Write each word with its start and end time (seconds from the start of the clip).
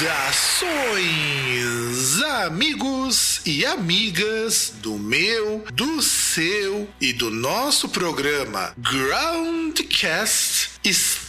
Saudações, 0.00 2.22
amigos 2.22 3.42
e 3.44 3.66
amigas 3.66 4.72
do 4.76 4.98
meu, 4.98 5.62
do 5.74 6.00
seu 6.00 6.88
e 6.98 7.12
do 7.12 7.30
nosso 7.30 7.86
programa 7.86 8.72
Groundcast. 8.78 10.70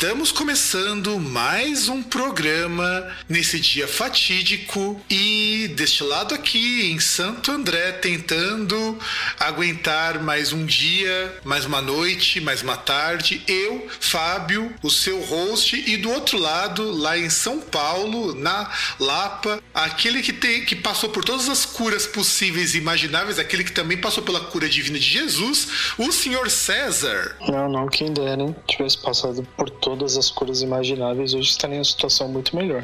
Estamos 0.01 0.31
começando 0.31 1.19
mais 1.19 1.87
um 1.87 2.01
programa 2.01 3.07
nesse 3.29 3.59
dia 3.59 3.87
fatídico 3.87 4.99
e 5.07 5.71
deste 5.75 6.03
lado 6.03 6.33
aqui 6.33 6.91
em 6.91 6.99
Santo 6.99 7.51
André 7.51 7.91
tentando 7.91 8.97
aguentar 9.39 10.19
mais 10.19 10.51
um 10.51 10.65
dia, 10.65 11.39
mais 11.43 11.65
uma 11.65 11.83
noite, 11.83 12.41
mais 12.41 12.63
uma 12.63 12.75
tarde. 12.75 13.43
Eu, 13.47 13.87
Fábio, 13.99 14.73
o 14.81 14.89
seu 14.89 15.21
host 15.21 15.75
e 15.75 15.95
do 15.97 16.09
outro 16.09 16.39
lado, 16.39 16.89
lá 16.89 17.15
em 17.15 17.29
São 17.29 17.59
Paulo, 17.59 18.33
na 18.33 18.71
Lapa, 18.99 19.61
aquele 19.71 20.23
que 20.23 20.33
tem 20.33 20.65
que 20.65 20.75
passou 20.75 21.11
por 21.11 21.23
todas 21.23 21.47
as 21.47 21.63
curas 21.63 22.07
possíveis 22.07 22.73
e 22.73 22.79
imagináveis, 22.79 23.37
aquele 23.37 23.63
que 23.63 23.71
também 23.71 23.99
passou 23.99 24.23
pela 24.23 24.39
cura 24.45 24.67
divina 24.67 24.97
de 24.97 25.05
Jesus, 25.05 25.93
o 25.99 26.11
senhor 26.11 26.49
César. 26.49 27.37
Não, 27.47 27.69
não, 27.69 27.87
quem 27.87 28.11
dera, 28.11 28.41
hein? 28.41 28.55
Tivesse 28.67 28.97
passado 28.99 29.47
por 29.55 29.69
as 30.17 30.29
cores 30.29 30.61
imagináveis, 30.61 31.33
hoje 31.33 31.49
estaria 31.49 31.75
em 31.75 31.79
uma 31.79 31.85
situação 31.85 32.27
muito 32.27 32.55
melhor. 32.55 32.83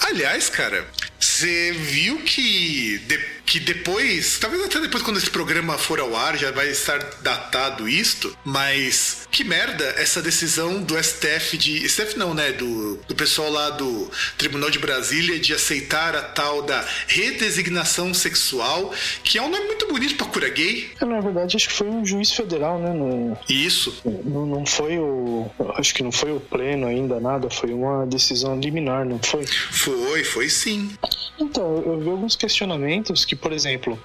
Aliás, 0.00 0.48
cara, 0.48 0.86
você 1.18 1.72
viu 1.72 2.18
que, 2.22 2.98
de, 3.06 3.18
que 3.46 3.60
depois, 3.60 4.38
talvez 4.40 4.62
até 4.64 4.80
depois 4.80 5.02
quando 5.02 5.18
esse 5.18 5.30
programa 5.30 5.78
for 5.78 6.00
ao 6.00 6.16
ar, 6.16 6.36
já 6.36 6.50
vai 6.50 6.68
estar 6.68 6.98
datado 7.22 7.88
isto, 7.88 8.36
mas 8.44 9.26
que 9.30 9.44
merda 9.44 9.84
essa 9.96 10.20
decisão 10.20 10.82
do 10.82 11.00
STF 11.02 11.56
de. 11.56 11.88
STF 11.88 12.18
não, 12.18 12.34
né? 12.34 12.52
Do, 12.52 12.96
do 13.06 13.14
pessoal 13.14 13.50
lá 13.50 13.70
do 13.70 14.10
Tribunal 14.36 14.68
de 14.68 14.78
Brasília 14.78 15.38
de 15.38 15.54
aceitar 15.54 16.16
a 16.16 16.22
tal 16.22 16.62
da 16.62 16.84
redesignação 17.06 18.12
sexual, 18.12 18.92
que 19.22 19.38
é 19.38 19.42
um 19.42 19.48
nome 19.48 19.66
muito 19.66 19.86
bonito 19.86 20.16
pra 20.16 20.26
cura 20.26 20.48
gay. 20.48 20.90
É, 21.00 21.04
na 21.04 21.20
verdade, 21.20 21.56
acho 21.56 21.68
que 21.68 21.74
foi 21.74 21.88
um 21.88 22.04
juiz 22.04 22.32
federal, 22.32 22.78
né? 22.80 22.92
No, 22.92 23.38
Isso. 23.48 24.02
não, 24.24 24.44
não 24.44 24.66
foi 24.66 24.98
o. 24.98 25.48
Acho 25.76 25.94
que 25.94 26.02
não 26.02 26.10
foi 26.10 26.32
o 26.32 26.40
pleno 26.40 26.86
ainda, 26.86 27.20
nada, 27.20 27.48
foi 27.48 27.72
uma 27.72 28.04
decisão 28.06 28.58
liminar, 28.58 29.04
não 29.04 29.20
foi? 29.20 29.46
Foi, 29.46 30.24
foi 30.24 30.48
sim. 30.48 30.90
Então, 31.38 31.82
eu 31.84 32.00
vi 32.00 32.08
alguns 32.08 32.34
questionamentos 32.34 33.24
que, 33.24 33.35
por 33.36 33.52
exemplo, 33.52 33.98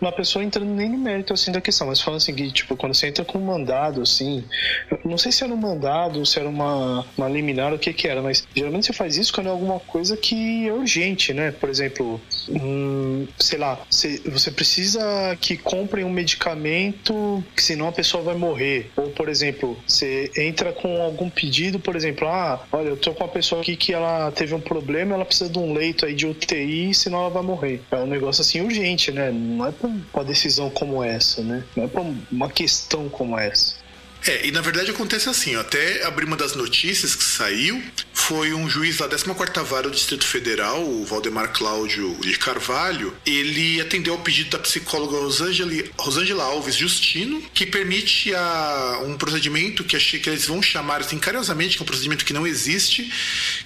uma 0.00 0.12
pessoa 0.12 0.44
entrando 0.44 0.70
nem 0.70 0.88
no 0.88 0.98
mérito 0.98 1.32
assim 1.32 1.52
da 1.52 1.60
questão, 1.60 1.86
mas 1.86 2.00
falando 2.00 2.18
assim, 2.18 2.34
que, 2.34 2.50
tipo, 2.50 2.76
quando 2.76 2.94
você 2.94 3.08
entra 3.08 3.24
com 3.24 3.38
um 3.38 3.44
mandado, 3.44 4.02
assim, 4.02 4.44
não 5.04 5.18
sei 5.18 5.32
se 5.32 5.44
era 5.44 5.52
um 5.52 5.56
mandado, 5.56 6.24
se 6.24 6.38
era 6.38 6.48
uma, 6.48 7.04
uma 7.16 7.28
liminar, 7.28 7.72
o 7.72 7.78
que 7.78 7.92
que 7.92 8.08
era, 8.08 8.22
mas 8.22 8.46
geralmente 8.54 8.86
você 8.86 8.92
faz 8.92 9.16
isso 9.16 9.32
quando 9.32 9.48
é 9.48 9.50
alguma 9.50 9.80
coisa 9.80 10.16
que 10.16 10.68
é 10.68 10.72
urgente, 10.72 11.32
né? 11.32 11.50
Por 11.52 11.68
exemplo, 11.68 12.20
sei 13.38 13.58
lá, 13.58 13.78
você, 13.88 14.20
você 14.26 14.50
precisa 14.50 15.00
que 15.40 15.56
comprem 15.56 16.04
um 16.04 16.10
medicamento, 16.10 17.42
que 17.54 17.62
senão 17.62 17.88
a 17.88 17.92
pessoa 17.92 18.22
vai 18.22 18.34
morrer. 18.36 18.90
Ou, 18.96 19.10
por 19.10 19.28
exemplo, 19.28 19.76
você 19.86 20.30
entra 20.36 20.72
com 20.72 21.00
algum 21.02 21.28
pedido, 21.28 21.78
por 21.78 21.96
exemplo, 21.96 22.28
ah, 22.28 22.64
olha, 22.72 22.88
eu 22.88 22.96
tô 22.96 23.12
com 23.14 23.24
uma 23.24 23.30
pessoa 23.30 23.60
aqui 23.60 23.76
que 23.76 23.92
ela 23.92 24.30
teve 24.32 24.54
um 24.54 24.60
problema, 24.60 25.14
ela 25.14 25.24
precisa 25.24 25.50
de 25.50 25.58
um 25.58 25.72
leito 25.72 26.06
aí 26.06 26.14
de 26.14 26.26
UTI, 26.26 26.94
senão 26.94 27.20
ela 27.20 27.30
vai 27.30 27.42
morrer. 27.42 27.82
É 27.90 27.96
um 27.96 28.06
negócio 28.06 28.42
assim 28.42 28.60
urgente, 28.70 29.10
né? 29.10 29.30
Não 29.30 29.66
é 29.66 29.72
pra 29.72 29.88
uma 29.88 30.24
decisão 30.24 30.70
como 30.70 31.02
essa, 31.02 31.42
né? 31.42 31.64
Não 31.76 31.84
é 31.84 31.88
pra 31.88 32.02
uma 32.30 32.48
questão 32.48 33.08
como 33.08 33.38
essa. 33.38 33.80
É, 34.26 34.46
e 34.46 34.50
na 34.50 34.60
verdade 34.60 34.90
acontece 34.90 35.28
assim, 35.28 35.56
ó, 35.56 35.60
até 35.60 36.04
abrir 36.04 36.26
uma 36.26 36.36
das 36.36 36.54
notícias 36.54 37.14
que 37.14 37.24
saiu, 37.24 37.82
foi 38.12 38.52
um 38.52 38.68
juiz 38.68 38.98
da 38.98 39.08
14ª 39.08 39.64
Vara 39.64 39.88
do 39.88 39.94
Distrito 39.94 40.26
Federal, 40.26 40.82
o 40.82 41.04
Valdemar 41.06 41.52
Cláudio 41.52 42.14
de 42.20 42.38
Carvalho, 42.38 43.16
ele 43.24 43.80
atendeu 43.80 44.14
ao 44.14 44.20
pedido 44.20 44.50
da 44.50 44.58
psicóloga 44.58 45.16
Rosângela, 45.16 45.72
Rosângela 45.98 46.44
Alves 46.44 46.74
Justino, 46.74 47.42
que 47.54 47.64
permite 47.64 48.34
a, 48.34 49.00
um 49.04 49.16
procedimento 49.16 49.84
que, 49.84 49.96
achei 49.96 50.20
que 50.20 50.28
eles 50.28 50.46
vão 50.46 50.62
chamar 50.62 51.00
assim 51.00 51.18
carinhosamente, 51.18 51.76
que 51.76 51.82
é 51.82 51.84
um 51.84 51.86
procedimento 51.86 52.24
que 52.24 52.34
não 52.34 52.46
existe, 52.46 53.10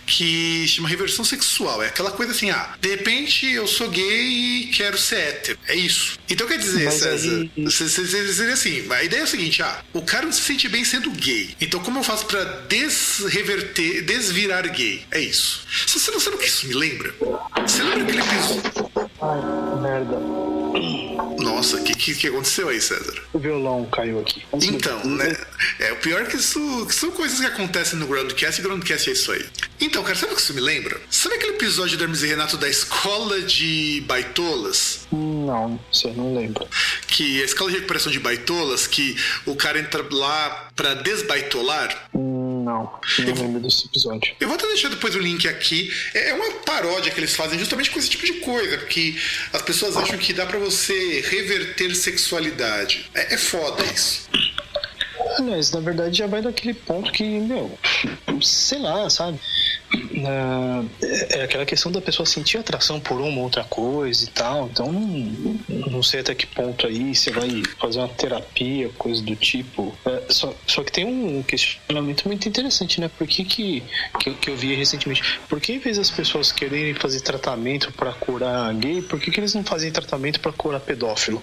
que 0.07 0.67
chama 0.69 0.89
reversão 0.89 1.25
sexual. 1.25 1.83
É 1.83 1.89
aquela 1.89 2.11
coisa 2.11 2.33
assim, 2.33 2.51
ah, 2.51 2.75
de 2.81 2.89
repente 2.89 3.51
eu 3.51 3.67
sou 3.67 3.89
gay 3.89 4.05
e 4.05 4.67
quero 4.69 4.97
ser 4.99 5.17
hétero. 5.17 5.59
É 5.69 5.75
isso. 5.75 6.19
Então 6.29 6.47
quer 6.47 6.59
dizer, 6.59 6.91
César, 6.91 7.49
seria 7.71 8.55
assim, 8.55 8.85
a 8.91 9.03
ideia 9.03 9.21
é 9.21 9.25
a 9.25 9.27
seguinte, 9.27 9.63
ah, 9.63 9.83
o 9.93 10.03
cara 10.03 10.27
não 10.27 10.33
se 10.33 10.43
sente 10.43 10.69
bem 10.69 10.85
sendo 10.85 11.11
gay. 11.11 11.55
Então 11.61 11.81
como 11.81 11.99
eu 11.99 12.05
faço 12.05 12.27
pra 12.27 12.45
desreverter, 12.69 14.05
desvirar 14.05 14.69
gay? 14.71 15.05
É 15.11 15.21
isso. 15.21 15.67
Você 15.87 15.99
você 15.99 16.11
não 16.11 16.21
sabe 16.21 16.37
o 16.37 16.39
que 16.39 16.47
isso 16.47 16.67
me 16.67 16.75
lembra? 16.75 17.15
Você 17.67 17.83
lembra 17.83 18.03
aquele 18.03 18.21
episódio? 18.21 18.91
Ai, 19.23 19.81
merda. 19.81 20.44
Nossa, 21.65 21.79
o 21.79 21.83
que, 21.83 21.95
que, 21.95 22.15
que 22.15 22.29
aconteceu 22.29 22.69
aí, 22.69 22.79
César? 22.79 23.15
O 23.33 23.39
violão 23.39 23.87
caiu 23.87 24.21
aqui. 24.21 24.43
Então, 24.53 25.03
né? 25.07 25.35
É, 25.79 25.93
o 25.93 25.97
pior 25.97 26.21
é 26.21 26.27
que 26.27 26.37
isso 26.37 26.61
que 26.87 26.95
são 26.95 27.11
coisas 27.11 27.41
que 27.41 27.47
acontecem 27.47 27.99
no 27.99 28.07
Groundcast 28.07 28.61
e 28.61 28.63
Groundcast 28.63 29.09
é 29.09 29.13
isso 29.15 29.33
aí. 29.33 29.47
Então, 29.81 30.03
cara, 30.03 30.15
sabe 30.15 30.35
o 30.35 30.37
que 30.37 30.43
isso 30.43 30.53
me 30.53 30.61
lembra? 30.61 31.01
Sabe 31.09 31.37
aquele 31.37 31.55
episódio 31.55 31.97
do 31.97 32.05
Hermes 32.05 32.23
e 32.23 32.27
Renato 32.27 32.59
da 32.59 32.69
escola 32.69 33.41
de 33.41 34.05
baitolas? 34.07 35.09
Não, 35.11 35.81
você 35.91 36.09
não 36.09 36.35
lembra. 36.35 36.67
Que 37.07 37.41
a 37.41 37.47
escola 37.47 37.71
de 37.71 37.77
recuperação 37.77 38.13
de 38.13 38.21
baitolas, 38.21 38.87
que 38.87 39.17
o 39.47 39.57
cara 39.57 39.79
entra 39.79 40.05
lá 40.11 40.69
pra 40.77 40.93
desbaitolar? 40.93 42.11
Não, 42.65 42.91
não 43.19 43.35
lembro 43.35 43.61
desse 43.61 43.87
episódio. 43.87 44.35
Eu 44.41 44.49
vou 44.49 44.57
até 44.57 44.67
deixar 44.67 44.89
depois 44.89 45.15
o 45.15 45.19
link 45.19 45.47
aqui. 45.47 45.93
É 46.15 46.25
é 46.31 46.35
uma 46.35 46.51
paródia 46.61 47.13
que 47.13 47.21
eles 47.21 47.37
fazem 47.37 47.59
justamente 47.59 47.91
com 47.91 47.99
esse 47.99 48.09
tipo 48.09 48.25
de 48.25 48.35
coisa, 48.35 48.79
porque 48.79 49.17
as 49.53 49.63
pessoas 49.63 49.97
acham 49.97 50.19
que 50.19 50.33
dá 50.33 50.47
pra 50.47 50.59
você 50.59 51.21
reverter 51.21 51.95
sexualidade. 51.95 53.11
É, 53.15 53.35
é 53.35 53.37
foda 53.37 53.85
isso. 53.85 54.29
Aliás, 55.39 55.71
na 55.73 55.81
verdade 55.81 56.19
já 56.19 56.27
vai 56.27 56.41
daquele 56.43 56.75
ponto 56.75 57.11
que, 57.13 57.23
meu, 57.25 57.77
sei 58.43 58.79
lá, 58.79 59.09
sabe? 59.11 59.39
É 61.31 61.43
aquela 61.45 61.65
questão 61.65 61.91
da 61.93 62.01
pessoa 62.01 62.27
sentir 62.27 62.59
atração 62.59 62.99
por 63.01 63.21
uma 63.21 63.37
ou 63.39 63.45
outra 63.45 63.65
coisa 63.65 64.25
e 64.25 64.29
tal. 64.29 64.69
Então, 64.73 64.91
não, 64.93 65.61
não 65.91 66.03
sei 66.03 66.21
até 66.21 66.35
que 66.35 66.47
ponto 66.47 66.87
aí 66.87 67.15
você 67.15 67.31
vai 67.31 67.63
fazer 67.81 67.99
uma 67.99 68.09
terapia, 68.09 68.89
coisa 68.99 69.23
do 69.23 69.37
tipo. 69.37 69.97
É, 70.05 70.23
só, 70.33 70.55
só 70.67 70.83
que 70.83 70.91
tem 70.93 71.05
um 71.05 71.43
questionamento 71.43 72.27
muito 72.27 72.49
interessante, 72.49 73.01
né? 73.01 73.09
Por 73.17 73.27
que, 73.27 73.45
que, 73.45 73.83
que, 74.41 74.51
eu- 74.51 74.57
vi 74.57 74.75
recentemente? 74.75 75.23
Por 75.49 75.61
que, 75.61 75.73
em 75.73 75.79
vez 75.79 75.97
das 75.97 76.11
pessoas 76.11 76.53
quererem 76.53 76.95
fazer 76.95 77.21
tratamento 77.21 77.93
pra 77.93 78.13
curar 78.13 78.73
gay, 78.75 79.03
por 79.03 79.21
que, 79.21 79.31
que 79.31 79.41
eles 79.41 79.53
não 79.55 79.65
fazem 79.65 79.91
tratamento 79.91 80.39
pra 80.41 80.53
curar 80.53 80.81
pedófilo? 80.81 81.43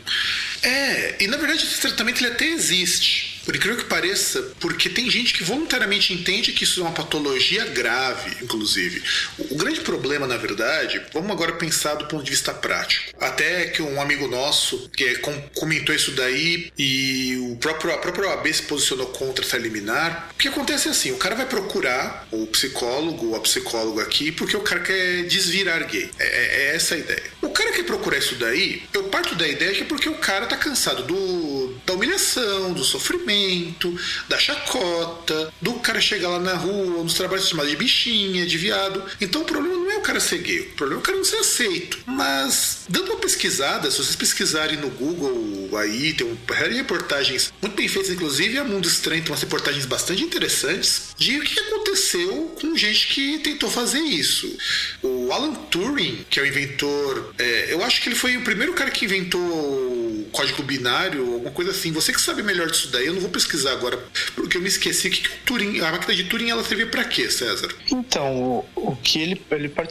É, 0.64 1.24
e 1.24 1.28
na 1.28 1.38
verdade 1.38 1.64
esse 1.64 1.82
tratamento 1.82 2.22
ele 2.24 2.34
até 2.34 2.46
existe. 2.46 3.31
Por 3.46 3.56
incrível 3.56 3.78
que 3.78 3.86
pareça, 3.90 4.42
porque 4.60 4.90
tem 4.90 5.10
gente 5.10 5.34
que 5.34 5.44
voluntariamente 5.44 6.14
entende 6.14 6.52
que 6.54 6.64
isso 6.64 6.80
é 6.80 6.84
uma 6.84 6.92
patologia 6.92 7.66
grave, 7.66 8.44
inclusive. 8.44 9.02
O, 9.38 9.56
grande 9.56 9.82
problema, 9.82 10.28
na 10.28 10.38
verdade, 10.38 11.02
vamos 11.14 11.32
agora 11.32 11.54
pensar 11.54 11.96
do 11.96 12.06
ponto 12.08 12.24
de 12.24 12.32
vista 12.32 12.54
prático. 12.54 13.12
Até 13.20 13.66
que 13.68 13.82
um 13.82 14.00
amigo 14.02 14.28
nosso 14.28 14.90
que 14.96 15.04
é, 15.06 15.16
com- 15.16 15.42
comentou 15.56 15.94
isso 15.94 16.12
daí 16.12 16.72
e 16.78 17.38
o 17.52 17.56
próprio, 17.58 17.94
a 17.94 17.98
própria 17.98 18.30
OAB 18.30 18.48
se 18.54 18.64
posicionou 18.64 19.08
contra 19.08 19.44
essa 19.44 19.58
liminar. 19.58 20.30
O 20.34 20.38
que 20.38 20.48
acontece 20.48 20.88
é 20.88 20.92
assim: 20.92 21.12
o 21.12 21.18
cara 21.18 21.36
vai 21.36 21.46
procurar 21.48 22.28
o 22.32 22.46
psicólogo 22.48 23.28
ou 23.30 23.36
a 23.36 23.40
psicóloga 23.42 24.04
aqui 24.04 24.32
porque 24.32 24.56
o 24.56 24.62
cara 24.62 24.82
quer 24.82 25.24
desvirar 25.24 25.86
gay. 25.88 26.10
É, 26.20 26.26
é- 26.26 26.62
é 26.72 26.76
essa 26.76 26.96
a 26.96 26.98
ideia. 26.98 27.24
Cara 27.52 27.72
quer 27.72 27.84
procurar 27.84 28.18
isso 28.18 28.36
daí, 28.36 28.84
eu 28.94 29.04
parto 29.06 29.36
da 29.36 29.48
ideia 29.48 29.74
que 29.74 29.82
é 29.82 29.86
porque 29.86 30.10
o 30.10 30.16
cara 30.16 30.46
tá 30.46 30.58
cansado 30.58 31.04
do, 31.04 31.74
da 31.86 31.94
humilhação, 31.94 32.74
do 32.74 32.84
sofrimento, 32.84 33.96
da 34.28 34.38
chacota, 34.38 35.54
do 35.62 35.74
cara 35.76 36.02
chegar 36.02 36.30
lá 36.30 36.40
na 36.40 36.56
rua, 36.56 37.04
nos 37.04 37.14
trabalhos 37.14 37.48
chamados 37.48 37.72
de 37.72 37.78
bichinha, 37.78 38.46
de 38.46 38.58
viado. 38.58 39.04
Então 39.20 39.42
o 39.42 39.46
problema 39.46 39.81
o 40.02 40.04
cara 40.04 40.20
ser 40.20 40.40
gay, 40.40 40.60
o 40.62 40.70
problema 40.72 41.00
é 41.00 41.02
o 41.02 41.06
cara 41.06 41.18
não 41.18 41.24
ser 41.24 41.38
aceito. 41.38 42.00
Mas, 42.06 42.86
dando 42.90 43.12
uma 43.12 43.20
pesquisada, 43.20 43.90
se 43.90 43.98
vocês 43.98 44.16
pesquisarem 44.16 44.78
no 44.78 44.90
Google 44.90 45.78
aí, 45.78 46.14
tem 46.14 46.28
um, 46.28 46.38
reportagens 46.72 47.54
muito 47.62 47.76
bem 47.76 47.88
feitas, 47.88 48.12
inclusive 48.12 48.58
a 48.58 48.64
Mundo 48.64 48.88
Estranho 48.88 49.22
tem 49.22 49.32
umas 49.32 49.42
reportagens 49.42 49.86
bastante 49.86 50.24
interessantes 50.24 51.14
de 51.18 51.38
o 51.38 51.44
que 51.44 51.60
aconteceu 51.60 52.56
com 52.60 52.76
gente 52.76 53.08
que 53.08 53.40
tentou 53.40 53.70
fazer 53.70 54.00
isso. 54.00 54.58
O 55.02 55.32
Alan 55.32 55.54
Turing, 55.54 56.26
que 56.30 56.40
é 56.40 56.44
o 56.44 56.46
inventor, 56.46 57.34
é, 57.38 57.74
eu 57.74 57.84
acho 57.84 58.02
que 58.02 58.10
ele 58.10 58.16
foi 58.16 58.36
o 58.38 58.42
primeiro 58.42 58.74
cara 58.74 58.90
que 58.90 59.06
inventou 59.06 59.40
o 59.40 60.30
código 60.32 60.64
binário, 60.64 61.34
alguma 61.34 61.52
coisa 61.52 61.72
assim. 61.72 61.92
Você 61.92 62.12
que 62.12 62.22
sabe 62.22 62.42
melhor 62.42 62.70
disso 62.70 62.90
daí, 62.90 63.06
eu 63.06 63.14
não 63.14 63.22
vou 63.22 63.30
pesquisar 63.30 63.72
agora, 63.72 64.00
porque 64.36 64.58
eu 64.58 64.62
me 64.62 64.68
esqueci 64.68 65.10
que, 65.10 65.22
que 65.22 65.30
o 65.30 65.32
Turing, 65.46 65.80
a 65.82 65.92
máquina 65.92 66.16
de 66.16 66.24
Turing 66.24 66.50
ela 66.50 66.64
servia 66.64 66.88
para 66.88 67.04
quê, 67.04 67.30
César? 67.30 67.70
Então, 67.92 68.34
o, 68.34 68.66
o 68.76 68.96
que 68.96 69.20
ele, 69.20 69.42
ele 69.52 69.70
participou 69.70 69.91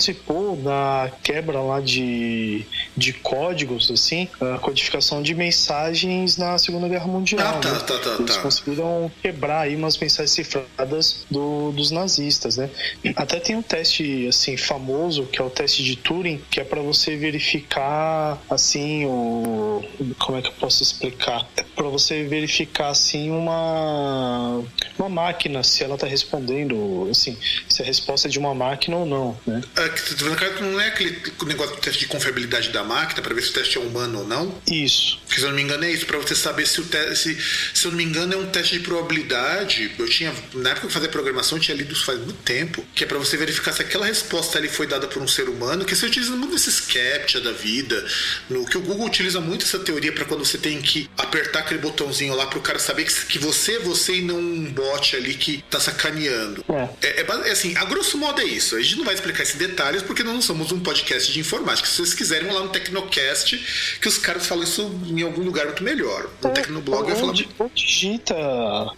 da 0.63 1.11
quebra 1.23 1.61
lá 1.61 1.81
de, 1.81 2.65
de 2.97 3.13
códigos, 3.13 3.91
assim, 3.91 4.29
a 4.41 4.59
codificação 4.59 5.23
de 5.23 5.35
mensagens 5.35 6.37
na 6.37 6.59
Segunda 6.59 6.89
Guerra 6.89 7.07
Mundial. 7.07 7.47
Ah, 7.47 7.59
tá, 7.59 7.73
né? 7.73 7.81
tá, 7.81 7.99
tá, 7.99 8.17
Eles 8.19 8.37
tá. 8.37 8.43
conseguiram 8.43 9.11
quebrar 9.23 9.61
aí 9.61 9.77
umas 9.77 9.97
mensagens 9.99 10.31
cifradas 10.31 11.27
do, 11.31 11.73
dos 11.73 11.91
nazistas, 11.91 12.57
né? 12.57 12.71
Até 13.17 13.41
tem 13.41 13.57
um 13.57 13.63
teste, 13.63 14.27
assim, 14.29 14.57
famoso, 14.57 15.25
que 15.27 15.41
é 15.41 15.45
o 15.45 15.51
teste 15.51 15.83
de 15.83 15.97
Turing, 15.97 16.41
que 16.51 16.61
é 16.61 16.65
para 16.65 16.81
você 16.81 17.17
verificar, 17.17 18.39
assim, 18.49 19.05
o... 19.07 19.85
Como 20.19 20.39
é 20.39 20.43
que 20.43 20.49
eu 20.49 20.55
posso 20.55 20.83
explicar? 20.83 21.47
É 21.57 21.63
para 21.63 21.89
você 21.89 22.25
verificar, 22.25 22.89
assim, 22.89 23.31
uma... 23.31 24.63
Uma 24.99 25.09
máquina, 25.09 25.63
se 25.63 25.83
ela 25.83 25.97
tá 25.97 26.07
respondendo, 26.07 27.09
assim, 27.11 27.37
se 27.69 27.83
a 27.83 27.85
resposta 27.85 28.29
é 28.29 28.31
de 28.31 28.39
uma 28.39 28.55
máquina 28.55 28.97
ou 28.97 29.07
não, 29.07 29.37
né? 29.47 29.61
É, 29.77 29.89
que 29.91 30.01
você 30.01 30.15
tá 30.15 30.25
vendo, 30.25 30.37
cara, 30.37 30.61
não 30.61 30.81
é 30.81 30.89
aquele 30.89 31.23
negócio 31.47 31.77
do 31.77 31.81
teste 31.81 32.01
de 32.01 32.07
confiabilidade 32.07 32.71
da 32.71 32.85
máquina 32.85 33.23
para 33.23 33.35
ver 33.35 33.43
se 33.43 33.51
o 33.51 33.53
teste 33.53 33.79
é 33.79 33.81
humano 33.81 34.21
ou 34.21 34.27
não? 34.27 34.61
Isso. 34.71 35.19
Porque, 35.27 35.41
se 35.41 35.47
eu 35.47 35.51
não 35.51 35.57
me 35.57 35.63
engano, 35.63 35.85
é 35.85 35.91
isso, 35.91 36.07
para 36.07 36.19
você 36.19 36.35
saber 36.35 36.67
se 36.67 36.81
o 36.81 36.85
teste. 36.85 37.37
Se 37.75 37.85
eu 37.87 37.91
não 37.91 37.99
me 37.99 38.05
engano, 38.05 38.35
é 38.35 38.37
um 38.37 38.47
teste 38.47 38.79
de 38.79 38.85
probabilidade. 38.85 39.93
Eu 39.99 40.09
tinha. 40.09 40.33
Na 40.55 40.71
época 40.71 40.81
que 40.81 40.87
eu 40.87 40.91
fazia 40.91 41.09
programação, 41.09 41.59
eu 41.59 41.63
tinha 41.63 41.77
lido 41.77 41.93
isso 41.93 42.05
faz 42.05 42.19
muito 42.19 42.43
tempo. 42.43 42.85
Que 42.95 43.05
é 43.05 43.07
para 43.07 43.19
você 43.19 43.37
verificar 43.37 43.73
se 43.73 43.83
aquela 43.83 44.07
resposta 44.07 44.59
ali 44.59 44.69
foi 44.69 44.87
dada 44.87 45.07
por 45.07 45.23
um 45.23 45.29
ser 45.29 45.49
humano. 45.49 45.85
Que 45.85 45.95
você 45.95 46.07
utiliza 46.07 46.33
muito 46.33 46.53
nesses 46.53 46.81
captcha 46.81 47.41
da 47.41 47.53
vida. 47.53 48.05
No 48.49 48.67
que 48.67 48.77
o 48.77 48.81
Google 48.81 49.07
utiliza 49.07 49.41
muito 49.41 49.65
essa 49.65 49.79
teoria 49.79 50.13
para 50.13 50.25
quando 50.25 50.45
você 50.45 50.59
tem 50.59 50.81
que 50.81 51.09
apertar 51.17 51.61
aquele 51.61 51.81
botãozinho 51.81 52.35
lá 52.35 52.47
para 52.47 52.59
o 52.59 52.63
cara 52.63 52.79
saber 52.79 53.05
que, 53.05 53.27
que 53.27 53.39
você 53.39 53.75
é 53.75 53.79
você 53.79 54.17
e 54.17 54.23
não 54.23 54.39
um 54.39 54.73
bot 54.73 55.17
ali 55.17 55.35
que 55.35 55.63
tá 55.71 55.81
sacaneando. 55.81 56.65
É. 56.69 57.09
É, 57.09 57.21
é 57.21 57.25
é 57.47 57.53
assim, 57.53 57.77
a 57.77 57.85
grosso 57.85 58.19
modo 58.19 58.41
é 58.41 58.45
isso. 58.45 58.77
A 58.77 58.83
gente 58.83 58.97
não 58.97 59.05
vai 59.05 59.15
explicar 59.15 59.43
esses 59.43 59.57
detalhes 59.81 60.03
porque 60.03 60.23
nós 60.23 60.35
não 60.35 60.43
somos 60.43 60.71
um 60.73 60.81
podcast 60.81 61.33
de 61.33 61.41
informática. 61.41 61.89
Se 61.89 61.97
vocês 61.97 62.13
quiserem, 62.15 62.47
vão 62.49 62.57
lá 62.57 62.63
no 62.65 62.69
Tecnocast, 62.69 63.57
que 64.01 64.09
os 64.09 64.19
caras 64.19 64.47
falam 64.47 64.65
isso 64.65 64.83
em 65.07 65.23
algum 65.23 65.43
lugar 65.43 65.65
muito 65.67 65.83
melhor. 65.83 66.29
No 66.43 66.51
Tecnoblog 66.51 67.07
vai 67.07 67.15
falar 67.17 67.29
ou, 67.29 67.33
di- 67.33 67.49
ou 67.59 67.71
digita 67.75 68.35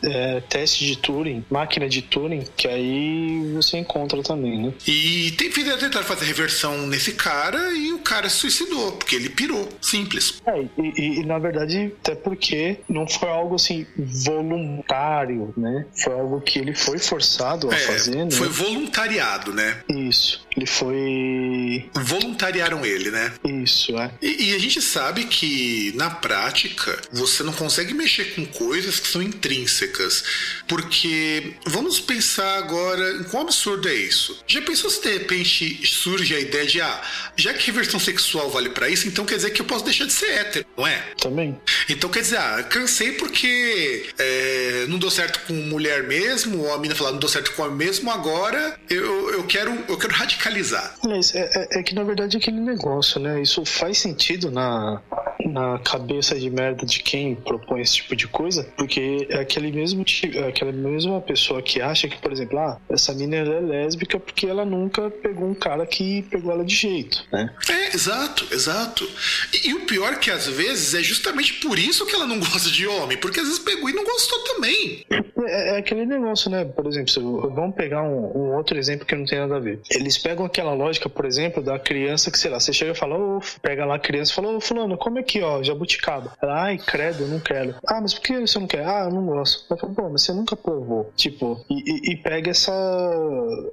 é, 0.02 0.40
teste 0.48 0.84
de 0.84 0.96
Turing, 0.96 1.44
máquina 1.48 1.88
de 1.88 2.02
Turing, 2.02 2.44
que 2.56 2.66
aí 2.66 3.52
você 3.54 3.78
encontra 3.78 4.22
também, 4.22 4.58
né? 4.66 4.72
E 4.86 5.30
tem 5.32 5.52
fizeram 5.52 5.78
tentar 5.78 6.02
fazer 6.02 6.24
reversão 6.24 6.86
nesse 6.88 7.12
cara 7.12 7.72
e 7.72 7.92
o 7.92 7.98
cara 8.00 8.28
se 8.28 8.36
suicidou, 8.36 8.92
porque 8.92 9.14
ele 9.14 9.28
pirou. 9.28 9.68
Simples. 9.80 10.40
É, 10.46 10.60
e, 10.60 10.68
e- 10.96 11.20
e, 11.20 11.26
na 11.26 11.38
verdade, 11.38 11.92
até 12.00 12.14
porque 12.16 12.78
não 12.88 13.06
foi 13.06 13.28
algo 13.28 13.54
assim 13.54 13.86
voluntário, 13.96 15.52
né? 15.56 15.86
Foi 15.94 16.12
algo 16.14 16.40
que 16.40 16.58
ele 16.58 16.74
foi 16.74 16.98
forçado 16.98 17.70
a 17.70 17.74
É, 17.74 17.78
fazer, 17.78 18.24
né? 18.24 18.30
foi 18.32 18.48
voluntariado, 18.48 19.52
né? 19.52 19.80
Isso. 19.88 20.42
Ele 20.56 20.66
foi. 20.72 21.90
Voluntariaram 21.94 22.84
ele, 22.84 23.10
né? 23.10 23.32
Isso, 23.44 23.96
é. 23.98 24.10
E, 24.20 24.50
e 24.50 24.54
a 24.54 24.58
gente 24.58 24.80
sabe 24.80 25.24
que, 25.24 25.92
na 25.94 26.10
prática, 26.10 26.98
você 27.12 27.42
não 27.42 27.52
consegue 27.52 27.94
mexer 27.94 28.34
com 28.34 28.46
coisas 28.46 28.98
que 28.98 29.08
são 29.08 29.22
intrínsecas. 29.22 30.24
Porque, 30.66 31.54
vamos 31.66 32.00
pensar 32.00 32.58
agora 32.58 33.12
em 33.16 33.24
quão 33.24 33.42
absurdo 33.42 33.88
é 33.88 33.94
isso. 33.94 34.42
Já 34.46 34.62
pensou 34.62 34.90
se 34.90 35.02
de 35.02 35.12
repente 35.12 35.86
surge 35.86 36.34
a 36.34 36.40
ideia 36.40 36.66
de, 36.66 36.80
ah, 36.80 37.02
já 37.36 37.52
que 37.52 37.66
reversão 37.66 38.00
sexual 38.00 38.50
vale 38.50 38.70
pra 38.70 38.88
isso, 38.88 39.06
então 39.06 39.24
quer 39.24 39.36
dizer 39.36 39.50
que 39.50 39.60
eu 39.60 39.66
posso 39.66 39.84
deixar 39.84 40.06
de 40.06 40.12
ser 40.12 40.30
hétero, 40.30 40.66
não 40.76 40.86
é? 40.86 40.98
Também. 41.20 41.58
Então 41.88 42.08
quer 42.08 42.20
dizer, 42.20 42.38
ah, 42.38 42.62
cansei 42.62 43.12
porque 43.12 44.06
é, 44.18 44.86
não 44.88 44.98
deu 44.98 45.10
certo 45.10 45.40
com 45.46 45.52
mulher 45.52 46.04
mesmo, 46.04 46.64
ou 46.64 46.74
a 46.74 46.78
mina 46.78 46.94
falar 46.94 47.12
não 47.12 47.18
deu 47.18 47.28
certo 47.28 47.52
com 47.52 47.62
homem 47.62 47.76
mesmo, 47.76 48.10
agora 48.10 48.78
eu, 48.88 49.30
eu, 49.30 49.44
quero, 49.44 49.72
eu 49.88 49.98
quero 49.98 50.14
radicalizar. 50.14 50.61
Mas 51.04 51.34
é, 51.34 51.50
é- 51.72 51.78
é 51.80 51.82
que 51.82 51.94
na 51.94 52.02
verdade 52.04 52.36
é 52.36 52.40
aquele 52.40 52.60
negócio, 52.60 53.20
né? 53.20 53.40
Isso 53.42 53.64
faz 53.64 53.98
sentido 53.98 54.50
na, 54.50 55.00
na 55.44 55.78
cabeça 55.80 56.38
de 56.38 56.48
merda 56.50 56.84
de 56.86 57.00
quem 57.02 57.34
propõe 57.34 57.80
esse 57.80 57.94
tipo 57.96 58.14
de 58.16 58.26
coisa, 58.28 58.64
porque 58.76 59.26
é 59.30 59.40
aquele 59.40 59.72
mesmo 59.72 60.04
ti- 60.04 60.36
é 60.36 60.48
aquela 60.48 60.72
mesma 60.72 61.20
pessoa 61.20 61.60
que 61.62 61.80
acha 61.80 62.08
que, 62.08 62.16
por 62.18 62.32
exemplo, 62.32 62.58
ah, 62.58 62.78
essa 62.88 63.12
mina 63.14 63.36
é 63.36 63.42
lésbica 63.60 64.18
porque 64.18 64.46
ela 64.46 64.64
nunca 64.64 65.10
pegou 65.10 65.48
um 65.48 65.54
cara 65.54 65.84
que 65.86 66.22
pegou 66.30 66.52
ela 66.52 66.64
de 66.64 66.74
jeito, 66.74 67.24
né? 67.32 67.52
É, 67.68 67.94
exato, 67.94 68.46
exato. 68.52 69.08
E, 69.52 69.70
e 69.70 69.74
o 69.74 69.80
pior 69.86 70.12
é 70.12 70.16
que 70.16 70.30
às 70.30 70.46
vezes 70.46 70.94
é 70.94 71.02
justamente 71.02 71.54
por 71.54 71.78
isso 71.78 72.06
que 72.06 72.14
ela 72.14 72.26
não 72.26 72.38
gosta 72.40 72.70
de 72.70 72.86
homem, 72.86 73.16
porque 73.18 73.40
às 73.40 73.46
vezes 73.46 73.60
pegou 73.60 73.88
e 73.88 73.92
não 73.92 74.04
gostou 74.04 74.38
também. 74.44 75.04
É, 75.44 75.74
é 75.74 75.78
aquele 75.78 76.06
negócio, 76.06 76.50
né? 76.50 76.64
Por 76.64 76.86
exemplo, 76.86 77.50
vamos 77.54 77.74
pegar 77.74 78.02
um, 78.02 78.36
um 78.36 78.54
outro 78.56 78.78
exemplo 78.78 79.06
que 79.06 79.14
não 79.14 79.24
tem 79.24 79.38
nada 79.40 79.56
a 79.56 79.60
ver. 79.60 79.80
Eles 79.90 80.16
pegam 80.18 80.44
aquela 80.52 80.74
lógica, 80.74 81.08
por 81.08 81.24
exemplo, 81.24 81.62
da 81.62 81.78
criança 81.78 82.30
que, 82.30 82.38
sei 82.38 82.50
lá, 82.50 82.60
você 82.60 82.72
chega 82.72 82.92
e 82.92 82.94
fala, 82.94 83.16
pega 83.62 83.84
lá 83.86 83.94
a 83.96 83.98
criança 83.98 84.32
e 84.32 84.34
fala, 84.34 84.48
ô, 84.56 84.60
fulano, 84.60 84.96
come 84.98 85.20
aqui, 85.20 85.40
ó, 85.40 85.62
jabuticaba. 85.62 86.32
Ela, 86.42 86.62
ai, 86.64 86.78
credo, 86.78 87.26
não 87.26 87.40
quero. 87.40 87.74
Ah, 87.86 88.00
mas 88.00 88.12
por 88.14 88.22
que 88.22 88.40
você 88.40 88.58
não 88.58 88.66
quer? 88.66 88.84
Ah, 88.86 89.04
eu 89.08 89.14
não 89.14 89.26
gosto. 89.26 89.64
Ela 89.70 89.80
fala, 89.80 89.92
pô, 89.94 90.08
mas 90.10 90.22
você 90.22 90.32
nunca 90.32 90.54
provou. 90.56 91.10
Tipo, 91.16 91.64
e, 91.70 92.10
e- 92.10 92.12
e 92.12 92.16
pega 92.16 92.50
essa, 92.50 92.72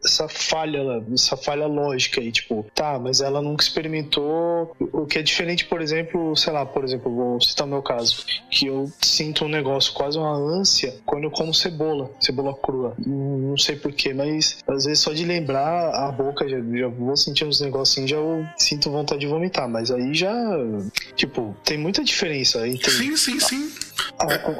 essa 0.05 0.27
falha, 0.29 1.03
essa 1.13 1.35
falha 1.37 1.67
lógica 1.67 2.21
aí, 2.21 2.31
tipo, 2.31 2.65
tá, 2.73 2.97
mas 2.99 3.21
ela 3.21 3.41
nunca 3.41 3.63
experimentou 3.63 4.75
o 4.79 5.05
que 5.05 5.19
é 5.19 5.21
diferente, 5.21 5.65
por 5.65 5.81
exemplo, 5.81 6.35
sei 6.35 6.53
lá, 6.53 6.65
por 6.65 6.83
exemplo, 6.83 7.13
vou 7.13 7.41
citar 7.41 7.67
o 7.67 7.69
meu 7.69 7.81
caso, 7.81 8.25
que 8.49 8.67
eu 8.67 8.89
sinto 9.01 9.45
um 9.45 9.49
negócio, 9.49 9.93
quase 9.93 10.17
uma 10.17 10.33
ânsia, 10.33 10.95
quando 11.05 11.25
eu 11.25 11.31
como 11.31 11.53
cebola, 11.53 12.09
cebola 12.19 12.53
crua. 12.55 12.93
Não 13.05 13.57
sei 13.57 13.75
porquê, 13.75 14.13
mas 14.13 14.57
às 14.67 14.85
vezes 14.85 14.99
só 14.99 15.11
de 15.13 15.25
lembrar 15.25 15.89
a 15.93 16.11
boca, 16.11 16.47
já, 16.47 16.58
já 16.73 16.87
vou 16.87 17.15
sentindo 17.17 17.49
uns 17.49 17.61
negocinhos, 17.61 18.09
já 18.09 18.17
sinto 18.57 18.91
vontade 18.91 19.21
de 19.21 19.27
vomitar, 19.27 19.67
mas 19.69 19.91
aí 19.91 20.13
já, 20.13 20.33
tipo, 21.15 21.55
tem 21.63 21.77
muita 21.77 22.03
diferença 22.03 22.67
entre 22.67 22.91
Sim, 22.91 23.15
sim, 23.15 23.39
sim. 23.39 23.71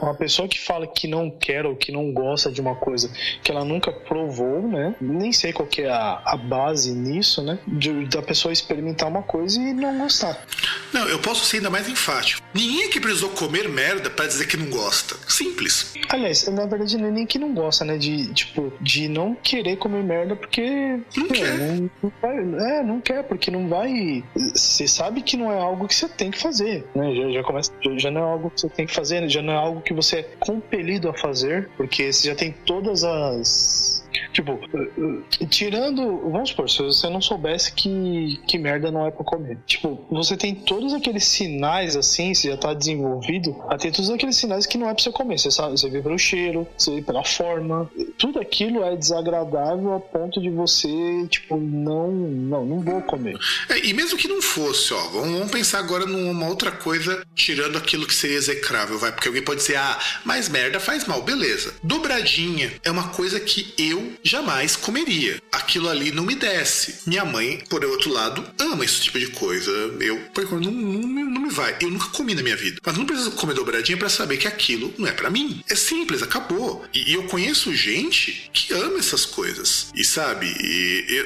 Uma 0.02 0.14
pessoa 0.16 0.48
que 0.48 0.60
fala 0.60 0.88
que 0.88 1.08
não 1.08 1.30
quer 1.30 1.66
ou 1.66 1.76
que 1.76 1.92
não 1.92 2.12
gosta 2.14 2.52
de 2.52 2.62
uma 2.62 2.76
coisa 2.76 3.12
que 3.44 3.52
ela 3.52 3.64
nunca 3.66 3.92
provou, 3.92 4.62
né? 4.68 4.96
Nem 5.02 5.32
sei 5.34 5.52
qual 5.54 5.68
que 5.68 5.82
é 5.82 5.90
a, 5.90 6.22
a 6.26 6.38
base 6.38 6.92
nisso, 6.94 7.42
né? 7.42 7.60
De- 7.68 8.06
da 8.06 8.22
pessoa 8.22 8.52
experimentar 8.52 9.08
uma 9.10 9.22
coisa 9.24 9.60
e 9.60 9.74
não 9.74 9.98
gostar. 10.00 10.46
Não, 10.94 11.08
eu 11.08 11.20
posso 11.20 11.46
ser 11.46 11.58
ainda 11.58 11.70
mais 11.70 11.88
enfático. 11.90 12.42
Ninguém 12.54 12.86
aqui 12.86 13.00
precisou 13.00 13.30
comer 13.30 13.68
merda 13.70 14.10
pra 14.10 14.26
dizer 14.26 14.48
que 14.48 14.58
não 14.58 14.68
gosta. 14.70 15.16
Simples. 15.28 15.94
Aliás, 16.10 16.48
na 16.48 16.66
verdade, 16.66 16.98
não 16.98 17.08
é 17.08 17.12
nem 17.12 17.26
que 17.26 17.38
não 17.38 17.54
gosta, 17.54 17.86
né? 17.86 17.98
De, 17.98 18.34
tipo, 18.34 18.72
de 18.82 19.08
não 19.08 19.36
querer 19.36 19.78
comer 19.78 20.04
merda 20.04 20.36
porque. 20.36 21.00
Não 21.16 21.28
pô, 21.28 21.34
quer. 21.34 21.58
não- 21.58 21.90
não 22.02 22.12
vai- 22.22 22.70
é, 22.80 22.84
não 22.84 23.02
quer, 23.02 23.24
porque 23.24 23.52
não 23.52 23.68
vai. 23.68 24.24
Você 24.36 24.88
sabe 24.88 25.22
que 25.22 25.38
não 25.38 25.52
é 25.52 25.60
algo 25.60 25.88
que 25.88 25.94
você 25.96 26.08
tem 26.08 26.32
que 26.32 26.40
fazer, 26.40 26.86
né? 26.96 27.14
Já, 27.14 27.30
já 27.32 27.44
começa. 27.44 27.72
Já, 27.84 27.98
já 27.98 28.12
não 28.12 28.22
é 28.22 28.32
algo 28.32 28.50
que 28.50 28.62
você 28.62 28.70
tem 28.70 28.86
que 28.88 28.94
fazer, 28.94 29.28
já 29.30 29.42
não 29.42 29.49
é 29.50 29.56
algo 29.56 29.82
que 29.82 29.94
você 29.94 30.18
é 30.18 30.24
compelido 30.40 31.10
a 31.10 31.14
fazer, 31.14 31.70
porque 31.78 32.12
você 32.12 32.28
já 32.28 32.36
tem 32.36 32.52
todas 32.52 33.04
as. 33.04 34.04
Tipo, 34.34 34.54
uh, 34.54 35.22
uh, 35.42 35.48
tirando. 35.48 36.30
Vamos 36.32 36.50
supor, 36.50 36.70
se 36.70 36.82
você 36.82 37.10
não 37.10 37.22
soubesse 37.22 37.74
que, 37.74 38.40
que 38.48 38.58
merda 38.58 38.92
não 38.92 39.06
é 39.06 39.12
pra 39.12 39.24
comer. 39.24 39.58
Tipo, 39.66 40.06
você 40.10 40.36
tem 40.38 40.56
todos 40.56 40.94
aqueles 40.94 41.26
sinais 41.26 41.96
assim, 41.96 42.34
você 42.34 42.50
já 42.50 42.58
tá 42.58 42.74
desenvolvido, 42.74 43.56
a 43.68 43.78
ter 43.78 43.92
todos 43.92 44.10
aqueles 44.10 44.36
sinais 44.36 44.66
que 44.66 44.78
não 44.78 44.90
é 44.90 44.94
pra 44.94 45.04
você 45.04 45.12
comer. 45.12 45.40
Você 45.40 45.52
sabe, 45.52 45.72
você 45.72 45.90
vê 45.90 46.02
pelo 46.02 46.18
cheiro, 46.18 46.68
você 46.78 46.96
vê 46.96 47.02
pela 47.02 47.24
forma. 47.24 47.90
Tudo 48.18 48.40
aquilo 48.40 48.84
é 48.84 48.96
desagradável 48.96 49.94
a 49.94 50.00
ponto 50.00 50.42
de 50.42 50.50
você, 50.50 50.90
tipo, 51.30 51.58
não. 51.58 52.10
Não, 52.10 52.66
não 52.66 52.80
vou 52.82 53.02
comer. 53.02 53.38
É, 53.70 53.86
e 53.86 53.94
mesmo 53.94 54.18
que 54.18 54.28
não 54.28 54.42
fosse, 54.42 54.94
ó, 54.94 55.02
vamos 55.10 55.52
pensar 55.52 55.80
agora 55.80 56.06
numa 56.06 56.48
outra 56.48 56.72
coisa, 56.72 57.24
tirando 57.36 57.78
aquilo 57.78 58.08
que 58.08 58.14
seria 58.14 58.38
execrável, 58.38 58.98
vai, 58.98 59.12
porque 59.12 59.28
alguém 59.28 59.44
pode 59.44 59.62
dizer, 59.62 59.78
ah, 59.78 60.00
mas 60.24 60.50
merda 60.50 60.80
faz 60.80 61.06
mal, 61.06 61.22
beleza. 61.22 61.74
Dobradinha 61.84 62.72
é 62.84 62.92
uma 62.92 63.10
coisa 63.10 63.40
que 63.40 63.74
eu 63.78 63.99
eu 64.00 64.14
jamais 64.24 64.76
comeria. 64.76 65.42
Aquilo 65.52 65.90
ali 65.90 66.12
não 66.12 66.24
me 66.24 66.36
desce. 66.36 66.96
Minha 67.06 67.26
mãe, 67.26 67.64
por 67.70 67.84
outro 67.84 68.12
lado, 68.12 68.46
ama 68.60 68.86
esse 68.86 69.02
tipo 69.02 69.20
de 69.20 69.28
coisa. 69.28 69.72
Eu, 70.00 70.18
por 70.34 70.50
não, 70.60 70.72
não, 70.72 71.26
não 71.26 71.42
me 71.42 71.50
vai. 71.50 71.76
Eu 71.82 71.90
nunca 71.90 72.08
comi 72.08 72.34
na 72.34 72.42
minha 72.42 72.56
vida. 72.56 72.80
Mas 72.86 72.98
não 72.98 73.06
preciso 73.06 73.32
comer 73.32 73.54
dobradinha 73.54 73.98
para 73.98 74.10
saber 74.10 74.38
que 74.38 74.48
aquilo 74.48 74.94
não 74.98 75.08
é 75.08 75.12
para 75.12 75.30
mim. 75.30 75.62
É 75.70 75.76
simples, 75.76 76.22
acabou. 76.22 76.86
E, 76.94 77.12
e, 77.12 77.14
eu 77.14 77.24
conheço 77.24 77.74
gente 77.76 78.50
que 78.54 78.74
ama 78.74 79.00
essas 79.00 79.26
coisas. 79.26 79.92
E 79.94 80.04
sabe, 80.04 80.48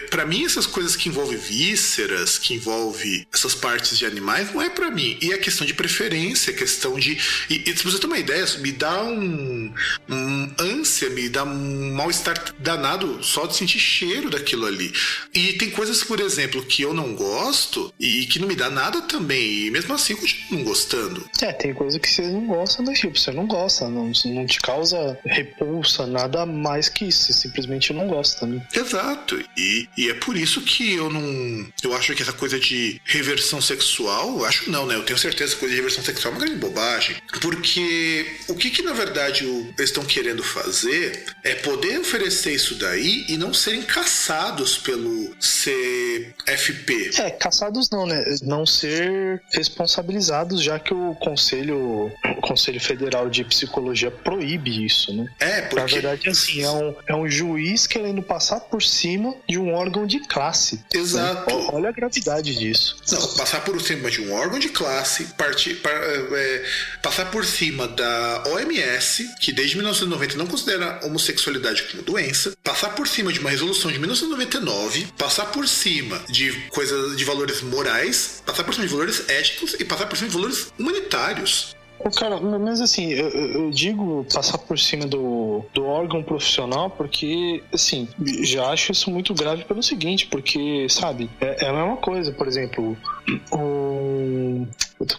para 0.09 0.25
mim 0.25 0.45
essas 0.45 0.65
coisas 0.65 0.95
que 0.95 1.09
envolvem 1.09 1.37
vísceras, 1.37 2.37
que 2.37 2.53
envolvem 2.53 3.25
essas 3.31 3.55
partes 3.55 3.97
de 3.97 4.05
animais, 4.05 4.53
não 4.53 4.61
é 4.61 4.69
para 4.69 4.89
mim. 4.89 5.17
E 5.21 5.31
é 5.31 5.37
questão 5.37 5.65
de 5.65 5.73
preferência, 5.73 6.53
questão 6.53 6.97
de. 6.97 7.17
E, 7.49 7.69
e 7.69 7.77
se 7.77 7.83
você 7.83 7.99
ter 7.99 8.07
uma 8.07 8.17
ideia, 8.17 8.43
me 8.59 8.71
dá 8.71 9.03
um, 9.03 9.73
um 10.09 10.51
ânsia, 10.59 11.09
me 11.09 11.29
dá 11.29 11.43
um 11.43 11.93
mal-estar 11.93 12.53
danado 12.63 13.23
só 13.23 13.45
de 13.45 13.55
sentir 13.55 13.79
cheiro 13.79 14.29
daquilo 14.29 14.65
ali. 14.65 14.91
E 15.33 15.53
tem 15.53 15.69
coisas, 15.69 16.03
por 16.03 16.19
exemplo, 16.19 16.63
que 16.63 16.81
eu 16.81 16.93
não 16.93 17.13
gosto 17.13 17.93
e 17.99 18.25
que 18.25 18.39
não 18.39 18.47
me 18.47 18.55
dá 18.55 18.69
nada 18.69 19.01
também. 19.01 19.65
E 19.65 19.71
mesmo 19.71 19.93
assim 19.93 20.13
eu 20.13 20.19
continuo 20.19 20.43
não 20.51 20.63
gostando. 20.63 21.29
É, 21.41 21.51
tem 21.51 21.73
coisa 21.73 21.99
que 21.99 22.09
você 22.09 22.21
não 22.23 22.47
gosta, 22.47 22.81
mas 22.81 22.99
tipo, 22.99 23.17
você 23.17 23.31
não 23.31 23.45
gosta, 23.45 23.89
não, 23.89 24.11
não 24.25 24.45
te 24.45 24.59
causa 24.59 25.17
repulsa, 25.25 26.07
nada 26.07 26.45
mais 26.45 26.89
que 26.89 27.05
isso. 27.05 27.25
Você 27.25 27.33
simplesmente 27.33 27.93
não 27.93 28.07
gosta, 28.07 28.45
né? 28.45 28.65
Exato. 28.73 29.43
E, 29.57 29.87
e 29.97 30.09
é 30.09 30.13
por 30.13 30.37
isso 30.37 30.61
que 30.61 30.93
eu 30.93 31.09
não. 31.09 31.67
Eu 31.83 31.95
acho 31.95 32.13
que 32.15 32.21
essa 32.21 32.33
coisa 32.33 32.59
de 32.59 33.01
reversão 33.05 33.61
sexual, 33.61 34.45
acho 34.45 34.69
não, 34.71 34.85
né? 34.85 34.95
Eu 34.95 35.03
tenho 35.03 35.19
certeza 35.19 35.53
que 35.53 35.59
coisa 35.59 35.75
de 35.75 35.81
reversão 35.81 36.03
sexual 36.03 36.33
é 36.33 36.37
uma 36.37 36.45
grande 36.45 36.59
bobagem. 36.59 37.15
Porque 37.41 38.25
o 38.47 38.55
que, 38.55 38.69
que 38.69 38.81
na 38.81 38.93
verdade 38.93 39.45
eles 39.45 39.89
estão 39.89 40.05
querendo 40.05 40.43
fazer 40.43 41.25
é 41.43 41.55
poder 41.55 41.99
oferecer 41.99 42.52
isso 42.53 42.75
daí 42.75 43.25
e 43.27 43.37
não 43.37 43.53
serem 43.53 43.81
caçados 43.81 44.77
pelo 44.77 45.35
CFP. 45.35 47.11
É, 47.19 47.31
caçados 47.31 47.89
não, 47.89 48.05
né? 48.05 48.23
Não 48.41 48.65
ser 48.65 49.41
responsabilizados, 49.51 50.61
já 50.61 50.79
que 50.79 50.93
o 50.93 51.15
Conselho, 51.15 52.11
o 52.37 52.41
Conselho 52.41 52.79
Federal 52.79 53.29
de 53.29 53.43
Psicologia 53.43 54.11
proíbe 54.11 54.85
isso, 54.85 55.13
né? 55.13 55.27
É, 55.39 55.61
porque... 55.61 55.79
Na 55.79 55.85
verdade, 55.85 56.29
assim, 56.29 56.61
é 56.61 56.69
um, 56.69 56.95
é 57.07 57.15
um 57.15 57.29
juiz 57.29 57.87
querendo 57.87 58.21
passar 58.21 58.59
por 58.59 58.81
cima 58.81 59.35
de 59.47 59.57
um 59.57 59.73
órgão 59.73 60.05
de 60.05 60.19
classe. 60.19 60.75
Né? 60.75 60.83
Exato. 60.93 61.55
Né? 61.55 61.67
Olha 61.71 61.89
a 61.89 61.91
gravidade 61.91 62.55
disso. 62.55 62.97
Não, 63.11 63.35
passar 63.35 63.63
por 63.63 63.79
cima 63.81 64.09
de 64.09 64.21
um 64.21 64.33
órgão 64.33 64.59
de 64.59 64.69
classe, 64.69 65.25
partir, 65.37 65.75
par, 65.75 65.93
é, 65.93 66.65
passar 67.01 67.29
por 67.31 67.45
cima 67.45 67.87
da 67.87 68.43
OMS, 68.47 69.29
que 69.39 69.51
desde 69.51 69.75
1990 69.75 70.37
não 70.37 70.47
considera 70.47 70.99
homossexualidade 71.03 71.83
como 71.83 72.03
doença, 72.03 72.42
passar 72.63 72.89
por 72.95 73.07
cima 73.07 73.31
de 73.31 73.39
uma 73.39 73.49
resolução 73.49 73.91
de 73.91 73.99
1999, 73.99 75.07
passar 75.17 75.45
por 75.47 75.67
cima 75.67 76.19
de 76.29 76.51
coisas 76.69 77.17
de 77.17 77.25
valores 77.25 77.61
morais, 77.61 78.41
passar 78.45 78.63
por 78.63 78.73
cima 78.73 78.87
de 78.87 78.93
valores 78.93 79.29
éticos 79.29 79.75
e 79.79 79.85
passar 79.85 80.07
por 80.07 80.17
cima 80.17 80.29
de 80.29 80.35
valores 80.35 80.73
humanitários. 80.77 81.75
Cara, 82.11 82.39
mas 82.39 82.81
assim, 82.81 83.11
eu, 83.11 83.29
eu, 83.29 83.69
digo 83.71 84.25
passar 84.33 84.57
por 84.57 84.77
cima 84.77 85.05
do, 85.05 85.63
do 85.73 85.85
órgão 85.85 86.21
profissional 86.21 86.89
porque, 86.89 87.63
assim, 87.73 88.07
já 88.43 88.67
acho 88.69 88.91
isso 88.91 89.09
muito 89.09 89.33
grave 89.33 89.63
pelo 89.63 89.81
seguinte, 89.81 90.27
porque, 90.27 90.87
sabe, 90.89 91.29
é, 91.39 91.65
é 91.65 91.69
a 91.69 91.73
mesma 91.73 91.97
coisa, 91.97 92.31
por 92.31 92.47
exemplo, 92.47 92.97
um. 93.51 94.67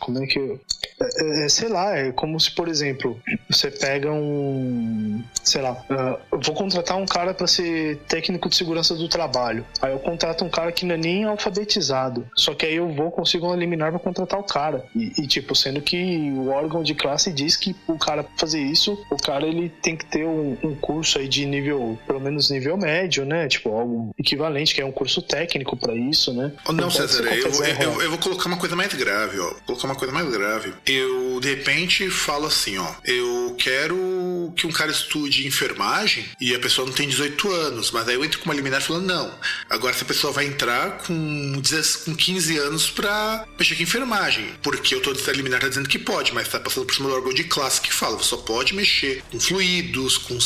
Como 0.00 0.22
é 0.22 0.26
que. 0.26 0.38
Eu, 0.38 0.60
é, 1.00 1.44
é, 1.44 1.48
sei 1.48 1.68
lá, 1.68 1.96
é 1.96 2.12
como 2.12 2.38
se, 2.38 2.50
por 2.50 2.68
exemplo, 2.68 3.20
você 3.50 3.70
pega 3.70 4.10
um. 4.10 5.22
Sei 5.42 5.60
lá, 5.60 5.72
uh, 5.72 6.38
vou 6.42 6.54
contratar 6.54 6.96
um 6.96 7.06
cara 7.06 7.34
para 7.34 7.46
ser 7.46 7.98
técnico 8.08 8.48
de 8.48 8.56
segurança 8.56 8.94
do 8.94 9.08
trabalho. 9.08 9.64
Aí 9.82 9.92
eu 9.92 9.98
contrato 9.98 10.44
um 10.44 10.48
cara 10.48 10.72
que 10.72 10.86
não 10.86 10.94
é 10.94 10.98
nem 10.98 11.24
alfabetizado. 11.24 12.26
Só 12.34 12.54
que 12.54 12.64
aí 12.64 12.76
eu 12.76 12.88
vou, 12.92 13.10
consigo 13.10 13.46
um 13.46 13.54
liminar 13.54 13.90
pra 13.90 14.00
contratar 14.00 14.38
o 14.38 14.44
cara. 14.44 14.84
E, 14.94 15.12
e, 15.18 15.26
tipo, 15.26 15.54
sendo 15.54 15.80
que 15.80 16.30
o 16.36 16.48
órgão 16.48 16.73
de 16.82 16.94
classe 16.94 17.32
diz 17.32 17.56
que 17.56 17.74
o 17.86 17.98
cara 17.98 18.26
fazer 18.36 18.60
isso, 18.60 19.04
o 19.10 19.16
cara 19.16 19.46
ele 19.46 19.68
tem 19.68 19.96
que 19.96 20.06
ter 20.06 20.24
um, 20.24 20.56
um 20.62 20.74
curso 20.74 21.18
aí 21.18 21.28
de 21.28 21.44
nível, 21.46 21.98
pelo 22.06 22.20
menos 22.20 22.50
nível 22.50 22.76
médio, 22.76 23.24
né? 23.24 23.48
Tipo, 23.48 23.70
algo 23.70 24.14
equivalente, 24.18 24.74
que 24.74 24.80
é 24.80 24.84
um 24.84 24.92
curso 24.92 25.22
técnico 25.22 25.76
para 25.76 25.94
isso, 25.94 26.32
né? 26.32 26.52
Não, 26.72 26.90
César, 26.90 27.24
eu, 27.24 27.50
eu, 27.64 28.02
eu, 28.02 28.10
vou 28.10 28.18
colocar 28.18 28.46
uma 28.46 28.56
coisa 28.56 28.76
mais 28.76 28.92
grave, 28.94 29.38
ó. 29.38 29.50
Vou 29.50 29.60
colocar 29.66 29.86
uma 29.86 29.96
coisa 29.96 30.12
mais 30.12 30.28
grave 30.30 30.72
eu 30.86 31.40
de 31.40 31.48
repente 31.48 32.08
falo 32.10 32.46
assim, 32.46 32.78
ó, 32.78 32.94
eu 33.04 33.54
quero 33.58 34.52
que 34.56 34.66
um 34.66 34.72
cara 34.72 34.90
estude 34.90 35.46
enfermagem 35.46 36.24
e 36.40 36.54
a 36.54 36.58
pessoa 36.58 36.86
não 36.86 36.94
tem 36.94 37.08
18 37.08 37.50
anos, 37.50 37.90
mas 37.90 38.08
aí 38.08 38.14
eu 38.14 38.24
entro 38.24 38.38
com 38.38 38.46
uma 38.46 38.54
liminar 38.54 38.80
falando, 38.80 39.06
não, 39.06 39.32
agora 39.68 39.94
essa 39.94 40.04
pessoa 40.04 40.32
vai 40.32 40.46
entrar 40.46 40.98
com, 40.98 41.62
com 42.04 42.14
15 42.14 42.58
anos 42.58 42.90
pra 42.90 43.44
mexer 43.58 43.74
com 43.74 43.82
enfermagem, 43.82 44.46
porque 44.62 44.94
eu 44.94 45.00
tô 45.00 45.10
a 45.10 45.32
liminar 45.32 45.60
tá 45.60 45.68
dizendo 45.68 45.88
que 45.88 45.98
pode, 45.98 46.34
mas 46.34 46.48
tá 46.58 46.64
passando 46.64 46.86
por 46.86 46.94
cima 46.94 47.08
do 47.08 47.14
órgão 47.14 47.32
de 47.32 47.44
classe 47.44 47.80
que 47.80 47.92
fala, 47.92 48.16
você 48.16 48.30
só 48.30 48.36
pode 48.36 48.74
mexer 48.74 49.22
com 49.30 49.40
fluidos, 49.40 50.18
com, 50.18 50.38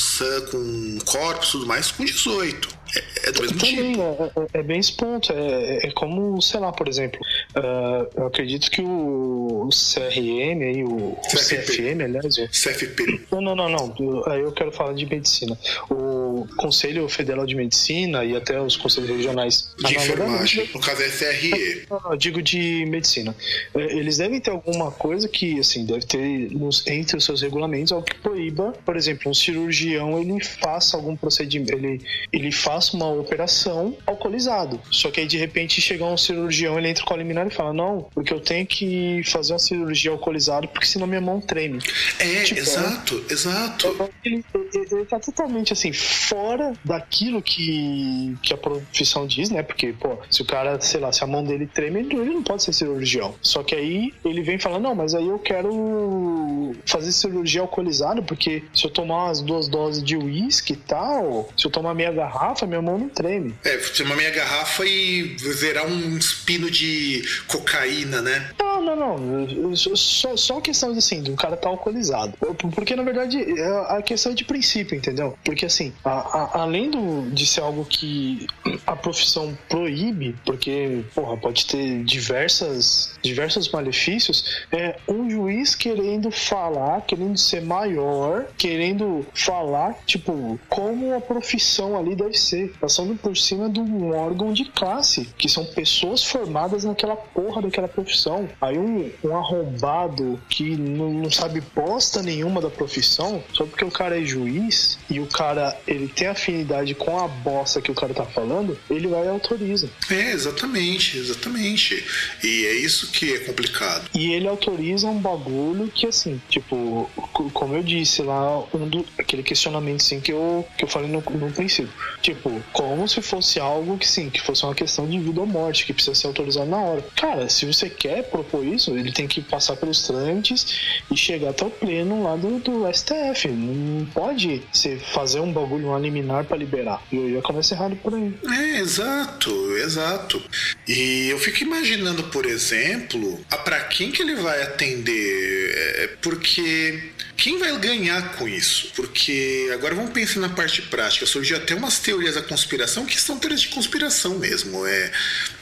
com 0.50 0.98
corpos 1.04 1.50
tudo 1.50 1.66
mais 1.66 1.90
com 1.90 2.04
18. 2.04 2.77
É, 2.96 3.28
é 3.28 3.32
do 3.32 3.42
mesmo 3.42 3.58
Também, 3.58 3.92
tipo. 3.92 4.02
É, 4.02 4.58
é, 4.58 4.60
é, 4.60 4.62
bem 4.62 4.78
esse 4.78 4.92
ponto. 4.92 5.32
É, 5.32 5.86
é 5.86 5.90
como, 5.92 6.40
sei 6.40 6.60
lá, 6.60 6.72
por 6.72 6.88
exemplo, 6.88 7.20
uh, 7.56 8.08
eu 8.16 8.26
acredito 8.26 8.70
que 8.70 8.82
o, 8.82 9.68
CRM 9.68 10.62
aí, 10.62 10.82
o, 10.84 11.12
o 11.12 11.36
CFM, 11.36 12.02
aliás. 12.02 12.36
CFP. 12.50 13.26
Não, 13.30 13.40
não, 13.40 13.54
não, 13.54 13.68
não. 13.68 14.24
Aí 14.26 14.40
eu 14.40 14.52
quero 14.52 14.72
falar 14.72 14.94
de 14.94 15.06
medicina. 15.06 15.58
O 15.90 16.46
Conselho 16.56 17.08
Federal 17.08 17.46
de 17.46 17.54
Medicina 17.54 18.24
e 18.24 18.36
até 18.36 18.60
os 18.60 18.76
conselhos 18.76 19.10
regionais 19.10 19.68
de 19.78 19.94
enfermagem. 19.94 20.68
No 20.74 20.80
caso 20.80 21.02
é 21.02 21.08
CRE. 21.08 21.86
Eu 22.10 22.16
digo 22.16 22.42
de 22.42 22.86
medicina. 22.86 23.34
É, 23.74 23.96
eles 23.96 24.18
devem 24.18 24.40
ter 24.40 24.50
alguma 24.50 24.90
coisa 24.90 25.28
que, 25.28 25.58
assim, 25.60 25.84
deve 25.84 26.06
ter 26.06 26.50
nos, 26.52 26.86
entre 26.86 27.16
os 27.16 27.24
seus 27.24 27.42
regulamentos 27.42 27.92
algo 27.92 28.06
que 28.06 28.14
proíba, 28.16 28.72
por 28.84 28.96
exemplo, 28.96 29.30
um 29.30 29.34
cirurgião 29.34 30.18
ele 30.18 30.42
faça 30.42 30.96
algum 30.96 31.16
procedimento, 31.16 31.72
ele, 31.72 32.00
ele 32.32 32.52
faça 32.52 32.77
faço 32.78 32.96
uma 32.96 33.08
operação 33.08 33.96
alcoolizado. 34.06 34.80
Só 34.90 35.10
que 35.10 35.20
aí 35.20 35.26
de 35.26 35.36
repente 35.36 35.80
chega 35.80 36.04
um 36.04 36.16
cirurgião, 36.16 36.78
ele 36.78 36.88
entra 36.88 37.04
com 37.04 37.12
a 37.12 37.16
liminar 37.16 37.46
e 37.46 37.50
fala: 37.50 37.72
Não, 37.72 38.08
porque 38.14 38.32
eu 38.32 38.40
tenho 38.40 38.64
que 38.66 39.22
fazer 39.24 39.52
uma 39.52 39.58
cirurgia 39.58 40.12
alcoolizado, 40.12 40.68
porque 40.68 40.86
senão 40.86 41.06
minha 41.06 41.20
mão 41.20 41.40
treme. 41.40 41.80
É, 42.18 42.42
tipo, 42.44 42.60
exato, 42.60 43.24
é, 43.28 43.32
exato. 43.32 44.10
Ele, 44.24 44.44
ele, 44.54 44.88
ele 44.92 45.04
tá 45.04 45.18
totalmente 45.18 45.72
assim, 45.72 45.92
fora 45.92 46.72
daquilo 46.84 47.42
que, 47.42 48.36
que 48.42 48.54
a 48.54 48.56
profissão 48.56 49.26
diz, 49.26 49.50
né? 49.50 49.62
Porque, 49.62 49.92
pô, 49.92 50.18
se 50.30 50.42
o 50.42 50.44
cara, 50.44 50.80
sei 50.80 51.00
lá, 51.00 51.12
se 51.12 51.24
a 51.24 51.26
mão 51.26 51.42
dele 51.42 51.66
treme, 51.66 52.00
ele, 52.00 52.14
ele 52.14 52.30
não 52.30 52.42
pode 52.42 52.62
ser 52.62 52.72
cirurgião. 52.72 53.34
Só 53.42 53.62
que 53.62 53.74
aí 53.74 54.14
ele 54.24 54.42
vem 54.42 54.58
falando: 54.58 54.84
Não, 54.84 54.94
mas 54.94 55.14
aí 55.14 55.26
eu 55.26 55.38
quero 55.38 56.74
fazer 56.86 57.10
cirurgia 57.10 57.60
alcoolizada, 57.60 58.22
porque 58.22 58.62
se 58.72 58.84
eu 58.84 58.90
tomar 58.90 59.24
umas 59.24 59.40
duas 59.40 59.68
doses 59.68 60.02
de 60.02 60.16
uísque 60.16 60.74
e 60.74 60.76
tal, 60.76 61.48
se 61.56 61.66
eu 61.66 61.70
tomar 61.70 61.94
meia 61.94 62.12
garrafa, 62.12 62.67
minha 62.68 62.82
mão 62.82 62.98
não 62.98 63.08
treme. 63.08 63.54
É, 63.64 63.76
tomar 63.76 64.16
meia 64.16 64.30
garrafa 64.30 64.84
e 64.84 65.36
virar 65.60 65.86
um 65.86 66.16
espino 66.16 66.70
de 66.70 67.22
cocaína, 67.46 68.22
né? 68.22 68.50
Não, 68.58 68.84
não, 68.84 69.18
não. 69.18 69.76
Só, 69.76 70.36
só 70.36 70.60
questão 70.60 70.92
assim, 70.92 71.22
do 71.22 71.34
cara 71.34 71.56
tá 71.56 71.68
alcoolizado. 71.68 72.34
Porque, 72.74 72.94
na 72.94 73.02
verdade, 73.02 73.38
é 73.38 73.96
a 73.96 74.02
questão 74.02 74.32
é 74.32 74.34
de 74.34 74.44
princípio, 74.44 74.96
entendeu? 74.96 75.36
Porque, 75.44 75.66
assim, 75.66 75.92
a, 76.04 76.10
a, 76.10 76.62
além 76.62 76.90
do, 76.90 77.30
de 77.30 77.46
ser 77.46 77.60
algo 77.60 77.84
que 77.84 78.46
a 78.86 78.96
profissão 78.96 79.56
proíbe, 79.68 80.36
porque, 80.44 81.02
porra, 81.14 81.36
pode 81.36 81.66
ter 81.66 82.04
diversas, 82.04 83.14
diversos 83.22 83.70
malefícios, 83.70 84.66
é 84.72 84.96
um 85.08 85.28
juiz 85.30 85.74
querendo 85.74 86.30
falar, 86.30 87.02
querendo 87.02 87.38
ser 87.38 87.62
maior, 87.62 88.46
querendo 88.56 89.26
falar, 89.34 89.94
tipo, 90.06 90.58
como 90.68 91.14
a 91.14 91.20
profissão 91.20 91.98
ali 91.98 92.14
deve 92.14 92.36
ser, 92.38 92.57
passando 92.80 93.14
por 93.16 93.36
cima 93.36 93.68
de 93.68 93.80
um 93.80 94.14
órgão 94.14 94.52
de 94.52 94.64
classe, 94.64 95.28
que 95.38 95.48
são 95.48 95.64
pessoas 95.64 96.24
formadas 96.24 96.84
naquela 96.84 97.16
porra 97.16 97.62
daquela 97.62 97.88
profissão. 97.88 98.48
Aí 98.60 98.78
um, 98.78 99.10
um 99.22 99.36
arrombado 99.36 100.40
que 100.48 100.76
não, 100.76 101.12
não 101.12 101.30
sabe 101.30 101.62
bosta 101.74 102.22
nenhuma 102.22 102.60
da 102.60 102.70
profissão, 102.70 103.42
só 103.52 103.64
porque 103.64 103.84
o 103.84 103.90
cara 103.90 104.20
é 104.20 104.24
juiz 104.24 104.98
e 105.08 105.20
o 105.20 105.26
cara 105.26 105.76
ele 105.86 106.08
tem 106.08 106.28
afinidade 106.28 106.94
com 106.94 107.18
a 107.18 107.28
bosta 107.28 107.80
que 107.80 107.90
o 107.90 107.94
cara 107.94 108.12
tá 108.14 108.24
falando, 108.24 108.78
ele 108.90 109.06
vai 109.06 109.24
e 109.24 109.28
autoriza. 109.28 109.90
É, 110.10 110.32
exatamente, 110.32 111.18
exatamente. 111.18 112.04
E 112.42 112.66
é 112.66 112.72
isso 112.74 113.10
que 113.10 113.32
é 113.34 113.38
complicado. 113.40 114.08
E 114.14 114.32
ele 114.32 114.48
autoriza 114.48 115.06
um 115.06 115.18
bagulho 115.18 115.88
que, 115.88 116.06
assim, 116.06 116.40
tipo, 116.48 117.10
como 117.52 117.74
eu 117.74 117.82
disse 117.82 118.22
lá, 118.22 118.60
um 118.74 118.88
do, 118.88 119.04
aquele 119.18 119.42
questionamento 119.42 120.00
assim, 120.00 120.20
que, 120.20 120.32
eu, 120.32 120.66
que 120.76 120.84
eu 120.84 120.88
falei 120.88 121.10
no, 121.10 121.20
no 121.20 121.52
princípio. 121.52 121.92
Tipo, 122.22 122.47
como 122.72 123.08
se 123.08 123.20
fosse 123.22 123.58
algo 123.60 123.98
que 123.98 124.08
sim, 124.08 124.30
que 124.30 124.40
fosse 124.40 124.64
uma 124.64 124.74
questão 124.74 125.06
de 125.06 125.18
vida 125.18 125.40
ou 125.40 125.46
morte, 125.46 125.84
que 125.84 125.92
precisa 125.92 126.14
ser 126.14 126.26
autorizado 126.26 126.68
na 126.68 126.78
hora. 126.78 127.04
Cara, 127.16 127.48
se 127.48 127.66
você 127.66 127.88
quer 127.88 128.24
propor 128.24 128.64
isso, 128.64 128.96
ele 128.96 129.12
tem 129.12 129.26
que 129.26 129.40
passar 129.40 129.76
pelos 129.76 130.02
trâmites 130.02 131.00
e 131.10 131.16
chegar 131.16 131.50
até 131.50 131.64
o 131.64 131.70
pleno 131.70 132.22
lá 132.22 132.36
do, 132.36 132.58
do 132.58 132.92
STF. 132.92 133.48
Não 133.48 134.06
pode 134.06 134.62
ser 134.72 134.98
fazer 134.98 135.40
um 135.40 135.52
bagulho, 135.52 135.88
um 135.88 135.98
liminar 135.98 136.44
para 136.44 136.56
liberar. 136.56 137.02
E 137.12 137.34
já 137.34 137.42
começa 137.42 137.74
errado 137.74 137.96
por 137.96 138.14
aí. 138.14 138.34
É, 138.46 138.80
exato, 138.80 139.50
exato. 139.76 140.42
E 140.86 141.28
eu 141.28 141.38
fico 141.38 141.62
imaginando, 141.62 142.24
por 142.24 142.46
exemplo, 142.46 143.40
para 143.64 143.80
quem 143.80 144.10
que 144.10 144.22
ele 144.22 144.36
vai 144.36 144.62
atender? 144.62 145.72
É, 145.74 146.06
porque 146.20 147.10
quem 147.38 147.56
vai 147.56 147.78
ganhar 147.78 148.34
com 148.34 148.48
isso? 148.48 148.90
Porque 148.96 149.70
agora 149.72 149.94
vamos 149.94 150.10
pensar 150.10 150.40
na 150.40 150.48
parte 150.48 150.82
prática. 150.82 151.24
Surgiu 151.24 151.56
até 151.56 151.72
umas 151.72 152.00
teorias 152.00 152.34
da 152.34 152.42
conspiração 152.42 153.06
que 153.06 153.18
são 153.18 153.38
teorias 153.38 153.60
de 153.60 153.68
conspiração 153.68 154.36
mesmo. 154.36 154.84
É, 154.84 155.12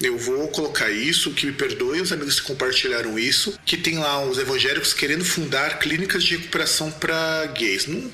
eu 0.01 0.17
vou 0.17 0.49
colocar 0.49 0.91
isso, 0.91 1.33
que 1.33 1.45
me 1.45 1.53
perdoe 1.53 2.01
os 2.01 2.11
amigos 2.11 2.41
que 2.41 2.47
compartilharam 2.47 3.19
isso, 3.19 3.59
que 3.67 3.77
tem 3.77 3.99
lá 3.99 4.25
os 4.25 4.39
evangélicos 4.39 4.95
querendo 4.95 5.23
fundar 5.23 5.79
clínicas 5.79 6.25
de 6.25 6.39
recuperação 6.39 6.91
para 6.91 7.45
gays. 7.55 7.87
Não, 7.87 8.11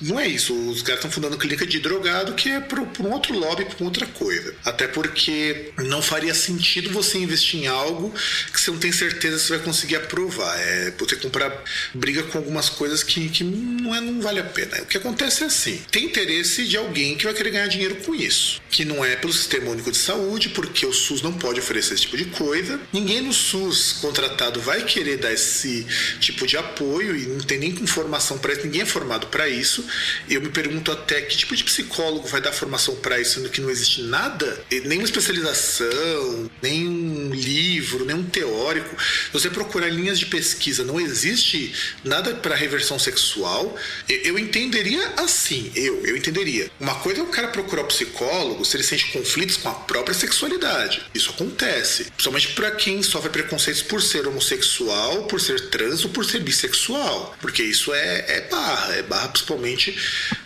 não 0.00 0.18
é 0.18 0.26
isso. 0.26 0.54
Os 0.70 0.80
caras 0.80 1.00
estão 1.00 1.10
fundando 1.10 1.36
clínica 1.36 1.66
de 1.66 1.78
drogado 1.78 2.32
que 2.32 2.48
é 2.48 2.60
por 2.60 2.80
um 2.80 3.12
outro 3.12 3.38
lobby, 3.38 3.66
por 3.66 3.84
outra 3.84 4.06
coisa. 4.06 4.54
Até 4.64 4.88
porque 4.88 5.70
não 5.76 6.00
faria 6.00 6.32
sentido 6.32 6.90
você 6.90 7.18
investir 7.18 7.60
em 7.60 7.66
algo 7.66 8.10
que 8.50 8.58
você 8.58 8.70
não 8.70 8.78
tem 8.78 8.90
certeza 8.90 9.38
se 9.38 9.50
vai 9.50 9.58
conseguir 9.58 9.96
aprovar. 9.96 10.58
É 10.58 10.94
você 10.98 11.14
comprar 11.16 11.52
briga 11.92 12.22
com 12.22 12.38
algumas 12.38 12.70
coisas 12.70 12.85
coisas 12.86 13.02
que, 13.02 13.28
que 13.28 13.42
não, 13.42 13.94
é, 13.94 14.00
não 14.00 14.20
vale 14.20 14.38
a 14.38 14.44
pena. 14.44 14.80
O 14.82 14.86
que 14.86 14.96
acontece 14.96 15.42
é 15.42 15.46
assim: 15.46 15.80
tem 15.90 16.04
interesse 16.04 16.64
de 16.64 16.76
alguém 16.76 17.16
que 17.16 17.24
vai 17.24 17.34
querer 17.34 17.50
ganhar 17.50 17.66
dinheiro 17.66 17.96
com 17.96 18.14
isso, 18.14 18.60
que 18.70 18.84
não 18.84 19.04
é 19.04 19.16
pelo 19.16 19.32
Sistema 19.32 19.70
Único 19.70 19.90
de 19.90 19.98
Saúde, 19.98 20.50
porque 20.50 20.86
o 20.86 20.92
SUS 20.92 21.20
não 21.20 21.32
pode 21.32 21.58
oferecer 21.58 21.94
esse 21.94 22.02
tipo 22.02 22.16
de 22.16 22.26
coisa. 22.26 22.80
Ninguém 22.92 23.20
no 23.20 23.32
SUS 23.32 23.94
contratado 24.00 24.60
vai 24.60 24.84
querer 24.84 25.18
dar 25.18 25.32
esse 25.32 25.84
tipo 26.20 26.46
de 26.46 26.56
apoio 26.56 27.16
e 27.16 27.26
não 27.26 27.40
tem 27.40 27.58
nem 27.58 27.74
formação 27.86 28.38
para 28.38 28.52
isso, 28.52 28.62
ninguém 28.64 28.82
é 28.82 28.86
formado 28.86 29.26
para 29.26 29.48
isso. 29.48 29.84
Eu 30.28 30.40
me 30.40 30.48
pergunto 30.48 30.92
até 30.92 31.20
que 31.22 31.36
tipo 31.36 31.56
de 31.56 31.64
psicólogo 31.64 32.28
vai 32.28 32.40
dar 32.40 32.52
formação 32.52 32.94
para 32.96 33.20
isso, 33.20 33.34
sendo 33.34 33.48
que 33.48 33.60
não 33.60 33.70
existe 33.70 34.02
nada, 34.02 34.64
nenhuma 34.84 35.04
especialização, 35.04 36.50
nem 36.62 36.86
um 36.88 37.34
livro, 37.34 38.04
nem 38.04 38.14
um 38.14 38.24
teórico. 38.24 38.94
Se 39.00 39.32
você 39.32 39.50
procurar 39.50 39.88
linhas 39.88 40.18
de 40.18 40.26
pesquisa, 40.26 40.84
não 40.84 41.00
existe 41.00 41.72
nada 42.04 42.34
para 42.34 42.54
perversão 42.76 42.98
sexual, 42.98 43.74
eu 44.08 44.38
entenderia 44.38 45.14
assim, 45.16 45.72
eu, 45.74 46.04
eu 46.04 46.16
entenderia. 46.16 46.70
Uma 46.78 46.94
coisa 46.96 47.20
é 47.20 47.22
o 47.22 47.28
cara 47.28 47.48
procurar 47.48 47.84
psicólogo 47.84 48.64
se 48.64 48.76
ele 48.76 48.84
sente 48.84 49.10
conflitos 49.12 49.56
com 49.56 49.68
a 49.68 49.72
própria 49.72 50.14
sexualidade. 50.14 51.02
Isso 51.14 51.30
acontece. 51.30 52.04
Principalmente 52.04 52.48
para 52.48 52.70
quem 52.72 53.02
sofre 53.02 53.30
preconceitos 53.30 53.82
por 53.82 54.02
ser 54.02 54.26
homossexual, 54.26 55.24
por 55.24 55.40
ser 55.40 55.70
trans 55.70 56.04
ou 56.04 56.10
por 56.10 56.24
ser 56.24 56.40
bissexual. 56.40 57.34
Porque 57.40 57.62
isso 57.62 57.94
é, 57.94 58.24
é 58.28 58.40
barra, 58.50 58.94
é 58.94 59.02
barra 59.02 59.28
principalmente 59.28 59.96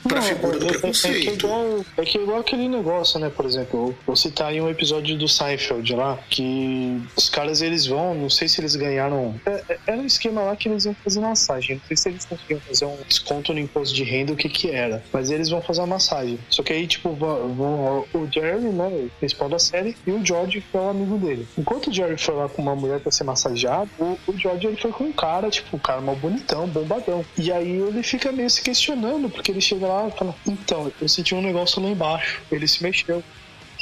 para 0.09 0.19
a 0.19 0.23
figura 0.23 0.59
do 0.59 0.67
preconceito. 0.67 1.17
É, 1.17 1.33
é, 1.33 1.37
que 1.37 1.45
igual, 1.45 1.85
é 1.97 2.05
que 2.05 2.19
igual 2.19 2.41
aquele 2.41 2.69
negócio, 2.69 3.19
né? 3.19 3.31
Por 3.31 3.45
exemplo, 3.45 3.95
vou 4.07 4.17
citar 4.17 4.49
aí 4.49 4.61
um 4.61 4.69
episódio 4.69 5.17
do 5.17 5.29
Seinfeld 5.29 5.95
lá, 5.95 6.19
que 6.29 7.01
os 7.17 7.29
caras 7.29 7.63
eles 7.63 7.87
vão, 7.87 8.15
não 8.15 8.31
sei 8.31 8.49
se 8.49 8.61
eles 8.61 8.77
ganharam. 8.77 9.35
É, 9.47 9.65
é, 9.69 9.79
era 9.87 9.97
um 9.99 10.07
esquema 10.07 10.43
lá 10.43 10.57
que 10.57 10.69
eles 10.69 10.85
iam 10.85 10.95
fazer 10.95 11.21
massagem. 11.21 11.77
Não 11.77 11.83
sei 11.89 11.97
se 11.97 12.09
eles 12.09 12.25
conseguiam 12.25 12.61
fazer 12.61 12.85
um 12.85 12.97
desconto 13.07 13.53
no 13.53 13.59
imposto 13.59 13.95
de 13.95 14.05
renda, 14.05 14.33
o 14.33 14.37
que 14.37 14.49
que 14.49 14.71
era. 14.71 15.03
Mas 15.13 15.31
eles 15.31 15.49
vão 15.49 15.61
fazer 15.61 15.81
uma 15.81 15.89
massagem. 15.89 16.39
Só 16.49 16.63
que 16.63 16.73
aí, 16.73 16.87
tipo, 16.87 17.13
vão, 17.13 17.55
vão 17.55 18.07
o 18.15 18.29
Jerry, 18.31 18.61
né, 18.61 18.87
o 18.87 19.11
principal 19.19 19.49
da 19.49 19.59
série, 19.59 19.97
e 20.07 20.11
o 20.11 20.25
George, 20.25 20.61
que 20.61 20.77
é 20.77 20.81
o 20.81 20.89
amigo 20.89 21.19
dele. 21.19 21.47
Enquanto 21.57 21.89
o 21.89 21.93
Jerry 21.93 22.17
foi 22.17 22.35
lá 22.35 22.49
com 22.49 22.63
uma 22.63 22.75
mulher 22.75 23.01
pra 23.01 23.11
ser 23.11 23.25
massageado, 23.25 23.91
o, 23.99 24.19
o 24.27 24.39
George 24.39 24.67
ele 24.67 24.77
foi 24.77 24.93
com 24.93 25.05
um 25.05 25.13
cara, 25.13 25.51
tipo, 25.51 25.77
um 25.77 25.79
cara 25.79 26.01
mal 26.01 26.17
bonitão, 26.17 26.67
bombadão. 26.67 27.25
E 27.37 27.53
aí 27.53 27.71
ele 27.71 28.03
fica 28.03 28.33
meio 28.33 28.49
se 28.51 28.63
questionando, 28.63 29.29
porque 29.29 29.51
ele 29.51 29.61
chega 29.61 29.87
lá 29.91 30.09
e 30.09 30.19
fala: 30.19 30.35
Então, 30.47 30.93
eu 31.01 31.09
senti 31.09 31.35
um 31.35 31.43
negócio 31.43 31.83
lá 31.83 31.89
embaixo. 31.89 32.41
Ele 32.51 32.67
se 32.67 32.83
mexeu. 32.83 33.23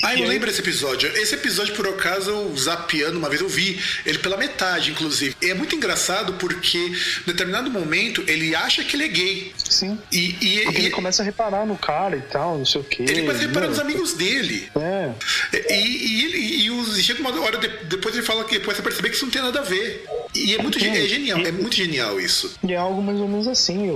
Ah, 0.03 0.15
eu 0.15 0.29
lembro 0.29 0.47
desse 0.47 0.61
episódio. 0.61 1.09
Esse 1.17 1.35
episódio, 1.35 1.75
por 1.75 1.87
acaso, 1.89 2.31
eu 2.31 2.57
zapeando 2.57 3.19
uma 3.19 3.29
vez, 3.29 3.41
eu 3.41 3.49
vi 3.49 3.81
ele 4.07 4.19
pela 4.19 4.37
metade, 4.37 4.93
inclusive. 4.93 5.37
E 5.43 5.51
é 5.51 5.55
muito 5.55 5.75
engraçado 5.75 6.35
porque, 6.35 6.79
em 6.79 7.27
determinado 7.27 7.69
momento, 7.69 8.23
ele 8.29 8.55
acha 8.55 8.85
que 8.85 8.95
ele 8.95 9.05
é 9.05 9.09
gay. 9.09 9.53
Sim. 9.57 9.99
E, 10.13 10.37
e, 10.41 10.59
e 10.59 10.77
ele 10.77 10.91
começa 10.91 11.23
a 11.23 11.25
reparar 11.25 11.67
no 11.67 11.77
cara 11.77 12.17
e 12.17 12.21
tal, 12.21 12.59
não 12.59 12.65
sei 12.65 12.81
o 12.81 12.85
quê. 12.85 13.03
Ele 13.03 13.23
começa 13.23 13.39
a 13.43 13.47
reparar 13.47 13.69
nos 13.69 13.81
amigos 13.81 14.15
dele. 14.15 14.71
É. 14.77 15.13
E, 15.73 15.75
e, 15.75 16.67
e, 16.67 16.99
e, 16.99 17.03
chega 17.03 17.21
uma 17.21 17.41
hora, 17.41 17.59
depois 17.59 18.15
ele 18.15 18.25
fala 18.25 18.45
que 18.45 18.59
depois 18.59 18.79
perceber 18.81 19.11
que 19.11 19.17
isso 19.17 19.25
não 19.25 19.33
tem 19.33 19.43
nada 19.43 19.59
a 19.59 19.65
ver. 19.65 20.07
E 20.35 20.55
é 20.55 20.63
muito 20.63 20.79
é 20.79 21.07
genial, 21.07 21.41
é 21.41 21.53
muito 21.53 21.75
genial 21.75 22.21
isso. 22.21 22.55
E 22.67 22.73
é 22.73 22.77
algo 22.77 23.03
mais 23.03 23.19
ou 23.21 23.29
menos 23.29 23.47
assim. 23.47 23.91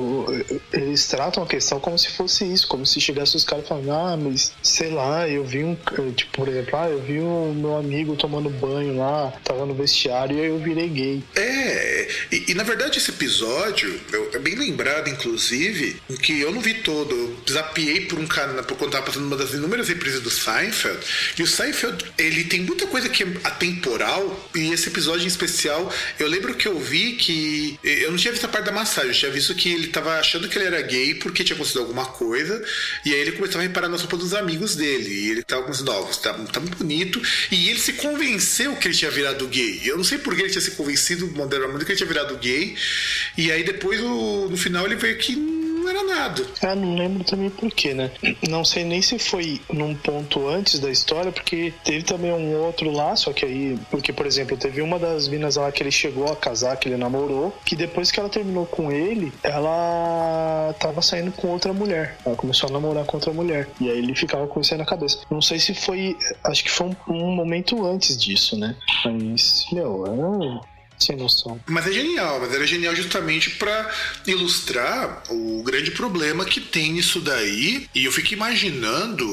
Eles 0.72 1.06
tratam 1.06 1.42
a 1.42 1.46
questão 1.46 1.78
como 1.78 1.98
se 1.98 2.10
fosse 2.10 2.44
isso, 2.44 2.66
como 2.66 2.86
se 2.86 3.00
chegasse 3.00 3.36
os 3.36 3.44
caras 3.44 3.66
falando, 3.66 3.90
ah, 3.92 4.16
mas 4.16 4.52
sei 4.62 4.90
lá, 4.90 5.28
eu 5.28 5.44
vi 5.44 5.64
um 5.64 5.76
tipo, 6.14 6.33
por 6.33 6.48
exemplo, 6.48 6.78
ah, 6.78 6.88
eu 6.88 7.00
vi 7.00 7.20
o 7.20 7.52
meu 7.54 7.76
amigo 7.76 8.16
tomando 8.16 8.50
banho 8.50 8.96
lá, 8.96 9.33
tava 9.44 9.66
no 9.66 9.74
vestiário 9.74 10.37
e 10.37 10.40
aí 10.40 10.46
eu 10.46 10.59
virei 10.59 10.88
gay. 10.88 11.22
É, 11.35 12.09
e, 12.30 12.44
e 12.48 12.54
na 12.54 12.62
verdade 12.62 12.98
esse 12.98 13.11
episódio 13.11 14.00
eu, 14.12 14.30
é 14.33 14.38
bem 14.38 14.54
lembrado, 14.54 15.09
inclusive, 15.09 15.96
que 16.22 16.40
eu 16.40 16.52
não 16.52 16.61
vi 16.61 16.74
todo. 16.74 17.14
Eu 17.14 17.37
zapiei 17.50 18.02
por 18.02 18.18
um 18.18 18.26
canal, 18.26 18.64
por 18.64 18.76
quando 18.76 18.92
tava 18.92 19.07
passando 19.07 19.26
uma 19.26 19.37
das 19.37 19.52
inúmeras 19.52 19.88
reprises 19.88 20.20
do 20.20 20.30
Seinfeld. 20.30 20.98
E 21.38 21.42
o 21.42 21.46
Seinfeld, 21.46 22.04
ele 22.18 22.44
tem 22.44 22.61
muita 22.61 22.87
coisa 22.87 23.09
que 23.09 23.22
é 23.22 23.26
atemporal, 23.44 24.48
e 24.54 24.72
esse 24.72 24.88
episódio 24.88 25.24
em 25.24 25.28
especial, 25.28 25.92
eu 26.22 26.28
lembro 26.28 26.54
que 26.54 26.66
eu 26.66 26.78
vi 26.78 27.12
que. 27.12 27.78
Eu 27.82 28.11
não 28.11 28.18
tinha 28.18 28.32
visto 28.32 28.44
a 28.44 28.48
parte 28.48 28.66
da 28.66 28.72
massagem, 28.72 29.11
eu 29.11 29.14
tinha 29.14 29.30
visto 29.30 29.54
que 29.54 29.72
ele 29.72 29.88
tava 29.88 30.18
achando 30.18 30.48
que 30.48 30.56
ele 30.56 30.66
era 30.66 30.80
gay 30.82 31.14
porque 31.14 31.44
tinha 31.44 31.54
acontecido 31.54 31.80
alguma 31.80 32.06
coisa, 32.06 32.62
e 33.04 33.12
aí 33.12 33.20
ele 33.20 33.32
começou 33.32 33.61
a 33.61 33.62
reparar 33.62 33.88
nas 33.88 34.00
roupas 34.00 34.18
dos 34.20 34.35
amigos 34.35 34.76
dele, 34.76 35.08
e 35.08 35.30
ele 35.30 35.42
tava 35.42 35.62
começando, 35.62 35.88
ó, 35.88 36.02
tá, 36.04 36.32
tá 36.35 36.61
muito 36.61 36.76
bonito. 36.76 37.20
E 37.50 37.68
ele 37.68 37.78
se 37.78 37.94
convenceu 37.94 38.76
que 38.76 38.88
ele 38.88 38.94
tinha 38.94 39.11
virado 39.11 39.46
gay. 39.48 39.82
Eu 39.85 39.96
não 39.96 40.04
sei 40.04 40.18
por 40.18 40.35
que 40.35 40.42
ele 40.42 40.50
tinha 40.50 40.61
se 40.62 40.72
convencido 40.72 41.26
moderadamente 41.28 41.85
que 41.85 41.92
ele 41.92 41.98
tinha 41.98 42.08
virado 42.08 42.37
gay. 42.38 42.76
E 43.37 43.50
aí 43.50 43.64
depois, 43.64 44.00
no 44.00 44.56
final, 44.56 44.87
ele 44.87 44.96
veio 44.96 45.16
que 45.18 45.37
não 45.83 45.90
era 45.90 46.03
nada. 46.05 46.47
Ah, 46.62 46.75
não 46.75 46.95
lembro 46.95 47.25
também 47.25 47.51
por 47.51 47.71
quê, 47.71 47.92
né? 47.95 48.11
Não 48.49 48.64
sei 48.64 48.85
nem 48.85 49.03
se 49.03 49.18
foi 49.18 49.61
num 49.73 49.95
ponto 49.95 50.49
antes 50.49 50.79
da 50.79 50.90
história, 50.90 51.33
porque 51.33 51.73
teve 51.85 52.03
também 52.03 52.33
um 52.33 52.57
outro 52.62 52.90
lá, 52.90 53.14
só 53.16 53.33
que 53.33 53.45
aí, 53.45 53.79
porque, 53.90 54.12
por 54.12 54.27
exemplo, 54.27 54.57
teve 54.57 54.81
uma 54.81 54.99
das 54.99 55.29
minas 55.29 55.57
lá 55.57 55.71
que 55.73 55.83
ele 55.83 55.90
chegou 55.90 56.31
a 56.31 56.37
casar, 56.37 56.77
que 56.77 56.88
ele 56.88 56.97
namorou, 56.97 57.55
que 57.64 57.77
depois 57.77 58.11
que 58.11 58.21
ela 58.21 58.29
terminou 58.29 58.66
com 58.66 58.90
ele, 58.90 59.33
ela 59.42 60.75
tava 60.79 61.03
saindo 61.03 61.33
com 61.33 61.49
outra 61.49 61.73
mulher. 61.73 62.16
Ela 62.25 62.37
começou 62.37 62.68
a 62.68 62.73
namorar 62.73 63.05
com 63.05 63.16
outra 63.16 63.33
mulher. 63.33 63.68
E 63.81 63.90
aí 63.90 63.99
ele 63.99 64.14
ficava 64.14 64.47
com 64.47 64.61
isso 64.61 64.73
aí 64.73 64.79
na 64.79 64.87
cabeça. 64.87 65.18
Não 65.31 65.42
sei 65.42 65.59
se 65.59 65.75
foi. 65.75 66.16
Acho 66.45 66.64
que 66.64 66.71
foi 66.71 66.88
um, 66.88 66.97
um 67.09 67.35
momento 67.35 67.85
antes 67.85 68.16
disso, 68.16 68.59
né? 68.59 68.77
Mas, 69.05 69.66
meu, 69.73 70.62
sem 71.04 71.16
noção. 71.16 71.60
Mas 71.66 71.86
é 71.86 71.92
genial, 71.92 72.40
mas 72.40 72.52
era 72.52 72.66
genial 72.66 72.94
justamente 72.94 73.50
para 73.50 73.90
ilustrar 74.26 75.22
o 75.30 75.62
grande 75.62 75.90
problema 75.90 76.44
que 76.44 76.60
tem 76.60 76.98
isso 76.98 77.20
daí. 77.20 77.86
E 77.94 78.04
eu 78.04 78.12
fico 78.12 78.32
imaginando 78.34 79.26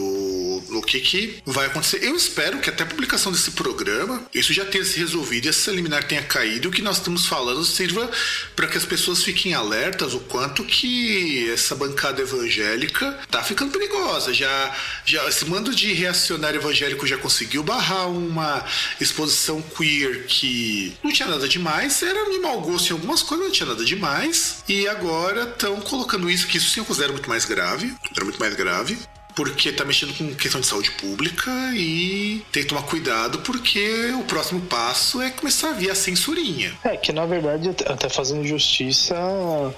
o 0.70 0.82
que, 0.82 1.00
que 1.00 1.42
vai 1.46 1.68
acontecer. 1.68 2.04
Eu 2.04 2.16
espero 2.16 2.60
que 2.60 2.70
até 2.70 2.84
a 2.84 2.88
publicação 2.88 3.32
desse 3.32 3.52
programa 3.52 4.24
isso 4.34 4.54
já 4.54 4.66
tenha 4.66 4.84
se 4.84 5.00
resolvido 5.00 5.46
e 5.46 5.50
essa 5.50 5.72
liminar 5.72 6.04
tenha 6.04 6.24
caído 6.24 6.68
e 6.68 6.70
o 6.70 6.72
que 6.72 6.82
nós 6.82 6.98
estamos 6.98 7.26
falando 7.26 7.64
sirva 7.64 8.10
para 8.56 8.68
que 8.68 8.78
as 8.78 8.86
pessoas 8.86 9.24
fiquem 9.24 9.54
alertas 9.54 10.14
o 10.14 10.20
quanto 10.22 10.64
que 10.64 11.50
essa 11.52 11.76
bancada 11.76 12.22
evangélica 12.22 13.18
tá 13.30 13.44
ficando 13.44 13.72
perigosa. 13.72 14.34
Já, 14.34 14.76
já 15.06 15.28
esse 15.28 15.46
mando 15.46 15.74
de 15.74 15.94
reacionário 15.94 16.60
evangélico 16.60 17.08
já 17.08 17.18
conseguiu 17.18 17.64
barrar 17.64 18.10
uma 18.10 18.66
exposição 19.00 19.62
queer 19.62 20.26
que 20.26 20.94
não 21.04 21.12
tinha 21.12 21.28
nada 21.28 21.48
demais, 21.48 22.02
era 22.02 22.30
de 22.30 22.40
mau 22.40 22.62
gosto 22.62 22.90
em 22.90 22.94
algumas 22.94 23.24
coisas, 23.24 23.46
não 23.46 23.54
tinha 23.54 23.68
nada 23.68 23.84
demais. 23.84 24.64
E 24.68 24.88
agora 24.88 25.44
estão 25.44 25.80
colocando 25.82 26.30
isso, 26.30 26.48
que 26.48 26.58
isso 26.58 26.70
sim 26.70 26.80
eu 26.80 26.86
considero 26.86 27.14
muito 27.14 27.30
mais 27.30 27.46
grave, 27.46 27.94
era 28.16 28.24
muito 28.24 28.40
mais 28.40 28.54
grave 28.56 28.98
porque 29.40 29.72
tá 29.72 29.86
mexendo 29.86 30.14
com 30.18 30.36
questão 30.36 30.60
de 30.60 30.68
saúde 30.68 30.92
pública 30.92 31.50
e 31.74 32.44
tem 32.52 32.64
que 32.64 32.68
tomar 32.68 32.82
cuidado 32.82 33.40
porque 33.40 34.12
o 34.20 34.24
próximo 34.24 34.60
passo 34.60 35.22
é 35.22 35.30
começar 35.30 35.70
a 35.70 35.72
vir 35.72 35.90
a 35.90 35.96
censurinha. 35.96 36.78
É, 36.84 36.98
que 36.98 37.14
na 37.14 37.26
verdade, 37.26 37.70
até 37.86 38.10
fazendo 38.10 38.46
justiça, 38.46 39.16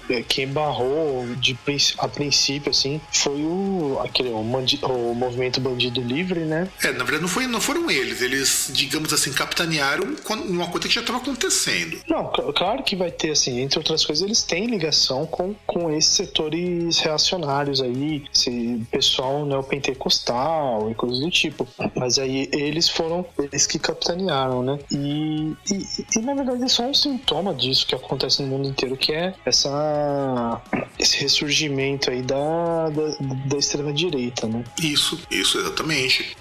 é, 0.10 0.24
quem 0.24 0.48
barrou 0.48 1.28
de, 1.36 1.56
a 2.00 2.08
princípio, 2.08 2.72
assim, 2.72 3.00
foi 3.14 3.44
o, 3.44 4.02
aquele, 4.04 4.30
o, 4.30 4.42
mandi, 4.44 4.80
o 4.82 5.14
movimento 5.14 5.62
Bandido 5.62 6.02
Livre, 6.02 6.40
né? 6.40 6.68
É, 6.84 6.92
na 6.92 7.04
verdade 7.04 7.22
não, 7.22 7.30
foi, 7.30 7.46
não 7.46 7.62
foram 7.62 7.92
eles, 7.92 8.20
eles, 8.20 8.72
digamos 8.74 9.14
assim, 9.14 9.32
capitanearam 9.32 10.16
uma 10.48 10.70
coisa 10.70 10.88
que 10.88 10.96
já 10.96 11.02
estava 11.02 11.20
acontecendo. 11.20 12.00
Não, 12.08 12.32
claro 12.56 12.82
que 12.82 12.96
vai 12.96 13.12
ter, 13.12 13.30
assim, 13.30 13.62
entre 13.62 13.78
outras 13.78 14.04
coisas, 14.04 14.26
eles 14.26 14.42
têm 14.42 14.66
ligação 14.66 15.28
com, 15.28 15.54
com 15.68 15.92
esses 15.92 16.16
setores 16.16 16.98
reacionários 16.98 17.80
aí, 17.80 18.24
esse 18.34 18.82
pessoal 18.90 19.51
neopentecostal 19.52 20.90
e 20.90 20.96
coisas 20.96 21.20
do 21.20 21.30
tipo. 21.30 21.68
Mas 21.96 22.18
aí 22.18 22.50
eles 22.52 22.90
foram 22.90 23.26
eles 23.38 23.68
que 23.68 23.78
capitanearam, 23.78 24.64
né? 24.64 24.80
E, 24.92 25.56
e, 25.72 26.06
e 26.16 26.20
na 26.22 26.34
verdade 26.34 26.64
é 26.64 26.68
só 26.68 26.84
um 26.84 26.94
sintoma 26.94 27.54
disso 27.54 27.86
que 27.86 27.96
acontece 27.96 28.42
no 28.42 28.48
mundo 28.48 28.68
inteiro, 28.68 28.98
que 28.98 29.14
é 29.14 29.34
essa 29.46 30.62
esse 30.98 31.18
ressurgimento 31.22 32.10
aí 32.10 32.22
da, 32.22 32.90
da, 32.90 33.16
da 33.48 33.58
extrema 33.58 33.94
direita, 33.94 34.48
né? 34.48 34.64
Isso, 34.82 35.20
isso 35.30 35.58
exatamente. 35.58 36.36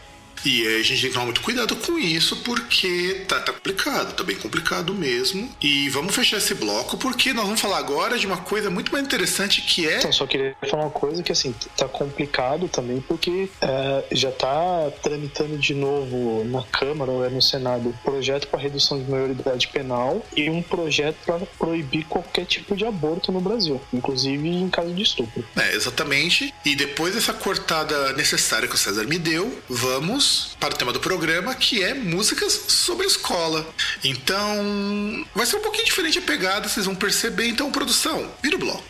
E 0.44 0.66
a 0.66 0.82
gente 0.82 1.00
tem 1.00 1.10
que 1.10 1.14
tomar 1.14 1.26
muito 1.26 1.40
cuidado 1.40 1.76
com 1.76 1.98
isso, 1.98 2.36
porque 2.36 3.24
tá, 3.28 3.40
tá 3.40 3.52
complicado, 3.52 4.14
tá 4.14 4.24
bem 4.24 4.36
complicado 4.36 4.94
mesmo. 4.94 5.50
E 5.60 5.88
vamos 5.90 6.14
fechar 6.14 6.38
esse 6.38 6.54
bloco, 6.54 6.96
porque 6.96 7.32
nós 7.32 7.44
vamos 7.44 7.60
falar 7.60 7.78
agora 7.78 8.18
de 8.18 8.26
uma 8.26 8.38
coisa 8.38 8.70
muito 8.70 8.92
mais 8.92 9.04
interessante 9.04 9.62
que 9.62 9.88
é. 9.88 9.98
Então, 9.98 10.12
só 10.12 10.26
queria 10.26 10.56
falar 10.68 10.84
uma 10.84 10.90
coisa 10.90 11.22
que 11.22 11.32
assim, 11.32 11.54
tá 11.76 11.88
complicado 11.88 12.68
também, 12.68 13.00
porque 13.00 13.48
é, 13.60 14.04
já 14.12 14.30
tá 14.30 14.90
tramitando 15.02 15.58
de 15.58 15.74
novo 15.74 16.44
na 16.44 16.62
Câmara 16.62 17.10
ou 17.10 17.24
é 17.24 17.28
no 17.28 17.42
Senado 17.42 17.94
projeto 18.04 18.48
para 18.48 18.60
redução 18.60 19.02
de 19.02 19.10
maioridade 19.10 19.68
penal 19.68 20.24
e 20.36 20.48
um 20.48 20.62
projeto 20.62 21.16
para 21.26 21.38
proibir 21.58 22.04
qualquer 22.04 22.46
tipo 22.46 22.76
de 22.76 22.84
aborto 22.84 23.32
no 23.32 23.40
Brasil, 23.40 23.80
inclusive 23.92 24.48
em 24.48 24.68
caso 24.68 24.92
de 24.92 25.02
estupro. 25.02 25.44
É, 25.56 25.74
exatamente. 25.74 26.52
E 26.64 26.74
depois 26.74 27.14
dessa 27.14 27.32
cortada 27.32 28.12
necessária 28.14 28.68
que 28.68 28.74
o 28.74 28.78
César 28.78 29.04
me 29.04 29.18
deu, 29.18 29.60
vamos 29.68 30.29
para 30.58 30.74
o 30.74 30.76
tema 30.76 30.92
do 30.92 31.00
programa, 31.00 31.54
que 31.54 31.82
é 31.82 31.94
músicas 31.94 32.52
sobre 32.68 33.06
escola. 33.06 33.66
Então, 34.04 35.26
vai 35.34 35.46
ser 35.46 35.56
um 35.56 35.60
pouquinho 35.60 35.84
diferente 35.84 36.18
a 36.18 36.22
pegada, 36.22 36.68
vocês 36.68 36.86
vão 36.86 36.94
perceber. 36.94 37.48
Então, 37.48 37.70
produção, 37.70 38.30
vira 38.42 38.56
o 38.56 38.58
bloco. 38.58 38.84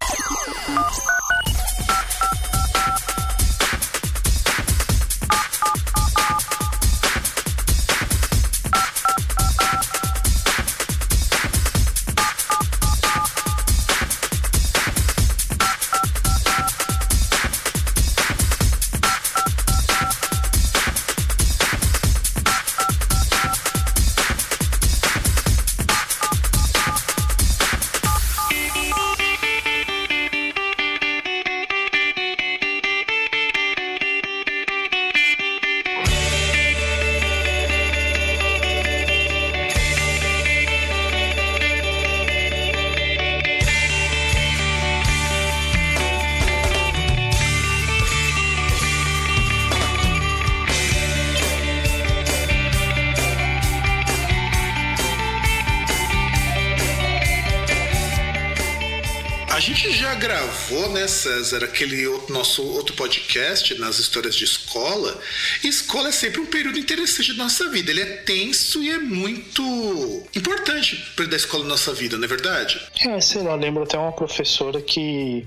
César, 61.08 61.64
aquele 61.64 62.06
outro, 62.06 62.32
nosso 62.32 62.62
outro 62.62 62.94
podcast 62.94 63.74
nas 63.78 63.98
histórias 63.98 64.34
de 64.34 64.44
escola, 64.44 65.20
escola 65.62 66.08
é 66.08 66.12
sempre 66.12 66.40
um 66.40 66.46
período 66.46 66.78
interessante 66.78 67.32
da 67.32 67.44
nossa 67.44 67.68
vida. 67.68 67.90
Ele 67.90 68.00
é 68.00 68.06
tenso 68.06 68.82
e 68.82 68.90
é 68.90 68.98
muito 68.98 69.62
importante 70.34 71.04
da 71.28 71.36
escola 71.36 71.64
na 71.64 71.70
nossa 71.70 71.92
vida, 71.92 72.16
não 72.16 72.24
é 72.24 72.28
verdade? 72.28 72.80
É, 73.06 73.20
sei 73.20 73.42
lá, 73.42 73.54
lembro 73.54 73.82
até 73.82 73.98
uma 73.98 74.12
professora 74.12 74.80
que, 74.80 75.46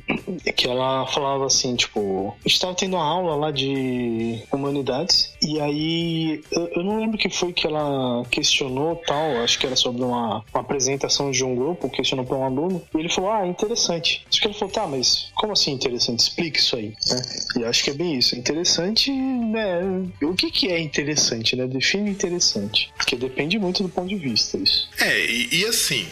que 0.55 0.67
ela 0.67 1.05
falava 1.07 1.45
assim, 1.45 1.75
tipo, 1.75 2.35
a 2.43 2.47
gente 2.47 2.59
tava 2.59 2.75
tendo 2.75 2.95
uma 2.95 3.05
aula 3.05 3.35
lá 3.35 3.51
de 3.51 4.41
humanidades 4.51 5.33
e 5.41 5.59
aí 5.59 6.43
eu, 6.51 6.67
eu 6.75 6.83
não 6.83 6.99
lembro 6.99 7.17
que 7.17 7.29
foi 7.29 7.53
que 7.53 7.67
ela 7.67 8.23
questionou 8.29 8.95
tal, 9.05 9.43
acho 9.43 9.59
que 9.59 9.65
era 9.65 9.75
sobre 9.75 10.03
uma, 10.03 10.43
uma 10.53 10.61
apresentação 10.61 11.31
de 11.31 11.43
um 11.43 11.55
grupo, 11.55 11.89
questionou 11.89 12.25
para 12.25 12.37
um 12.37 12.43
aluno, 12.43 12.81
e 12.93 12.97
ele 12.97 13.09
falou, 13.09 13.31
ah, 13.31 13.45
interessante. 13.45 14.25
Acho 14.29 14.41
que 14.41 14.47
ele 14.47 14.53
falou, 14.53 14.73
tá, 14.73 14.87
mas 14.87 15.31
como 15.35 15.53
assim 15.53 15.71
interessante? 15.71 16.19
Explique 16.19 16.59
isso 16.59 16.75
aí. 16.75 16.93
Né? 17.09 17.21
E 17.57 17.65
acho 17.65 17.83
que 17.83 17.89
é 17.89 17.93
bem 17.93 18.17
isso. 18.17 18.35
Interessante, 18.37 19.11
né? 19.11 19.81
O 20.21 20.33
que, 20.33 20.49
que 20.49 20.69
é 20.69 20.79
interessante, 20.79 21.55
né? 21.55 21.67
Define 21.67 22.09
interessante. 22.09 22.91
Porque 22.97 23.15
depende 23.15 23.59
muito 23.59 23.83
do 23.83 23.89
ponto 23.89 24.07
de 24.07 24.15
vista 24.15 24.57
isso. 24.57 24.89
É, 24.99 25.25
e, 25.25 25.49
e 25.51 25.65
assim, 25.65 26.05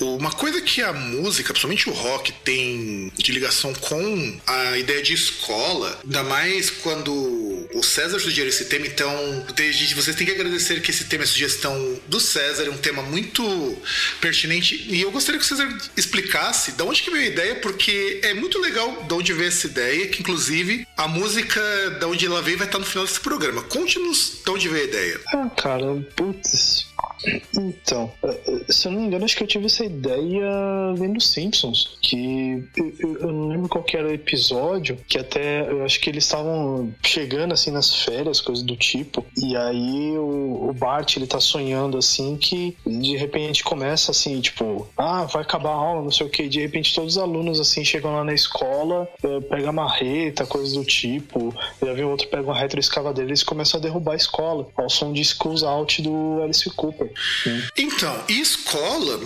uma 0.00 0.30
coisa 0.30 0.60
que 0.60 0.82
a 0.82 0.92
música, 0.92 1.52
principalmente 1.52 1.88
o 1.88 1.92
rock, 1.92 2.32
tem 2.44 3.12
de 3.16 3.32
ligação 3.32 3.72
com 3.74 4.40
a 4.46 4.78
ideia 4.78 5.02
de 5.02 5.14
escola, 5.14 5.98
ainda 6.04 6.22
mais 6.22 6.70
quando 6.70 7.12
o 7.74 7.82
César 7.82 8.18
sugeriu 8.18 8.48
esse 8.48 8.66
tema, 8.66 8.86
então 8.86 9.10
vocês 9.94 10.16
têm 10.16 10.26
que 10.26 10.32
agradecer 10.32 10.80
que 10.80 10.90
esse 10.90 11.04
tema 11.04 11.24
é 11.24 11.26
sugestão 11.26 11.98
do 12.06 12.20
César, 12.20 12.64
é 12.64 12.70
um 12.70 12.76
tema 12.76 13.02
muito 13.02 13.76
pertinente. 14.20 14.86
E 14.88 15.00
eu 15.00 15.10
gostaria 15.10 15.38
que 15.38 15.44
o 15.44 15.48
César 15.48 15.68
explicasse 15.96 16.72
de 16.72 16.82
onde 16.82 17.02
que 17.02 17.10
veio 17.10 17.24
a 17.24 17.26
ideia, 17.26 17.54
porque 17.56 18.20
é 18.22 18.34
muito 18.34 18.58
legal 18.58 19.04
de 19.04 19.14
onde 19.14 19.32
veio 19.32 19.48
essa 19.48 19.66
ideia, 19.66 20.08
que 20.08 20.20
inclusive 20.20 20.86
a 20.96 21.08
música 21.08 21.60
de 21.98 22.04
onde 22.04 22.26
ela 22.26 22.42
veio 22.42 22.58
vai 22.58 22.66
estar 22.66 22.78
no 22.78 22.84
final 22.84 23.04
desse 23.04 23.20
programa. 23.20 23.62
Conte-nos 23.62 24.42
de 24.44 24.50
onde 24.50 24.68
veio 24.68 24.84
a 24.84 24.88
ideia. 24.88 25.20
Ah, 25.28 25.50
cara, 25.56 25.86
putz, 26.16 26.86
então, 27.54 28.12
eh, 28.22 28.64
se 28.68 28.86
eu 28.86 28.92
não 28.92 29.00
me 29.00 29.06
engano, 29.06 29.24
acho 29.24 29.36
que 29.36 29.42
eu 29.42 29.46
tive 29.46 29.66
essa 29.66 29.84
ideia 29.88 30.94
vendo 30.96 31.20
Simpsons. 31.20 31.98
Que 32.00 32.64
eu, 32.76 33.18
eu 33.20 33.32
não 33.32 33.48
lembro 33.48 33.68
qual 33.68 33.84
era 33.92 34.08
o 34.08 34.12
episódio, 34.12 34.98
que 35.08 35.18
até 35.18 35.70
eu 35.70 35.84
acho 35.84 36.00
que 36.00 36.10
eles 36.10 36.24
estavam 36.24 36.92
chegando 37.02 37.52
assim 37.52 37.70
nas 37.70 37.94
férias, 38.04 38.40
coisas 38.40 38.64
do 38.64 38.76
tipo. 38.76 39.24
E 39.36 39.56
aí 39.56 40.16
o, 40.16 40.68
o 40.68 40.72
Bart 40.72 41.16
ele 41.16 41.26
tá 41.26 41.40
sonhando 41.40 41.98
assim 41.98 42.36
que 42.36 42.76
de 42.86 43.16
repente 43.16 43.64
começa 43.64 44.10
assim, 44.10 44.40
tipo, 44.40 44.86
ah, 44.96 45.24
vai 45.24 45.42
acabar 45.42 45.70
a 45.70 45.74
aula, 45.74 46.02
não 46.02 46.10
sei 46.10 46.26
o 46.26 46.30
que. 46.30 46.48
De 46.48 46.60
repente 46.60 46.94
todos 46.94 47.16
os 47.16 47.22
alunos 47.22 47.60
assim 47.60 47.84
chegam 47.84 48.14
lá 48.14 48.24
na 48.24 48.34
escola, 48.34 49.08
eh, 49.22 49.40
pega 49.40 49.72
marreta, 49.72 50.46
coisas 50.46 50.72
do 50.74 50.84
tipo. 50.84 51.54
Já 51.82 51.92
vem 51.92 52.04
outro 52.04 52.28
pega 52.28 52.42
uma 52.42 52.58
retroescavadeira 52.58 53.28
e 53.28 53.30
eles 53.30 53.42
começam 53.42 53.78
a 53.78 53.82
derrubar 53.82 54.12
a 54.12 54.16
escola 54.16 54.68
ao 54.76 54.88
som 54.88 55.12
de 55.12 55.24
Schools 55.24 55.62
Out 55.62 56.02
do 56.02 56.42
Alice 56.42 56.68
Cooper. 56.70 57.10
Então, 57.76 58.14
escola, 58.28 59.18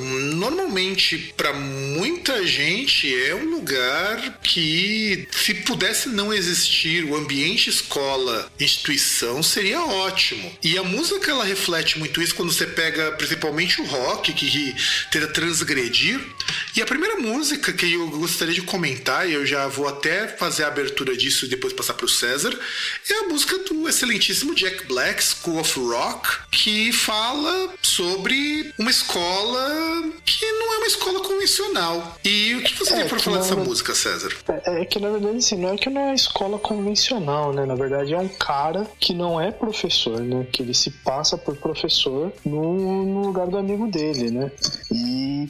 normalmente, 0.53 1.33
para 1.37 1.53
muita 1.53 2.47
gente, 2.47 3.13
é 3.27 3.35
um 3.35 3.51
lugar 3.51 4.39
que, 4.43 5.27
se 5.31 5.55
pudesse 5.55 6.09
não 6.09 6.33
existir 6.33 7.05
o 7.05 7.17
ambiente 7.17 7.71
escola, 7.71 8.51
instituição, 8.61 9.43
seria 9.43 9.81
ótimo. 9.81 10.53
E 10.63 10.77
a 10.77 10.83
música, 10.83 11.31
ela 11.31 11.45
reflete 11.45 11.99
muito 11.99 12.21
isso 12.21 12.35
quando 12.35 12.53
você 12.53 12.67
pega, 12.67 13.13
principalmente, 13.13 13.81
o 13.81 13.85
rock, 13.85 14.33
que 14.33 14.75
tenta 15.11 15.29
transgredir. 15.29 16.21
E 16.77 16.81
a 16.81 16.87
primeira 16.87 17.17
música 17.17 17.73
que 17.73 17.93
eu 17.93 18.09
gostaria 18.09 18.55
de 18.55 18.63
comentar, 18.63 19.29
e 19.29 19.35
eu 19.35 19.45
já 19.45 19.67
vou 19.67 19.87
até 19.87 20.27
fazer 20.27 20.65
a 20.65 20.69
abertura 20.69 21.17
disso 21.17 21.45
e 21.45 21.49
depois 21.49 21.73
passar 21.73 21.95
para 21.95 22.07
o 22.07 22.09
César, 22.09 22.59
é 23.11 23.15
a 23.15 23.29
música 23.29 23.59
do 23.59 23.89
excelentíssimo 23.89 24.55
Jack 24.55 24.87
Black, 24.87 25.23
School 25.23 25.59
of 25.59 25.79
Rock, 25.79 26.29
que 26.51 26.93
fala 26.93 27.69
sobre 27.83 28.73
uma 28.79 28.91
escola 28.91 30.11
que 30.25 30.51
não 30.53 30.75
é 30.75 30.77
uma 30.79 30.87
escola 30.87 31.21
convencional. 31.21 32.19
E 32.25 32.55
o 32.55 32.63
que 32.63 32.79
você 32.79 32.95
é, 32.95 32.97
tem 33.01 33.09
para 33.09 33.19
falar 33.19 33.39
dessa 33.39 33.57
música, 33.57 33.95
César? 33.95 34.33
É, 34.49 34.83
é, 34.83 34.85
que 34.85 34.99
na 34.99 35.11
verdade 35.11 35.37
assim, 35.37 35.59
não 35.59 35.71
é 35.71 35.77
que 35.77 35.91
não 35.91 36.01
é 36.01 36.05
uma 36.07 36.15
escola 36.15 36.59
convencional, 36.59 37.53
né? 37.53 37.67
Na 37.67 37.75
verdade 37.75 38.15
é 38.15 38.19
um 38.19 38.29
cara 38.29 38.87
que 38.99 39.13
não 39.13 39.41
é 39.41 39.51
professor, 39.51 40.21
né? 40.21 40.47
Que 40.51 40.63
ele 40.63 40.75
se 40.75 40.91
passa 40.91 41.37
por 41.37 41.57
professor 41.57 42.33
no, 42.45 43.05
no 43.05 43.27
lugar 43.27 43.47
do 43.47 43.59
amigo 43.59 43.87
dele, 43.89 44.31
né? 44.31 44.51
E 44.91 45.49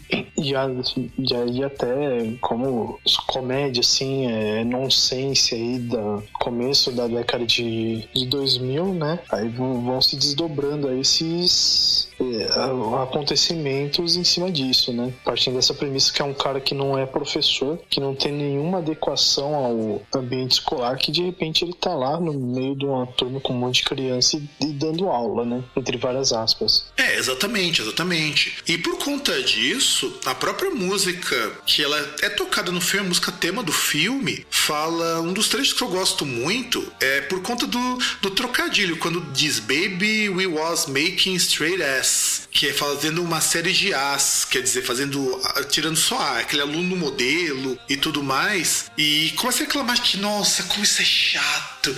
já, 0.82 1.02
já 1.18 1.44
e 1.46 1.64
até 1.64 2.34
como 2.40 2.98
comédia 3.26 3.80
assim, 3.80 4.26
é 4.26 4.64
nonsense 4.64 5.54
aí 5.54 5.78
da 5.78 6.22
começo 6.34 6.92
da 6.92 7.06
década 7.06 7.46
de, 7.46 8.08
de 8.14 8.26
2000, 8.26 8.94
né? 8.94 9.18
Aí 9.30 9.48
vão, 9.48 9.80
vão 9.82 10.00
se 10.00 10.16
desdobrando 10.16 10.88
aí 10.88 11.00
esses 11.00 12.08
é, 12.20 13.02
acontecimentos 13.02 14.16
em 14.16 14.24
cima 14.24 14.50
disso, 14.50 14.92
né? 14.92 15.12
Partindo 15.24 15.54
dessa 15.54 15.74
premissa 15.74 16.12
que 16.12 16.22
é 16.22 16.24
um 16.24 16.34
cara 16.34 16.60
que 16.60 16.74
não 16.74 16.96
é 16.98 17.06
professor, 17.06 17.78
que 17.88 18.00
não 18.00 18.14
tem 18.14 18.32
nenhuma 18.32 18.78
adequação 18.78 19.54
ao 19.54 20.02
ambiente 20.14 20.52
escolar, 20.52 20.96
que 20.96 21.10
de 21.10 21.22
repente 21.22 21.64
ele 21.64 21.74
tá 21.74 21.94
lá 21.94 22.20
no 22.20 22.32
meio 22.32 22.76
de 22.76 22.84
uma 22.84 23.06
turma 23.06 23.40
com 23.40 23.52
um 23.52 23.58
monte 23.58 23.76
de 23.76 23.84
criança 23.84 24.36
e, 24.36 24.66
e 24.66 24.72
dando 24.72 25.08
aula, 25.08 25.44
né? 25.44 25.64
Entre 25.76 25.96
várias 25.96 26.32
aspas. 26.32 26.86
É, 26.96 27.16
exatamente, 27.16 27.80
exatamente. 27.82 28.56
E 28.66 28.78
por 28.78 28.98
conta 28.98 29.42
disso, 29.42 30.18
a 30.24 30.34
própria 30.34 30.70
música 30.74 31.52
que 31.66 31.82
ela 31.82 32.16
é 32.22 32.28
tocada 32.28 32.70
no 32.70 32.80
filme, 32.80 33.06
a 33.06 33.08
música 33.08 33.32
tema 33.32 33.62
do 33.62 33.72
filme, 33.72 34.46
fala. 34.50 35.20
Um 35.20 35.32
dos 35.32 35.48
trechos 35.48 35.72
que 35.72 35.82
eu 35.82 35.88
gosto 35.88 36.24
muito 36.24 36.92
é 37.00 37.20
por 37.22 37.40
conta 37.42 37.66
do, 37.66 37.98
do 38.20 38.30
trocadilho, 38.30 38.96
quando 38.98 39.20
diz 39.32 39.58
Baby, 39.58 40.28
we 40.28 40.46
was 40.46 40.86
making 40.86 41.34
straight 41.36 41.82
ass. 41.82 42.48
Que 42.50 42.68
é 42.68 42.72
fazendo 42.72 43.22
uma 43.22 43.40
série 43.40 43.72
de 43.72 43.94
as, 43.94 44.44
quer 44.44 44.62
dizer, 44.62 44.82
fazendo. 44.82 45.40
tirando 45.70 45.96
só 45.96 46.18
A, 46.18 46.38
aquele 46.38 46.62
aluno 46.62 46.96
modelo 46.96 47.78
e 47.88 47.96
tudo 47.96 48.22
mais. 48.22 48.90
E 48.96 49.32
começa 49.36 49.62
a 49.62 49.66
reclamar 49.66 50.00
que, 50.00 50.18
nossa, 50.18 50.62
como 50.64 50.84
isso 50.84 51.00
é 51.00 51.04
chato, 51.04 51.94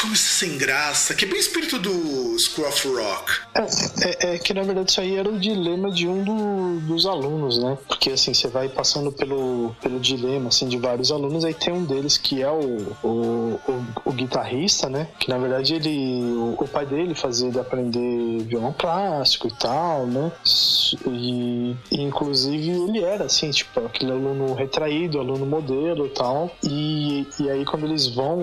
como 0.00 0.14
isso 0.14 0.44
é 0.44 0.48
sem 0.48 0.58
graça, 0.58 1.14
que 1.14 1.24
é 1.24 1.28
bem 1.28 1.38
espírito 1.38 1.78
do 1.78 2.36
of 2.66 2.88
Rock. 2.88 3.32
É, 3.54 4.32
é, 4.32 4.34
é 4.34 4.38
que 4.38 4.54
na 4.54 4.62
verdade 4.62 4.90
isso 4.90 5.00
aí 5.00 5.16
era 5.16 5.28
o 5.28 5.38
dilema 5.38 5.90
de 5.90 6.06
um 6.06 6.22
do, 6.22 6.80
dos 6.86 7.06
alunos, 7.06 7.58
né? 7.58 7.76
Porque 7.86 8.10
assim, 8.18 8.34
você 8.34 8.48
vai 8.48 8.68
passando 8.68 9.10
pelo, 9.10 9.74
pelo 9.80 9.98
dilema 9.98 10.48
assim, 10.48 10.68
de 10.68 10.76
vários 10.76 11.10
alunos, 11.10 11.44
aí 11.44 11.54
tem 11.54 11.72
um 11.72 11.84
deles 11.84 12.18
que 12.18 12.42
é 12.42 12.50
o, 12.50 12.96
o, 13.02 13.60
o, 13.68 13.84
o 14.04 14.12
guitarrista, 14.12 14.88
né? 14.88 15.08
Que 15.18 15.28
na 15.28 15.38
verdade 15.38 15.74
ele. 15.74 16.22
O, 16.22 16.56
o, 16.58 16.68
pai 16.68 16.84
dele 16.84 17.14
fazia 17.14 17.48
ele 17.48 17.58
aprender 17.58 18.42
violão 18.44 18.74
clássico 18.76 19.48
e 19.48 19.52
tal, 19.52 20.06
né? 20.06 20.30
E, 21.06 21.76
e 21.90 22.02
inclusive 22.02 22.70
ele 22.70 23.02
era 23.02 23.24
assim, 23.24 23.50
tipo, 23.50 23.80
aquele 23.80 24.12
aluno 24.12 24.54
retraído, 24.54 25.18
aluno 25.18 25.46
modelo 25.46 26.06
e 26.06 26.10
tal. 26.10 26.50
E, 26.62 27.26
e 27.40 27.50
aí 27.50 27.64
quando 27.64 27.86
eles 27.86 28.06
vão 28.06 28.40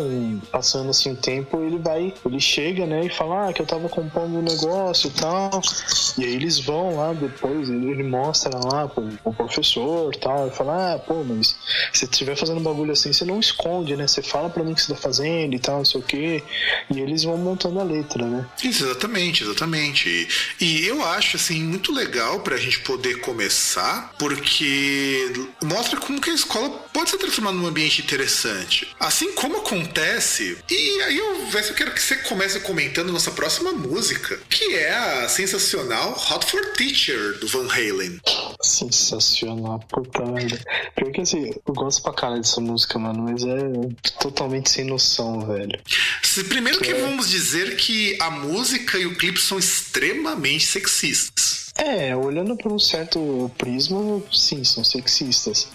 passando 0.51 0.89
assim 0.89 1.11
o 1.11 1.15
tempo, 1.15 1.61
ele 1.61 1.77
vai, 1.77 2.13
ele 2.25 2.39
chega, 2.39 2.85
né, 2.85 3.05
e 3.05 3.09
fala 3.09 3.49
ah, 3.49 3.53
que 3.53 3.61
eu 3.61 3.65
tava 3.65 3.89
compondo 3.89 4.37
um 4.37 4.41
negócio 4.41 5.09
e 5.09 5.11
tal. 5.11 5.61
E 6.17 6.23
aí 6.23 6.33
eles 6.33 6.59
vão 6.59 6.95
lá 6.95 7.13
depois, 7.13 7.69
ele, 7.69 7.91
ele 7.91 8.03
mostra 8.03 8.57
lá 8.57 8.87
pro, 8.87 9.03
pro 9.23 9.33
professor 9.33 9.64
e 10.13 10.19
tal, 10.19 10.47
e 10.47 10.51
fala, 10.51 10.93
ah, 10.93 10.99
pô, 10.99 11.23
mas 11.23 11.55
se 11.93 12.05
estiver 12.05 12.35
fazendo 12.35 12.59
um 12.59 12.63
bagulho 12.63 12.91
assim, 12.91 13.11
você 13.11 13.25
não 13.25 13.39
esconde, 13.39 13.95
né? 13.95 14.07
Você 14.07 14.21
fala 14.21 14.49
pra 14.49 14.63
mim 14.63 14.71
o 14.71 14.75
que 14.75 14.81
você 14.81 14.93
tá 14.93 14.99
fazendo 14.99 15.55
e 15.55 15.59
tal, 15.59 15.77
não 15.77 15.85
sei 15.85 15.99
o 15.99 16.03
quê. 16.03 16.43
E 16.93 16.99
eles 16.99 17.23
vão 17.23 17.37
montando 17.37 17.79
a 17.79 17.83
letra, 17.83 18.25
né? 18.25 18.45
Isso, 18.63 18.83
exatamente, 18.85 19.43
exatamente. 19.43 20.27
E, 20.59 20.65
e 20.65 20.87
eu 20.87 21.03
acho, 21.03 21.37
assim, 21.37 21.61
muito 21.63 21.91
legal 21.91 22.39
pra 22.41 22.57
gente 22.57 22.79
poder 22.81 23.19
começar, 23.21 24.13
porque 24.17 25.31
mostra 25.63 25.99
como 25.99 26.21
que 26.21 26.29
a 26.29 26.33
escola 26.33 26.69
pode 26.93 27.09
ser 27.09 27.17
transformada 27.17 27.57
num 27.57 27.67
ambiente 27.67 28.01
interessante. 28.01 28.87
Assim 28.99 29.33
como 29.33 29.57
acontece, 29.57 30.57
e 30.69 31.01
aí 31.01 31.17
eu, 31.17 31.47
eu 31.53 31.73
quero 31.73 31.91
que 31.91 32.01
você 32.01 32.15
comece 32.17 32.59
comentando 32.59 33.11
nossa 33.11 33.31
próxima 33.31 33.71
música, 33.71 34.39
que 34.49 34.75
é 34.75 34.93
a 34.93 35.29
sensacional 35.29 36.11
Hot 36.31 36.45
for 36.45 36.73
Teacher 36.73 37.37
do 37.39 37.47
Van 37.47 37.67
Halen. 37.71 38.19
Sensacional, 38.61 39.54
puta 39.89 40.25
merda. 40.25 40.59
Pior 40.95 41.11
que 41.11 41.21
assim, 41.21 41.51
eu 41.65 41.73
gosto 41.73 42.01
pra 42.01 42.13
caralho 42.13 42.41
dessa 42.41 42.61
música, 42.61 42.97
mano, 42.99 43.23
mas 43.23 43.43
é 43.43 43.57
totalmente 44.19 44.69
sem 44.69 44.85
noção, 44.85 45.41
velho. 45.41 45.79
Primeiro 46.49 46.79
que, 46.79 46.85
que 46.85 46.91
é... 46.91 47.01
vamos 47.01 47.29
dizer 47.29 47.75
que 47.77 48.17
a 48.21 48.29
música 48.29 48.97
e 48.97 49.05
o 49.05 49.15
clipe 49.15 49.39
são 49.39 49.57
extremamente 49.57 50.65
sexistas. 50.65 51.65
É, 51.77 52.15
olhando 52.15 52.55
por 52.55 52.71
um 52.71 52.79
certo 52.79 53.51
prisma, 53.57 54.21
sim, 54.31 54.63
são 54.63 54.81
sexistas. 54.81 55.67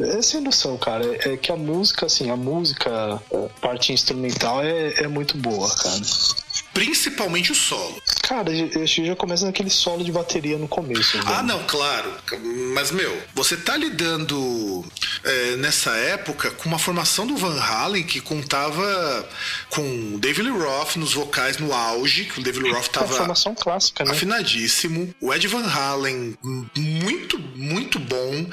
É, 0.00 0.18
é 0.18 0.22
sem 0.22 0.40
noção, 0.40 0.76
cara. 0.76 1.04
É, 1.06 1.34
é 1.34 1.36
que 1.36 1.52
a 1.52 1.56
música, 1.56 2.06
assim, 2.06 2.30
a 2.30 2.36
música, 2.36 3.14
a 3.14 3.60
parte 3.60 3.92
instrumental 3.92 4.60
é, 4.60 5.04
é 5.04 5.08
muito 5.08 5.36
boa, 5.36 5.72
cara 5.76 6.00
principalmente 6.72 7.52
o 7.52 7.54
solo. 7.54 8.00
Cara, 8.22 8.50
que 8.52 8.86
já 8.86 9.16
começa 9.16 9.44
naquele 9.44 9.70
solo 9.70 10.04
de 10.04 10.12
bateria 10.12 10.56
no 10.56 10.68
começo. 10.68 11.16
Né? 11.16 11.24
Ah, 11.26 11.42
não, 11.42 11.62
claro. 11.64 12.12
Mas, 12.74 12.90
meu, 12.90 13.20
você 13.34 13.56
tá 13.56 13.76
lidando 13.76 14.84
é, 15.24 15.56
nessa 15.56 15.90
época 15.96 16.50
com 16.52 16.68
uma 16.68 16.78
formação 16.78 17.26
do 17.26 17.36
Van 17.36 17.60
Halen 17.60 18.04
que 18.04 18.20
contava 18.20 19.28
com 19.68 20.18
David 20.18 20.48
Lee 20.48 20.58
Roth 20.58 20.96
nos 20.96 21.12
vocais 21.12 21.58
no 21.58 21.72
auge, 21.72 22.24
que 22.24 22.40
o 22.40 22.42
David 22.42 22.62
Lee 22.62 22.72
Roth 22.72 22.88
tava. 22.88 23.14
É 23.14 23.18
formação 23.18 23.54
clássica, 23.54 24.04
né? 24.04 24.12
Afinadíssimo. 24.12 25.12
O 25.20 25.34
Ed 25.34 25.46
Van 25.48 25.66
Halen, 25.66 26.38
muito, 26.76 27.38
muito 27.56 27.98
bom. 27.98 28.46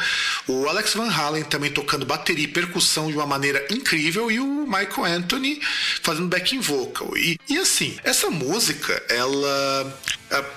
O 0.48 0.68
Alex 0.68 0.94
Van 0.96 1.10
Halen 1.10 1.44
também 1.44 1.72
tocando 1.72 2.06
bateria 2.06 2.46
e 2.46 2.48
percussão 2.48 3.08
de 3.08 3.14
uma 3.14 3.28
maneira 3.28 3.66
incrível. 3.70 4.32
E 4.32 4.40
o 4.40 4.66
Michael 4.66 5.06
Anthony 5.06 5.62
fazendo 6.02 6.28
backing 6.28 6.60
vocal. 6.60 7.16
E, 7.16 7.40
e 7.48 7.58
assim, 7.58 7.96
essa 8.08 8.30
música, 8.30 9.04
ela 9.10 10.00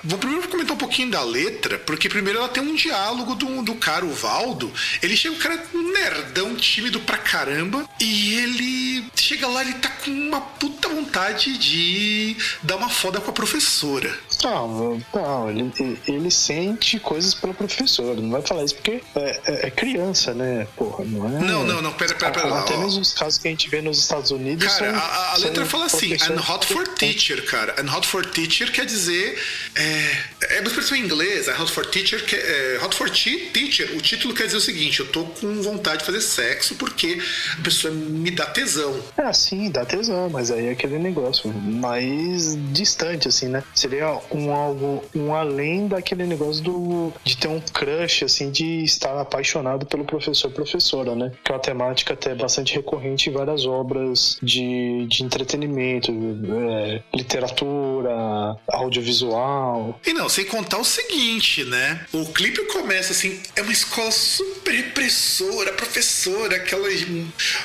vou 0.03 0.19
primeiro 0.19 0.47
comentar 0.47 0.73
um 0.75 0.79
pouquinho 0.79 1.09
da 1.09 1.23
letra, 1.23 1.79
porque 1.79 2.09
primeiro 2.09 2.39
ela 2.39 2.49
tem 2.49 2.61
um 2.61 2.75
diálogo 2.75 3.35
do, 3.35 3.61
do 3.61 3.75
cara, 3.75 4.05
o 4.05 4.13
Valdo. 4.13 4.71
Ele 5.01 5.15
chega, 5.15 5.35
um 5.35 5.37
cara 5.37 5.63
nerdão, 5.73 6.55
tímido 6.55 6.99
pra 7.01 7.17
caramba, 7.17 7.87
e 7.99 8.35
ele 8.35 9.05
chega 9.15 9.47
lá, 9.47 9.61
ele 9.61 9.73
tá 9.73 9.89
com 9.89 10.11
uma 10.11 10.41
puta 10.41 10.89
vontade 10.89 11.57
de 11.57 12.35
dar 12.63 12.75
uma 12.75 12.89
foda 12.89 13.21
com 13.21 13.29
a 13.29 13.33
professora. 13.33 14.13
Não, 14.43 15.01
não, 15.13 15.49
ele, 15.49 15.99
ele 16.07 16.31
sente 16.31 16.99
coisas 16.99 17.33
pela 17.33 17.53
professora, 17.53 18.19
não 18.19 18.31
vai 18.31 18.41
falar 18.41 18.63
isso 18.63 18.75
porque 18.75 19.01
é, 19.15 19.39
é, 19.45 19.67
é 19.67 19.71
criança, 19.71 20.33
né? 20.33 20.67
Porra, 20.75 21.05
não 21.05 21.27
é. 21.27 21.41
Não, 21.41 21.63
não, 21.63 21.81
não, 21.81 21.93
pera, 21.93 22.15
pera, 22.15 22.31
pera. 22.31 22.59
Até 22.59 22.75
mesmo 22.77 23.01
os 23.01 23.13
casos 23.13 23.39
que 23.39 23.47
a 23.47 23.51
gente 23.51 23.69
vê 23.69 23.81
nos 23.81 23.99
Estados 23.99 24.31
Unidos. 24.31 24.65
Cara, 24.65 24.91
são, 24.91 24.99
a, 24.99 25.33
a 25.33 25.37
letra 25.37 25.65
fala 25.65 25.85
assim: 25.85 26.13
and 26.13 26.39
hot 26.39 26.65
for 26.65 26.87
teacher, 26.87 27.43
cara. 27.45 27.75
And 27.79 27.89
hot 27.95 28.07
for 28.07 28.25
teacher 28.25 28.71
quer 28.71 28.85
dizer 28.85 29.39
é, 29.75 30.57
é 30.57 30.59
uma 30.59 30.67
expressão 30.67 30.97
em 30.97 31.01
inglês, 31.01 31.47
a 31.47 31.61
Hot 31.61 31.71
for 31.71 31.85
Teacher, 31.85 32.25
que 32.25 32.35
é, 32.35 32.79
Hot 32.83 32.95
for 32.95 33.09
Teacher, 33.09 33.95
o 33.95 34.01
título 34.01 34.33
quer 34.33 34.45
dizer 34.45 34.57
o 34.57 34.61
seguinte: 34.61 34.99
eu 34.99 35.07
tô 35.07 35.23
com 35.23 35.61
vontade 35.61 35.99
de 35.99 36.05
fazer 36.05 36.21
sexo 36.21 36.75
porque 36.75 37.17
a 37.57 37.63
pessoa 37.63 37.93
me 37.93 38.31
dá 38.31 38.45
tesão. 38.47 38.99
É, 39.17 39.31
sim, 39.31 39.69
dá 39.69 39.85
tesão, 39.85 40.29
mas 40.29 40.51
aí 40.51 40.67
é 40.67 40.71
aquele 40.71 40.97
negócio 40.97 41.51
mais 41.53 42.55
distante, 42.73 43.27
assim, 43.27 43.47
né? 43.47 43.63
Seria 43.73 44.19
um 44.31 44.51
algo, 44.51 45.03
um 45.15 45.33
além 45.33 45.87
daquele 45.87 46.25
negócio 46.25 46.63
do, 46.63 47.13
de 47.23 47.37
ter 47.37 47.47
um 47.47 47.59
crush, 47.59 48.25
assim, 48.25 48.51
de 48.51 48.83
estar 48.83 49.19
apaixonado 49.19 49.85
pelo 49.85 50.03
professor-professora, 50.03 51.15
né? 51.15 51.31
Que 51.43 51.51
é 51.51 51.55
uma 51.55 51.61
temática 51.61 52.13
até 52.13 52.35
bastante 52.35 52.75
recorrente 52.75 53.29
em 53.29 53.33
várias 53.33 53.65
obras 53.65 54.37
de, 54.41 55.05
de 55.07 55.23
entretenimento, 55.23 56.11
é, 56.11 57.01
literatura, 57.13 58.57
audiovisual 58.67 59.60
e 60.05 60.13
não, 60.13 60.29
sem 60.29 60.45
contar 60.45 60.77
o 60.77 60.85
seguinte, 60.85 61.63
né? 61.63 62.05
O 62.11 62.31
clipe 62.33 62.63
começa 62.65 63.11
assim, 63.11 63.39
é 63.55 63.61
uma 63.61 63.71
escola 63.71 64.11
super 64.11 64.73
repressora, 64.73 65.73
professora, 65.73 66.55
aquela 66.55 66.87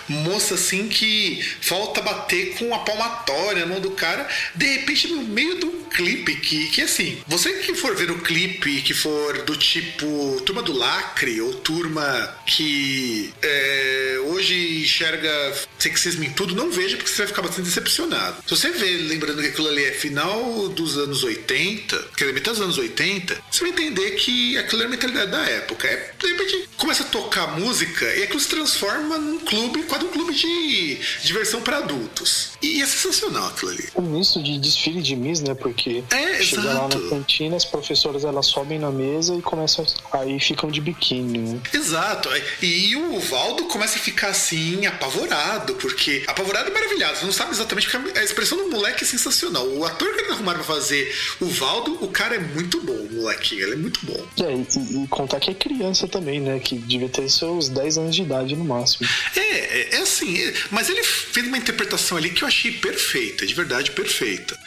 moça 0.08 0.54
assim 0.54 0.88
que 0.88 1.42
falta 1.60 2.00
bater 2.00 2.54
com 2.54 2.74
a 2.74 2.80
palmatória 2.80 3.64
na 3.64 3.66
mão 3.66 3.80
do 3.80 3.90
cara. 3.92 4.28
De 4.54 4.66
repente, 4.66 5.08
no 5.08 5.22
meio 5.22 5.58
do 5.58 5.70
clipe, 5.90 6.36
que, 6.36 6.68
que 6.68 6.82
assim, 6.82 7.18
você 7.26 7.52
que 7.54 7.74
for 7.74 7.94
ver 7.94 8.10
o 8.10 8.20
clipe, 8.20 8.82
que 8.82 8.94
for 8.94 9.42
do 9.42 9.56
tipo 9.56 10.40
turma 10.44 10.62
do 10.62 10.72
lacre 10.72 11.40
ou 11.40 11.54
turma 11.54 12.36
que 12.46 13.32
é, 13.42 14.18
hoje 14.26 14.82
enxerga 14.82 15.54
sexismo 15.78 16.24
em 16.24 16.30
tudo, 16.30 16.54
não 16.54 16.70
veja 16.70 16.96
porque 16.96 17.10
você 17.10 17.18
vai 17.18 17.26
ficar 17.26 17.42
bastante 17.42 17.66
decepcionado. 17.66 18.36
Se 18.46 18.56
você 18.56 18.70
vê, 18.70 18.90
lembrando 18.98 19.40
que 19.40 19.48
aquilo 19.48 19.68
ali 19.68 19.84
é 19.84 19.92
final 19.92 20.68
dos 20.68 20.96
anos 20.96 21.24
80, 21.24 21.85
80, 21.86 22.08
quer 22.16 22.24
dizer, 22.24 22.32
metade 22.32 22.56
dos 22.56 22.64
anos 22.64 22.78
80, 22.78 23.42
você 23.50 23.60
vai 23.60 23.70
entender 23.70 24.10
que 24.12 24.58
aquilo 24.58 24.82
era 24.82 24.88
a 24.88 24.90
mentalidade 24.90 25.30
da 25.30 25.42
época. 25.42 25.86
É, 25.86 26.12
de 26.18 26.26
repente 26.26 26.68
começa 26.76 27.02
a 27.04 27.06
tocar 27.06 27.58
música 27.58 28.04
e 28.16 28.24
aquilo 28.24 28.40
se 28.40 28.48
transforma 28.48 29.16
num 29.18 29.38
clube, 29.38 29.84
quase 29.84 30.04
um 30.04 30.08
clube 30.08 30.34
de 30.34 30.98
diversão 31.22 31.62
para 31.62 31.78
adultos. 31.78 32.50
E 32.60 32.82
é 32.82 32.86
sensacional 32.86 33.48
aquilo 33.48 33.70
ali. 33.70 33.88
Um 33.94 34.02
misto 34.02 34.42
de 34.42 34.58
desfile 34.58 35.00
de 35.00 35.14
Miss, 35.14 35.40
né? 35.40 35.54
Porque 35.54 36.02
é, 36.10 36.42
chega 36.42 36.62
exato. 36.62 36.66
lá 36.66 36.88
na 36.88 37.10
cantina, 37.10 37.56
as 37.56 37.64
professoras 37.64 38.24
elas 38.24 38.46
sobem 38.46 38.78
na 38.78 38.90
mesa 38.90 39.34
e 39.34 39.42
começam 39.42 39.86
aí 40.12 40.40
ficam 40.40 40.70
de 40.70 40.80
biquíni. 40.80 41.38
Né? 41.38 41.60
Exato. 41.72 42.28
E 42.60 42.96
o 42.96 43.20
Valdo 43.20 43.64
começa 43.64 43.98
a 43.98 44.00
ficar 44.00 44.28
assim, 44.28 44.86
apavorado, 44.86 45.74
porque 45.74 46.24
apavorado 46.26 46.70
e 46.70 46.72
maravilhado. 46.72 47.18
Você 47.18 47.24
não 47.24 47.32
sabe 47.32 47.52
exatamente 47.52 47.88
porque 47.88 48.18
a 48.18 48.24
expressão 48.24 48.58
do 48.58 48.70
moleque 48.70 49.04
é 49.04 49.06
sensacional. 49.06 49.66
O 49.68 49.84
ator 49.84 50.12
que 50.14 50.20
eles 50.20 50.32
arrumaram 50.32 50.58
pra 50.62 50.74
fazer 50.74 51.14
o 51.40 51.46
Valdo, 51.46 51.75
o 51.84 52.08
cara 52.08 52.36
é 52.36 52.38
muito 52.38 52.80
bom, 52.80 53.06
molequinho, 53.12 53.62
ele 53.62 53.72
é 53.72 53.76
muito 53.76 54.04
bom. 54.04 54.26
É, 54.40 54.52
e, 54.52 55.04
e 55.04 55.08
contar 55.08 55.40
que 55.40 55.50
é 55.50 55.54
criança 55.54 56.06
também, 56.08 56.40
né? 56.40 56.58
Que 56.58 56.76
devia 56.76 57.08
ter 57.08 57.28
seus 57.28 57.68
10 57.68 57.98
anos 57.98 58.14
de 58.14 58.22
idade 58.22 58.56
no 58.56 58.64
máximo. 58.64 59.08
É, 59.34 59.40
é, 59.40 59.94
é 59.96 59.98
assim, 59.98 60.38
é, 60.38 60.54
mas 60.70 60.88
ele 60.88 61.02
fez 61.02 61.46
uma 61.46 61.58
interpretação 61.58 62.16
ali 62.16 62.30
que 62.30 62.42
eu 62.42 62.48
achei 62.48 62.72
perfeita, 62.72 63.46
de 63.46 63.54
verdade 63.54 63.90
perfeita. 63.90 64.58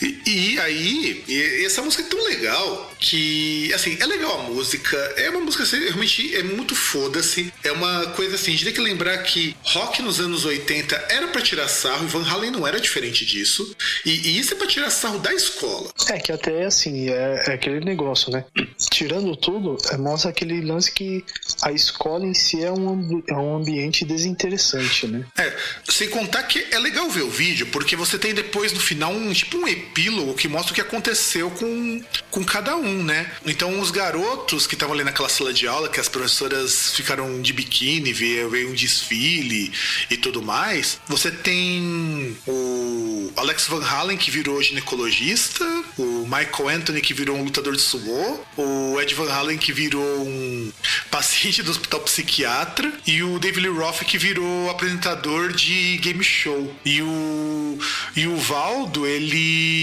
E, 0.00 0.22
e 0.26 0.60
aí, 0.60 1.24
e 1.26 1.64
essa 1.64 1.82
música 1.82 2.02
é 2.02 2.06
tão 2.06 2.22
legal 2.24 2.92
que, 2.98 3.72
assim, 3.72 3.96
é 4.00 4.06
legal 4.06 4.40
a 4.40 4.42
música, 4.44 4.96
é 5.16 5.30
uma 5.30 5.40
música 5.40 5.62
assim, 5.62 5.78
realmente 5.78 6.34
é 6.34 6.42
muito 6.42 6.74
foda-se, 6.74 7.52
é 7.62 7.72
uma 7.72 8.06
coisa 8.06 8.34
assim, 8.34 8.50
a 8.50 8.54
gente 8.54 8.64
tem 8.64 8.74
que 8.74 8.80
lembrar 8.80 9.18
que 9.18 9.56
rock 9.62 10.02
nos 10.02 10.20
anos 10.20 10.44
80 10.44 10.94
era 11.08 11.28
para 11.28 11.40
tirar 11.40 11.68
sarro 11.68 12.04
e 12.04 12.08
Van 12.08 12.24
Halen 12.24 12.50
não 12.50 12.66
era 12.66 12.80
diferente 12.80 13.24
disso, 13.24 13.74
e, 14.04 14.10
e 14.10 14.38
isso 14.38 14.54
é 14.54 14.56
pra 14.56 14.66
tirar 14.66 14.90
sarro 14.90 15.18
da 15.18 15.32
escola. 15.32 15.90
É 16.08 16.18
que 16.18 16.32
até 16.32 16.64
assim, 16.64 17.08
é, 17.08 17.44
é 17.46 17.52
aquele 17.52 17.80
negócio, 17.80 18.32
né? 18.32 18.44
Tirando 18.90 19.36
tudo, 19.36 19.76
é, 19.90 19.96
mostra 19.96 20.30
aquele 20.30 20.60
lance 20.60 20.92
que 20.92 21.24
a 21.62 21.72
escola 21.72 22.26
em 22.26 22.34
si 22.34 22.62
é 22.62 22.72
um, 22.72 23.22
é 23.28 23.34
um 23.34 23.56
ambiente 23.56 24.04
desinteressante, 24.04 25.06
né? 25.06 25.24
É, 25.36 25.52
sem 25.88 26.08
contar 26.08 26.42
que 26.44 26.66
é 26.70 26.78
legal 26.78 27.08
ver 27.10 27.22
o 27.22 27.30
vídeo, 27.30 27.66
porque 27.66 27.96
você 27.96 28.18
tem 28.18 28.34
depois 28.34 28.72
no 28.72 28.80
final 28.80 29.12
um 29.12 29.32
tipo 29.32 29.58
um 29.58 29.68
epílogo 29.88 30.34
que 30.34 30.48
mostra 30.48 30.72
o 30.72 30.74
que 30.74 30.80
aconteceu 30.80 31.50
com, 31.50 32.02
com 32.30 32.44
cada 32.44 32.76
um, 32.76 33.02
né? 33.02 33.30
Então 33.46 33.80
os 33.80 33.90
garotos 33.90 34.66
que 34.66 34.74
estavam 34.74 34.94
ali 34.94 35.04
naquela 35.04 35.28
sala 35.28 35.52
de 35.52 35.66
aula, 35.66 35.88
que 35.88 36.00
as 36.00 36.08
professoras 36.08 36.92
ficaram 36.94 37.40
de 37.40 37.52
biquíni, 37.52 38.12
veio, 38.12 38.50
veio 38.50 38.70
um 38.70 38.74
desfile 38.74 39.72
e 40.10 40.16
tudo 40.16 40.42
mais, 40.42 41.00
você 41.06 41.30
tem 41.30 42.36
o 42.46 43.32
Alex 43.36 43.66
Van 43.66 43.84
Halen 43.84 44.16
que 44.16 44.30
virou 44.30 44.62
ginecologista, 44.62 45.64
o 45.96 46.24
Michael 46.24 46.68
Anthony 46.68 47.00
que 47.00 47.14
virou 47.14 47.36
um 47.36 47.44
lutador 47.44 47.74
de 47.74 47.82
sumô, 47.82 48.40
o 48.56 49.00
Ed 49.00 49.14
Van 49.14 49.30
Halen 49.30 49.58
que 49.58 49.72
virou 49.72 50.22
um 50.22 50.72
paciente 51.10 51.62
do 51.62 51.70
hospital 51.70 52.00
psiquiatra 52.00 52.92
e 53.06 53.22
o 53.22 53.38
David 53.38 53.68
Lee 53.68 53.78
Roth 53.78 54.04
que 54.04 54.18
virou 54.18 54.70
apresentador 54.70 55.52
de 55.52 55.96
game 55.98 56.22
show. 56.22 56.74
E 56.84 57.02
o 57.02 57.78
e 58.16 58.26
o 58.26 58.36
Valdo, 58.36 59.06
ele 59.06 59.77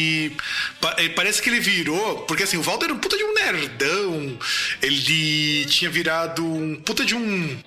parece 1.16 1.42
que 1.42 1.50
ele 1.50 1.60
virou, 1.60 2.20
porque 2.22 2.44
assim, 2.44 2.58
o 2.58 2.62
Valdo 2.62 2.86
era 2.86 2.94
um 2.94 3.00
puta 3.00 3.18
de 3.18 3.24
um 3.24 3.34
nerdão. 3.34 4.38
Ele 4.82 5.66
tinha 5.66 5.90
virado 5.90 6.46
um 6.46 6.76
puta 6.76 7.06
de 7.06 7.16
um 7.16 7.58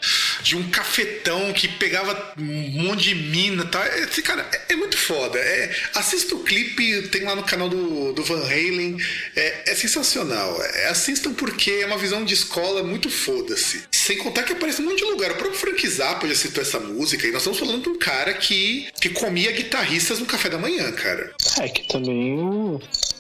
de 0.43 0.57
um 0.57 0.69
cafetão 0.71 1.53
que 1.53 1.69
pegava 1.69 2.35
um 2.39 2.83
monte 2.83 3.09
de 3.09 3.15
mina, 3.15 3.65
tá? 3.65 3.87
Esse 3.99 4.23
cara 4.23 4.49
é, 4.53 4.73
é 4.73 4.77
muito 4.77 4.97
foda. 4.97 5.39
É, 5.39 5.71
assista 5.95 6.35
o 6.35 6.45
clipe, 6.45 7.09
tem 7.09 7.23
lá 7.23 7.35
no 7.35 7.43
canal 7.43 7.69
do, 7.69 8.13
do 8.13 8.23
Van 8.25 8.43
Halen. 8.45 8.97
É, 9.37 9.73
é 9.73 9.75
sensacional. 9.75 10.63
É, 10.63 10.89
assistam 10.89 11.33
porque 11.35 11.71
é 11.71 11.87
uma 11.87 11.99
visão 11.99 12.25
de 12.25 12.35
escola 12.35 12.83
muito 12.83 13.11
foda-se. 13.11 13.85
Sem 13.93 14.19
contar 14.19 14.43
que 14.43 14.53
aparece 14.53 14.81
um 14.83 14.87
monte 14.87 14.99
de 14.99 15.05
lugar. 15.05 15.33
O 15.33 15.37
próprio 15.37 15.59
Frank 15.59 15.89
Zappa 15.89 16.29
já 16.29 16.35
citou 16.35 16.63
essa 16.63 16.81
música 16.81 17.27
e 17.27 17.31
nós 17.31 17.43
estamos 17.43 17.59
falando 17.59 17.83
de 17.83 17.89
um 17.89 17.99
cara 17.99 18.35
que, 18.35 18.89
que 19.01 19.11
comia 19.11 19.53
guitarristas 19.53 20.19
no 20.19 20.27
café 20.27 20.49
da 20.49 20.59
manhã, 20.59 20.91
cara. 20.93 21.33
É 21.61 21.69
que 21.69 21.87
também 21.89 22.39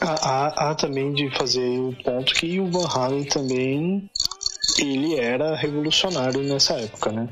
há, 0.00 0.70
há 0.70 0.74
também 0.74 1.12
de 1.12 1.30
fazer 1.36 1.60
o 1.60 1.94
ponto 2.04 2.34
que 2.34 2.60
o 2.60 2.70
Van 2.70 2.88
Halen 2.88 3.24
também 3.24 4.08
ele 4.78 5.16
era 5.18 5.56
revolucionário 5.56 6.42
nessa 6.42 6.74
época, 6.74 7.10
né? 7.10 7.28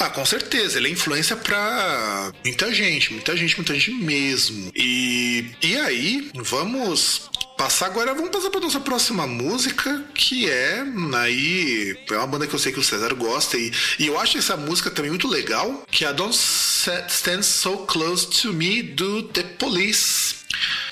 Ah, 0.00 0.08
com 0.08 0.24
certeza. 0.24 0.78
Ele 0.78 0.88
é 0.88 0.92
influência 0.92 1.36
pra 1.36 2.32
muita 2.42 2.72
gente, 2.72 3.12
muita 3.12 3.36
gente, 3.36 3.56
muita 3.56 3.74
gente 3.74 3.92
mesmo. 3.92 4.72
E, 4.74 5.50
e 5.62 5.76
aí, 5.76 6.30
vamos 6.34 7.28
passar 7.58 7.86
agora, 7.86 8.14
vamos 8.14 8.30
passar 8.30 8.48
para 8.48 8.60
nossa 8.60 8.80
próxima 8.80 9.26
música, 9.26 10.02
que 10.14 10.48
é 10.48 10.82
aí 11.18 11.94
é 12.10 12.16
uma 12.16 12.26
banda 12.26 12.46
que 12.46 12.54
eu 12.54 12.58
sei 12.58 12.72
que 12.72 12.80
o 12.80 12.82
César 12.82 13.12
gosta 13.12 13.58
e, 13.58 13.70
e 13.98 14.06
eu 14.06 14.18
acho 14.18 14.38
essa 14.38 14.56
música 14.56 14.90
também 14.90 15.10
muito 15.10 15.28
legal, 15.28 15.84
que 15.90 16.06
é 16.06 16.08
a 16.08 16.12
Don't 16.12 16.34
Stand 16.34 17.42
So 17.42 17.84
Close 17.86 18.28
to 18.28 18.54
Me 18.54 18.82
do 18.82 19.24
The 19.24 19.42
Police 19.42 20.36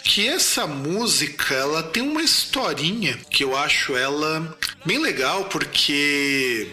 que 0.02 0.26
essa 0.26 0.66
música 0.66 1.54
ela 1.54 1.82
tem 1.82 2.02
uma 2.02 2.22
historinha 2.22 3.18
que 3.30 3.44
eu 3.44 3.56
acho 3.56 3.96
ela 3.96 4.56
bem 4.84 4.98
legal 4.98 5.44
porque 5.46 6.68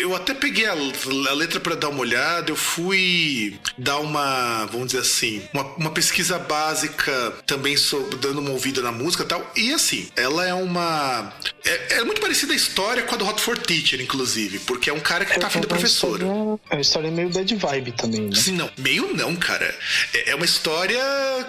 eu 0.00 0.14
até 0.14 0.34
peguei 0.34 0.66
a, 0.66 0.72
a 0.72 1.34
letra 1.34 1.60
para 1.60 1.74
dar 1.74 1.88
uma 1.88 2.00
olhada, 2.00 2.50
eu 2.50 2.56
fui 2.56 3.58
dar 3.78 3.98
uma, 3.98 4.66
vamos 4.66 4.88
dizer 4.88 5.00
assim, 5.00 5.42
uma, 5.52 5.62
uma 5.76 5.90
pesquisa 5.90 6.38
básica 6.38 7.32
também 7.46 7.76
sobre 7.76 8.16
dando 8.16 8.40
uma 8.40 8.50
ouvida 8.50 8.82
na 8.82 8.92
música 8.92 9.22
e 9.22 9.26
tal. 9.26 9.52
E 9.56 9.72
assim, 9.72 10.08
ela 10.16 10.46
é 10.46 10.54
uma 10.54 11.32
é, 11.64 11.96
é, 11.96 12.04
muito 12.04 12.20
parecida 12.20 12.52
a 12.52 12.56
história 12.56 13.02
com 13.02 13.14
a 13.14 13.18
do 13.18 13.26
Hot 13.26 13.40
for 13.40 13.56
Teacher, 13.56 14.00
inclusive, 14.00 14.58
porque 14.60 14.90
é 14.90 14.92
um 14.92 15.00
cara 15.00 15.24
que 15.24 15.32
é, 15.32 15.38
tá 15.38 15.46
afim 15.46 15.60
da 15.60 15.66
professora. 15.66 16.22
História, 16.22 16.60
é 16.70 16.74
uma 16.74 16.80
história 16.80 17.10
meio 17.10 17.30
bad 17.30 17.54
vibe 17.54 17.92
também, 17.92 18.20
né? 18.22 18.34
Sim, 18.34 18.52
não, 18.52 18.70
meio 18.76 19.14
não, 19.14 19.34
cara. 19.34 19.74
É, 20.12 20.30
é 20.30 20.34
uma 20.34 20.44
história, 20.44 21.00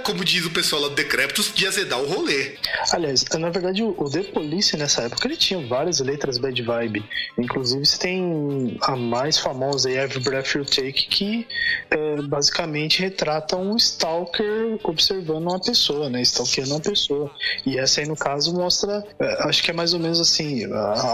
como 0.03 0.23
diz 0.23 0.45
o 0.45 0.49
pessoal 0.49 0.83
lá 0.83 0.87
do 0.89 0.95
Decreptus, 1.25 1.51
de 1.53 1.67
azedar 1.67 1.99
o 1.99 2.07
rolê. 2.07 2.55
Aliás, 2.91 3.25
na 3.33 3.49
verdade, 3.49 3.83
o 3.83 4.09
The 4.09 4.23
Police 4.23 4.77
nessa 4.77 5.03
época 5.03 5.27
ele 5.27 5.37
tinha 5.37 5.65
várias 5.67 5.99
letras 5.99 6.37
bad 6.37 6.61
vibe. 6.61 7.03
Inclusive, 7.37 7.85
você 7.85 7.97
tem 7.97 8.77
a 8.81 8.95
mais 8.95 9.37
famosa, 9.37 9.89
Every 9.89 10.19
Breath 10.19 10.53
You 10.53 10.65
Take, 10.65 11.07
que 11.07 11.47
é, 11.89 12.21
basicamente 12.21 13.01
retrata 13.01 13.55
um 13.55 13.75
stalker 13.75 14.77
observando 14.83 15.49
uma 15.49 15.59
pessoa, 15.59 16.09
né? 16.09 16.21
Stalkeando 16.21 16.71
uma 16.71 16.81
pessoa. 16.81 17.31
E 17.65 17.77
essa 17.77 18.01
aí, 18.01 18.07
no 18.07 18.15
caso, 18.15 18.53
mostra. 18.53 19.03
É, 19.19 19.47
acho 19.47 19.63
que 19.63 19.71
é 19.71 19.73
mais 19.73 19.93
ou 19.93 19.99
menos 19.99 20.19
assim, 20.19 20.65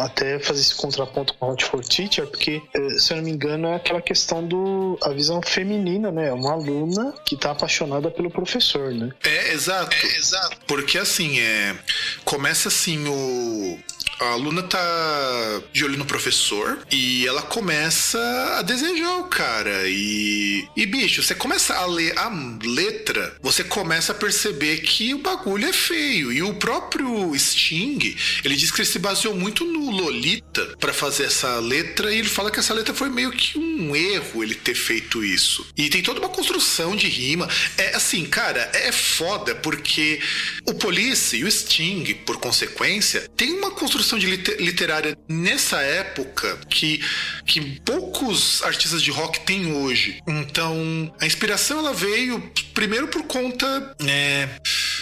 até 0.04 0.40
fazer 0.40 0.62
esse 0.62 0.76
contraponto 0.76 1.34
com 1.36 1.52
Hot 1.52 1.64
for 1.66 1.84
Teacher, 1.84 2.28
porque, 2.28 2.62
é, 2.74 2.90
se 2.98 3.14
eu 3.14 3.18
não 3.18 3.24
me 3.24 3.32
engano, 3.32 3.68
é 3.68 3.76
aquela 3.76 4.02
questão 4.02 4.46
do. 4.46 4.98
a 5.04 5.10
visão 5.10 5.42
feminina, 5.42 6.12
né? 6.12 6.32
Uma 6.34 6.54
aluna 6.54 7.14
que 7.26 7.38
tá 7.38 7.52
apaixonada 7.52 8.12
pelo 8.12 8.30
professor, 8.30 8.92
né? 8.92 9.12
É, 9.24 9.54
exato. 9.54 9.91
É, 9.92 10.18
exato. 10.18 10.58
Porque 10.68 10.98
assim, 10.98 11.40
é. 11.40 11.76
Começa 12.24 12.68
assim 12.68 13.08
o 13.08 13.80
a 14.22 14.34
aluna 14.34 14.62
tá 14.62 15.62
de 15.74 15.84
olho 15.84 15.98
no 15.98 16.06
professor 16.06 16.78
e 16.92 17.26
ela 17.26 17.42
começa 17.42 18.20
a 18.60 18.62
desejar 18.62 19.18
o 19.18 19.24
cara. 19.24 19.88
E, 19.88 20.68
e 20.78 20.86
bicho, 20.86 21.24
você 21.24 21.34
começa 21.34 21.74
a 21.74 21.86
ler 21.88 22.14
a 22.18 22.32
letra, 22.64 23.36
você 23.42 23.64
começa 23.64 24.12
a 24.12 24.16
perceber 24.16 24.78
que 24.82 25.16
o 25.16 25.20
bagulho 25.20 25.66
é 25.66 25.74
feio. 25.74 26.32
E 26.32 26.44
o 26.44 26.54
próprio 26.54 27.34
Sting, 27.36 28.16
ele 28.44 28.56
diz 28.56 28.70
que 28.70 28.82
ele 28.82 28.88
se 28.88 29.00
baseou 29.00 29.34
muito 29.34 29.66
no 29.66 29.90
Lolita 29.90 30.78
para 30.80 30.94
fazer 30.94 31.24
essa 31.24 31.60
letra 31.60 32.14
e 32.14 32.20
ele 32.20 32.30
fala 32.30 32.52
que 32.52 32.60
essa 32.60 32.76
letra 32.76 32.94
foi 32.94 33.10
meio 33.10 33.32
que 33.32 33.58
um 33.58 33.96
erro 33.96 34.44
ele 34.44 34.54
ter 34.54 34.76
feito 34.76 35.24
isso. 35.24 35.66
E 35.76 35.90
tem 35.90 36.04
toda 36.04 36.20
uma 36.20 36.30
construção 36.30 36.96
de 36.96 37.08
rima. 37.08 37.50
É 37.76 37.96
assim, 37.96 38.26
cara, 38.26 38.70
é 38.74 38.92
foda 38.92 39.56
porque 39.56 40.22
o 40.68 40.76
Police 40.76 41.36
e 41.36 41.44
o 41.44 41.52
Sting, 41.52 42.14
por 42.26 42.38
consequência, 42.38 43.28
tem 43.36 43.54
uma 43.54 43.72
construção 43.72 44.11
produção 44.12 44.20
de 44.20 44.28
literária 44.28 45.18
nessa 45.28 45.82
época 45.82 46.58
que, 46.70 47.02
que 47.46 47.80
poucos 47.82 48.62
artistas 48.64 49.02
de 49.02 49.12
rock 49.12 49.40
têm 49.42 49.74
hoje. 49.74 50.20
Então, 50.28 51.14
a 51.20 51.26
inspiração 51.26 51.80
ela 51.80 51.94
veio 51.94 52.52
primeiro 52.74 53.08
por 53.08 53.24
conta 53.24 53.96
é, 54.06 54.50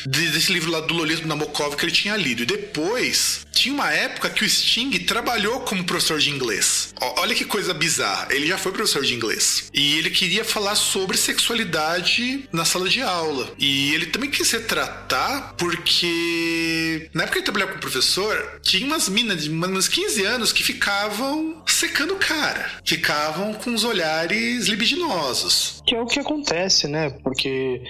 desse 0.06 0.52
livro 0.52 0.72
lá 0.72 0.80
do 0.82 0.94
Lolismo 0.94 1.28
Namokov 1.28 1.76
que 1.76 1.86
ele 1.86 1.92
tinha 1.92 2.16
lido. 2.16 2.44
E 2.44 2.46
depois, 2.46 3.46
tinha 3.52 3.74
uma 3.74 3.92
época 3.92 4.30
que 4.30 4.44
o 4.44 4.50
Sting 4.50 4.92
trabalhou 5.00 5.62
como 5.62 5.84
professor 5.84 6.20
de 6.20 6.30
inglês. 6.30 6.94
Olha 7.18 7.36
que 7.36 7.46
coisa 7.46 7.74
bizarra. 7.74 8.28
Ele 8.32 8.48
já 8.48 8.58
foi 8.58 8.72
professor 8.72 9.04
de 9.04 9.14
inglês. 9.14 9.70
E 9.74 9.98
ele 9.98 10.10
queria 10.10 10.46
falar 10.46 10.76
sobre 10.76 11.18
sexualidade 11.18 12.48
na 12.52 12.66
sala 12.66 12.88
de 12.88 13.02
aula. 13.02 13.52
E 13.58 13.94
ele 13.94 14.08
também 14.08 14.30
quis 14.30 14.50
retratar 14.52 15.56
porque 15.58 17.10
na 17.14 17.24
época 17.24 17.34
que 17.34 17.40
ele 17.40 17.46
trabalhava 17.46 17.72
como 17.72 17.82
professor, 17.82 18.60
tinha 18.62 18.86
umas 18.86 19.10
minas 19.10 19.44
de 19.44 19.50
uns 19.50 19.88
15 19.88 20.26
anos 20.26 20.54
que 20.54 20.64
ficavam 20.64 21.62
secando 21.66 22.14
o 22.14 22.18
cara. 22.18 22.70
Ficavam 22.86 23.54
com 23.54 23.74
os 23.74 23.84
olhares 23.84 24.68
libidinosos. 24.68 25.82
Que 25.86 25.96
é 25.96 26.02
o 26.02 26.06
que 26.06 26.20
acontece, 26.20 26.88
né? 26.88 27.10
Porque 27.24 27.82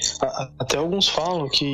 até 0.59 0.77
alguns 0.77 1.07
falam 1.07 1.49
que 1.49 1.65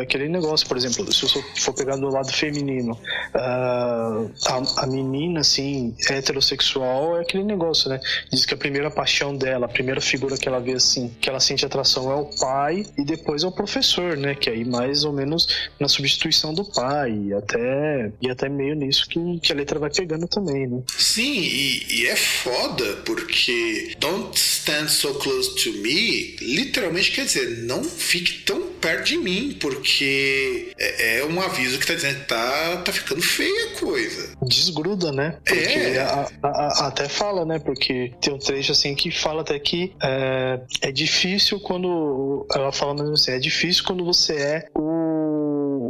aquele 0.00 0.28
negócio, 0.28 0.66
por 0.66 0.76
exemplo, 0.76 1.12
se 1.12 1.24
eu 1.24 1.42
for 1.56 1.74
pegar 1.74 1.96
do 1.96 2.08
lado 2.08 2.32
feminino, 2.32 2.92
uh, 2.92 4.30
a, 4.46 4.82
a, 4.82 4.86
menina, 4.86 5.40
assim, 5.40 5.94
heterossexual 6.08 7.18
é 7.18 7.22
aquele 7.22 7.44
negócio, 7.44 7.88
né? 7.88 8.00
Diz 8.32 8.44
que 8.44 8.54
a 8.54 8.56
primeira 8.56 8.90
paixão 8.90 9.36
dela, 9.36 9.66
a 9.66 9.68
primeira 9.68 10.00
figura 10.00 10.36
que 10.36 10.48
ela 10.48 10.60
vê, 10.60 10.72
assim, 10.72 11.14
que 11.20 11.28
ela 11.28 11.40
sente 11.40 11.64
atração 11.64 12.10
é 12.10 12.14
o 12.14 12.26
pai 12.38 12.84
e 12.98 13.04
depois 13.04 13.44
é 13.44 13.46
o 13.46 13.52
professor, 13.52 14.16
né? 14.16 14.34
Que 14.34 14.50
aí 14.50 14.64
mais 14.64 15.04
ou 15.04 15.12
menos 15.12 15.70
na 15.78 15.88
substituição 15.88 16.52
do 16.54 16.64
pai 16.64 17.12
e 17.12 17.34
até, 17.34 18.12
e 18.20 18.30
até 18.30 18.48
meio 18.48 18.74
nisso 18.74 19.08
que, 19.08 19.38
que 19.40 19.52
a 19.52 19.56
letra 19.56 19.78
vai 19.78 19.90
pegando 19.90 20.26
também, 20.26 20.66
né? 20.66 20.82
Sim, 20.96 21.40
e, 21.40 22.02
e 22.02 22.06
é 22.06 22.16
foda 22.16 22.84
porque 23.04 23.96
Don't 23.98 24.36
Stand 24.38 24.88
So 24.88 25.14
Close 25.14 25.54
to 25.56 25.72
Me 25.78 26.36
literalmente 26.40 27.12
quer 27.12 27.24
dizer 27.24 27.64
não 27.64 27.82
fique 27.84 28.44
tão 28.44 28.70
perto 28.80 29.04
de 29.04 29.18
mim, 29.18 29.56
porque 29.60 29.69
é, 30.78 31.18
é 31.18 31.24
um 31.24 31.40
aviso 31.40 31.78
que 31.78 31.86
tá 31.86 31.94
dizendo 31.94 32.20
que 32.20 32.26
tá, 32.26 32.76
tá 32.84 32.92
ficando 32.92 33.22
feia 33.22 33.72
a 33.74 33.78
coisa. 33.80 34.34
Desgruda, 34.42 35.12
né? 35.12 35.36
Porque 35.44 35.58
É. 35.58 35.98
a- 36.00 36.28
a- 36.42 36.48
a- 36.48 36.86
até 36.88 37.08
fala, 37.08 37.44
né? 37.44 37.58
Porque 37.58 38.12
tem 38.20 38.32
um 38.32 38.38
trecho 38.38 38.72
assim 38.72 38.94
que 38.94 39.10
fala 39.10 39.42
até 39.42 39.58
que 39.58 39.92
é, 40.02 40.60
é 40.82 40.92
difícil 40.92 41.60
quando. 41.60 42.46
Ela 42.54 42.72
fala 42.72 42.94
mesmo 42.94 43.12
assim, 43.14 43.32
é 43.32 43.38
difícil 43.38 43.84
quando 43.84 44.04
você 44.04 44.34
é 44.34 44.64
o, 44.74 44.80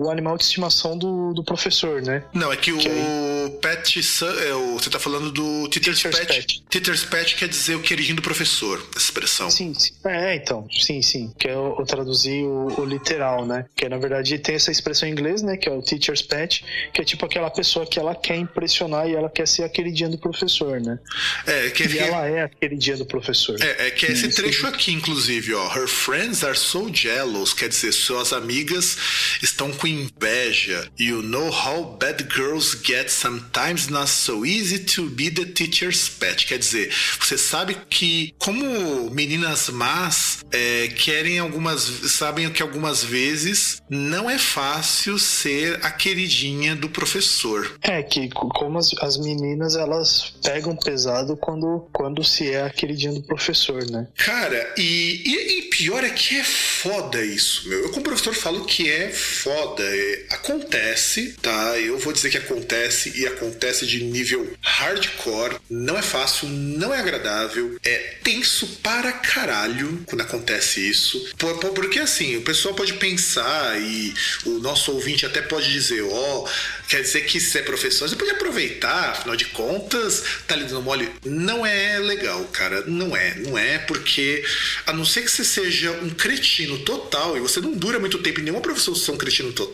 o 0.05 0.11
animal 0.11 0.37
de 0.37 0.45
estimação 0.45 0.97
do, 0.97 1.33
do 1.35 1.45
professor, 1.45 2.01
né? 2.03 2.23
Não, 2.33 2.53
é 2.53 2.57
que 2.57 2.73
Que 2.77 2.89
o 2.89 3.51
Pet. 3.61 4.03
Su- 4.03 4.25
É, 4.27 4.55
o, 4.55 4.75
você 4.75 4.89
tá 4.91 4.99
falando 4.99 5.31
do 5.31 5.69
Teacher's 5.69 6.01
Teacher's 6.03 6.27
Pet. 6.27 6.47
Pet. 6.47 6.63
Teacher's 6.71 7.05
Pet 7.05 7.35
quer 7.37 7.49
dizer 7.49 7.75
o 7.77 7.81
queridinho 7.81 8.17
do 8.17 8.23
professor, 8.23 8.79
essa 8.95 9.05
expressão. 9.05 9.51
Sim, 9.51 9.75
sim. 9.75 9.93
É, 10.05 10.35
então, 10.37 10.67
sim, 10.71 11.03
sim. 11.03 11.33
Que 11.39 11.49
eu, 11.49 11.77
eu 11.79 11.85
traduzi 11.87 12.43
o, 12.43 12.81
o 12.81 12.85
literal, 12.85 13.45
né? 13.47 13.67
Que 13.77 13.89
na 13.89 13.99
verdade 13.99 14.39
tem 14.39 14.55
essa 14.55 14.71
expressão 14.71 15.09
em 15.09 15.13
inglês, 15.13 15.43
né? 15.43 15.57
Que 15.57 15.69
é 15.69 15.73
o 15.73 15.83
teacher's 15.83 16.23
pet, 16.23 16.65
que 16.93 17.01
é 17.01 17.05
tipo 17.05 17.25
aquela 17.27 17.51
pessoa 17.51 17.87
que 17.87 17.99
ela 17.99 18.15
quer 18.15 18.37
impressionar 18.37 19.09
e 19.09 19.15
ela 19.15 19.29
quer 19.29 19.47
ser 19.47 19.65
a 19.65 19.69
queridinha 19.69 20.09
do 20.09 20.19
professor, 20.19 20.81
né? 20.81 20.99
É, 21.47 21.71
que, 21.71 21.85
E 21.87 21.99
ela 21.99 22.27
é 22.27 22.43
a 22.45 22.49
queridinha 22.49 22.97
do 22.97 23.05
professor. 23.07 23.57
É, 23.61 23.89
é 23.89 23.91
que 23.91 24.07
é 24.07 24.13
esse 24.13 24.29
trecho 24.31 24.67
aqui, 24.67 24.93
inclusive, 24.93 25.55
ó. 25.55 25.67
Her 25.77 25.89
friends 25.89 26.45
are 26.45 26.57
so 26.57 26.89
jealous, 26.93 27.53
quer 27.53 27.69
dizer, 27.69 27.93
suas 27.93 28.33
amigas 28.33 28.97
estão 29.43 29.71
com 29.73 29.87
inveja. 29.91 30.89
You 30.99 31.23
know 31.23 31.51
how 31.51 31.97
bad 31.99 32.23
girls 32.35 32.75
get 32.85 33.11
sometimes 33.11 33.89
not 33.89 34.09
so 34.09 34.45
easy 34.45 34.79
to 34.97 35.09
be 35.11 35.31
the 35.31 35.45
teacher's 35.47 36.09
pet. 36.09 36.47
Quer 36.47 36.59
dizer, 36.59 36.93
você 37.21 37.37
sabe 37.39 37.77
que 37.89 38.35
como 38.39 39.11
meninas 39.11 39.69
más 39.71 40.39
é, 40.53 40.89
querem 40.89 41.39
algumas, 41.39 41.81
sabem 42.13 42.51
que 42.51 42.63
algumas 42.63 43.03
vezes 43.05 43.81
não 43.89 44.29
é 44.31 44.39
fácil 44.39 45.19
ser 45.19 45.79
a 45.85 45.91
queridinha 45.91 46.75
do 46.77 46.89
professor. 46.89 47.77
É, 47.83 48.03
que 48.03 48.29
co- 48.31 48.49
como 48.49 48.79
as, 48.79 48.93
as 49.01 49.17
meninas 49.19 49.75
elas 49.77 50.35
pegam 50.43 50.77
pesado 50.77 51.37
quando, 51.37 51.89
quando 51.93 52.23
se 52.25 52.51
é 52.51 52.63
a 52.63 52.71
queridinha 52.71 53.13
do 53.13 53.23
professor, 53.23 53.85
né? 53.91 54.07
Cara, 54.17 54.75
e, 54.77 55.23
e, 55.25 55.59
e 55.59 55.63
pior 55.71 56.03
é 56.05 56.11
que 56.11 56.37
é 56.39 56.45
foda 56.45 57.23
isso, 57.25 57.69
meu. 57.69 57.81
Eu, 57.85 57.91
como 57.91 58.03
professor, 58.03 58.35
falo 58.35 58.65
que 58.65 58.89
é 58.91 59.11
foda. 59.11 59.80
É, 59.83 60.25
acontece, 60.31 61.35
tá? 61.41 61.79
Eu 61.79 61.99
vou 61.99 62.13
dizer 62.13 62.31
que 62.31 62.37
acontece 62.39 63.13
e 63.19 63.27
acontece 63.27 63.87
de 63.87 64.03
nível 64.05 64.53
hardcore. 64.61 65.57
Não 65.71 65.97
é 65.97 66.03
fácil, 66.03 66.49
não 66.49 66.93
é 66.95 66.99
agradável. 66.99 67.79
É 67.85 67.97
tenso 68.23 68.67
para 68.83 69.13
caralho 69.13 70.03
quando 70.07 70.21
acontece 70.21 70.81
isso. 70.89 71.33
Por- 71.39 71.59
por- 71.59 71.71
porque 71.73 71.99
assim, 71.99 72.37
o 72.37 72.43
pessoal 72.43 72.75
pode 72.75 72.95
pensar 72.95 73.81
e 73.81 74.13
o 74.45 74.59
nosso 74.59 74.93
ouvinte 74.93 75.25
até 75.25 75.41
pode 75.41 75.73
dizer: 75.73 76.03
ó, 76.03 76.49
quer 76.89 77.03
dizer 77.03 77.23
que 77.23 77.41
se 77.41 77.59
é 77.59 77.63
professor, 77.63 78.09
você 78.09 78.17
pode 78.17 78.31
aproveitar, 78.31 79.11
afinal 79.11 79.37
de 79.37 79.47
contas, 79.47 80.23
tá 80.47 80.55
ali 80.55 80.65
dando 80.65 80.83
mole. 80.83 81.09
Não 81.25 81.65
é 81.65 81.99
legal, 81.99 82.45
cara. 82.53 82.83
Não 82.87 83.17
é. 83.17 83.35
Não 83.37 83.57
é 83.57 83.79
porque, 83.79 84.45
a 84.87 84.93
não 84.93 85.05
ser 85.05 85.23
que 85.23 85.31
você 85.31 85.45
seja 85.45 85.91
um 86.03 86.11
cretino 86.11 86.79
total 86.81 87.37
e 87.37 87.41
você 87.41 87.61
não 87.61 87.73
dura 87.73 87.99
muito 87.99 88.19
tempo 88.19 88.41
em 88.41 88.45
nenhuma 88.45 88.61
profissão 88.63 88.95
ser 88.95 89.11
um 89.13 89.17
cretino 89.17 89.53
total, 89.53 89.70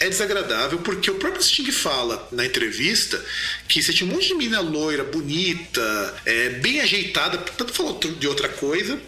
é 0.00 0.08
desagradável 0.08 0.78
porque 0.78 1.10
o 1.10 1.16
próprio 1.16 1.42
Sting 1.42 1.70
fala 1.70 2.28
na 2.32 2.44
entrevista 2.44 3.22
que 3.68 3.82
você 3.82 3.92
tinha 3.92 4.08
um 4.08 4.14
monte 4.14 4.28
de 4.28 4.34
menina 4.34 4.60
loira, 4.60 5.04
bonita, 5.04 6.14
é, 6.24 6.50
bem 6.50 6.80
ajeitada, 6.80 7.38
tanto 7.38 7.72
falou 7.72 7.98
de 7.98 8.28
outra 8.28 8.48
coisa, 8.48 9.00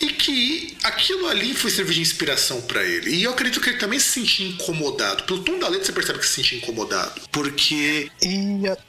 e 0.00 0.06
que 0.08 0.76
aquilo 0.82 1.26
ali 1.28 1.54
foi 1.54 1.70
servir 1.70 1.94
de 1.94 2.00
inspiração 2.00 2.60
pra 2.62 2.82
ele. 2.82 3.14
E 3.14 3.22
eu 3.22 3.30
acredito 3.30 3.60
que 3.60 3.70
ele 3.70 3.78
também 3.78 3.98
se 3.98 4.12
sentia 4.20 4.48
incomodado. 4.48 5.24
Pelo 5.24 5.42
tom 5.42 5.58
da 5.58 5.68
letra 5.68 5.86
você 5.86 5.92
percebe 5.92 6.18
que 6.18 6.26
se 6.26 6.34
sentia 6.34 6.58
incomodado. 6.58 7.20
Porque 7.30 8.10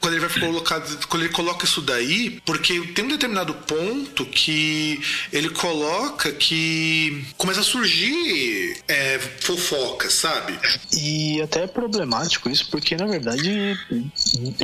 quando 0.00 0.14
ele 0.14 0.26
vai 0.26 0.40
colocar, 0.40 0.80
quando 1.08 1.22
ele 1.22 1.32
coloca 1.32 1.64
isso 1.64 1.80
daí, 1.80 2.40
porque 2.44 2.80
tem 2.94 3.04
um 3.04 3.08
determinado 3.08 3.54
ponto 3.54 4.26
que 4.26 5.00
ele 5.32 5.50
coloca 5.50 6.32
que 6.32 7.24
começa 7.36 7.60
a 7.60 7.64
surgir 7.64 8.76
é, 8.88 9.18
fofoca, 9.40 10.10
sabe? 10.10 10.58
E 10.92 11.40
até 11.42 11.64
é 11.64 11.66
problemático 11.66 12.48
isso, 12.48 12.68
porque 12.70 12.96
na 12.96 13.06
verdade 13.06 13.76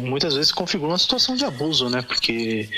muitas 0.03 0.34
vezes 0.34 0.53
configura 0.53 0.93
uma 0.93 0.99
situação 0.99 1.34
de 1.34 1.45
abuso, 1.45 1.88
né? 1.88 2.03
Porque, 2.03 2.68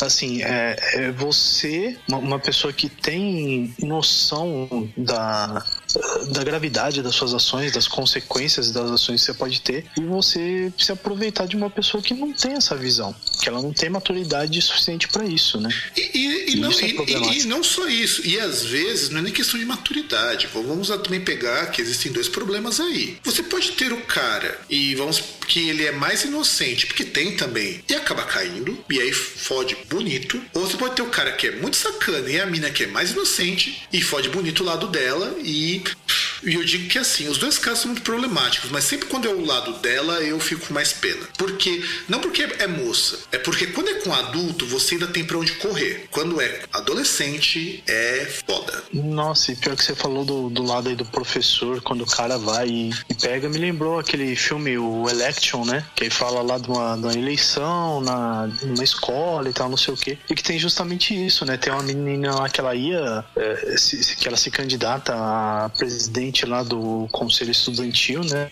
assim, 0.00 0.42
é, 0.42 0.76
é 0.94 1.10
você, 1.12 1.96
uma, 2.08 2.18
uma 2.18 2.38
pessoa 2.38 2.72
que 2.72 2.88
tem 2.88 3.19
noção 3.80 4.88
da, 4.96 5.64
da 6.32 6.44
gravidade 6.44 7.02
das 7.02 7.14
suas 7.14 7.34
ações, 7.34 7.72
das 7.72 7.86
consequências 7.88 8.70
das 8.70 8.90
ações 8.90 9.20
que 9.20 9.26
você 9.26 9.34
pode 9.34 9.60
ter, 9.60 9.84
e 9.96 10.00
você 10.02 10.72
se 10.78 10.92
aproveitar 10.92 11.46
de 11.46 11.56
uma 11.56 11.70
pessoa 11.70 12.02
que 12.02 12.14
não 12.14 12.32
tem 12.32 12.52
essa 12.52 12.76
visão, 12.76 13.14
que 13.42 13.48
ela 13.48 13.60
não 13.62 13.72
tem 13.72 13.90
maturidade 13.90 14.60
suficiente 14.62 15.08
para 15.08 15.24
isso, 15.24 15.60
né? 15.60 15.70
E, 15.96 16.00
e- 16.18 16.50
e 16.50 16.52
E 16.54 16.56
não, 16.56 16.70
é 16.70 16.86
e- 16.86 16.94
problemático. 16.94 17.34
e 17.34 17.44
não 17.46 17.62
só 17.62 17.88
isso, 17.88 18.26
e 18.26 18.38
às 18.38 18.64
vezes 18.64 19.10
não 19.10 19.20
é 19.20 19.22
nem 19.22 19.32
questão 19.32 19.58
de 19.58 19.64
maturidade. 19.66 20.48
Vamos 20.52 20.88
também 20.88 21.20
pegar 21.20 21.66
que 21.66 21.80
existem 21.80 22.12
dois 22.12 22.28
problemas 22.28 22.80
aí. 22.80 23.16
Você 23.24 23.42
pode 23.42 23.72
ter 23.72 23.92
o 23.92 24.00
cara 24.02 24.58
e 24.68 24.94
vamos 24.94 25.22
que 25.46 25.68
ele 25.68 25.84
é 25.84 25.90
mais 25.92 26.22
inocente, 26.24 26.86
porque 26.86 27.04
tem 27.04 27.34
também, 27.36 27.82
e 27.88 27.94
acaba 27.94 28.22
caindo, 28.22 28.78
e 28.88 29.00
aí 29.00 29.12
fode 29.12 29.76
bonito. 29.88 30.40
Ou 30.54 30.64
você 30.66 30.76
pode 30.76 30.94
ter 30.94 31.02
o 31.02 31.06
cara 31.10 31.32
que 31.32 31.48
é 31.48 31.50
muito 31.56 31.76
sacana 31.76 32.28
e 32.30 32.40
a 32.40 32.46
mina 32.46 32.70
que 32.70 32.84
é 32.84 32.86
mais 32.86 32.99
inocente 33.08 33.88
e 33.92 34.02
fode 34.02 34.28
bonito 34.28 34.62
o 34.62 34.66
lado 34.66 34.86
dela 34.88 35.34
e. 35.42 35.82
E 36.42 36.54
eu 36.54 36.64
digo 36.64 36.88
que 36.88 36.98
assim, 36.98 37.28
os 37.28 37.36
dois 37.36 37.58
casos 37.58 37.80
são 37.80 37.90
muito 37.90 38.02
problemáticos, 38.02 38.70
mas 38.70 38.84
sempre 38.84 39.08
quando 39.08 39.28
é 39.28 39.30
o 39.30 39.44
lado 39.44 39.74
dela, 39.74 40.22
eu 40.22 40.40
fico 40.40 40.66
com 40.66 40.72
mais 40.72 40.90
pena. 40.90 41.28
Porque, 41.36 41.84
não 42.08 42.18
porque 42.18 42.42
é 42.58 42.66
moça, 42.66 43.18
é 43.30 43.36
porque 43.36 43.66
quando 43.66 43.90
é 43.90 43.94
com 44.00 44.12
adulto, 44.12 44.66
você 44.66 44.94
ainda 44.94 45.06
tem 45.06 45.22
pra 45.22 45.36
onde 45.36 45.52
correr. 45.52 46.08
Quando 46.10 46.40
é 46.40 46.62
adolescente, 46.72 47.84
é 47.86 48.26
foda. 48.46 48.82
Nossa, 48.92 49.52
e 49.52 49.56
pior 49.56 49.76
que 49.76 49.84
você 49.84 49.94
falou 49.94 50.24
do, 50.24 50.48
do 50.48 50.62
lado 50.62 50.88
aí 50.88 50.96
do 50.96 51.04
professor, 51.04 51.82
quando 51.82 52.02
o 52.02 52.06
cara 52.06 52.38
vai 52.38 52.68
e, 52.68 52.90
e 53.08 53.14
pega, 53.14 53.48
me 53.48 53.58
lembrou 53.58 53.98
aquele 53.98 54.34
filme, 54.34 54.78
o 54.78 55.08
Election, 55.08 55.64
né? 55.64 55.84
Que 55.94 56.04
aí 56.04 56.10
fala 56.10 56.42
lá 56.42 56.58
de 56.58 56.68
uma, 56.68 56.96
de 56.96 57.02
uma 57.02 57.12
eleição 57.12 58.00
na, 58.00 58.48
numa 58.62 58.84
escola 58.84 59.48
e 59.48 59.52
tal, 59.52 59.68
não 59.68 59.76
sei 59.76 59.94
o 59.94 59.96
quê. 59.96 60.18
E 60.28 60.34
que 60.34 60.42
tem 60.42 60.58
justamente 60.58 61.14
isso, 61.14 61.44
né? 61.44 61.56
Tem 61.56 61.72
uma 61.72 61.82
menina 61.82 62.34
lá 62.34 62.48
que 62.48 62.60
ela 62.60 62.74
ia, 62.74 62.89
é, 62.94 63.76
se- 63.76 64.16
que 64.16 64.26
ela 64.28 64.36
se 64.36 64.50
candidata 64.50 65.14
a 65.14 65.70
presidente 65.76 66.44
lá 66.46 66.62
do 66.62 67.08
conselho 67.12 67.50
estudantil, 67.50 68.22
né? 68.24 68.50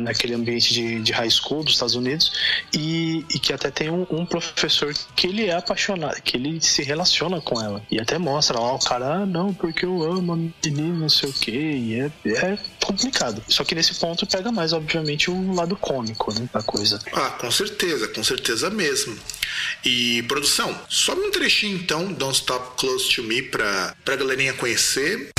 Naquele 0.00 0.34
ambiente 0.34 0.72
de, 0.74 1.00
de 1.00 1.12
high 1.12 1.30
school 1.30 1.62
dos 1.64 1.74
Estados 1.74 1.94
Unidos. 1.94 2.32
E, 2.72 3.24
e 3.34 3.38
que 3.38 3.52
até 3.52 3.70
tem 3.70 3.90
um, 3.90 4.06
um 4.10 4.24
professor 4.26 4.92
que 5.16 5.26
ele 5.26 5.46
é 5.46 5.54
apaixonado, 5.54 6.20
que 6.22 6.36
ele 6.36 6.60
se 6.60 6.82
relaciona 6.82 7.40
com 7.40 7.60
ela. 7.60 7.82
E 7.90 8.00
até 8.00 8.18
mostra 8.18 8.58
lá 8.58 8.74
o 8.74 8.78
cara, 8.78 9.14
ah, 9.22 9.26
não, 9.26 9.52
porque 9.52 9.84
eu 9.84 10.02
amo 10.02 10.32
a 10.32 10.36
menina, 10.36 10.98
não 10.98 11.08
sei 11.08 11.28
o 11.28 11.32
quê. 11.32 11.50
E 11.52 12.00
é, 12.00 12.10
é 12.26 12.58
complicado. 12.86 13.42
Só 13.48 13.64
que 13.64 13.74
nesse 13.74 13.94
ponto 13.94 14.26
pega 14.26 14.52
mais, 14.52 14.72
obviamente, 14.72 15.30
o 15.30 15.54
lado 15.54 15.76
cômico, 15.76 16.32
né? 16.34 16.48
Da 16.52 16.62
coisa. 16.62 16.98
Ah, 17.12 17.30
com 17.30 17.50
certeza, 17.50 18.08
com 18.08 18.22
certeza 18.22 18.70
mesmo. 18.70 19.16
E 19.84 20.22
produção, 20.24 20.78
sobe 20.88 21.20
um 21.22 21.30
trechinho 21.30 21.76
então, 21.76 22.12
Don't 22.12 22.34
Stop 22.34 22.76
Close 22.78 23.14
to 23.14 23.22
Me, 23.22 23.42
pra, 23.42 23.94
pra 24.04 24.16
galerinha 24.16 24.52
conhecer. 24.54 25.30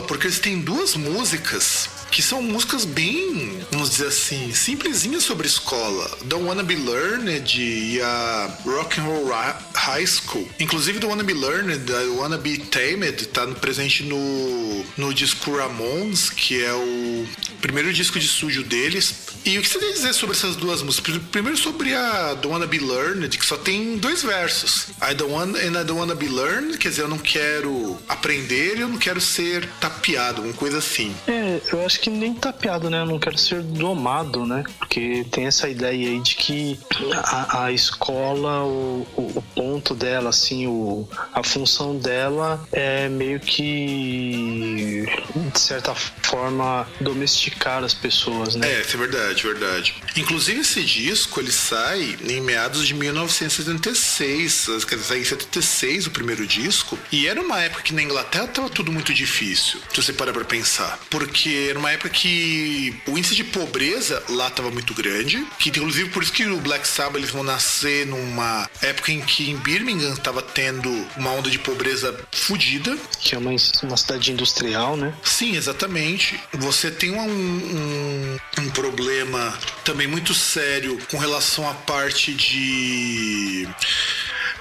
Porque 0.00 0.28
eles 0.28 0.38
têm 0.38 0.60
duas 0.60 0.94
músicas 0.94 1.89
que 2.10 2.22
são 2.22 2.42
músicas 2.42 2.84
bem, 2.84 3.60
vamos 3.70 3.90
dizer 3.90 4.08
assim, 4.08 4.52
simplesinhas 4.52 5.22
sobre 5.22 5.46
escola. 5.46 6.10
Don't 6.24 6.44
Wanna 6.44 6.62
Be 6.62 6.76
Learned 6.76 7.60
e 7.60 8.00
a 8.00 8.50
Rock 8.64 9.00
and 9.00 9.04
Roll 9.04 9.30
High 9.74 10.06
School. 10.06 10.48
Inclusive, 10.58 10.98
Don't 10.98 11.10
Wanna 11.10 11.24
Be 11.24 11.34
Learned, 11.34 11.90
I 11.90 12.08
Wanna 12.08 12.38
Be 12.38 12.58
Tamed, 12.58 13.26
tá 13.28 13.46
presente 13.46 14.02
no, 14.02 14.84
no 14.96 15.14
disco 15.14 15.56
Ramones, 15.56 16.30
que 16.30 16.62
é 16.62 16.72
o 16.72 17.26
primeiro 17.60 17.92
disco 17.92 18.18
de 18.18 18.26
estúdio 18.26 18.62
deles. 18.64 19.30
E 19.44 19.58
o 19.58 19.62
que 19.62 19.68
você 19.68 19.78
tem 19.78 19.90
a 19.90 19.92
dizer 19.92 20.12
sobre 20.12 20.36
essas 20.36 20.56
duas 20.56 20.82
músicas? 20.82 21.16
Primeiro 21.30 21.56
sobre 21.56 21.94
a 21.94 22.34
Don't 22.34 22.48
Wanna 22.48 22.66
Be 22.66 22.78
Learned, 22.78 23.36
que 23.38 23.46
só 23.46 23.56
tem 23.56 23.96
dois 23.96 24.22
versos. 24.22 24.88
I 25.00 25.14
don't 25.14 25.32
wanna, 25.32 25.58
and 25.58 25.80
I 25.80 25.84
don't 25.84 25.98
wanna 25.98 26.14
be 26.14 26.28
learned, 26.28 26.76
quer 26.78 26.90
dizer, 26.90 27.02
eu 27.02 27.08
não 27.08 27.18
quero 27.18 27.98
aprender 28.08 28.80
eu 28.80 28.88
não 28.88 28.98
quero 28.98 29.20
ser 29.20 29.68
tapeado, 29.80 30.42
uma 30.42 30.52
coisa 30.52 30.78
assim. 30.78 31.14
É, 31.26 31.60
eu 31.72 31.84
acho 31.84 31.99
que 32.00 32.10
nem 32.10 32.34
tapeado, 32.34 32.88
né? 32.88 33.00
Eu 33.00 33.06
não 33.06 33.18
quero 33.18 33.36
ser 33.38 33.62
domado, 33.62 34.46
né? 34.46 34.64
Porque 34.78 35.24
tem 35.30 35.46
essa 35.46 35.68
ideia 35.68 36.08
aí 36.08 36.20
de 36.20 36.34
que 36.34 36.80
a, 37.14 37.64
a 37.64 37.72
escola, 37.72 38.64
o, 38.64 39.06
o, 39.16 39.44
ponto 39.54 39.94
dela, 39.94 40.30
assim, 40.30 40.66
o, 40.66 41.06
a 41.32 41.42
função 41.42 41.96
dela 41.96 42.66
é 42.72 43.08
meio 43.08 43.38
que, 43.38 45.06
de 45.52 45.60
certa 45.60 45.94
forma, 45.94 46.88
domesticar 47.00 47.84
as 47.84 47.94
pessoas, 47.94 48.54
né? 48.54 48.66
É, 48.66 48.80
é 48.80 48.96
verdade, 48.96 49.42
verdade. 49.42 49.94
Inclusive 50.16 50.60
esse 50.60 50.82
disco 50.82 51.40
ele 51.40 51.52
sai 51.52 52.16
em 52.28 52.40
meados 52.40 52.86
de 52.86 52.94
1976, 52.94 54.84
quer 54.88 54.96
dizer, 54.96 55.18
em 55.18 55.24
76 55.24 56.06
o 56.06 56.10
primeiro 56.10 56.46
disco, 56.46 56.98
e 57.12 57.26
era 57.26 57.40
uma 57.40 57.60
época 57.60 57.82
que 57.82 57.92
na 57.92 58.02
Inglaterra 58.02 58.46
tava 58.48 58.70
tudo 58.70 58.90
muito 58.90 59.12
difícil, 59.12 59.80
se 59.92 60.02
você 60.02 60.12
parar 60.12 60.32
pra 60.32 60.44
pensar, 60.44 60.98
porque 61.10 61.66
era 61.68 61.78
uma 61.78 61.89
época 61.92 62.10
que 62.10 62.94
o 63.06 63.16
índice 63.16 63.34
de 63.34 63.44
pobreza 63.44 64.22
lá 64.28 64.50
tava 64.50 64.70
muito 64.70 64.94
grande, 64.94 65.44
que 65.58 65.70
inclusive 65.70 66.10
por 66.10 66.22
isso 66.22 66.32
que 66.32 66.46
o 66.46 66.58
Black 66.58 66.86
Sabbath 66.86 67.16
eles 67.16 67.30
vão 67.30 67.42
nascer 67.42 68.06
numa 68.06 68.68
época 68.82 69.12
em 69.12 69.20
que 69.20 69.50
em 69.50 69.56
Birmingham 69.56 70.14
tava 70.16 70.42
tendo 70.42 70.90
uma 71.16 71.30
onda 71.30 71.50
de 71.50 71.58
pobreza 71.58 72.18
fodida, 72.32 72.96
Que 73.20 73.34
é 73.34 73.38
uma, 73.38 73.50
uma 73.82 73.96
cidade 73.96 74.32
industrial, 74.32 74.96
né? 74.96 75.14
Sim, 75.22 75.56
exatamente. 75.56 76.40
Você 76.54 76.90
tem 76.90 77.10
um, 77.10 77.20
um, 77.20 78.38
um 78.58 78.70
problema 78.70 79.56
também 79.84 80.06
muito 80.06 80.34
sério 80.34 80.98
com 81.10 81.18
relação 81.18 81.68
à 81.68 81.74
parte 81.74 82.32
de. 82.32 83.68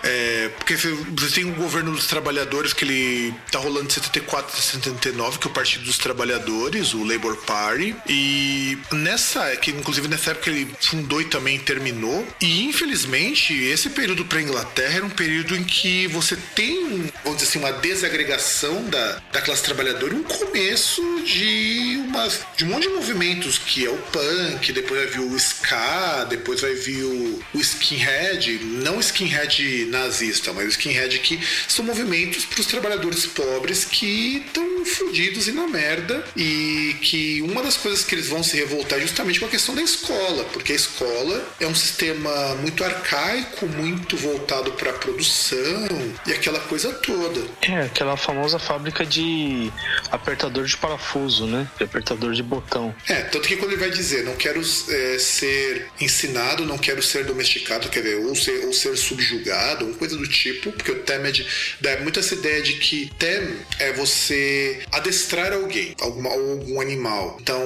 É, 0.03 0.49
porque 0.57 0.75
você 0.75 1.35
tem 1.35 1.45
o 1.45 1.55
governo 1.55 1.91
dos 1.91 2.07
trabalhadores 2.07 2.73
que 2.73 2.85
ele 2.85 3.33
tá 3.51 3.59
rolando 3.59 3.87
de 3.87 3.93
74 3.93 4.57
a 4.57 4.61
79, 4.61 5.39
que 5.39 5.47
é 5.47 5.49
o 5.49 5.53
Partido 5.53 5.83
dos 5.83 5.97
Trabalhadores, 5.97 6.93
o 6.93 7.03
Labour 7.03 7.35
Party. 7.37 7.95
E 8.07 8.77
nessa, 8.91 9.55
que 9.57 9.71
inclusive 9.71 10.07
nessa 10.07 10.31
época 10.31 10.49
ele 10.49 10.69
fundou 10.79 11.21
e 11.21 11.25
também 11.25 11.59
terminou. 11.59 12.25
E 12.41 12.65
infelizmente, 12.65 13.53
esse 13.53 13.89
período 13.89 14.25
para 14.25 14.41
Inglaterra 14.41 14.97
era 14.97 15.05
um 15.05 15.09
período 15.09 15.55
em 15.55 15.63
que 15.63 16.07
você 16.07 16.37
tem, 16.55 17.11
vamos 17.23 17.39
dizer 17.39 17.49
assim, 17.49 17.59
uma 17.59 17.71
desagregação 17.71 18.83
da, 18.85 19.21
da 19.31 19.41
classe 19.41 19.63
trabalhadora, 19.63 20.13
um 20.15 20.23
começo 20.23 21.01
de, 21.23 22.01
umas, 22.07 22.41
de 22.55 22.63
um 22.63 22.67
monte 22.67 22.87
de 22.87 22.93
movimentos 22.93 23.57
que 23.57 23.85
é 23.85 23.89
o 23.89 23.97
punk, 23.97 24.71
depois 24.71 25.01
vai 25.01 25.09
vir 25.09 25.19
o 25.19 25.35
ska, 25.35 26.25
depois 26.29 26.61
vai 26.61 26.73
vir 26.73 27.03
o, 27.03 27.43
o 27.53 27.59
skinhead, 27.59 28.59
não 28.63 28.99
skinhead 28.99 29.88
nazista, 29.89 30.53
mas 30.53 30.65
o 30.65 30.69
skinhead 30.69 31.19
que 31.19 31.39
são 31.67 31.83
movimentos 31.83 32.45
para 32.45 32.61
os 32.61 32.65
trabalhadores 32.65 33.25
pobres 33.25 33.85
que 33.85 34.43
estão 34.45 34.85
fodidos 34.85 35.47
e 35.47 35.51
na 35.51 35.67
merda 35.67 36.23
e 36.35 36.95
que 37.01 37.41
uma 37.41 37.61
das 37.61 37.77
coisas 37.77 38.03
que 38.03 38.15
eles 38.15 38.27
vão 38.27 38.43
se 38.43 38.57
revoltar 38.57 38.99
é 38.99 39.01
justamente 39.01 39.39
com 39.39 39.45
a 39.45 39.49
questão 39.49 39.75
da 39.75 39.81
escola, 39.81 40.43
porque 40.45 40.73
a 40.73 40.75
escola 40.75 41.43
é 41.59 41.67
um 41.67 41.75
sistema 41.75 42.55
muito 42.55 42.83
arcaico, 42.83 43.67
muito 43.67 44.17
voltado 44.17 44.71
para 44.73 44.91
a 44.91 44.93
produção 44.93 45.87
e 46.25 46.31
aquela 46.31 46.59
coisa 46.61 46.93
toda. 46.93 47.41
É, 47.61 47.81
aquela 47.81 48.17
famosa 48.17 48.59
fábrica 48.59 49.05
de 49.05 49.71
apertador 50.11 50.65
de 50.65 50.77
parafuso, 50.77 51.45
né? 51.45 51.69
De 51.77 51.83
apertador 51.83 52.33
de 52.33 52.43
botão. 52.43 52.93
É, 53.07 53.21
tanto 53.23 53.47
que 53.47 53.57
quando 53.57 53.71
ele 53.71 53.81
vai 53.81 53.89
dizer 53.89 54.23
não 54.23 54.35
quero 54.35 54.61
é, 54.61 55.19
ser 55.19 55.87
ensinado, 55.99 56.65
não 56.65 56.77
quero 56.77 57.01
ser 57.01 57.25
domesticado, 57.25 57.89
quer 57.89 58.01
ver, 58.01 58.15
ou 58.25 58.35
ser, 58.35 58.65
ou 58.65 58.73
ser 58.73 58.95
subjugado, 58.97 59.78
uma 59.85 59.95
coisa 59.95 60.17
do 60.17 60.27
tipo, 60.27 60.71
porque 60.71 60.91
o 60.91 60.99
Temed 61.03 61.45
dá 61.81 61.97
muito 61.97 62.19
essa 62.19 62.33
ideia 62.33 62.61
de 62.61 62.73
que 62.73 63.11
tem 63.17 63.57
é 63.79 63.93
você 63.93 64.81
adestrar 64.91 65.53
alguém, 65.53 65.95
algum 65.99 66.81
animal. 66.81 67.37
Então, 67.41 67.61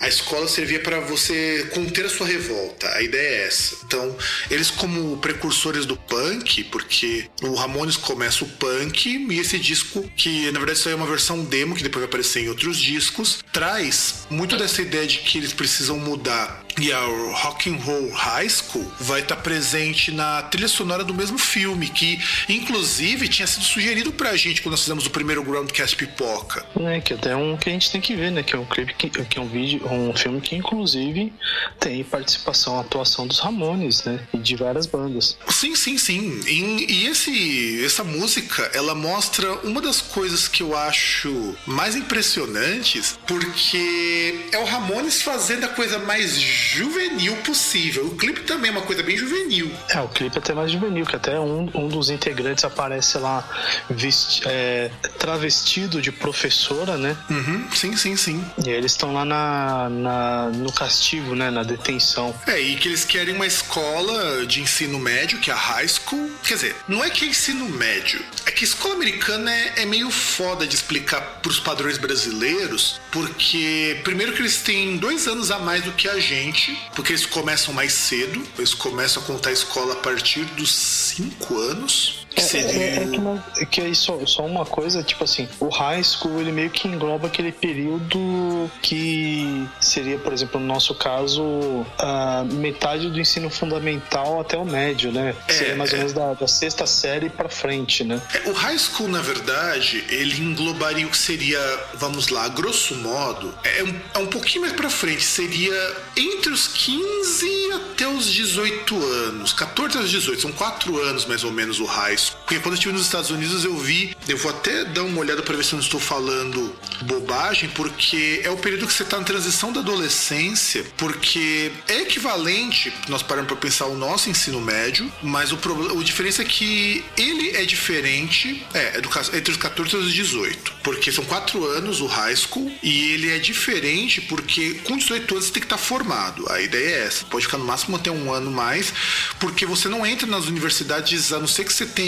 a 0.00 0.08
escola 0.08 0.48
servia 0.48 0.80
para 0.80 1.00
você 1.00 1.68
conter 1.72 2.06
a 2.06 2.08
sua 2.08 2.26
revolta. 2.26 2.88
A 2.94 3.02
ideia 3.02 3.42
é 3.42 3.46
essa. 3.46 3.76
Então, 3.84 4.16
eles 4.50 4.70
como 4.70 5.16
precursores 5.18 5.86
do 5.86 5.96
punk, 5.96 6.64
porque 6.64 7.28
o 7.42 7.54
Ramones 7.54 7.96
começa 7.96 8.44
o 8.44 8.48
punk 8.48 9.26
e 9.30 9.38
esse 9.38 9.58
disco, 9.58 10.08
que 10.16 10.50
na 10.50 10.58
verdade 10.58 10.78
isso 10.78 10.88
aí 10.88 10.94
é 10.94 10.96
uma 10.96 11.06
versão 11.06 11.44
demo, 11.44 11.74
que 11.74 11.82
depois 11.82 12.02
vai 12.02 12.08
aparecer 12.08 12.40
em 12.40 12.48
outros 12.48 12.78
discos, 12.78 13.40
traz 13.52 14.26
muito 14.30 14.56
dessa 14.56 14.82
ideia 14.82 15.06
de 15.06 15.18
que 15.18 15.38
eles 15.38 15.52
precisam 15.52 15.98
mudar. 15.98 16.64
E 16.80 16.92
a 16.92 17.00
Rock 17.00 17.68
and 17.68 17.76
Roll 17.76 18.10
High 18.10 18.48
School 18.48 18.86
vai 19.00 19.20
estar 19.20 19.34
presente 19.36 20.12
na 20.12 20.42
trilha 20.42 20.68
sonora 20.68 21.02
do 21.02 21.12
mesmo 21.12 21.36
filme, 21.36 21.88
que 21.88 22.20
inclusive 22.48 23.28
tinha 23.28 23.48
sido 23.48 23.64
sugerido 23.64 24.12
pra 24.12 24.36
gente 24.36 24.62
quando 24.62 24.72
nós 24.72 24.82
fizemos 24.82 25.04
o 25.04 25.10
primeiro 25.10 25.42
Groundcast 25.42 25.96
Pipoca. 25.96 26.64
Né, 26.78 27.00
que 27.00 27.14
até 27.14 27.32
é 27.32 27.36
um 27.36 27.56
que 27.56 27.68
a 27.68 27.72
gente 27.72 27.90
tem 27.90 28.00
que 28.00 28.14
ver, 28.14 28.30
né? 28.30 28.44
Que 28.44 28.54
é 28.54 28.58
um 28.58 28.64
clipe 28.64 28.94
que, 28.94 29.10
que 29.10 29.38
é 29.38 29.40
um 29.40 29.48
vídeo, 29.48 29.84
um 29.90 30.14
filme 30.14 30.40
que 30.40 30.54
inclusive 30.54 31.32
tem 31.80 32.04
participação, 32.04 32.78
atuação 32.78 33.26
dos 33.26 33.40
Ramones, 33.40 34.04
né? 34.04 34.20
E 34.32 34.38
de 34.38 34.54
várias 34.54 34.86
bandas. 34.86 35.36
Sim, 35.48 35.74
sim, 35.74 35.98
sim. 35.98 36.40
E, 36.46 36.92
e 36.92 37.06
esse, 37.08 37.84
essa 37.84 38.04
música, 38.04 38.70
ela 38.72 38.94
mostra 38.94 39.52
uma 39.66 39.80
das 39.80 40.00
coisas 40.00 40.46
que 40.46 40.62
eu 40.62 40.76
acho 40.76 41.56
mais 41.66 41.96
impressionantes, 41.96 43.18
porque 43.26 44.46
é 44.52 44.58
o 44.58 44.64
Ramones 44.64 45.22
fazendo 45.22 45.64
a 45.64 45.68
coisa 45.68 45.98
mais 45.98 46.38
juvenil 46.72 47.34
possível. 47.38 48.06
O 48.06 48.16
clipe 48.16 48.42
também 48.42 48.68
é 48.68 48.72
uma 48.72 48.82
coisa 48.82 49.02
bem 49.02 49.16
juvenil. 49.16 49.70
É, 49.90 50.00
o 50.00 50.08
clipe 50.08 50.36
é 50.36 50.38
até 50.38 50.52
mais 50.52 50.70
juvenil, 50.70 51.06
que 51.06 51.16
até 51.16 51.38
um, 51.40 51.68
um 51.74 51.88
dos 51.88 52.10
integrantes 52.10 52.64
aparece 52.64 53.16
lá 53.18 53.48
vesti- 53.88 54.42
é, 54.46 54.90
travestido 55.18 56.00
de 56.02 56.12
professora, 56.12 56.96
né? 56.98 57.16
Uhum, 57.30 57.66
sim, 57.74 57.96
sim, 57.96 58.16
sim. 58.16 58.44
E 58.64 58.68
aí 58.68 58.76
eles 58.76 58.92
estão 58.92 59.12
lá 59.14 59.24
na, 59.24 59.88
na- 59.88 60.48
no 60.50 60.72
castigo, 60.72 61.34
né? 61.34 61.50
Na 61.50 61.62
detenção. 61.62 62.34
É, 62.46 62.60
e 62.60 62.76
que 62.76 62.88
eles 62.88 63.04
querem 63.04 63.34
uma 63.34 63.46
escola 63.46 64.46
de 64.46 64.60
ensino 64.60 64.98
médio, 64.98 65.38
que 65.38 65.50
é 65.50 65.54
a 65.54 65.56
high 65.56 65.88
school. 65.88 66.30
Quer 66.44 66.54
dizer, 66.54 66.76
não 66.86 67.02
é 67.04 67.10
que 67.10 67.24
é 67.24 67.28
ensino 67.28 67.68
médio. 67.68 68.20
É 68.46 68.50
que 68.50 68.64
escola 68.64 68.94
americana 68.94 69.50
é, 69.52 69.82
é 69.82 69.84
meio 69.86 70.10
foda 70.10 70.66
de 70.66 70.74
explicar 70.74 71.20
pros 71.42 71.58
padrões 71.60 71.98
brasileiros, 71.98 73.00
porque 73.10 74.00
primeiro 74.04 74.32
que 74.32 74.40
eles 74.42 74.58
têm 74.58 74.96
dois 74.96 75.26
anos 75.26 75.50
a 75.50 75.58
mais 75.58 75.82
do 75.84 75.92
que 75.92 76.08
a 76.08 76.18
gente, 76.18 76.47
porque 76.94 77.12
eles 77.12 77.26
começam 77.26 77.72
mais 77.74 77.92
cedo. 77.92 78.42
Eles 78.56 78.74
começam 78.74 79.22
a 79.22 79.26
contar 79.26 79.50
a 79.50 79.52
escola 79.52 79.94
a 79.94 79.96
partir 79.96 80.44
dos 80.44 80.74
cinco 80.74 81.58
anos. 81.58 82.17
Que 82.38 82.44
É, 82.44 82.46
seria... 82.46 82.72
é- 82.72 82.96
é 83.02 83.06
que, 83.06 83.62
é 83.62 83.66
que 83.66 83.80
aí 83.80 83.94
só, 83.94 84.18
só 84.26 84.44
uma 84.46 84.64
coisa, 84.64 85.02
tipo 85.02 85.24
assim, 85.24 85.48
o 85.60 85.68
high 85.68 86.02
school 86.02 86.40
ele 86.40 86.52
meio 86.52 86.70
que 86.70 86.86
engloba 86.88 87.26
aquele 87.26 87.52
período 87.52 88.70
que 88.82 89.66
seria, 89.80 90.18
por 90.18 90.32
exemplo, 90.32 90.60
no 90.60 90.66
nosso 90.66 90.94
caso, 90.94 91.84
a 91.98 92.44
metade 92.44 93.10
do 93.10 93.20
ensino 93.20 93.50
fundamental 93.50 94.40
até 94.40 94.56
o 94.56 94.64
médio, 94.64 95.12
né? 95.12 95.34
É, 95.48 95.52
seria 95.52 95.76
mais 95.76 95.90
ou 95.90 95.96
é. 95.96 95.98
menos 95.98 96.12
da, 96.12 96.34
da 96.34 96.46
sexta 96.48 96.86
série 96.86 97.28
pra 97.30 97.48
frente, 97.48 98.04
né? 98.04 98.20
É, 98.34 98.48
O 98.50 98.52
high 98.52 98.78
school, 98.78 99.08
na 99.08 99.20
verdade, 99.20 100.04
ele 100.08 100.40
englobaria 100.40 101.06
o 101.06 101.10
que 101.10 101.18
seria, 101.18 101.58
vamos 101.94 102.28
lá, 102.28 102.48
grosso 102.48 102.94
modo, 102.96 103.54
é 103.64 103.82
um, 103.84 104.00
é 104.14 104.18
um 104.18 104.26
pouquinho 104.26 104.62
mais 104.62 104.72
pra 104.74 104.88
frente, 104.90 105.22
seria 105.24 105.96
entre 106.16 106.50
os 106.52 106.68
15 106.68 107.72
até 107.72 108.06
os 108.08 108.30
18 108.32 108.96
anos, 108.96 109.52
14 109.52 109.98
aos 109.98 110.10
18, 110.10 110.40
são 110.42 110.52
4 110.52 110.98
anos 111.02 111.24
mais 111.26 111.44
ou 111.44 111.52
menos 111.52 111.80
o 111.80 111.84
high 111.84 112.16
school. 112.16 112.27
Porque 112.44 112.60
quando 112.60 112.72
eu 112.74 112.78
estive 112.78 112.92
nos 112.94 113.02
Estados 113.02 113.30
Unidos 113.30 113.62
eu 113.64 113.76
vi, 113.76 114.16
eu 114.26 114.36
vou 114.38 114.50
até 114.50 114.84
dar 114.86 115.02
uma 115.02 115.20
olhada 115.20 115.42
pra 115.42 115.54
ver 115.54 115.62
se 115.64 115.72
eu 115.74 115.76
não 115.76 115.84
estou 115.84 116.00
falando 116.00 116.74
bobagem, 117.02 117.68
porque 117.70 118.40
é 118.42 118.50
o 118.50 118.56
período 118.56 118.86
que 118.86 118.92
você 118.92 119.04
tá 119.04 119.18
na 119.18 119.24
transição 119.24 119.70
da 119.70 119.80
adolescência, 119.80 120.84
porque 120.96 121.70
é 121.86 122.02
equivalente, 122.02 122.92
nós 123.08 123.22
paramos 123.22 123.48
pra 123.48 123.56
pensar 123.56 123.86
o 123.86 123.96
nosso 123.96 124.30
ensino 124.30 124.60
médio, 124.60 125.12
mas 125.22 125.52
o 125.52 125.58
problema, 125.58 126.00
a 126.00 126.02
diferença 126.04 126.40
é 126.42 126.44
que 126.44 127.04
ele 127.18 127.50
é 127.56 127.64
diferente, 127.66 128.66
é, 128.72 128.96
educa- 128.98 129.20
entre 129.36 129.50
os 129.50 129.56
14 129.58 129.94
e 129.94 129.98
os 129.98 130.12
18, 130.14 130.72
porque 130.82 131.12
são 131.12 131.24
4 131.24 131.64
anos 131.66 132.00
o 132.00 132.06
high 132.06 132.34
school 132.34 132.72
e 132.82 133.10
ele 133.12 133.30
é 133.30 133.38
diferente 133.38 134.20
porque 134.22 134.74
com 134.84 134.96
18 134.96 135.34
anos 135.34 135.46
você 135.46 135.52
tem 135.52 135.60
que 135.60 135.66
estar 135.66 135.76
formado. 135.78 136.50
A 136.50 136.60
ideia 136.62 136.96
é 136.96 137.06
essa, 137.06 137.24
pode 137.26 137.44
ficar 137.44 137.58
no 137.58 137.64
máximo 137.66 137.96
até 137.96 138.10
um 138.10 138.32
ano 138.32 138.50
mais, 138.50 138.92
porque 139.38 139.66
você 139.66 139.88
não 139.88 140.06
entra 140.06 140.26
nas 140.26 140.46
universidades 140.46 141.32
a 141.32 141.38
não 141.38 141.46
ser 141.46 141.64
que 141.64 141.72
você 141.72 141.84
tenha 141.86 142.07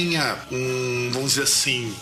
um, 0.50 1.10
vamos 1.12 1.30
dizer 1.30 1.42
assim, 1.42 1.94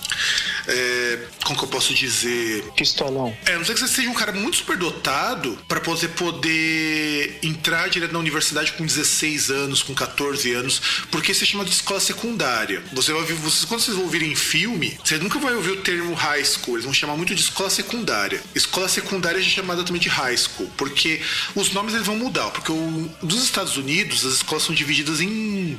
é, 0.66 1.18
como 1.44 1.59
que 1.59 1.64
eu 1.64 1.68
posso 1.68 1.94
dizer? 1.94 2.62
Pistolão. 2.76 3.36
É, 3.46 3.57
não 3.57 3.64
ser 3.64 3.74
que 3.74 3.80
você 3.80 3.88
seja 3.88 4.11
um 4.11 4.14
cara 4.14 4.32
muito 4.32 4.59
superdotado 4.59 5.59
para 5.66 5.80
você 5.80 6.07
poder 6.07 7.38
entrar 7.42 7.88
direto 7.88 8.12
na 8.12 8.18
universidade 8.18 8.72
com 8.72 8.84
16 8.84 9.51
anos, 9.51 9.82
com 9.82 9.94
14 9.94 10.53
anos, 10.53 10.80
porque 11.11 11.32
isso 11.32 11.44
é 11.44 11.46
chamado 11.46 11.68
de 11.68 11.74
escola 11.74 12.01
secundária. 12.01 12.82
Você 12.92 13.12
vai 13.12 13.22
ouvir, 13.22 13.34
vocês, 13.34 13.64
quando 13.64 13.80
vocês 13.80 13.96
ouvirem 13.96 14.34
filme, 14.34 14.99
você 15.03 15.16
nunca 15.18 15.38
vai 15.38 15.55
ouvir 15.55 15.70
o 15.70 15.76
termo 15.80 16.12
high 16.14 16.44
school, 16.44 16.76
eles 16.76 16.84
vão 16.84 16.92
chamar 16.94 17.16
muito 17.16 17.34
de 17.34 17.40
escola 17.40 17.70
secundária. 17.70 18.40
Escola 18.55 18.88
secundária 18.88 19.38
é 19.38 19.42
chamada 19.42 19.82
também 19.82 20.01
de 20.01 20.09
high 20.09 20.36
school, 20.36 20.70
porque 20.76 21.20
os 21.55 21.72
nomes 21.72 21.94
eles 21.94 22.07
vão 22.07 22.16
mudar, 22.16 22.51
porque 22.51 22.70
o, 22.70 23.11
dos 23.22 23.42
Estados 23.42 23.76
Unidos 23.76 24.26
as 24.26 24.34
escolas 24.34 24.64
são 24.64 24.74
divididas 24.74 25.20
em, 25.20 25.78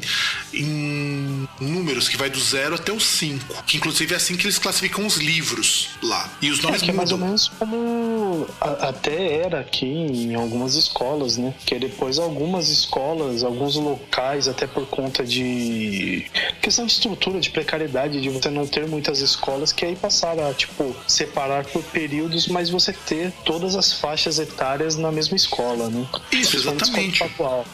em 0.53 1.47
números 1.61 2.08
que 2.09 2.17
vai 2.17 2.29
do 2.29 2.39
zero 2.39 2.75
até 2.75 2.91
o 2.91 2.99
5, 2.99 3.63
que 3.63 3.77
inclusive 3.77 4.13
é 4.13 4.17
assim 4.17 4.35
que 4.35 4.45
eles 4.45 4.57
classificam 4.57 5.05
os 5.05 5.17
livros 5.17 5.89
lá. 6.01 6.29
E 6.41 6.49
os 6.49 6.59
É, 6.59 6.61
nomes 6.63 6.81
que 6.81 6.89
é 6.89 6.93
mais 6.93 7.11
ou 7.11 7.17
mudam. 7.17 7.27
menos 7.27 7.47
como 7.59 8.47
a- 8.59 8.89
até 8.89 9.37
era 9.37 9.59
aqui 9.59 9.85
em 9.85 10.35
algumas 10.35 10.75
escolas, 10.75 11.37
né? 11.37 11.53
Que 11.65 11.77
depois 11.79 12.19
algumas 12.19 12.69
escolas, 12.69 13.43
alguns 13.43 13.75
locais, 13.75 14.47
até 14.47 14.65
por 14.67 14.85
conta 14.87 15.23
de 15.23 16.25
questão 16.61 16.85
de 16.85 16.91
estrutura, 16.93 17.39
de 17.39 17.49
precariedade, 17.49 18.21
de 18.21 18.29
você 18.29 18.49
não 18.49 18.65
ter 18.67 18.87
muitas 18.87 19.19
escolas, 19.19 19.71
que 19.71 19.85
aí 19.85 19.95
passaram 19.95 20.47
a, 20.49 20.53
tipo, 20.53 20.95
separar 21.07 21.65
por 21.65 21.83
períodos, 21.83 22.47
mas 22.47 22.69
você 22.69 22.93
ter 22.93 23.31
todas 23.45 23.75
as 23.75 23.93
faixas 23.93 24.39
etárias 24.39 24.95
na 24.95 25.11
mesma 25.11 25.35
escola, 25.35 25.89
né? 25.89 26.05
Isso, 26.31 26.55
exatamente. 26.57 27.23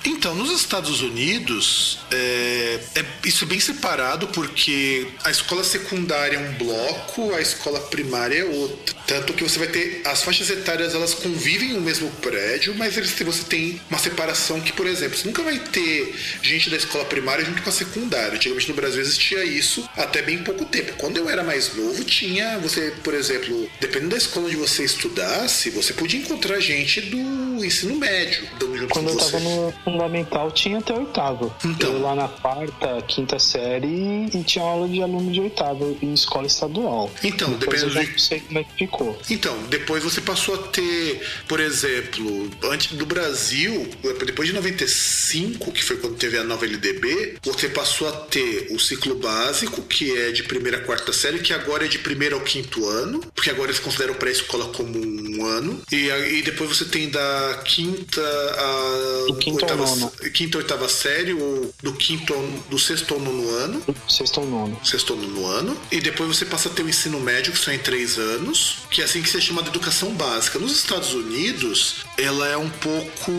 Então, 0.05 0.35
nos 0.35 0.51
Estados 0.51 1.01
Unidos, 1.01 1.99
é, 2.11 2.79
é- 2.95 3.05
isso 3.27 3.43
é 3.43 3.47
bem 3.47 3.59
separado 3.59 4.24
porque 4.27 5.07
a 5.23 5.31
escola 5.31 5.63
secundária 5.63 6.37
é 6.37 6.39
um 6.39 6.53
bloco, 6.53 7.33
a 7.33 7.41
escola 7.41 7.79
primária 7.79 8.39
é 8.39 8.43
outro. 8.43 8.95
Tanto 9.07 9.33
que 9.33 9.43
você 9.43 9.59
vai 9.59 9.67
ter. 9.67 10.01
As 10.05 10.23
faixas 10.23 10.49
etárias 10.49 10.95
elas 10.95 11.13
convivem 11.13 11.73
no 11.73 11.81
mesmo 11.81 12.09
prédio, 12.21 12.73
mas 12.75 12.97
eles, 12.97 13.11
você 13.11 13.43
tem 13.43 13.79
uma 13.89 13.99
separação 13.99 14.59
que, 14.59 14.73
por 14.73 14.87
exemplo, 14.87 15.17
você 15.17 15.27
nunca 15.27 15.43
vai 15.43 15.59
ter 15.59 16.15
gente 16.41 16.69
da 16.69 16.77
escola 16.77 17.05
primária 17.05 17.45
junto 17.45 17.61
com 17.61 17.69
a 17.69 17.73
secundária. 17.73 18.33
Antigamente 18.35 18.69
no 18.69 18.75
Brasil 18.75 19.01
existia 19.01 19.43
isso 19.43 19.87
até 19.95 20.21
bem 20.21 20.39
pouco 20.39 20.65
tempo. 20.65 20.93
Quando 20.97 21.17
eu 21.17 21.29
era 21.29 21.43
mais 21.43 21.75
novo, 21.75 22.03
tinha. 22.03 22.57
Você, 22.59 22.93
por 23.03 23.13
exemplo, 23.13 23.69
dependendo 23.79 24.11
da 24.11 24.17
escola 24.17 24.47
onde 24.47 24.55
você 24.55 24.83
estudasse, 24.83 25.69
você 25.69 25.93
podia 25.93 26.19
encontrar 26.19 26.59
gente 26.59 27.01
do 27.01 27.63
ensino 27.63 27.95
médio 27.95 28.47
dando 28.59 28.77
junto 28.77 28.93
Quando 28.93 29.05
com 29.05 29.11
eu 29.11 29.19
você. 29.19 29.31
tava 29.31 29.43
no 29.43 29.73
fundamental, 29.83 30.51
tinha 30.51 30.79
até 30.79 30.93
oitavo. 30.93 31.53
Então. 31.63 31.93
Eu 31.93 32.01
lá 32.01 32.15
na 32.15 32.27
quarta, 32.27 33.01
quinta 33.07 33.37
série 33.39 33.85
e 34.33 34.43
tinha 34.43 34.63
aula 34.63 34.87
de 34.87 35.01
aluno 35.01 35.31
de 35.31 35.39
oitavo 35.41 35.97
em 36.01 36.13
escola 36.13 36.47
estadual. 36.47 37.11
Então, 37.23 37.51
Depois 37.53 37.81
eu 37.83 37.89
dependendo 37.89 37.93
já 37.93 38.01
de- 38.03 38.11
não 38.11 38.19
sei 38.19 38.39
como 38.41 38.59
é 38.59 38.63
que 38.63 38.75
ficou. 38.77 39.19
Então, 39.29 39.57
depois 39.69 40.03
você 40.03 40.21
passou 40.21 40.55
a 40.55 40.57
ter, 40.69 41.21
por 41.47 41.59
exemplo, 41.59 42.49
antes 42.63 42.93
do 42.95 43.05
Brasil, 43.05 43.87
depois 44.25 44.47
de 44.47 44.53
95, 44.55 45.71
que 45.71 45.83
foi 45.83 45.97
quando 45.97 46.15
teve 46.15 46.37
a 46.37 46.43
nova 46.43 46.65
LDB, 46.65 47.37
você 47.43 47.67
passou 47.69 48.07
a 48.07 48.11
ter 48.11 48.67
o 48.71 48.79
ciclo 48.79 49.15
básico, 49.15 49.81
que 49.83 50.15
é 50.17 50.31
de 50.31 50.43
primeira 50.43 50.77
a 50.77 50.81
quarta 50.81 51.11
série, 51.13 51.39
que 51.39 51.53
agora 51.53 51.85
é 51.85 51.87
de 51.87 51.99
primeiro 51.99 52.35
ao 52.35 52.41
quinto 52.41 52.85
ano, 52.87 53.21
porque 53.33 53.49
agora 53.49 53.69
eles 53.71 53.79
consideram 53.79 54.13
pré-escola 54.15 54.65
como 54.73 54.97
um 54.97 55.45
ano. 55.45 55.81
E, 55.91 56.11
aí 56.11 56.41
depois 56.41 56.69
você 56.69 56.85
tem 56.85 57.09
da 57.09 57.61
quinta 57.65 58.21
a 58.21 59.25
Do 59.27 59.35
quinto 59.37 59.65
ao 59.65 59.71
oitava, 59.71 59.85
nono. 59.95 60.11
quinta 60.33 60.57
a 60.57 60.61
oitava 60.61 60.89
série, 60.89 61.33
ou 61.33 61.73
do 61.81 61.93
quinto 61.93 62.33
ao, 62.33 62.41
do 62.69 62.77
sexto 62.79 63.13
ao 63.13 63.19
nono 63.19 63.49
ano 63.49 63.81
Sexto 64.07 64.41
ou 64.41 64.47
nono. 64.47 64.79
sexto 64.83 65.11
ou 65.11 65.19
nono 65.19 65.45
ano. 65.47 65.77
E 65.91 65.99
depois 65.99 66.37
você 66.37 66.45
passa 66.45 66.69
a 66.69 66.71
ter 66.71 66.83
o 66.83 66.89
ensino 66.89 67.19
médio, 67.19 67.51
que 67.51 67.59
são 67.59 67.73
em 67.73 67.79
três 67.79 68.17
anos, 68.17 68.77
que 68.89 69.01
é 69.01 69.05
assim 69.05 69.21
que 69.21 69.29
se 69.29 69.41
chama 69.41 69.63
de 69.63 69.69
educação 69.69 70.13
básica. 70.13 70.59
Nos 70.59 70.71
Estados 70.73 71.13
Unidos, 71.13 72.04
ela 72.17 72.47
é 72.47 72.57
um 72.57 72.69
pouco 72.69 73.31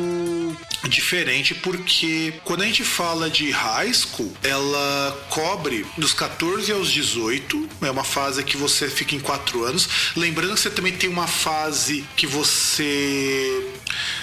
diferente 0.88 1.54
porque 1.54 2.34
quando 2.44 2.62
a 2.62 2.66
gente 2.66 2.84
fala 2.84 3.28
de 3.30 3.50
high 3.50 3.92
school, 3.92 4.32
ela 4.42 5.26
cobre 5.30 5.84
dos 5.98 6.12
14 6.12 6.70
aos 6.72 6.90
18, 6.92 7.68
é 7.82 7.90
uma 7.90 8.04
fase 8.04 8.42
que 8.44 8.56
você 8.56 8.88
fica 8.88 9.14
em 9.14 9.20
quatro 9.20 9.64
anos. 9.64 9.88
Lembrando 10.14 10.54
que 10.54 10.60
você 10.60 10.70
também 10.70 10.92
tem 10.92 11.08
uma 11.08 11.26
fase 11.26 12.04
que 12.16 12.26
você 12.26 13.66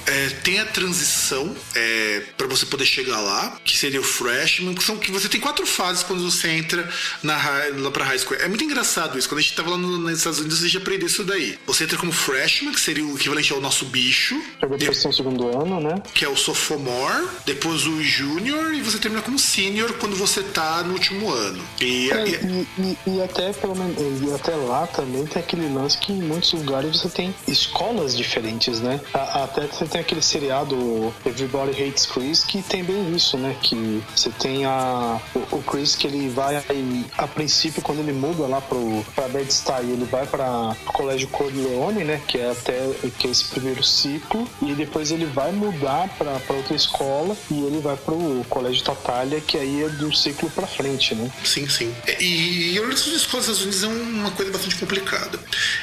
é, 0.06 0.30
tem 0.44 0.60
a 0.60 0.66
transição 0.66 1.56
é, 1.76 2.22
para 2.38 2.48
você 2.48 2.66
poder 2.66 2.86
chegar 2.86 3.20
lá, 3.20 3.58
que 3.64 3.78
seria 3.78 4.00
o 4.00 4.04
freshman, 4.04 4.74
que 4.76 4.84
são 4.84 4.98
que 4.98 5.12
você 5.12 5.28
tem 5.28 5.42
quatro 5.42 5.66
fases 5.66 6.04
quando 6.04 6.24
você 6.30 6.50
entra 6.50 6.90
na 7.22 7.34
lá 7.78 7.92
pra 7.92 8.06
high 8.06 8.20
school. 8.20 8.38
É 8.40 8.48
muito 8.48 8.64
engraçado 8.64 9.18
isso. 9.18 9.28
Quando 9.28 9.40
a 9.40 9.42
gente 9.42 9.56
tava 9.56 9.72
lá 9.72 9.78
no- 9.78 9.98
nos 9.98 10.18
Estados 10.18 10.40
Unidos, 10.40 10.60
a 10.60 10.66
gente 10.66 10.78
aprendeu 10.78 11.08
isso 11.08 11.24
daí. 11.24 11.58
Você 11.66 11.84
entra 11.84 11.98
como 11.98 12.12
freshman, 12.12 12.74
que 12.74 12.80
seria 12.80 13.06
o 13.06 13.16
equivalente 13.16 13.52
ao 13.52 13.60
nosso 13.62 13.86
bicho, 13.86 14.42
Pra 14.60 14.70
depois 14.70 15.02
ter 15.02 15.10
o 15.10 15.14
segundo 15.14 15.48
ano, 15.58 15.80
né? 15.80 16.02
que 16.14 16.24
é 16.26 16.30
o 16.30 16.36
sophomore, 16.36 17.28
depois 17.46 17.86
o 17.86 18.02
junior 18.02 18.74
e 18.74 18.82
você 18.82 18.98
termina 18.98 19.22
como 19.22 19.38
senior 19.38 19.94
quando 20.00 20.16
você 20.16 20.42
tá 20.44 20.84
no 20.84 20.94
último 20.94 21.30
ano. 21.32 21.62
E, 21.82 22.10
É, 22.12 22.28
e- 22.28 22.68
e, 22.78 22.98
e- 23.08 23.22
até 23.22 23.52
pelo 23.54 23.76
menos 23.76 24.34
até 24.34 24.56
lá 24.56 24.88
também 24.88 25.26
tem 25.26 25.42
aquele 25.42 25.68
lance 25.74 25.98
que 25.98 26.12
em 26.12 26.22
muitos 26.22 26.54
lugares 26.54 26.98
você 27.00 27.10
tem 27.10 27.34
escolas 27.48 28.16
diferentes, 28.16 28.80
né? 28.80 29.00
Até 29.14 29.68
você 29.68 29.86
tem 29.86 30.02
aquele 30.02 30.22
seriado 30.22 31.14
Everybody 31.26 31.72
Hates 31.84 32.06
Chris 32.06 32.44
que 32.44 32.62
tem 32.62 32.84
bem 32.84 33.14
isso, 33.16 33.38
né? 33.38 33.56
Que 33.62 34.02
você 34.16 34.30
tem 34.30 34.66
a 34.66 35.20
o, 35.36 35.58
o 35.58 35.64
Chris 35.64 35.96
que 35.96 36.08
ele 36.08 36.30
vai 36.30 36.56
aí, 36.70 37.06
a 37.18 37.28
princípio 37.28 37.82
quando 37.82 38.00
ele 38.00 38.14
muda 38.14 38.46
lá 38.48 38.62
pro 38.62 39.04
para 39.16 39.28
Bed-Stuy, 39.28 39.92
ele 39.92 40.06
vai 40.06 40.26
para 40.26 40.76
o 40.88 40.92
colégio 40.94 41.28
Corleone, 41.28 42.04
né? 42.04 42.22
Que 42.28 42.38
é 42.40 42.52
até 42.52 42.74
que 43.18 43.28
é 43.28 43.32
esse 43.32 43.46
primeiro 43.46 43.84
ciclo 43.84 44.33
e 44.62 44.74
depois 44.74 45.12
ele 45.12 45.26
vai 45.26 45.52
mudar 45.52 46.10
para 46.18 46.40
outra 46.56 46.76
escola 46.76 47.36
e 47.50 47.66
ele 47.66 47.80
vai 47.80 47.96
pro 47.98 48.44
colégio 48.50 48.84
Tatália, 48.84 49.40
que 49.42 49.58
aí 49.58 49.84
é 49.84 49.90
do 49.90 50.14
ciclo 50.16 50.50
para 50.52 50.68
frente, 50.68 51.16
né? 51.16 51.30
Sim, 51.44 51.68
sim. 51.68 51.94
E, 52.20 52.74
e 52.74 52.78
a 52.78 52.82
organização 52.82 53.12
de 53.12 53.18
escolas 53.18 53.46
dos 53.48 53.58
Estados 53.60 53.84
Unidos 53.84 53.84
é 53.84 54.20
uma 54.20 54.32
coisa 54.32 54.52
bastante 54.52 54.76
complicada. 54.78 55.40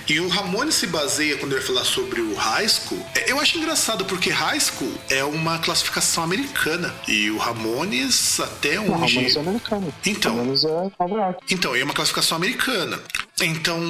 E 0.09 0.20
o 0.20 0.28
Ramone 0.28 0.72
se 0.72 0.86
baseia, 0.86 1.36
quando 1.36 1.53
ele 1.53 1.61
vai 1.61 1.66
falar 1.74 1.84
sobre 1.84 2.20
o 2.20 2.34
high 2.34 2.68
school, 2.68 3.05
é- 3.14 3.30
eu 3.30 3.38
acho 3.40 3.59
engraçado, 3.59 4.05
porque 4.05 4.30
high 4.30 4.61
school 4.61 4.92
é 5.09 5.22
uma 5.24 5.59
classificação 5.59 6.24
americana. 6.24 6.94
E 7.07 7.30
o 7.30 7.38
Ramones, 7.38 8.40
até 8.40 8.78
onde. 8.80 8.90
Ramones 8.90 9.36
é 9.36 9.40
americano. 9.40 9.94
Então. 10.07 10.36
Ramones 10.36 10.64
é. 10.64 10.90
Então, 11.51 11.74
é 11.74 11.82
uma 11.84 11.94
classificação 11.94 12.36
americana. 12.36 13.01
Então, 13.43 13.80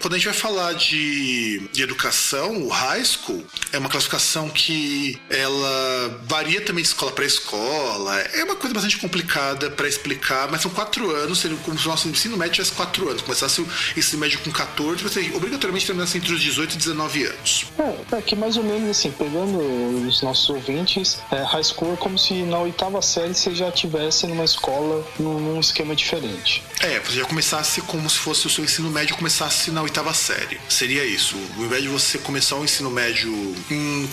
quando 0.00 0.14
a 0.14 0.16
gente 0.16 0.26
vai 0.26 0.34
falar 0.34 0.72
de, 0.72 1.68
de 1.72 1.82
educação, 1.82 2.62
o 2.62 2.68
high 2.68 3.04
school 3.04 3.44
é 3.72 3.78
uma 3.78 3.88
classificação 3.88 4.48
que 4.48 5.20
ela 5.28 6.22
varia 6.24 6.60
também 6.62 6.82
de 6.82 6.88
escola 6.88 7.12
para 7.12 7.24
escola. 7.24 8.18
É 8.18 8.44
uma 8.44 8.56
coisa 8.56 8.72
bastante 8.72 8.96
complicada 8.96 9.70
para 9.70 9.86
explicar, 9.86 10.50
mas 10.50 10.62
são 10.62 10.70
quatro 10.70 11.10
anos, 11.10 11.40
seria 11.40 11.56
como 11.58 11.78
se 11.78 11.86
o 11.86 11.90
nosso 11.90 12.08
ensino 12.08 12.36
médio 12.36 12.54
tivesse 12.54 12.72
quatro 12.72 13.08
anos. 13.08 13.20
Começasse 13.20 13.60
o 13.60 13.68
ensino 13.96 14.20
médio 14.20 14.38
com 14.40 14.50
14, 14.50 15.02
você 15.02 15.30
obrigatoriamente 15.34 15.86
terminasse 15.86 16.16
entre 16.16 16.32
os 16.32 16.40
18 16.40 16.74
e 16.74 16.78
19 16.78 17.24
anos. 17.24 17.66
É, 17.78 18.16
é 18.16 18.22
que 18.22 18.34
mais 18.34 18.56
ou 18.56 18.64
menos 18.64 18.88
assim, 18.88 19.10
pegando 19.10 19.58
os 20.06 20.22
nossos 20.22 20.48
ouvintes, 20.48 21.18
é, 21.30 21.42
high 21.42 21.64
school 21.64 21.92
é 21.92 21.96
como 21.96 22.18
se 22.18 22.42
na 22.44 22.58
oitava 22.58 23.02
série 23.02 23.34
você 23.34 23.54
já 23.54 23.70
tivesse 23.70 24.26
numa 24.26 24.44
escola 24.44 25.06
num, 25.18 25.38
num 25.38 25.60
esquema 25.60 25.94
diferente. 25.94 26.62
É, 26.80 27.00
você 27.00 27.18
já 27.18 27.24
começasse 27.24 27.80
como 27.82 28.08
se 28.08 28.18
fosse 28.18 28.46
o 28.46 28.50
seu 28.50 28.64
ensino 28.64 28.93
médio 28.94 29.16
começasse 29.16 29.72
na 29.72 29.82
oitava 29.82 30.14
série. 30.14 30.60
Seria 30.68 31.04
isso. 31.04 31.36
Ao 31.56 31.64
invés 31.64 31.82
de 31.82 31.88
você 31.88 32.16
começar 32.16 32.54
o 32.56 32.64
ensino 32.64 32.90
médio 32.90 33.32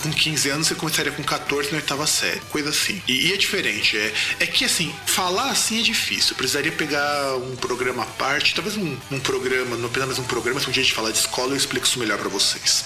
com 0.02 0.10
15 0.10 0.50
anos, 0.50 0.66
você 0.66 0.74
começaria 0.74 1.12
com 1.12 1.22
14 1.22 1.70
na 1.70 1.76
oitava 1.76 2.06
série. 2.06 2.40
Coisa 2.50 2.70
assim. 2.70 3.00
E, 3.06 3.28
e 3.28 3.32
é 3.32 3.36
diferente. 3.36 3.96
É, 3.96 4.12
é 4.40 4.46
que, 4.46 4.64
assim, 4.64 4.92
falar 5.06 5.50
assim 5.50 5.78
é 5.78 5.82
difícil. 5.82 6.32
Eu 6.32 6.36
precisaria 6.36 6.72
pegar 6.72 7.36
um 7.36 7.54
programa 7.56 8.02
à 8.02 8.06
parte, 8.06 8.54
talvez 8.54 8.76
um, 8.76 8.96
um 9.10 9.20
programa, 9.20 9.76
não 9.76 9.86
apenas 9.86 10.18
um 10.18 10.24
programa, 10.24 10.58
se 10.58 10.68
um 10.68 10.72
dia 10.72 10.82
a 10.82 10.84
gente 10.84 10.94
falar 10.94 11.10
de 11.10 11.18
escola, 11.18 11.52
eu 11.52 11.56
explico 11.56 11.86
isso 11.86 11.98
melhor 11.98 12.18
pra 12.18 12.28
vocês. 12.28 12.84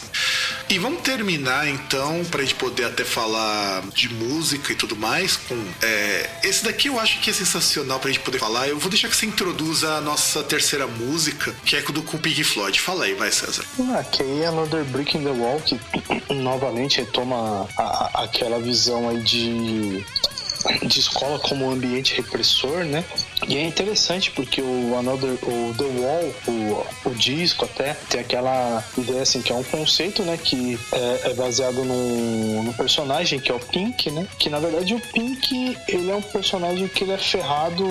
E 0.68 0.78
vamos 0.78 1.00
terminar, 1.00 1.68
então, 1.68 2.24
pra 2.24 2.42
gente 2.42 2.56
poder 2.56 2.84
até 2.84 3.04
falar 3.04 3.82
de 3.94 4.12
música 4.12 4.72
e 4.72 4.76
tudo 4.76 4.96
mais, 4.96 5.36
com... 5.36 5.56
é, 5.80 6.28
esse 6.42 6.64
daqui 6.64 6.88
eu 6.88 6.98
acho 6.98 7.20
que 7.20 7.30
é 7.30 7.32
sensacional 7.32 8.00
pra 8.00 8.10
gente 8.10 8.20
poder 8.20 8.38
falar. 8.38 8.68
Eu 8.68 8.78
vou 8.78 8.90
deixar 8.90 9.08
que 9.08 9.16
você 9.16 9.26
introduza 9.26 9.94
a 9.94 10.00
nossa 10.00 10.42
terceira 10.42 10.86
música, 10.86 11.54
que 11.64 11.75
do 11.92 12.02
com 12.02 12.18
Pink 12.18 12.42
Floyd. 12.44 12.80
Fala 12.80 13.04
aí, 13.04 13.14
vai, 13.14 13.30
César. 13.30 13.64
Ah, 13.94 14.02
que 14.04 14.22
aí 14.22 14.42
é 14.42 14.46
Another 14.46 14.84
Brick 14.84 15.16
in 15.16 15.22
the 15.24 15.30
Wall, 15.30 15.60
que 15.60 15.78
novamente 16.34 16.98
retoma 17.00 17.68
a- 17.76 17.82
a- 17.82 18.24
aquela 18.24 18.58
visão 18.58 19.08
aí 19.08 19.20
de, 19.22 20.04
de 20.86 20.98
escola 21.00 21.38
como 21.38 21.70
ambiente 21.70 22.14
repressor, 22.14 22.84
né? 22.84 23.04
E 23.48 23.56
é 23.56 23.62
interessante 23.62 24.30
porque 24.30 24.60
o 24.60 24.96
Another, 24.98 25.32
o 25.42 25.74
The 25.74 25.84
Wall, 25.84 26.34
o, 26.48 27.08
o 27.10 27.14
disco 27.14 27.64
até, 27.64 27.94
tem 28.08 28.20
aquela 28.20 28.82
ideia 28.96 29.22
assim, 29.22 29.42
que 29.42 29.52
é 29.52 29.54
um 29.54 29.62
conceito, 29.62 30.22
né, 30.22 30.38
que 30.42 30.78
é, 30.92 31.30
é 31.30 31.34
baseado 31.34 31.84
num, 31.84 32.72
personagem 32.76 33.38
que 33.40 33.50
é 33.50 33.54
o 33.54 33.58
Pink, 33.58 34.10
né, 34.10 34.26
que 34.38 34.50
na 34.50 34.58
verdade 34.58 34.94
o 34.94 35.00
Pink, 35.00 35.76
ele 35.88 36.10
é 36.10 36.14
um 36.14 36.22
personagem 36.22 36.88
que 36.88 37.04
ele 37.04 37.12
é 37.12 37.18
ferrado, 37.18 37.84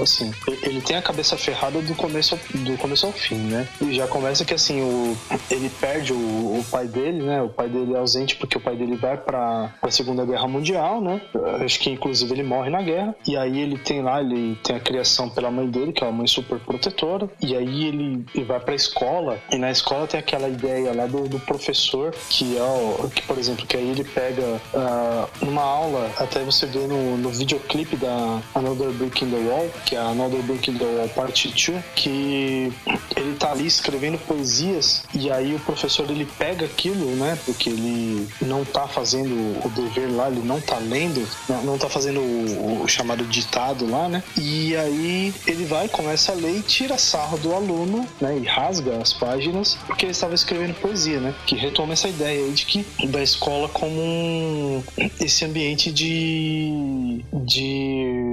assim, 0.00 0.32
ele 0.62 0.80
tem 0.80 0.96
a 0.96 1.02
cabeça 1.02 1.36
ferrada 1.36 1.80
do 1.80 1.94
começo, 1.94 2.38
do 2.54 2.76
começo 2.76 3.06
ao 3.06 3.12
fim, 3.12 3.36
né, 3.36 3.68
e 3.80 3.94
já 3.94 4.06
começa 4.06 4.44
que 4.44 4.54
assim, 4.54 4.80
o, 4.80 5.16
ele 5.50 5.68
perde 5.80 6.12
o, 6.12 6.16
o 6.16 6.64
pai 6.70 6.86
dele, 6.86 7.22
né, 7.22 7.42
o 7.42 7.48
pai 7.48 7.68
dele 7.68 7.94
é 7.94 7.98
ausente 7.98 8.36
porque 8.36 8.56
o 8.56 8.60
pai 8.60 8.76
dele 8.76 8.96
vai 8.96 9.16
pra, 9.16 9.72
pra 9.80 9.90
Segunda 9.90 10.24
Guerra 10.24 10.48
Mundial, 10.48 11.00
né, 11.00 11.20
acho 11.64 11.78
que 11.78 11.90
inclusive 11.90 12.32
ele 12.32 12.42
morre 12.42 12.70
na 12.70 12.82
guerra, 12.82 13.14
e 13.26 13.36
aí 13.36 13.60
ele 13.60 13.78
tem 13.78 14.02
lá, 14.02 14.20
ele 14.20 14.59
tem 14.62 14.76
a 14.76 14.80
criação 14.80 15.28
pela 15.28 15.50
mãe 15.50 15.66
dele, 15.66 15.92
que 15.92 16.02
é 16.02 16.06
uma 16.06 16.18
mãe 16.18 16.26
super 16.26 16.58
protetora, 16.58 17.28
e 17.40 17.56
aí 17.56 17.86
ele, 17.86 18.24
ele 18.34 18.44
vai 18.44 18.60
pra 18.60 18.74
escola, 18.74 19.38
e 19.50 19.56
na 19.56 19.70
escola 19.70 20.06
tem 20.06 20.20
aquela 20.20 20.48
ideia 20.48 20.94
lá 20.94 21.06
do, 21.06 21.28
do 21.28 21.38
professor, 21.40 22.14
que 22.28 22.56
é 22.56 22.62
o, 22.62 23.10
que 23.10 23.22
por 23.22 23.38
exemplo, 23.38 23.66
que 23.66 23.76
aí 23.76 23.88
ele 23.88 24.04
pega 24.04 24.60
ah, 24.74 25.28
numa 25.40 25.62
aula, 25.62 26.10
até 26.16 26.42
você 26.42 26.66
vê 26.66 26.80
no, 26.80 27.16
no 27.16 27.30
videoclipe 27.30 27.96
da 27.96 28.40
Another 28.54 28.90
Brick 28.90 29.24
in 29.24 29.30
the 29.30 29.36
Wall, 29.36 29.70
que 29.84 29.96
é 29.96 29.98
a 29.98 30.08
Another 30.08 30.42
Brick 30.42 30.70
in 30.70 30.78
the 30.78 30.84
Wall 30.84 31.08
Part 31.08 31.48
2, 31.48 31.82
que 31.94 32.72
ele 33.16 33.36
tá 33.38 33.52
ali 33.52 33.66
escrevendo 33.66 34.18
poesias, 34.18 35.04
e 35.14 35.30
aí 35.30 35.54
o 35.54 35.60
professor 35.60 36.08
ele 36.10 36.26
pega 36.38 36.66
aquilo, 36.66 37.16
né, 37.16 37.38
porque 37.44 37.70
ele 37.70 38.28
não 38.42 38.64
tá 38.64 38.86
fazendo 38.86 39.34
o 39.64 39.68
dever 39.70 40.14
lá, 40.14 40.28
ele 40.28 40.42
não 40.42 40.60
tá 40.60 40.78
lendo, 40.78 41.26
não, 41.48 41.62
não 41.62 41.78
tá 41.78 41.88
fazendo 41.88 42.20
o, 42.20 42.82
o 42.82 42.88
chamado 42.88 43.24
ditado 43.24 43.90
lá, 43.90 44.08
né, 44.08 44.22
e 44.36 44.49
aí 44.76 45.34
ele 45.46 45.64
vai, 45.64 45.88
começa 45.88 46.32
a 46.32 46.34
ler 46.34 46.58
e 46.58 46.62
tira 46.62 46.98
sarro 46.98 47.38
do 47.38 47.54
aluno, 47.54 48.06
né, 48.20 48.38
e 48.38 48.46
rasga 48.46 48.98
as 49.00 49.12
páginas, 49.12 49.76
porque 49.86 50.04
ele 50.04 50.12
estava 50.12 50.34
escrevendo 50.34 50.74
poesia, 50.74 51.20
né, 51.20 51.34
que 51.46 51.54
retoma 51.54 51.92
essa 51.92 52.08
ideia 52.08 52.44
aí 52.44 52.52
de 52.52 52.66
que 52.66 53.06
da 53.06 53.22
escola 53.22 53.68
como 53.68 54.00
um, 54.00 54.82
esse 55.20 55.44
ambiente 55.44 55.92
de 55.92 57.24
de 57.32 58.30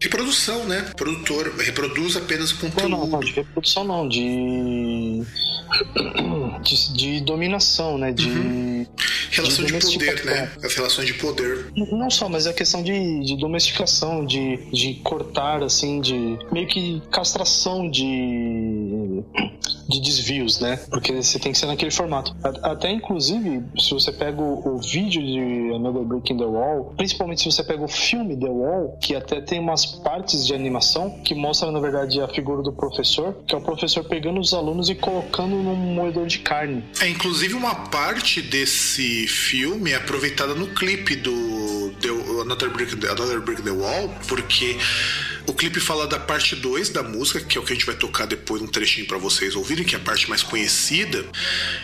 Reprodução, 0.00 0.64
né? 0.64 0.90
Produtor, 0.96 1.54
reproduz 1.58 2.16
apenas 2.16 2.52
o 2.52 2.54
não, 2.54 2.70
conteúdo. 2.70 2.88
não, 2.88 3.06
não, 3.06 3.20
de 3.20 3.32
reprodução 3.32 3.84
não, 3.84 4.08
de 4.08 4.20
de, 6.62 6.92
de 6.92 7.20
dominação, 7.20 7.98
né, 7.98 8.12
de 8.12 8.28
Relação 9.30 9.64
de, 9.64 9.72
poder, 9.72 9.90
domesticação. 10.16 10.34
né? 10.34 10.50
As 10.62 10.74
relações 10.74 11.06
de 11.06 11.14
poder. 11.14 11.66
Não 11.76 12.10
só, 12.10 12.28
mas 12.28 12.46
é 12.46 12.52
questão 12.52 12.82
de, 12.82 13.20
de 13.24 13.36
domesticação, 13.36 14.26
de, 14.26 14.56
de 14.72 14.94
cortar, 15.04 15.62
assim, 15.62 16.00
de 16.00 16.36
meio 16.52 16.66
que 16.66 17.00
castração 17.12 17.88
de, 17.88 19.22
de 19.90 20.00
desvios, 20.00 20.60
né? 20.60 20.78
Porque 20.88 21.12
você 21.12 21.38
tem 21.38 21.52
que 21.52 21.58
ser 21.58 21.66
naquele 21.66 21.90
formato. 21.90 22.34
Até, 22.62 22.90
inclusive, 22.90 23.62
se 23.78 23.90
você 23.90 24.12
pega 24.12 24.40
o, 24.40 24.78
vídeo 24.78 25.22
de 25.22 25.74
Another 25.74 26.02
Break 26.02 26.32
in 26.32 26.38
the 26.38 26.44
Wall, 26.44 26.94
principalmente 26.96 27.42
se 27.42 27.50
você 27.50 27.62
pega 27.62 27.84
o 27.84 27.88
filme 27.88 28.36
The 28.36 28.48
Wall, 28.48 28.96
que 29.00 29.14
até 29.14 29.40
tem 29.40 29.60
umas 29.60 29.84
partes 29.84 30.46
de 30.46 30.54
animação 30.54 31.20
que 31.22 31.34
mostra, 31.34 31.70
na 31.70 31.80
verdade, 31.80 32.20
a 32.20 32.28
figura 32.28 32.62
do 32.62 32.72
professor, 32.72 33.36
que 33.46 33.54
é 33.54 33.58
o 33.58 33.60
professor 33.60 34.04
pegando 34.04 34.40
os 34.40 34.54
alunos 34.54 34.88
e 34.88 34.94
colocando 34.94 35.56
num 35.56 35.76
moedor 35.76 36.26
de 36.26 36.38
carne. 36.38 36.84
É, 37.00 37.08
inclusive 37.08 37.54
uma 37.54 37.74
parte 37.74 38.40
desse 38.40 39.26
filme 39.26 39.90
é 39.92 39.96
aproveitada 39.96 40.54
no 40.54 40.68
clipe 40.68 41.16
do 41.16 41.79
The, 42.00 42.08
Another, 42.42 42.70
Brick, 42.70 42.92
Another 43.06 43.40
Brick 43.40 43.62
the 43.62 43.70
Wall, 43.70 44.14
porque 44.28 44.78
o 45.46 45.52
clipe 45.52 45.80
fala 45.80 46.06
da 46.06 46.18
parte 46.18 46.54
2 46.54 46.90
da 46.90 47.02
música, 47.02 47.40
que 47.40 47.58
é 47.58 47.60
o 47.60 47.64
que 47.64 47.72
a 47.72 47.74
gente 47.74 47.86
vai 47.86 47.94
tocar 47.94 48.26
depois 48.26 48.62
um 48.62 48.66
trechinho 48.66 49.06
pra 49.06 49.18
vocês 49.18 49.56
ouvirem, 49.56 49.84
que 49.84 49.94
é 49.94 49.98
a 49.98 50.00
parte 50.00 50.28
mais 50.28 50.42
conhecida. 50.42 51.24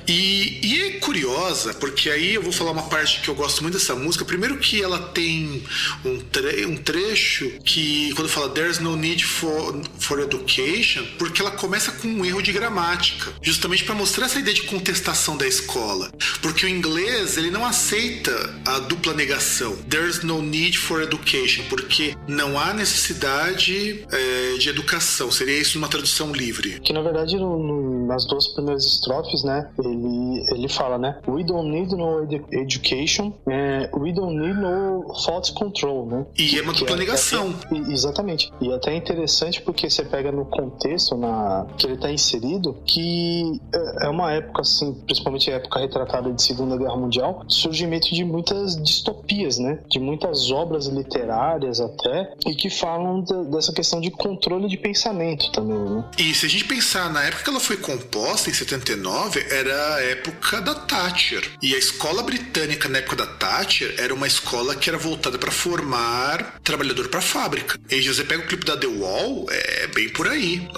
E, 0.06 0.60
e 0.62 0.82
é 0.82 0.90
curiosa, 1.00 1.74
porque 1.74 2.08
aí 2.10 2.34
eu 2.34 2.42
vou 2.42 2.52
falar 2.52 2.70
uma 2.70 2.84
parte 2.84 3.20
que 3.20 3.28
eu 3.28 3.34
gosto 3.34 3.62
muito 3.62 3.74
dessa 3.74 3.94
música. 3.94 4.24
Primeiro 4.24 4.58
que 4.58 4.82
ela 4.82 4.98
tem 4.98 5.64
um, 6.04 6.20
tre 6.20 6.64
um 6.66 6.76
trecho 6.76 7.50
que, 7.64 8.12
quando 8.14 8.28
fala 8.28 8.48
There's 8.50 8.78
no 8.78 8.94
need 8.94 9.24
for, 9.24 9.82
for 9.98 10.20
education, 10.20 11.04
porque 11.18 11.40
ela 11.42 11.50
começa 11.50 11.90
com 11.92 12.08
um 12.08 12.24
erro 12.24 12.42
de 12.42 12.52
gramática, 12.52 13.32
justamente 13.42 13.84
para 13.84 13.94
mostrar 13.94 14.26
essa 14.26 14.38
ideia 14.38 14.54
de 14.54 14.62
contestação 14.62 15.36
da 15.36 15.46
escola. 15.46 16.12
Porque 16.40 16.64
o 16.66 16.68
inglês, 16.68 17.36
ele 17.36 17.50
não 17.50 17.64
aceita 17.64 18.54
a 18.64 18.78
dupla 18.78 19.12
negação. 19.12 19.76
There's 19.96 20.22
no 20.22 20.42
need 20.42 20.76
for 20.78 21.00
education, 21.02 21.64
porque 21.70 22.14
não 22.28 22.58
há 22.58 22.74
necessidade 22.74 24.04
eh, 24.12 24.58
de 24.58 24.68
educação. 24.68 25.30
Seria 25.30 25.58
isso 25.58 25.78
numa 25.78 25.88
tradução 25.88 26.32
livre. 26.32 26.80
Que 26.80 26.92
na 26.92 27.00
verdade 27.00 27.36
no- 27.38 27.58
no- 27.58 28.06
nas 28.06 28.26
duas 28.26 28.46
primeiras 28.48 28.84
estrofes, 28.84 29.42
né, 29.42 29.70
ele, 29.78 30.44
ele 30.52 30.68
fala, 30.68 30.98
né, 30.98 31.18
we 31.26 31.42
don't 31.42 31.70
need 31.70 31.94
no 31.96 32.24
edu- 32.24 32.44
education, 32.52 33.32
eh, 33.48 33.88
we 33.94 34.12
don't 34.12 34.36
need 34.38 34.60
no 34.60 35.02
thought 35.24 35.50
control, 35.54 36.06
né? 36.06 36.26
E 36.38 36.58
é 36.58 36.62
uma 36.62 36.72
Que 36.74 36.80
dupla 36.80 36.96
negação. 36.96 37.54
e- 37.72 37.92
exatamente. 37.92 38.52
E 38.60 38.70
até 38.72 38.92
é 38.92 38.96
interessante 38.96 39.62
porque 39.62 39.88
você 39.88 40.04
pega 40.04 40.30
no 40.30 40.44
contexto 40.44 41.16
na 41.16 41.66
que 41.78 41.86
ele 41.86 41.94
está 41.94 42.10
inserido 42.10 42.76
que 42.84 43.60
é- 43.74 44.06
é 44.06 44.08
uma 44.10 44.30
época 44.32 44.60
assim, 44.60 44.92
principalmente 45.06 45.50
a 45.50 45.54
época 45.54 45.80
retratada 45.80 46.30
de 46.32 46.42
Segunda 46.42 46.76
Guerra 46.76 46.96
Mundial, 46.96 47.44
surgimento 47.48 48.12
de 48.14 48.24
muitas 48.24 48.76
distopias, 48.82 49.58
né? 49.58 49.78
De 49.90 49.98
muitas 49.98 50.50
obras 50.50 50.86
literárias 50.86 51.80
até 51.80 52.32
e 52.46 52.54
que 52.54 52.68
falam 52.70 53.22
da- 53.22 53.42
dessa 53.44 53.72
questão 53.72 54.00
de 54.00 54.10
controle 54.10 54.68
de 54.68 54.76
pensamento 54.76 55.50
também, 55.52 55.78
né? 55.78 56.04
E 56.18 56.34
se 56.34 56.46
a 56.46 56.48
gente 56.48 56.64
pensar 56.64 57.10
na 57.12 57.22
época 57.24 57.44
que 57.44 57.50
ela 57.50 57.60
foi 57.60 57.76
composta, 57.76 58.50
em 58.50 58.54
79, 58.54 59.44
era 59.50 59.94
a 59.96 60.02
época 60.02 60.60
da 60.60 60.74
Thatcher. 60.74 61.42
E 61.62 61.74
a 61.74 61.78
escola 61.78 62.22
britânica 62.22 62.88
na 62.88 62.98
época 62.98 63.16
da 63.16 63.26
Thatcher 63.26 63.94
era 63.98 64.12
uma 64.14 64.26
escola 64.26 64.74
que 64.74 64.88
era 64.88 64.98
voltada 64.98 65.38
para 65.38 65.50
formar 65.50 66.58
trabalhador 66.62 67.08
para 67.08 67.20
fábrica. 67.20 67.78
E 67.90 68.00
você 68.02 68.24
pega 68.24 68.42
o 68.42 68.46
clipe 68.46 68.64
da 68.64 68.76
The 68.76 68.86
Wall, 68.86 69.46
é 69.50 69.86
bem 69.88 70.08
por 70.08 70.28
aí, 70.28 70.68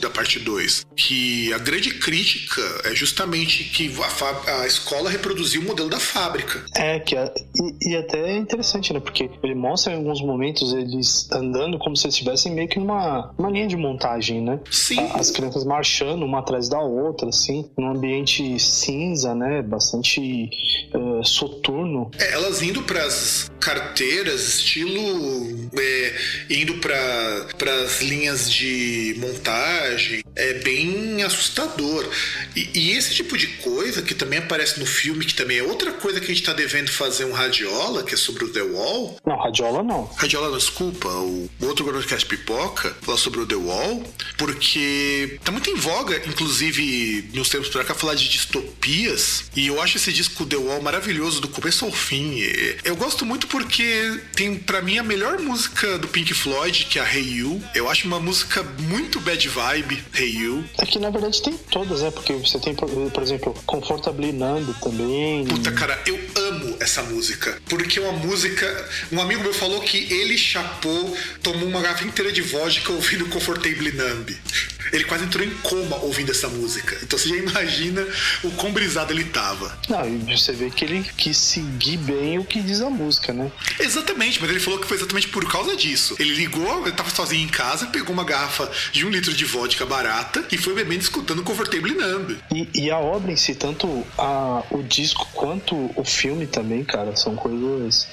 da 0.00 0.10
parte 0.10 0.38
2. 0.38 0.84
Que 0.94 1.52
a 1.52 1.58
grande 1.58 1.90
crítica 1.98 2.62
é 2.84 2.94
justamente 2.94 3.64
que 3.64 3.92
a, 4.02 4.62
a 4.62 4.66
escola 4.66 5.10
reproduziu 5.10 5.60
o 5.60 5.64
modelo 5.64 5.88
da 5.88 6.00
fábrica. 6.00 6.64
É, 6.74 6.98
que 7.00 7.16
é, 7.16 7.32
e, 7.82 7.90
e 7.92 7.96
até 7.96 8.18
é 8.18 8.36
interessante, 8.56 8.92
né? 8.92 9.00
Porque 9.00 9.30
ele 9.42 9.54
mostra 9.54 9.92
em 9.92 9.96
alguns 9.96 10.20
momentos 10.20 10.72
eles 10.72 11.30
andando 11.30 11.78
como 11.78 11.96
se 11.96 12.06
eles 12.06 12.14
estivessem 12.14 12.54
meio 12.54 12.68
que 12.68 12.78
numa 12.78 13.32
uma 13.38 13.50
linha 13.50 13.66
de 13.66 13.76
montagem, 13.76 14.40
né? 14.42 14.58
Sim. 14.70 15.00
As 15.14 15.30
crianças 15.30 15.64
marchando 15.64 16.24
uma 16.24 16.40
atrás 16.40 16.68
da 16.68 16.80
outra, 16.80 17.28
assim, 17.28 17.70
num 17.76 17.90
ambiente 17.90 18.58
cinza, 18.58 19.34
né? 19.34 19.62
Bastante 19.62 20.50
eh, 20.92 21.22
soturno. 21.22 22.10
É, 22.18 22.32
elas 22.32 22.62
indo 22.62 22.82
pras 22.82 23.50
carteiras, 23.60 24.46
estilo. 24.48 25.70
é, 25.76 26.14
indo 26.50 26.74
para 26.74 27.74
as 27.84 28.00
linhas 28.00 28.50
de 28.50 29.16
montagem, 29.18 30.22
é 30.36 30.54
bem 30.54 31.22
assustador. 31.22 32.08
E, 32.54 32.68
e 32.74 32.92
esse 32.92 33.14
tipo 33.14 33.36
de 33.36 33.48
coisa 33.58 34.02
que 34.02 34.14
também 34.14 34.38
aparece 34.38 34.78
no 34.78 34.86
filme, 34.86 35.24
que 35.24 35.34
também 35.34 35.58
é 35.58 35.62
outra 35.62 35.92
coisa 35.92 36.20
que 36.20 36.26
a 36.30 36.34
gente 36.34 36.44
tá 36.44 36.52
devendo 36.52 36.90
fazer 36.90 37.24
um 37.24 37.32
radiola, 37.32 38.04
que 38.04 38.14
é 38.14 38.16
sobre 38.16 38.44
o 38.46 38.52
The 38.52 38.62
Wall. 38.62 39.16
Não, 39.26 39.36
radiola 39.36 39.82
não. 39.82 40.10
Radiola, 40.16 40.50
não, 40.50 40.58
desculpa, 40.58 41.08
o 41.08 41.48
outro 41.62 41.84
broadcast 41.84 42.26
pipoca, 42.26 42.96
falar 43.02 43.18
sobre 43.18 43.40
o 43.40 43.46
The 43.46 43.56
Wall, 43.56 44.02
porque 44.36 45.38
tá 45.44 45.52
muito 45.52 45.70
em 45.70 45.74
voga, 45.74 46.16
inclusive, 46.26 47.30
nos 47.34 47.48
tempos 47.48 47.68
pra 47.68 47.84
cá, 47.84 47.94
falar 47.94 48.14
de 48.14 48.28
distopias, 48.28 49.44
e 49.54 49.66
eu 49.66 49.80
acho 49.80 49.96
esse 49.96 50.12
disco 50.12 50.46
The 50.46 50.56
Wall 50.56 50.80
maravilhoso 50.82 51.40
do 51.40 51.48
começo 51.48 51.84
ao 51.84 51.92
fim. 51.92 52.40
Eu 52.84 52.96
gosto 52.96 53.24
muito 53.24 53.46
porque 53.46 54.20
tem, 54.34 54.56
pra 54.56 54.82
mim, 54.82 54.98
a 54.98 55.02
melhor 55.02 55.38
música 55.40 55.98
do 55.98 56.08
Pink 56.08 56.32
Floyd, 56.34 56.86
que 56.86 56.98
é 56.98 57.02
a 57.02 57.14
Hey 57.14 57.38
You. 57.38 57.62
Eu 57.74 57.88
acho 57.88 58.06
uma 58.06 58.20
música 58.20 58.62
muito 58.62 59.20
bad 59.20 59.48
vibe, 59.48 60.02
Hey 60.14 60.36
You. 60.36 60.64
É 60.78 60.86
que 60.86 60.98
na 60.98 61.10
verdade 61.10 61.42
tem 61.42 61.56
todas, 61.70 62.02
né? 62.02 62.10
Porque 62.10 62.32
você 62.34 62.58
tem, 62.58 62.74
por, 62.74 63.22
exemplo, 63.22 63.54
Comfortably 63.66 64.32
Numb 64.32 64.74
também. 64.80 65.44
Puta, 65.46 65.72
cara, 65.72 66.00
eu 66.06 66.18
amo 66.36 66.76
essa 66.80 67.02
música. 67.02 67.60
Porque 67.68 67.98
é 67.98 68.02
uma 68.02 68.12
música. 68.12 68.35
Um 69.12 69.20
amigo 69.20 69.42
meu 69.42 69.54
falou 69.54 69.80
que 69.80 70.12
ele 70.12 70.36
chapou, 70.36 71.16
tomou 71.42 71.68
uma 71.68 71.80
garrafa 71.80 72.04
inteira 72.04 72.32
de 72.32 72.42
vodka 72.42 72.92
ouvindo 72.92 73.26
Comfortably 73.26 73.92
Numb. 73.92 74.36
Ele 74.92 75.04
quase 75.04 75.24
entrou 75.24 75.44
em 75.44 75.50
coma 75.62 75.96
ouvindo 75.96 76.30
essa 76.30 76.48
música. 76.48 76.96
Então 77.02 77.18
você 77.18 77.28
já 77.28 77.36
imagina 77.36 78.06
o 78.44 78.50
quão 78.52 78.72
brisado 78.72 79.12
ele 79.12 79.24
tava. 79.24 79.76
Não, 79.88 80.06
e 80.08 80.36
você 80.36 80.52
vê 80.52 80.70
que 80.70 80.84
ele 80.84 81.04
quis 81.16 81.36
seguir 81.36 81.96
bem 81.98 82.38
o 82.38 82.44
que 82.44 82.60
diz 82.60 82.80
a 82.80 82.90
música, 82.90 83.32
né? 83.32 83.50
Exatamente, 83.80 84.40
mas 84.40 84.50
ele 84.50 84.60
falou 84.60 84.78
que 84.78 84.86
foi 84.86 84.96
exatamente 84.96 85.28
por 85.28 85.50
causa 85.50 85.76
disso. 85.76 86.16
Ele 86.18 86.34
ligou, 86.34 86.82
ele 86.82 86.92
tava 86.92 87.10
sozinho 87.10 87.44
em 87.44 87.48
casa, 87.48 87.86
pegou 87.86 88.12
uma 88.12 88.24
garrafa 88.24 88.70
de 88.92 89.04
um 89.04 89.10
litro 89.10 89.32
de 89.32 89.44
vodka 89.44 89.84
barata 89.84 90.44
e 90.50 90.56
foi 90.56 90.74
bebendo 90.74 91.02
escutando 91.02 91.42
Comfortable 91.42 91.94
Numb. 91.94 92.36
E, 92.54 92.68
e 92.74 92.90
a 92.90 92.98
obra 92.98 93.32
em 93.32 93.36
si, 93.36 93.54
tanto 93.54 94.06
a, 94.16 94.62
o 94.70 94.82
disco 94.82 95.28
quanto 95.32 95.90
o 95.96 96.04
filme 96.04 96.46
também, 96.46 96.84
cara, 96.84 97.16
são 97.16 97.34
coisas 97.34 98.06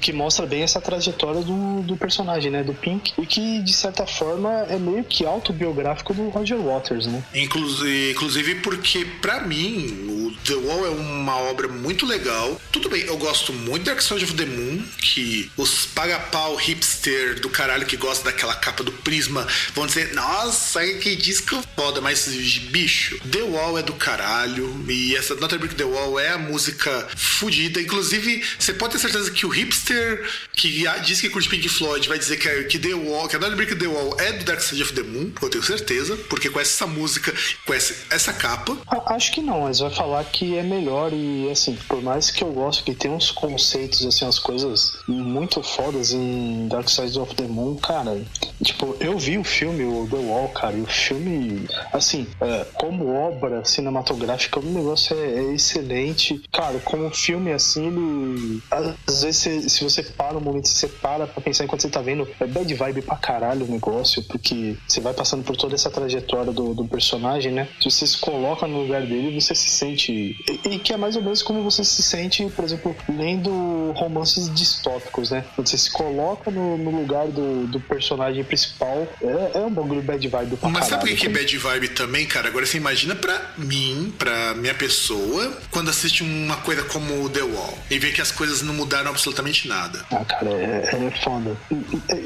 que, 0.00 0.12
mostra 0.12 0.46
bem 0.46 0.62
essa 0.62 0.80
trajetória 0.80 1.42
do, 1.42 1.82
do 1.82 1.96
personagem, 1.96 2.50
né? 2.50 2.62
Do 2.62 2.74
Pink. 2.74 3.12
E 3.18 3.26
que, 3.26 3.62
de 3.62 3.72
certa 3.72 4.06
forma, 4.06 4.50
é 4.68 4.78
meio 4.78 5.04
que 5.04 5.24
autobiográfico 5.24 6.14
do 6.14 6.28
Roger 6.28 6.58
Waters, 6.58 7.06
né? 7.06 7.22
Inclusive, 7.34 8.12
inclusive 8.12 8.54
porque, 8.56 9.04
pra 9.20 9.40
mim, 9.42 10.06
o 10.08 10.32
The 10.44 10.54
Wall 10.54 10.86
é 10.86 10.90
uma 10.90 11.36
obra 11.38 11.68
muito 11.68 12.06
legal. 12.06 12.60
Tudo 12.72 12.88
bem, 12.88 13.02
eu 13.02 13.16
gosto 13.16 13.52
muito 13.52 13.84
de 13.84 13.90
Dark 13.90 14.00
Side 14.00 14.24
of 14.24 14.34
the 14.34 14.46
Moon, 14.46 14.82
que 14.98 15.50
os 15.56 15.86
paga-pau 15.86 16.54
hipster 16.56 17.40
do 17.40 17.48
caralho 17.48 17.86
que 17.86 17.96
gosta 17.96 18.24
daquela 18.24 18.54
capa 18.54 18.82
do 18.82 18.92
Prisma 18.92 19.46
vão 19.74 19.86
dizer, 19.86 20.14
nossa, 20.14 20.84
que 20.94 21.16
disco 21.16 21.62
foda, 21.76 22.00
mas 22.00 22.28
bicho, 22.70 23.18
The 23.30 23.42
Wall 23.42 23.78
é 23.78 23.82
do 23.82 23.92
caralho, 23.94 24.84
e 24.88 25.16
essa 25.16 25.34
Not 25.34 25.54
a 25.54 25.58
Brick 25.58 25.74
The 25.74 25.84
Wall 25.84 26.18
é 26.18 26.30
a 26.30 26.38
música 26.38 27.08
fodida. 27.16 27.80
Inclusive, 27.80 28.42
você 28.58 28.72
pode 28.72 28.92
ter 28.92 28.98
certeza 28.98 29.30
que 29.30 29.33
o 29.44 29.48
hipster 29.48 30.22
que 30.52 30.84
diz 31.04 31.20
que 31.20 31.28
curte 31.28 31.48
Pink 31.48 31.68
Floyd 31.68 32.08
vai 32.08 32.18
dizer 32.18 32.36
que, 32.36 32.48
é- 32.48 32.64
que 32.64 32.78
The 32.78 32.94
Wall, 32.94 33.28
que 33.28 33.36
a 33.36 33.38
Not 33.38 33.54
Brick 33.56 33.74
The 33.74 33.86
Wall 33.86 34.16
é 34.20 34.32
do 34.32 34.44
Dark 34.44 34.60
Side 34.60 34.82
of 34.82 34.92
the 34.92 35.02
Moon, 35.02 35.30
eu 35.42 35.48
tenho 35.50 35.64
certeza, 35.64 36.16
porque 36.28 36.48
conhece 36.50 36.72
essa 36.74 36.86
música, 36.86 37.32
conhece 37.66 37.94
essa 38.10 38.32
capa. 38.32 38.76
A- 38.86 39.14
Acho 39.14 39.32
que 39.32 39.40
não, 39.40 39.62
mas 39.62 39.78
vai 39.78 39.90
falar 39.90 40.24
que 40.24 40.56
é 40.56 40.62
melhor 40.62 41.12
e 41.12 41.48
assim, 41.50 41.76
por 41.88 42.02
mais 42.02 42.30
que 42.30 42.42
eu 42.42 42.52
gosto 42.52 42.82
que 42.84 42.94
tem 42.94 43.10
uns 43.10 43.30
conceitos, 43.30 44.04
assim, 44.04 44.26
as 44.26 44.38
coisas 44.38 44.98
muito 45.06 45.62
fodas 45.62 46.12
em 46.12 46.66
Dark 46.68 46.88
Side 46.88 47.18
of 47.18 47.34
the 47.36 47.44
Moon, 47.44 47.76
cara. 47.76 48.20
Tipo, 48.62 48.96
eu 49.00 49.18
vi 49.18 49.38
o 49.38 49.44
filme, 49.44 49.84
o 49.84 50.06
The 50.10 50.16
Wall, 50.16 50.48
cara, 50.48 50.76
e 50.76 50.80
o 50.80 50.86
filme, 50.86 51.68
assim, 51.92 52.26
é, 52.40 52.64
como 52.74 53.08
obra 53.14 53.64
cinematográfica, 53.64 54.58
o 54.58 54.62
negócio 54.62 55.16
é, 55.16 55.38
é 55.38 55.54
excelente. 55.54 56.42
Cara, 56.52 56.78
como 56.80 57.10
filme, 57.14 57.52
assim, 57.52 57.86
ele. 57.86 58.62
Às 59.06 59.22
vezes, 59.24 59.40
se, 59.40 59.70
se 59.70 59.84
você 59.84 60.02
para 60.02 60.36
um 60.36 60.40
momento, 60.40 60.68
se 60.68 60.74
você 60.74 60.88
para 60.88 61.26
pra 61.26 61.40
pensar 61.42 61.64
enquanto 61.64 61.82
você 61.82 61.88
tá 61.88 62.00
vendo, 62.00 62.28
é 62.40 62.46
bad 62.46 62.72
vibe 62.72 63.02
pra 63.02 63.16
caralho 63.16 63.64
o 63.66 63.68
negócio, 63.68 64.22
porque 64.24 64.76
você 64.86 65.00
vai 65.00 65.12
passando 65.12 65.42
por 65.44 65.56
toda 65.56 65.74
essa 65.74 65.90
trajetória 65.90 66.52
do, 66.52 66.74
do 66.74 66.84
personagem, 66.86 67.52
né? 67.52 67.68
Se 67.80 67.90
você 67.90 68.06
se 68.06 68.18
coloca 68.18 68.66
no 68.66 68.82
lugar 68.82 69.02
dele, 69.02 69.40
você 69.40 69.54
se 69.54 69.68
sente. 69.68 70.12
E, 70.12 70.68
e 70.68 70.78
que 70.78 70.92
é 70.92 70.96
mais 70.96 71.16
ou 71.16 71.22
menos 71.22 71.42
como 71.42 71.62
você 71.62 71.84
se 71.84 72.02
sente, 72.02 72.44
por 72.50 72.64
exemplo, 72.64 72.94
lendo 73.08 73.92
romances 73.92 74.52
distópicos, 74.54 75.30
né? 75.30 75.44
Quando 75.54 75.68
você 75.68 75.78
se 75.78 75.90
coloca 75.90 76.50
no, 76.50 76.76
no 76.76 76.90
lugar 76.90 77.26
do, 77.28 77.66
do 77.66 77.80
personagem 77.80 78.44
principal, 78.44 79.06
é, 79.22 79.58
é 79.58 79.60
um 79.60 79.70
bagulho 79.70 80.02
bad 80.02 80.26
vibe 80.26 80.56
pra 80.56 80.68
Mas 80.68 80.86
sabe 80.86 80.90
caralho. 80.90 81.00
por 81.00 81.08
que 81.08 81.16
que 81.16 81.26
é 81.26 81.42
bad 81.42 81.58
vibe 81.58 81.88
também, 81.88 82.26
cara? 82.26 82.48
Agora 82.48 82.66
você 82.66 82.76
imagina 82.76 83.14
pra 83.14 83.52
mim, 83.56 84.12
pra 84.18 84.54
minha 84.54 84.74
pessoa, 84.74 85.56
quando 85.70 85.90
assiste 85.90 86.22
uma 86.22 86.56
coisa 86.58 86.82
como 86.84 87.28
The 87.30 87.42
Wall 87.42 87.78
e 87.90 87.98
vê 87.98 88.10
que 88.12 88.20
as 88.20 88.30
coisas 88.30 88.62
não 88.62 88.74
mudaram 88.74 89.10
absolutamente 89.14 89.68
nada. 89.68 90.04
Ah, 90.10 90.24
cara, 90.24 90.50
é, 90.50 91.06
é 91.06 91.10
foda. 91.22 91.56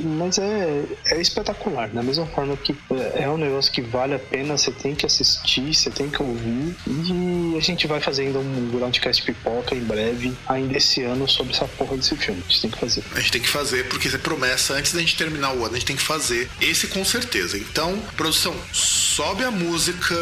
Mas 0.05 0.39
é, 0.39 0.85
é 1.07 1.21
espetacular. 1.21 1.89
Da 1.89 2.03
mesma 2.03 2.27
forma 2.27 2.57
que 2.57 2.75
é, 2.91 3.25
é 3.25 3.31
um 3.31 3.37
negócio 3.37 3.71
que 3.71 3.83
vale 3.83 4.15
a 4.15 4.19
pena, 4.19 4.57
você 4.57 4.71
tem 4.71 4.95
que 4.95 5.07
assistir, 5.07 5.75
você 5.75 5.91
tem 5.91 6.09
que 6.09 6.23
ouvir. 6.23 6.75
E 6.87 7.57
a 7.57 7.61
gente 7.61 7.87
vai 7.87 8.01
fazendo 8.01 8.41
um 8.41 8.71
Groundcast 8.71 9.23
pipoca 9.23 9.75
em 9.75 9.81
breve, 9.81 10.37
ainda 10.49 10.77
esse 10.77 11.03
ano, 11.03 11.29
sobre 11.29 11.55
essa 11.55 11.67
porra 11.67 11.97
desse 11.97 12.17
filme. 12.17 12.43
A 12.47 12.51
gente 12.51 12.61
tem 12.63 12.71
que 12.71 12.79
fazer. 12.79 13.05
A 13.13 13.21
gente 13.21 13.33
tem 13.33 13.43
que 13.43 13.49
fazer, 13.49 13.89
porque 13.89 14.09
isso 14.09 14.17
é 14.17 14.21
promessa 14.21 14.75
antes 14.75 14.93
da 14.93 15.01
gente 15.01 15.17
terminar 15.17 15.53
o 15.53 15.65
ano, 15.65 15.75
a 15.75 15.79
gente 15.79 15.87
tem 15.87 15.97
que 15.97 16.03
fazer 16.03 16.49
esse 16.61 16.87
com 16.89 17.05
certeza. 17.05 17.59
Então, 17.59 17.99
produção, 18.17 18.55
sobe 18.73 19.45
a 19.45 19.51
música 19.51 20.15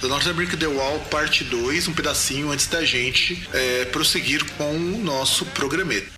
do 0.00 0.08
North 0.08 0.26
Brick 0.34 0.56
The 0.56 0.66
Wall, 0.66 0.98
parte 1.10 1.44
2, 1.44 1.88
um 1.88 1.92
pedacinho 1.92 2.50
antes 2.50 2.66
da 2.66 2.84
gente 2.84 3.48
é, 3.52 3.84
prosseguir 3.86 4.44
com 4.56 4.70
o 4.70 4.98
nosso 4.98 5.46
programete. 5.46 6.09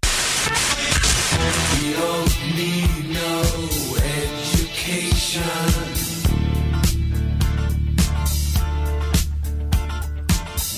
We 2.03 2.09
don't 2.09 2.35
need 2.57 3.11
no 3.11 3.43
education. 4.19 5.43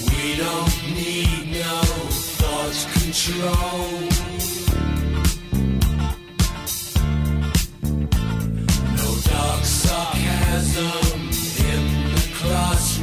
We 0.04 0.36
don't 0.36 0.76
need 0.92 1.44
no 1.50 1.80
thought 2.36 2.78
control. 2.92 3.88
No 8.96 9.08
dark 9.30 9.64
sarcasm 9.64 11.20
in 11.72 11.82
the 12.14 12.24
classroom. 12.38 12.93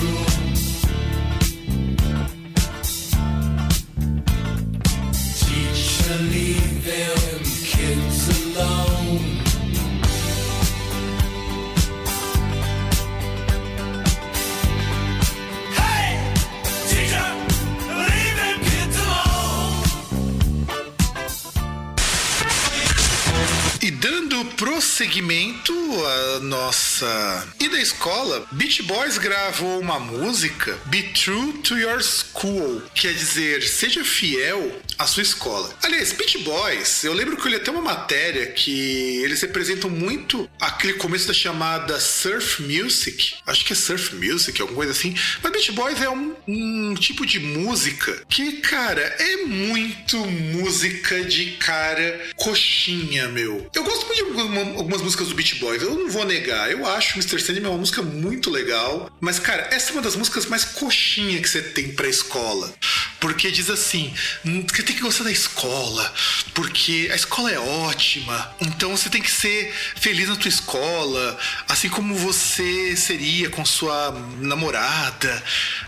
E 24.04 24.31
dando 24.42 24.46
prosseguimento 24.56 25.74
à 26.06 26.40
nossa 26.40 27.48
ida 27.60 27.78
à 27.78 27.82
escola, 27.82 28.46
Beach 28.52 28.82
Boys 28.84 29.18
gravou 29.18 29.80
uma 29.80 30.00
música, 30.00 30.78
Be 30.86 31.04
True 31.04 31.54
to 31.64 31.78
Your 31.78 32.02
School, 32.02 32.82
quer 32.96 33.14
dizer, 33.14 33.62
seja 33.64 34.04
fiel 34.04 34.82
à 34.98 35.06
sua 35.06 35.24
escola. 35.24 35.74
Aliás, 35.84 36.12
Beach 36.14 36.38
Boys, 36.40 37.04
eu 37.04 37.14
lembro 37.14 37.38
que 37.38 37.46
eu 37.48 37.52
li 37.52 37.56
até 37.56 37.72
uma 37.72 37.82
matéria 37.82 38.48
que 38.48 39.22
eles 39.24 39.42
representam 39.42 39.90
muito 39.90 40.50
aquele 40.60 40.94
começo 40.94 41.28
da 41.28 41.34
chamada 41.34 42.00
Surf 42.00 42.62
Music, 42.64 43.36
acho 43.46 43.66
que 43.66 43.74
é 43.74 43.76
Surf 43.76 44.16
Music, 44.16 44.60
alguma 44.62 44.78
coisa 44.78 44.92
assim, 44.92 45.16
mas 45.42 45.52
Beach 45.52 45.72
Boys 45.72 46.02
é 46.02 46.10
um, 46.10 46.36
um 46.48 46.96
tipo 46.96 47.26
de 47.26 47.40
música 47.40 48.24
que, 48.30 48.54
cara, 48.62 49.02
é 49.02 49.38
muito 49.46 50.18
música 50.18 51.24
de 51.24 51.52
cara 51.58 52.30
coxinha, 52.36 53.28
meu. 53.28 53.70
Eu 53.74 53.84
gosto 53.84 54.06
muito 54.06 54.26
de 54.26 54.31
algumas 54.40 55.02
músicas 55.02 55.28
do 55.28 55.36
Beach 55.36 55.56
Boys, 55.56 55.82
eu 55.82 55.96
não 55.96 56.10
vou 56.10 56.26
negar. 56.26 56.72
Eu 56.72 56.86
acho 56.88 57.18
Mr. 57.18 57.40
Sandman 57.40 57.72
uma 57.72 57.80
música 57.80 58.02
muito 58.02 58.50
legal. 58.50 59.10
Mas, 59.20 59.40
cara, 59.40 59.68
essa 59.72 59.90
é 59.90 59.94
uma 59.94 60.02
das 60.02 60.16
músicas 60.16 60.46
mais 60.46 60.64
coxinha 60.64 61.42
que 61.42 61.50
você 61.50 61.62
tem 61.62 61.94
pra 61.94 62.08
escola. 62.08 62.74
Porque 63.20 63.52
diz 63.52 63.70
assim: 63.70 64.14
"Hum, 64.46 64.66
você 64.68 64.82
tem 64.82 64.96
que 64.96 65.02
gostar 65.02 65.24
da 65.24 65.32
escola, 65.32 66.12
porque 66.54 67.10
a 67.12 67.16
escola 67.16 67.52
é 67.52 67.60
ótima. 67.60 68.56
Então 68.60 68.96
você 68.98 69.10
tem 69.10 69.22
que 69.22 69.32
ser 69.32 69.74
feliz 69.96 70.28
na 70.28 70.36
tua 70.36 70.50
escola, 70.50 71.38
assim 71.68 71.88
como 71.90 72.16
você 72.16 72.96
seria 72.96 73.50
com 73.50 73.64
sua 73.64 74.12
namorada. 74.40 75.44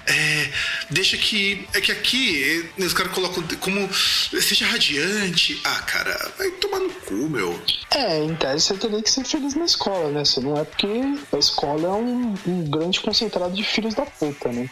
É, 0.05 0.49
deixa 0.89 1.17
que. 1.17 1.67
É 1.73 1.81
que 1.81 1.91
aqui 1.91 2.69
os 2.77 2.93
caras 2.93 3.11
colocam 3.13 3.43
como 3.59 3.89
seja 4.41 4.67
radiante. 4.67 5.59
Ah, 5.63 5.81
cara, 5.81 6.31
vai 6.37 6.51
tomar 6.51 6.79
no 6.79 6.89
cu, 6.89 7.29
meu. 7.29 7.63
É, 7.91 8.32
em 8.33 8.35
tese 8.35 8.65
você 8.65 8.73
teria 8.75 9.01
que 9.01 9.09
ser 9.09 9.23
feliz 9.23 9.53
na 9.55 9.65
escola, 9.65 10.09
né? 10.09 10.25
Se 10.25 10.39
não 10.39 10.57
é 10.57 10.65
porque 10.65 10.87
a 11.31 11.37
escola 11.37 11.87
é 11.87 11.91
um, 11.91 12.35
um 12.47 12.69
grande 12.69 12.99
concentrado 12.99 13.53
de 13.53 13.63
filhos 13.63 13.93
da 13.93 14.05
puta, 14.05 14.51
né? 14.51 14.67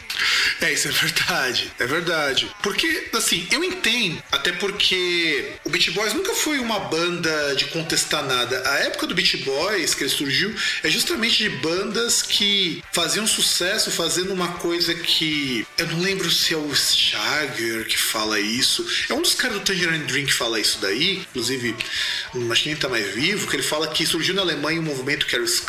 É, 0.60 0.72
isso 0.72 0.88
é 0.88 0.90
verdade. 0.90 1.72
É 1.78 1.86
verdade. 1.86 2.50
Porque, 2.62 3.08
assim, 3.14 3.46
eu 3.50 3.64
entendo, 3.64 4.22
até 4.30 4.52
porque 4.52 5.52
o 5.64 5.70
Beach 5.70 5.90
Boys 5.92 6.12
nunca 6.12 6.34
foi 6.34 6.58
uma 6.58 6.78
banda 6.80 7.54
de 7.56 7.66
contestar 7.66 8.24
nada. 8.24 8.62
A 8.68 8.78
época 8.80 9.06
do 9.06 9.14
Beach 9.14 9.36
Boys, 9.38 9.94
que 9.94 10.04
ele 10.04 10.10
surgiu, 10.10 10.54
é 10.82 10.90
justamente 10.90 11.38
de 11.38 11.48
bandas 11.48 12.22
que 12.22 12.82
faziam 12.92 13.26
sucesso 13.26 13.90
fazendo 13.90 14.32
uma 14.32 14.48
coisa 14.54 14.94
que. 14.94 15.66
Eu 15.78 15.86
não 15.88 16.00
lembro 16.00 16.30
se 16.30 16.54
é 16.54 16.56
o 16.56 16.72
Jagger 16.74 17.86
que 17.86 17.98
fala 17.98 18.38
isso. 18.38 18.86
É 19.08 19.14
um 19.14 19.22
dos 19.22 19.34
caras 19.34 19.58
do 19.58 19.64
Tangerine 19.64 20.04
Dream 20.04 20.26
que 20.26 20.34
fala 20.34 20.60
isso 20.60 20.78
daí. 20.80 21.18
Inclusive, 21.30 21.74
acho 22.50 22.62
que 22.62 22.68
nem 22.68 22.78
tá 22.78 22.88
mais 22.88 23.06
vivo. 23.14 23.41
Que 23.46 23.56
ele 23.56 23.62
fala 23.62 23.86
que 23.88 24.06
surgiu 24.06 24.34
na 24.34 24.42
Alemanha 24.42 24.80
um 24.80 24.84
movimento 24.84 25.26
que 25.26 25.34
era 25.34 25.42
os 25.44 25.62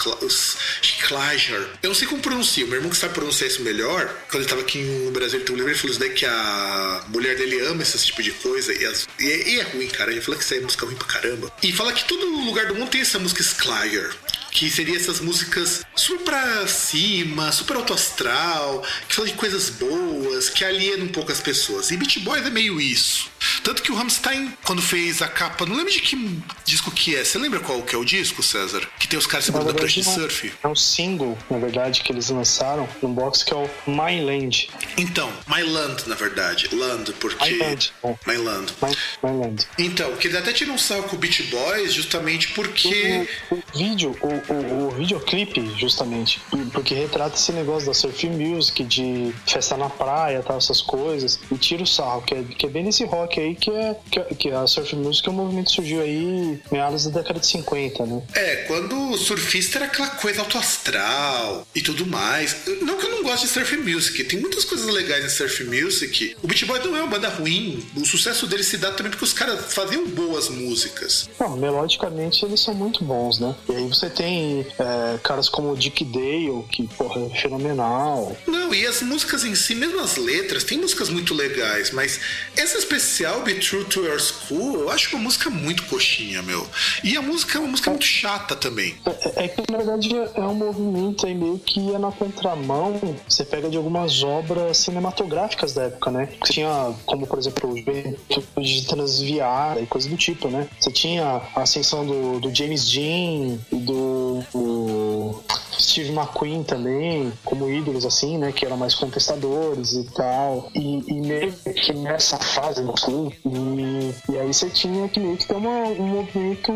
Sklager. 0.81 1.67
Eu 1.81 1.89
não 1.89 1.95
sei 1.95 2.07
como 2.07 2.21
pronuncia. 2.21 2.65
Meu 2.65 2.75
irmão 2.75 2.89
que 2.89 2.97
sabe 2.97 3.13
pronunciar 3.13 3.49
isso 3.49 3.61
melhor, 3.61 4.07
quando 4.29 4.41
ele 4.43 4.49
tava 4.49 4.61
aqui 4.61 4.79
no 4.79 5.11
Brasil, 5.11 5.37
ele 5.39 5.45
tem 5.45 5.53
um 5.53 5.57
livro, 5.57 5.71
ele 5.71 5.77
falou 5.79 5.91
isso 5.91 5.99
daí 5.99 6.09
que 6.11 6.25
a 6.25 7.03
mulher 7.09 7.35
dele 7.35 7.59
ama 7.65 7.81
esse 7.83 7.97
tipo 8.05 8.21
de 8.23 8.31
coisa. 8.31 8.73
E, 8.73 8.85
as- 8.85 9.07
e 9.19 9.29
é, 9.31 9.49
e 9.49 9.59
é 9.59 9.63
ruim, 9.63 9.87
cara. 9.87 10.11
Ele 10.11 10.21
fala 10.21 10.37
que 10.37 10.43
isso 10.43 10.53
é 10.53 10.59
música 10.61 10.85
ruim 10.85 10.95
pra 10.95 11.07
caramba. 11.07 11.51
E 11.61 11.71
fala 11.73 11.93
que 11.93 12.05
todo 12.05 12.25
lugar 12.45 12.67
do 12.67 12.75
mundo 12.75 12.89
tem 12.89 13.01
essa 13.01 13.19
música 13.19 13.41
Sklager. 13.41 14.11
Que 14.51 14.69
seria 14.69 14.95
essas 14.95 15.19
músicas 15.19 15.81
super 15.95 16.23
pra 16.23 16.67
cima, 16.67 17.51
super 17.51 17.75
alto 17.75 17.93
astral, 17.93 18.85
que 19.09 19.15
falam 19.15 19.31
de 19.31 19.37
coisas 19.37 19.69
boas, 19.71 20.47
que 20.49 20.63
alienam 20.63 21.05
um 21.05 21.09
pouco 21.09 21.31
as 21.31 21.41
pessoas. 21.41 21.89
E 21.91 21.97
Beach 21.97 22.19
Boys 22.19 22.45
é 22.45 22.49
meio 22.49 22.79
isso. 22.79 23.29
Tanto 23.63 23.81
que 23.81 23.91
o 23.91 23.95
Rammstein, 23.95 24.53
quando 24.63 24.81
fez 24.81 25.21
a 25.21 25.27
capa, 25.27 25.65
não 25.65 25.75
lembro 25.75 25.91
de 25.91 26.01
que 26.01 26.41
disco 26.65 26.91
que 26.91 27.15
é. 27.15 27.23
Você 27.23 27.37
lembra 27.37 27.59
qual 27.59 27.81
que 27.81 27.95
é 27.95 27.97
o 27.97 28.05
disco, 28.05 28.41
César? 28.43 28.87
Que 28.99 29.07
tem 29.07 29.17
os 29.17 29.27
caras 29.27 29.45
segurando 29.45 29.71
a 29.71 29.73
prancha 29.73 30.01
de 30.01 30.07
surf? 30.07 30.51
É 30.63 30.67
um 30.67 30.75
single, 30.75 31.37
na 31.49 31.57
verdade, 31.57 32.01
que 32.01 32.11
eles 32.11 32.29
lançaram 32.29 32.87
no 33.01 33.09
box 33.09 33.43
que 33.43 33.53
é 33.53 33.57
o 33.57 33.69
My 33.87 34.21
Land. 34.21 34.69
Então, 34.97 35.31
My 35.47 35.63
Land, 35.63 36.07
na 36.07 36.15
verdade. 36.15 36.73
Land, 36.73 37.13
porque. 37.13 37.51
My 37.51 37.57
Land. 37.57 37.93
My 38.25 38.37
Land. 38.37 38.73
My, 38.81 39.29
My 39.29 39.39
Land. 39.39 39.67
Então, 39.77 40.15
que 40.15 40.27
ele 40.27 40.37
até 40.37 40.53
tira 40.53 40.71
um 40.71 40.77
sarro 40.77 41.03
com 41.03 41.15
o 41.15 41.19
Beach 41.19 41.43
Boys 41.43 41.93
justamente 41.93 42.49
porque. 42.49 43.27
O, 43.49 43.55
o 43.55 43.63
vídeo, 43.75 44.15
o, 44.21 44.53
o, 44.53 44.87
o 44.87 44.91
videoclipe, 44.91 45.73
justamente, 45.77 46.41
porque 46.71 46.93
retrata 46.93 47.35
esse 47.35 47.51
negócio 47.51 47.87
da 47.87 47.93
surf 47.93 48.27
music, 48.29 48.83
de 48.83 49.33
festa 49.47 49.75
na 49.77 49.89
praia, 49.89 50.41
tal, 50.41 50.57
essas 50.57 50.81
coisas, 50.81 51.39
e 51.51 51.57
tira 51.57 51.83
o 51.83 51.87
sarro, 51.87 52.21
que 52.21 52.33
é, 52.33 52.43
que 52.43 52.65
é 52.65 52.69
bem 52.69 52.83
nesse 52.83 53.03
rock 53.05 53.32
aí 53.39 53.55
que 53.55 53.69
é 53.71 53.95
que, 54.11 54.19
é- 54.19 54.23
que 54.35 54.49
a 54.51 54.65
surf 54.67 54.95
music 54.95 55.27
é 55.27 55.31
um 55.31 55.35
movimento 55.35 55.67
que 55.67 55.73
surgiu 55.75 56.01
aí 56.01 56.59
meados 56.71 57.05
da 57.05 57.19
década 57.21 57.39
de 57.39 57.47
50, 57.47 58.05
né? 58.05 58.21
É, 58.35 58.55
quando 58.67 59.11
o 59.11 59.17
surfista 59.17 59.77
era 59.79 59.85
aquela 59.85 60.07
coisa 60.09 60.41
alto 60.41 60.57
astral 60.57 61.67
e 61.73 61.81
tudo 61.81 62.05
mais. 62.05 62.55
Não 62.81 62.97
que 62.97 63.05
eu 63.05 63.11
não 63.11 63.23
goste 63.23 63.47
de 63.47 63.51
surf 63.53 63.75
music, 63.77 64.23
tem 64.25 64.39
muitas 64.39 64.63
coisas 64.65 64.87
legais 64.93 65.25
em 65.25 65.29
surf 65.29 65.63
music. 65.63 66.35
O 66.41 66.47
Beach 66.47 66.65
Boys 66.65 66.83
não 66.83 66.95
é 66.95 67.01
uma 67.01 67.07
banda 67.07 67.29
ruim, 67.29 67.85
o 67.95 68.05
sucesso 68.05 68.47
dele 68.47 68.63
se 68.63 68.77
dá 68.77 68.91
também 68.91 69.11
porque 69.11 69.25
os 69.25 69.33
caras 69.33 69.73
faziam 69.73 70.05
boas 70.07 70.49
músicas. 70.49 71.29
Não, 71.39 71.55
melodicamente 71.57 72.45
eles 72.45 72.59
são 72.61 72.73
muito 72.73 73.03
bons, 73.03 73.39
né? 73.39 73.55
E 73.69 73.75
aí 73.75 73.87
você 73.87 74.09
tem 74.09 74.65
é, 74.79 75.17
caras 75.23 75.49
como 75.49 75.71
o 75.71 75.77
Dick 75.77 76.03
Dale, 76.05 76.63
que, 76.71 76.87
porra, 76.95 77.21
é 77.25 77.29
fenomenal. 77.41 78.35
Não, 78.47 78.73
e 78.73 78.85
as 78.85 79.01
músicas 79.01 79.43
em 79.43 79.55
si, 79.55 79.75
mesmo 79.75 79.99
as 79.99 80.17
letras, 80.17 80.63
tem 80.63 80.77
músicas 80.77 81.09
muito 81.09 81.33
legais, 81.33 81.91
mas 81.91 82.19
essa 82.55 82.77
especial, 82.77 83.22
Be 83.43 83.55
True 83.55 83.85
to 83.85 84.05
Your 84.05 84.19
School, 84.19 84.81
eu 84.81 84.89
acho 84.89 85.15
uma 85.15 85.23
música 85.23 85.49
muito 85.49 85.83
coxinha, 85.85 86.41
meu. 86.41 86.67
E 87.03 87.15
a 87.15 87.21
música 87.21 87.57
é 87.57 87.61
uma 87.61 87.69
música 87.69 87.89
muito 87.89 88.05
chata 88.05 88.55
também. 88.55 88.95
É, 89.05 89.45
é 89.45 89.47
que 89.47 89.71
na 89.71 89.77
verdade 89.77 90.09
é 90.35 90.41
um 90.41 90.53
movimento 90.53 91.25
aí 91.25 91.33
meio 91.33 91.57
que 91.59 91.93
é 91.93 91.97
na 91.97 92.11
contramão. 92.11 92.99
Você 93.27 93.45
pega 93.45 93.69
de 93.69 93.77
algumas 93.77 94.23
obras 94.23 94.77
cinematográficas 94.77 95.73
da 95.73 95.83
época, 95.83 96.11
né? 96.11 96.29
Você 96.43 96.53
tinha, 96.53 96.93
como 97.05 97.25
por 97.25 97.39
exemplo, 97.39 97.75
Juventude 97.77 98.81
de 98.81 98.85
Transviar 98.87 99.77
e 99.81 99.85
coisa 99.85 100.09
do 100.09 100.17
tipo, 100.17 100.49
né? 100.49 100.67
Você 100.79 100.91
tinha 100.91 101.41
a 101.55 101.61
ascensão 101.61 102.05
do, 102.05 102.39
do 102.39 102.53
James 102.53 102.91
Dean 102.91 103.57
e 103.71 103.75
do, 103.77 104.43
do 104.53 105.43
Steve 105.79 106.11
McQueen 106.11 106.63
também, 106.63 107.31
como 107.43 107.69
ídolos, 107.69 108.05
assim, 108.05 108.37
né? 108.37 108.51
Que 108.51 108.65
eram 108.65 108.77
mais 108.77 108.95
contestadores 108.95 109.93
e 109.93 110.03
tal. 110.05 110.69
E, 110.73 111.03
e 111.07 111.21
meio 111.21 111.53
que 111.53 111.93
nessa 111.93 112.37
fase, 112.37 112.81
assim, 113.27 114.13
e, 114.29 114.31
e 114.33 114.39
aí 114.39 114.47
você 114.47 114.69
tinha 114.69 115.07
que 115.09 115.19
meio 115.19 115.37
que 115.37 115.45
ter 115.47 115.55
uma, 115.55 115.69
um 115.69 116.07
movimento 116.07 116.73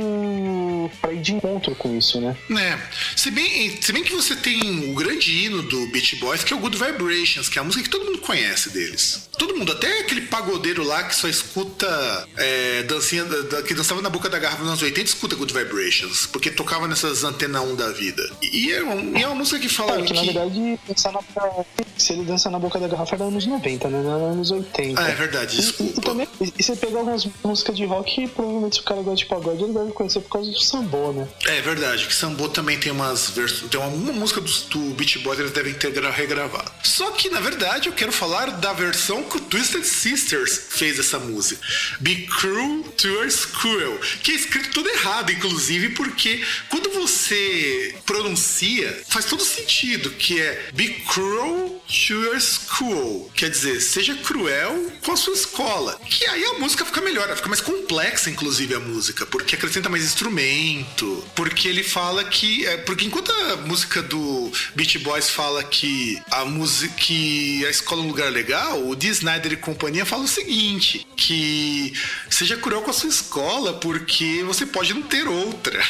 pra 1.02 1.14
ir 1.14 1.22
de 1.22 1.34
encontro 1.34 1.76
com 1.76 1.96
isso, 1.98 2.20
né? 2.22 2.36
É, 2.60 2.78
se 3.16 3.32
bem, 3.32 3.78
se 3.82 3.92
bem 3.92 4.04
que 4.04 4.14
você 4.14 4.36
tem 4.36 4.92
o 4.92 4.96
grande 4.96 5.32
hino 5.46 5.62
do 5.64 5.88
Beach 5.88 6.16
Boys, 6.18 6.44
que 6.44 6.54
é 6.54 6.56
o 6.56 6.60
Good 6.60 6.78
Vibrations, 6.78 7.50
que 7.50 7.58
é 7.58 7.62
a 7.62 7.66
música 7.66 7.84
que 7.84 7.90
todo 7.90 8.06
mundo 8.06 8.20
conhece 8.20 8.70
deles. 8.70 9.28
Todo 9.38 9.56
mundo, 9.56 9.72
até 9.72 10.00
aquele 10.00 10.22
pagodeiro 10.22 10.84
lá 10.84 11.04
que 11.04 11.16
só 11.16 11.28
escuta 11.28 12.28
é, 12.38 12.84
dancinha, 12.84 13.24
da- 13.26 13.42
da- 13.42 13.62
que 13.64 13.74
dançava 13.74 14.02
na 14.02 14.10
boca 14.10 14.30
da 14.30 14.40
garrafa 14.40 14.60
nos 14.62 14.70
anos 14.70 14.82
80, 14.82 15.08
escuta 15.10 15.36
Good 15.36 15.54
Vibrations, 15.54 16.26
porque 16.26 16.50
tocava 16.50 16.88
nessas 16.88 17.24
antena 17.24 17.62
1 17.62 17.76
da 17.76 17.92
vida. 17.92 18.24
E 18.42 18.72
é, 18.72 18.84
um- 18.84 19.16
e 19.18 19.22
é 19.24 19.28
uma 19.28 19.36
música 19.36 19.60
que 19.60 19.70
fala 19.70 20.00
É, 20.00 20.04
que 20.04 20.14
na 20.14 20.24
verdade, 20.24 20.60
na, 20.60 21.64
se 21.98 22.14
ele 22.14 22.24
dança 22.24 22.50
na 22.50 22.60
boca 22.60 22.80
da 22.80 22.88
garrafa 22.88 23.16
era 23.16 23.26
anos 23.26 23.46
90, 23.46 23.90
né? 23.90 24.02
Não 24.02 24.16
era 24.16 24.24
anos 24.32 24.50
80. 24.52 25.00
Ah, 25.02 25.10
é 25.10 25.16
verdade, 25.16 25.56
E, 25.56 25.60
e, 25.60 25.62
desculpa. 25.62 26.02
também, 26.02 26.27
e, 26.42 26.64
você 26.64 26.76
pegar 26.76 27.00
algumas 27.00 27.28
músicas 27.44 27.76
de 27.76 27.86
rock, 27.86 28.28
provavelmente 28.30 28.76
se 28.76 28.82
o 28.82 28.84
cara 28.84 29.02
gosta 29.02 29.18
de 29.18 29.26
pagode, 29.26 29.64
ele 29.64 29.74
deve 29.74 29.92
conhecer 29.92 30.20
por 30.22 30.30
causa 30.30 30.52
do 30.52 30.60
sambô, 30.60 31.12
né? 31.14 31.28
É 31.46 31.62
verdade, 31.62 32.06
que 32.06 32.14
Sambo 32.14 32.50
também 32.50 32.78
tem 32.80 32.92
umas 32.92 33.30
versões. 33.32 33.70
Tem 33.70 33.80
uma, 33.80 33.90
uma 33.90 34.14
música 34.14 34.42
do, 34.42 34.52
do 34.70 34.80
Beach 34.96 35.20
Boys 35.20 35.40
eles 35.40 35.52
devem 35.52 35.74
ter 35.74 35.92
gra- 35.92 36.12
regravado. 36.12 36.72
Só 36.84 37.12
que, 37.12 37.30
na 37.30 37.40
verdade, 37.40 37.90
eu 37.90 37.94
quero 37.94 38.12
falar 38.12 38.52
da 38.52 38.74
versão 38.74 39.24
que 39.24 39.38
o 39.38 39.42
Twisted 39.42 39.84
Sisters 39.84 40.68
fez 40.70 41.00
essa 41.00 41.20
música. 41.20 41.62
Be 42.00 42.28
Cruel 42.28 42.84
to 42.98 43.08
Your 43.08 43.28
Cruel. 43.60 44.00
Que 44.24 44.32
é 44.32 44.36
escrito 44.36 44.70
tudo 44.72 44.90
errado, 44.90 45.32
inclusive, 45.32 45.90
porque 45.90 46.44
quando 46.70 46.90
você 46.92 47.96
pronuncia, 48.06 49.02
faz 49.08 49.26
todo 49.26 49.44
sentido, 49.44 50.10
que 50.12 50.40
é 50.42 50.70
Be 50.74 50.90
Cruel 51.08 51.82
to 51.88 52.14
Your 52.14 52.40
School. 52.40 53.32
Quer 53.36 53.50
dizer, 53.50 53.80
seja 53.82 54.16
cruel 54.16 54.92
com 55.06 55.12
a 55.12 55.18
sua 55.18 55.34
escola. 55.34 56.00
Que 56.10 56.26
aí 56.28 56.44
a 56.44 56.54
música 56.54 56.86
fica 56.86 57.02
melhor, 57.02 57.26
ela 57.26 57.36
fica 57.36 57.50
mais 57.50 57.62
complexa, 57.62 58.30
inclusive, 58.30 58.74
a 58.74 58.80
música, 58.80 59.26
porque 59.26 59.56
acrescenta 59.56 59.90
mais 59.90 60.04
instrumento, 60.04 61.24
porque 61.36 61.68
ele 61.68 61.84
fala 61.84 62.24
que. 62.24 62.66
É, 62.66 62.78
porque 62.78 63.06
enquanto 63.06 63.32
a 63.32 63.58
música 63.58 64.02
do 64.02 64.52
Beach 64.76 64.98
Boys 65.00 65.30
fala 65.30 65.64
que 65.64 66.22
a 66.32 66.46
música 66.46 66.94
que 66.96 67.66
a 67.66 67.70
escola 67.70 68.02
é 68.02 68.06
um 68.06 68.08
lugar 68.08 68.32
legal, 68.32 68.88
o 68.88 68.96
Dee 68.96 69.10
Snyder 69.10 69.54
e 69.54 69.58
companhia 69.58 70.06
fala 70.06 70.24
o 70.24 70.28
seguinte: 70.28 71.06
que 71.16 71.94
seja 72.30 72.58
cruel 72.58 72.82
com 72.82 72.92
a 72.92 72.94
sua 72.94 73.10
escola, 73.10 73.74
porque 73.74 74.44
você 74.44 74.66
pode 74.66 74.94
não 74.94 75.02
ter 75.02 75.28
outra. 75.28 75.84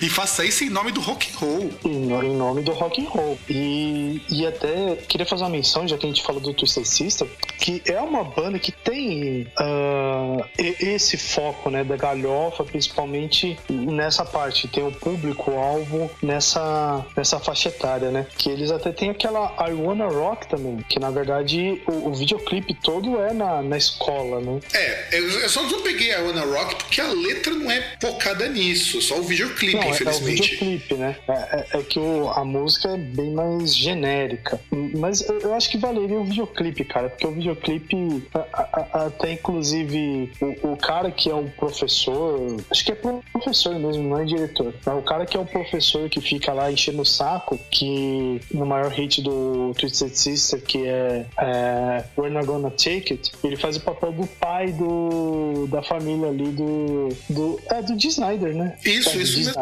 E 0.00 0.08
faça 0.08 0.44
isso 0.44 0.64
em 0.64 0.70
nome 0.70 0.92
do 0.92 1.00
rock 1.00 1.28
and 1.32 1.38
roll. 1.38 1.70
Em, 1.84 2.36
nome 2.36 2.62
do 2.62 2.72
rock 2.72 3.00
and 3.04 3.08
roll. 3.08 3.38
E, 3.48 4.22
e 4.30 4.46
até 4.46 4.96
queria 5.08 5.26
fazer 5.26 5.44
uma 5.44 5.50
menção, 5.50 5.86
já 5.86 5.96
que 5.98 6.06
a 6.06 6.08
gente 6.08 6.22
falou 6.22 6.40
do 6.40 6.52
Twisted 6.54 6.84
Sister, 6.86 7.26
que 7.58 7.82
é 7.86 8.00
uma 8.00 8.24
banda 8.24 8.58
que 8.58 8.72
tem 8.72 9.46
e- 10.58 10.76
esse 10.80 11.16
foco, 11.16 11.70
né, 11.70 11.84
da 11.84 11.96
galhofa, 11.96 12.64
principalmente 12.64 13.58
nessa 13.68 14.24
parte, 14.24 14.68
tem 14.68 14.86
o 14.86 14.92
público-alvo 14.92 16.10
nessa, 16.22 17.04
nessa 17.16 17.38
faixa 17.38 17.68
etária, 17.68 18.10
né? 18.10 18.26
Que 18.38 18.50
eles 18.50 18.70
até 18.70 18.92
tem 18.92 19.10
aquela 19.10 19.54
I 19.68 19.72
Wanna 19.72 20.06
Rock 20.08 20.48
também, 20.48 20.78
que 20.88 20.98
na 20.98 21.10
verdade 21.10 21.82
o, 21.86 22.08
o 22.10 22.14
videoclipe 22.14 22.74
todo 22.74 23.20
é 23.20 23.32
na, 23.32 23.62
na 23.62 23.76
escola, 23.76 24.40
né? 24.40 24.60
É, 24.72 25.08
eu, 25.18 25.28
eu 25.40 25.48
só 25.48 25.62
não 25.62 25.80
peguei 25.82 26.12
a 26.14 26.18
Ana 26.18 26.44
Rock 26.44 26.76
porque 26.76 27.00
a 27.00 27.08
letra 27.12 27.52
não 27.54 27.70
é 27.70 27.96
focada 28.00 28.48
nisso, 28.48 29.00
só 29.02 29.18
o 29.18 29.22
videoclipe, 29.22 29.65
Não, 29.72 29.80
é- 29.82 29.86
é, 29.86 29.88
o 29.88 29.90
infelizmente. 29.94 30.42
videoclipe, 30.42 30.94
né? 30.94 31.16
É, 31.28 31.32
é- 31.32 31.66
é 31.78 31.82
que 31.82 31.98
o- 31.98 32.28
a 32.30 32.44
música 32.44 32.88
é 32.90 32.96
bem 32.96 33.30
mais 33.32 33.74
genérica. 33.74 34.60
Mas 34.98 35.20
eu, 35.28 35.38
eu 35.40 35.54
acho 35.54 35.70
que 35.70 35.78
valeria 35.78 36.18
o 36.18 36.24
videoclipe, 36.24 36.84
cara, 36.84 37.08
porque 37.10 37.26
o 37.26 37.32
videoclipe, 37.32 38.22
a- 38.34 38.68
a- 38.72 39.06
até 39.06 39.32
inclusive 39.32 40.30
o, 40.40 40.72
o 40.72 40.76
cara 40.76 41.10
que 41.10 41.30
é 41.30 41.34
o 41.34 41.44
professor, 41.50 42.56
acho 42.70 42.84
que 42.84 42.92
é 42.92 42.94
professor 43.32 43.74
mesmo, 43.78 44.02
não 44.02 44.18
é 44.20 44.24
diretor. 44.24 44.74
Mas 44.84 44.98
o 44.98 45.02
cara 45.02 45.26
que 45.26 45.36
é 45.36 45.40
o 45.40 45.46
professor 45.46 46.08
que 46.08 46.20
fica 46.20 46.52
lá 46.52 46.70
enchendo 46.70 47.02
o 47.02 47.06
saco, 47.06 47.58
que 47.70 48.40
no 48.52 48.66
maior 48.66 48.90
hit 48.90 49.22
do 49.22 49.72
Twisted 49.78 50.14
Sister, 50.14 50.60
que 50.62 50.86
é, 50.86 51.26
é 51.38 52.04
We're 52.18 52.32
Not 52.32 52.46
Gonna 52.46 52.70
Take 52.70 53.12
It, 53.12 53.32
ele 53.44 53.56
faz 53.56 53.76
o 53.76 53.80
papel 53.80 54.12
do 54.12 54.26
pai 54.26 54.72
do, 54.72 55.66
da 55.68 55.82
família 55.82 56.28
ali 56.28 56.48
do. 56.50 57.08
do 57.30 57.60
é, 57.70 57.82
do 57.82 57.96
Dee 57.96 58.08
Snyder, 58.08 58.54
né? 58.54 58.76
Isso, 58.84 59.10
É, 59.10 59.16
isso 59.16 59.38
mesmo. 59.38 59.55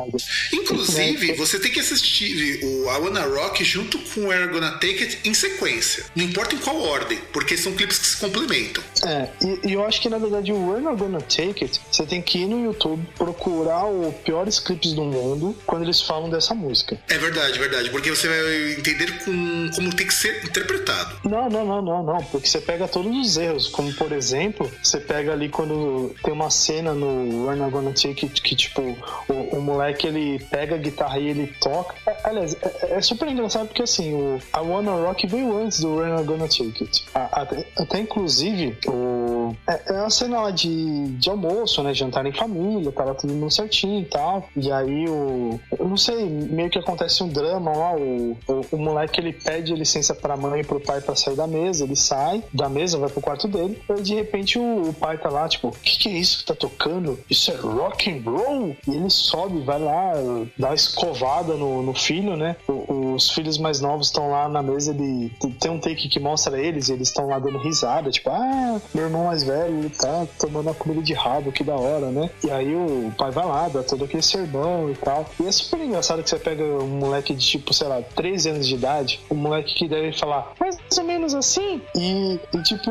Inclusive, 0.52 1.30
É, 1.30 1.34
você 1.34 1.58
tem 1.58 1.70
que 1.70 1.80
assistir 1.80 2.60
o 2.64 2.84
I 2.90 2.98
Wanna 3.00 3.22
Rock 3.24 3.64
junto 3.64 3.98
com 3.98 4.20
o 4.22 4.26
We're 4.28 4.48
Gonna 4.48 4.72
Take 4.72 5.02
It 5.02 5.18
em 5.24 5.34
sequência. 5.34 6.04
Não 6.14 6.24
importa 6.24 6.54
em 6.54 6.58
qual 6.58 6.80
ordem, 6.80 7.18
porque 7.32 7.56
são 7.56 7.72
clipes 7.74 7.98
que 7.98 8.06
se 8.06 8.16
complementam. 8.16 8.82
É, 9.04 9.28
e, 9.42 9.70
e 9.70 9.72
eu 9.74 9.84
acho 9.84 10.00
que 10.00 10.08
na 10.08 10.18
verdade 10.18 10.52
o 10.52 10.68
We're 10.68 10.82
Not 10.82 10.96
Gonna 10.96 11.20
Take 11.20 11.64
It, 11.64 11.80
você 11.90 12.06
tem 12.06 12.20
que 12.22 12.38
ir 12.38 12.46
no 12.46 12.64
YouTube 12.64 13.06
procurar 13.16 13.86
os 13.86 14.14
piores 14.16 14.58
clipes 14.58 14.92
do 14.92 15.04
mundo 15.04 15.56
quando 15.66 15.82
eles 15.82 16.00
falam 16.00 16.30
dessa 16.30 16.54
música. 16.54 16.98
É 17.08 17.18
verdade, 17.18 17.58
verdade, 17.58 17.90
porque 17.90 18.10
você 18.10 18.28
vai 18.28 18.72
entender 18.72 19.24
com, 19.24 19.70
como 19.74 19.94
tem 19.94 20.06
que 20.06 20.14
ser 20.14 20.44
interpretado. 20.44 21.16
Não, 21.24 21.48
não, 21.48 21.64
não, 21.64 21.82
não, 21.82 22.02
não, 22.02 22.24
porque 22.24 22.48
você 22.48 22.60
pega 22.60 22.88
todos 22.88 23.14
os 23.14 23.36
erros, 23.36 23.68
como 23.68 23.92
por 23.94 24.12
exemplo, 24.12 24.70
você 24.82 24.98
pega 24.98 25.32
ali 25.32 25.48
quando 25.48 26.14
tem 26.22 26.32
uma 26.32 26.50
cena 26.50 26.92
no 26.94 27.46
We're 27.46 27.58
Not 27.60 27.70
Gonna 27.70 27.92
Take 27.92 28.26
It 28.26 28.42
que 28.42 28.56
tipo, 28.56 28.82
o, 29.28 29.32
o 29.56 29.60
moleque 29.62 29.83
ele 30.06 30.38
pega 30.50 30.76
a 30.76 30.78
guitarra 30.78 31.18
e 31.18 31.28
ele 31.28 31.46
toca. 31.60 31.94
É, 32.06 32.16
aliás, 32.24 32.56
é, 32.62 32.94
é 32.94 33.00
super 33.00 33.28
engraçado 33.28 33.66
porque 33.66 33.82
assim, 33.82 34.14
o 34.14 34.38
I 34.54 34.60
Wanna 34.60 34.92
Rock 34.92 35.26
veio 35.26 35.56
antes 35.56 35.80
do 35.80 35.96
We're 35.96 36.12
Not 36.12 36.24
Gonna 36.24 36.48
Take 36.48 36.84
It. 36.84 37.04
Até, 37.14 37.66
até 37.76 37.98
inclusive, 37.98 38.78
o, 38.86 39.43
É, 39.66 39.80
é 39.94 40.00
uma 40.00 40.10
cena 40.10 40.50
de, 40.50 41.06
de 41.18 41.30
almoço, 41.30 41.82
né? 41.82 41.92
Jantar 41.94 42.24
em 42.26 42.32
família, 42.32 42.92
lá 42.96 43.14
todo 43.14 43.32
mundo 43.32 43.50
certinho 43.50 44.00
e 44.00 44.04
tal. 44.06 44.48
E 44.56 44.70
aí 44.72 45.08
o. 45.08 45.58
Eu 45.78 45.88
não 45.88 45.96
sei, 45.96 46.24
meio 46.28 46.70
que 46.70 46.78
acontece 46.78 47.22
um 47.22 47.28
drama 47.28 47.72
lá. 47.76 47.94
O, 47.96 48.36
o, 48.48 48.60
o 48.72 48.78
moleque 48.78 49.20
ele 49.20 49.32
pede 49.32 49.74
licença 49.74 50.14
pra 50.14 50.36
mãe 50.36 50.60
e 50.60 50.64
pro 50.64 50.80
pai 50.80 51.00
pra 51.00 51.14
sair 51.16 51.36
da 51.36 51.46
mesa. 51.46 51.84
Ele 51.84 51.96
sai 51.96 52.42
da 52.52 52.68
mesa, 52.68 52.98
vai 52.98 53.10
pro 53.10 53.20
quarto 53.20 53.48
dele. 53.48 53.80
E 53.98 54.02
de 54.02 54.14
repente 54.14 54.58
o, 54.58 54.88
o 54.88 54.92
pai 54.94 55.18
tá 55.18 55.28
lá, 55.28 55.48
tipo, 55.48 55.68
o 55.68 55.72
que, 55.72 55.98
que 55.98 56.08
é 56.08 56.12
isso 56.12 56.38
que 56.38 56.44
tá 56.46 56.54
tocando? 56.54 57.18
Isso 57.28 57.50
é 57.50 57.56
rock 57.56 58.10
and 58.10 58.22
roll? 58.30 58.76
E 58.86 58.90
ele 58.94 59.10
sobe, 59.10 59.60
vai 59.62 59.78
lá, 59.80 60.12
dá 60.58 60.68
uma 60.68 60.74
escovada 60.74 61.54
no, 61.54 61.82
no 61.82 61.94
filho, 61.94 62.36
né? 62.36 62.56
O- 62.68 63.14
os 63.14 63.30
filhos 63.30 63.58
mais 63.58 63.80
novos 63.80 64.08
estão 64.08 64.30
lá 64.30 64.48
na 64.48 64.62
mesa, 64.62 64.90
ele 64.92 65.30
tem 65.60 65.70
um 65.70 65.78
take 65.78 66.08
que 66.08 66.18
mostra 66.18 66.58
eles, 66.60 66.88
e 66.88 66.92
eles 66.92 67.08
estão 67.08 67.26
lá 67.28 67.38
dando 67.38 67.58
risada, 67.58 68.10
tipo, 68.10 68.28
ah, 68.30 68.80
meu 68.92 69.04
irmão 69.04 69.30
mais 69.34 69.42
velho, 69.42 69.78
ele 69.78 69.90
tá 69.90 70.26
tomando 70.38 70.70
a 70.70 70.74
comida 70.74 71.02
de 71.02 71.12
rabo, 71.12 71.50
que 71.50 71.64
da 71.64 71.74
hora, 71.74 72.10
né? 72.10 72.30
E 72.44 72.50
aí 72.50 72.74
o 72.74 73.12
pai 73.18 73.32
vai 73.32 73.44
lá, 73.44 73.68
dá 73.68 73.82
todo 73.82 74.04
aquele 74.04 74.22
sermão 74.22 74.90
e 74.90 74.94
tal. 74.94 75.26
E 75.42 75.46
é 75.46 75.52
super 75.52 75.80
engraçado 75.80 76.22
que 76.22 76.30
você 76.30 76.38
pega 76.38 76.62
um 76.62 76.98
moleque 76.98 77.34
de 77.34 77.44
tipo, 77.44 77.74
sei 77.74 77.88
lá, 77.88 78.00
13 78.00 78.50
anos 78.50 78.68
de 78.68 78.74
idade, 78.74 79.20
um 79.30 79.34
moleque 79.34 79.74
que 79.74 79.88
deve 79.88 80.12
falar 80.16 80.52
mais 80.60 80.78
ou 80.96 81.04
menos 81.04 81.34
assim, 81.34 81.80
e, 81.96 82.38
e, 82.52 82.62
tipo, 82.62 82.90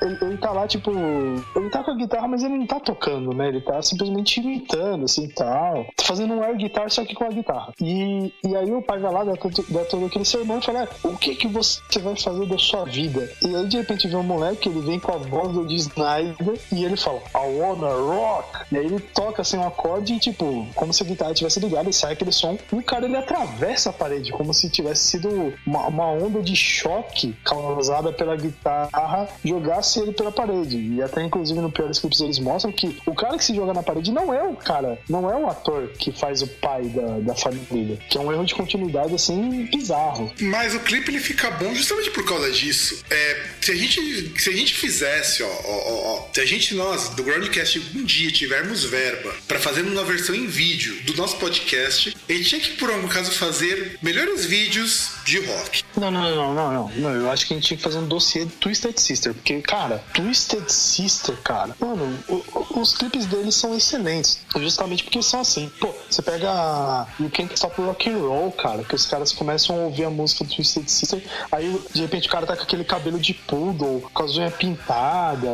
ele, 0.00 0.18
ele 0.22 0.38
tá 0.38 0.52
lá, 0.52 0.66
tipo, 0.66 0.90
ele 0.90 1.70
tá 1.70 1.84
com 1.84 1.90
a 1.90 1.96
guitarra, 1.96 2.28
mas 2.28 2.42
ele 2.42 2.56
não 2.56 2.66
tá 2.66 2.80
tocando, 2.80 3.34
né? 3.34 3.48
Ele 3.48 3.60
tá 3.60 3.82
simplesmente 3.82 4.40
imitando, 4.40 5.04
assim, 5.04 5.28
tal. 5.28 5.84
Tá 5.96 6.04
fazendo 6.04 6.34
um 6.34 6.42
air 6.42 6.56
guitar, 6.56 6.90
só 6.90 7.04
que 7.04 7.14
com 7.14 7.24
a 7.24 7.28
guitarra. 7.28 7.72
E, 7.80 8.32
e 8.44 8.56
aí 8.56 8.72
o 8.72 8.80
pai 8.80 8.98
vai 8.98 9.12
lá, 9.12 9.24
dá 9.24 9.32
dá 9.68 9.84
todo 9.84 10.06
aquele 10.06 10.24
sermão 10.24 10.58
e 10.58 10.62
fala, 10.62 10.84
"Ah, 10.84 11.08
o 11.08 11.16
que 11.16 11.34
que 11.34 11.48
você 11.48 11.98
vai 12.00 12.16
fazer 12.16 12.46
da 12.46 12.58
sua 12.58 12.84
vida? 12.84 13.30
E 13.42 13.54
aí, 13.54 13.66
de 13.66 13.76
repente, 13.76 14.08
vê 14.08 14.16
um 14.16 14.22
moleque, 14.22 14.68
ele 14.68 14.80
vem 14.80 14.98
com 14.98 15.12
a 15.12 15.16
voz 15.16 15.49
do 15.50 15.66
Dee 15.66 15.76
Snyder 15.76 16.58
e 16.72 16.84
ele 16.84 16.96
fala, 16.96 17.20
I 17.34 17.58
wanna 17.58 17.88
rock. 17.88 18.66
E 18.72 18.78
aí 18.78 18.86
ele 18.86 19.00
toca, 19.00 19.42
assim, 19.42 19.56
um 19.56 19.66
acorde 19.66 20.18
tipo, 20.18 20.66
como 20.74 20.92
se 20.92 21.02
a 21.02 21.06
guitarra 21.06 21.34
tivesse 21.34 21.60
ligada 21.60 21.88
e 21.88 21.92
sai 21.92 22.12
aquele 22.12 22.32
som. 22.32 22.58
E 22.72 22.76
o 22.76 22.82
cara, 22.82 23.06
ele 23.06 23.16
atravessa 23.16 23.90
a 23.90 23.92
parede, 23.92 24.32
como 24.32 24.52
se 24.52 24.70
tivesse 24.70 25.04
sido 25.04 25.52
uma, 25.66 25.86
uma 25.86 26.10
onda 26.10 26.42
de 26.42 26.54
choque 26.54 27.34
causada 27.44 28.12
pela 28.12 28.36
guitarra, 28.36 29.28
jogasse 29.44 30.00
ele 30.00 30.12
pela 30.12 30.32
parede. 30.32 30.78
E 30.78 31.02
até, 31.02 31.22
inclusive, 31.22 31.60
no 31.60 31.70
Piores 31.70 31.98
Clips 31.98 32.20
eles 32.20 32.38
mostram 32.38 32.72
que 32.72 32.96
o 33.06 33.14
cara 33.14 33.36
que 33.36 33.44
se 33.44 33.54
joga 33.54 33.72
na 33.72 33.82
parede 33.82 34.12
não 34.12 34.32
é 34.32 34.42
o 34.42 34.54
cara, 34.54 34.98
não 35.08 35.30
é 35.30 35.36
o 35.36 35.48
ator 35.48 35.88
que 35.98 36.12
faz 36.12 36.42
o 36.42 36.46
pai 36.46 36.82
da, 36.84 37.18
da 37.20 37.34
família. 37.34 37.98
Que 38.08 38.18
é 38.18 38.20
um 38.20 38.32
erro 38.32 38.44
de 38.44 38.54
continuidade, 38.54 39.14
assim, 39.14 39.66
bizarro. 39.66 40.30
Mas 40.40 40.74
o 40.74 40.80
clipe 40.80 41.10
ele 41.10 41.20
fica 41.20 41.50
bom 41.52 41.74
justamente 41.74 42.10
por 42.10 42.24
causa 42.24 42.50
disso. 42.50 43.02
É, 43.10 43.46
se 43.60 43.72
a 43.72 43.74
gente 43.74 44.40
se 44.40 44.50
a 44.50 44.52
gente 44.52 44.74
fizesse, 44.74 45.39
ó, 45.42 45.46
ó, 45.46 45.92
ó, 45.92 46.14
ó, 46.16 46.28
se 46.32 46.40
a 46.40 46.46
gente 46.46 46.74
nós 46.74 47.10
do 47.10 47.22
Groundcast 47.22 47.78
um 47.94 48.04
dia 48.04 48.30
tivermos 48.30 48.84
verba 48.84 49.34
pra 49.48 49.58
fazer 49.58 49.82
uma 49.82 50.04
versão 50.04 50.34
em 50.34 50.46
vídeo 50.46 51.02
do 51.02 51.14
nosso 51.16 51.36
podcast, 51.36 52.16
ele 52.28 52.44
tinha 52.44 52.60
que 52.60 52.70
por 52.72 52.90
algum 52.90 53.08
caso 53.08 53.30
fazer 53.32 53.98
melhores 54.02 54.44
vídeos 54.44 55.10
de 55.24 55.38
rock. 55.40 55.82
Não, 55.96 56.10
não, 56.10 56.22
não, 56.34 56.54
não, 56.54 56.72
não, 56.72 56.88
não. 56.96 57.10
Eu 57.14 57.30
acho 57.30 57.46
que 57.46 57.54
a 57.54 57.56
gente 57.56 57.66
tinha 57.66 57.76
que 57.76 57.82
fazer 57.82 57.98
um 57.98 58.06
dossiê 58.06 58.44
de 58.44 58.52
Twisted 58.52 58.98
Sister. 58.98 59.34
Porque, 59.34 59.60
cara, 59.62 60.02
Twisted 60.14 60.68
Sister, 60.68 61.36
cara, 61.42 61.74
mano, 61.78 62.18
o- 62.28 62.34
o- 62.54 62.80
os 62.80 62.94
clipes 62.96 63.26
deles 63.26 63.54
são 63.54 63.76
excelentes. 63.76 64.38
Justamente 64.56 65.04
porque 65.04 65.22
são 65.22 65.40
assim. 65.40 65.70
Pô, 65.80 65.94
você 66.08 66.22
pega 66.22 67.06
You 67.18 67.30
Can't 67.30 67.54
Stop 67.54 67.80
Rock 67.80 68.08
and 68.08 68.18
Roll, 68.18 68.52
cara, 68.52 68.82
que 68.84 68.94
os 68.94 69.06
caras 69.06 69.32
começam 69.32 69.76
a 69.76 69.78
ouvir 69.84 70.04
a 70.04 70.10
música 70.10 70.44
do 70.44 70.54
Twisted 70.54 70.88
Sister, 70.88 71.22
aí 71.52 71.78
de 71.92 72.00
repente 72.00 72.28
o 72.28 72.30
cara 72.30 72.46
tá 72.46 72.56
com 72.56 72.62
aquele 72.62 72.84
cabelo 72.84 73.18
de 73.18 73.34
poodle, 73.34 74.08
com 74.12 74.22
as 74.24 74.36
unhas 74.36 74.54
pintadas. 74.54 75.00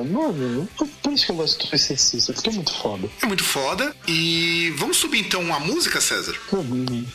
Mano, 0.02 0.68
por 1.02 1.12
isso 1.12 1.26
que 1.26 1.32
eu 1.32 1.36
gosto 1.36 1.66
do 1.70 1.78
Sister, 1.78 2.34
porque 2.34 2.50
é 2.50 2.52
muito 2.52 2.74
foda. 2.74 3.08
É 3.22 3.26
muito 3.26 3.44
foda. 3.44 3.94
E 4.06 4.74
vamos 4.76 4.96
subir 4.96 5.20
então 5.20 5.54
a 5.54 5.60
música, 5.60 6.00
César? 6.00 6.34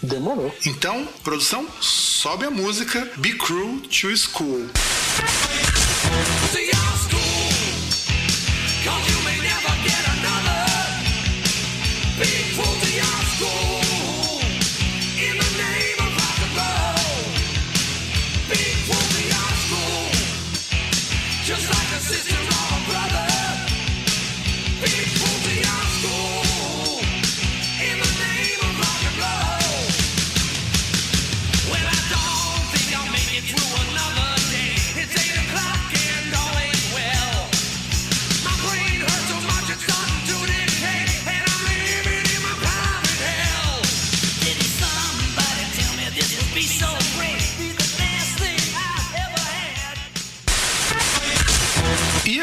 Demorou. 0.02 0.54
Então, 0.66 1.08
produção, 1.24 1.66
sobe 1.80 2.46
a 2.46 2.52
música 2.52 3.10
Be 3.18 3.34
Cruel 3.34 3.82
to 3.82 4.16
school. 4.16 4.70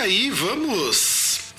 Aí, 0.09 0.31
vamos 0.31 1.08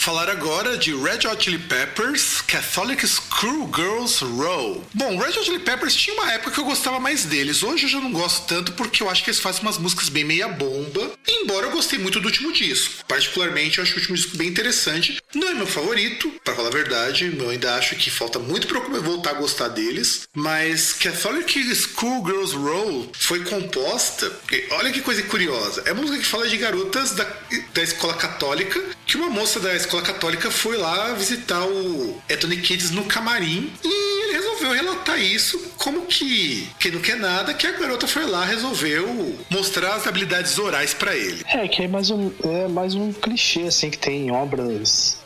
falar 0.09 0.27
agora 0.27 0.75
de 0.75 0.91
Red 0.91 1.27
Hot 1.27 1.43
Chili 1.43 1.59
Peppers 1.59 2.41
Catholic 2.41 3.07
Schoolgirls 3.07 4.23
Row. 4.23 4.83
Bom, 4.91 5.19
Red 5.19 5.37
Hot 5.37 5.45
Chili 5.45 5.59
Peppers 5.59 5.95
tinha 5.95 6.15
uma 6.15 6.33
época 6.33 6.49
que 6.49 6.59
eu 6.59 6.65
gostava 6.65 6.99
mais 6.99 7.25
deles. 7.25 7.61
Hoje 7.61 7.83
eu 7.83 7.89
já 7.89 7.99
não 7.99 8.11
gosto 8.11 8.47
tanto 8.47 8.71
porque 8.73 9.03
eu 9.03 9.09
acho 9.09 9.23
que 9.23 9.29
eles 9.29 9.39
fazem 9.39 9.61
umas 9.61 9.77
músicas 9.77 10.09
bem 10.09 10.23
meia 10.23 10.47
bomba. 10.47 11.11
Embora 11.27 11.67
eu 11.67 11.71
gostei 11.71 11.99
muito 11.99 12.19
do 12.19 12.25
último 12.25 12.51
disco. 12.51 13.05
Particularmente, 13.07 13.77
eu 13.77 13.83
acho 13.83 13.93
o 13.93 13.97
último 13.97 14.15
disco 14.15 14.35
bem 14.35 14.47
interessante. 14.47 15.21
Não 15.35 15.47
é 15.47 15.53
meu 15.53 15.67
favorito, 15.67 16.33
para 16.43 16.55
falar 16.55 16.69
a 16.69 16.71
verdade. 16.71 17.31
Eu 17.37 17.47
ainda 17.47 17.75
acho 17.75 17.95
que 17.95 18.09
falta 18.09 18.39
muito 18.39 18.65
pra 18.65 18.79
eu 18.79 19.03
voltar 19.03 19.29
a 19.29 19.33
gostar 19.33 19.67
deles. 19.67 20.27
Mas 20.33 20.91
Catholic 20.91 21.75
Schoolgirls 21.75 22.55
Row 22.55 23.11
foi 23.13 23.43
composta. 23.43 24.31
Olha 24.71 24.91
que 24.91 25.01
coisa 25.01 25.21
curiosa. 25.21 25.83
É 25.85 25.93
música 25.93 26.17
que 26.17 26.25
fala 26.25 26.47
de 26.47 26.57
garotas 26.57 27.11
da, 27.11 27.27
da 27.75 27.83
escola 27.83 28.15
católica. 28.15 28.81
Que 29.05 29.17
uma 29.17 29.29
moça 29.29 29.59
da 29.59 29.75
escola 29.75 29.98
católica 30.01 30.49
foi 30.51 30.77
lá 30.77 31.13
visitar 31.13 31.63
o 31.65 32.21
Anthony 32.31 32.57
Kids 32.57 32.91
no 32.91 33.05
camarim. 33.05 33.71
E 33.83 34.23
ele 34.23 34.33
resolveu 34.33 34.71
relatar 34.71 35.19
isso 35.19 35.73
como 35.77 36.05
que, 36.05 36.67
que 36.79 36.91
não 36.91 37.01
quer 37.01 37.17
nada, 37.17 37.53
que 37.53 37.65
a 37.65 37.71
garota 37.71 38.07
foi 38.07 38.25
lá, 38.25 38.45
resolveu 38.45 39.37
mostrar 39.49 39.95
as 39.95 40.07
habilidades 40.07 40.57
orais 40.57 40.93
pra 40.93 41.15
ele. 41.15 41.43
É, 41.47 41.67
que 41.67 41.83
é 41.83 41.87
mais 41.87 42.09
um, 42.09 42.31
é 42.43 42.67
mais 42.67 42.95
um 42.95 43.11
clichê, 43.13 43.61
assim, 43.61 43.89
que 43.89 43.97
tem 43.97 44.27
em 44.27 44.31
obras. 44.31 45.19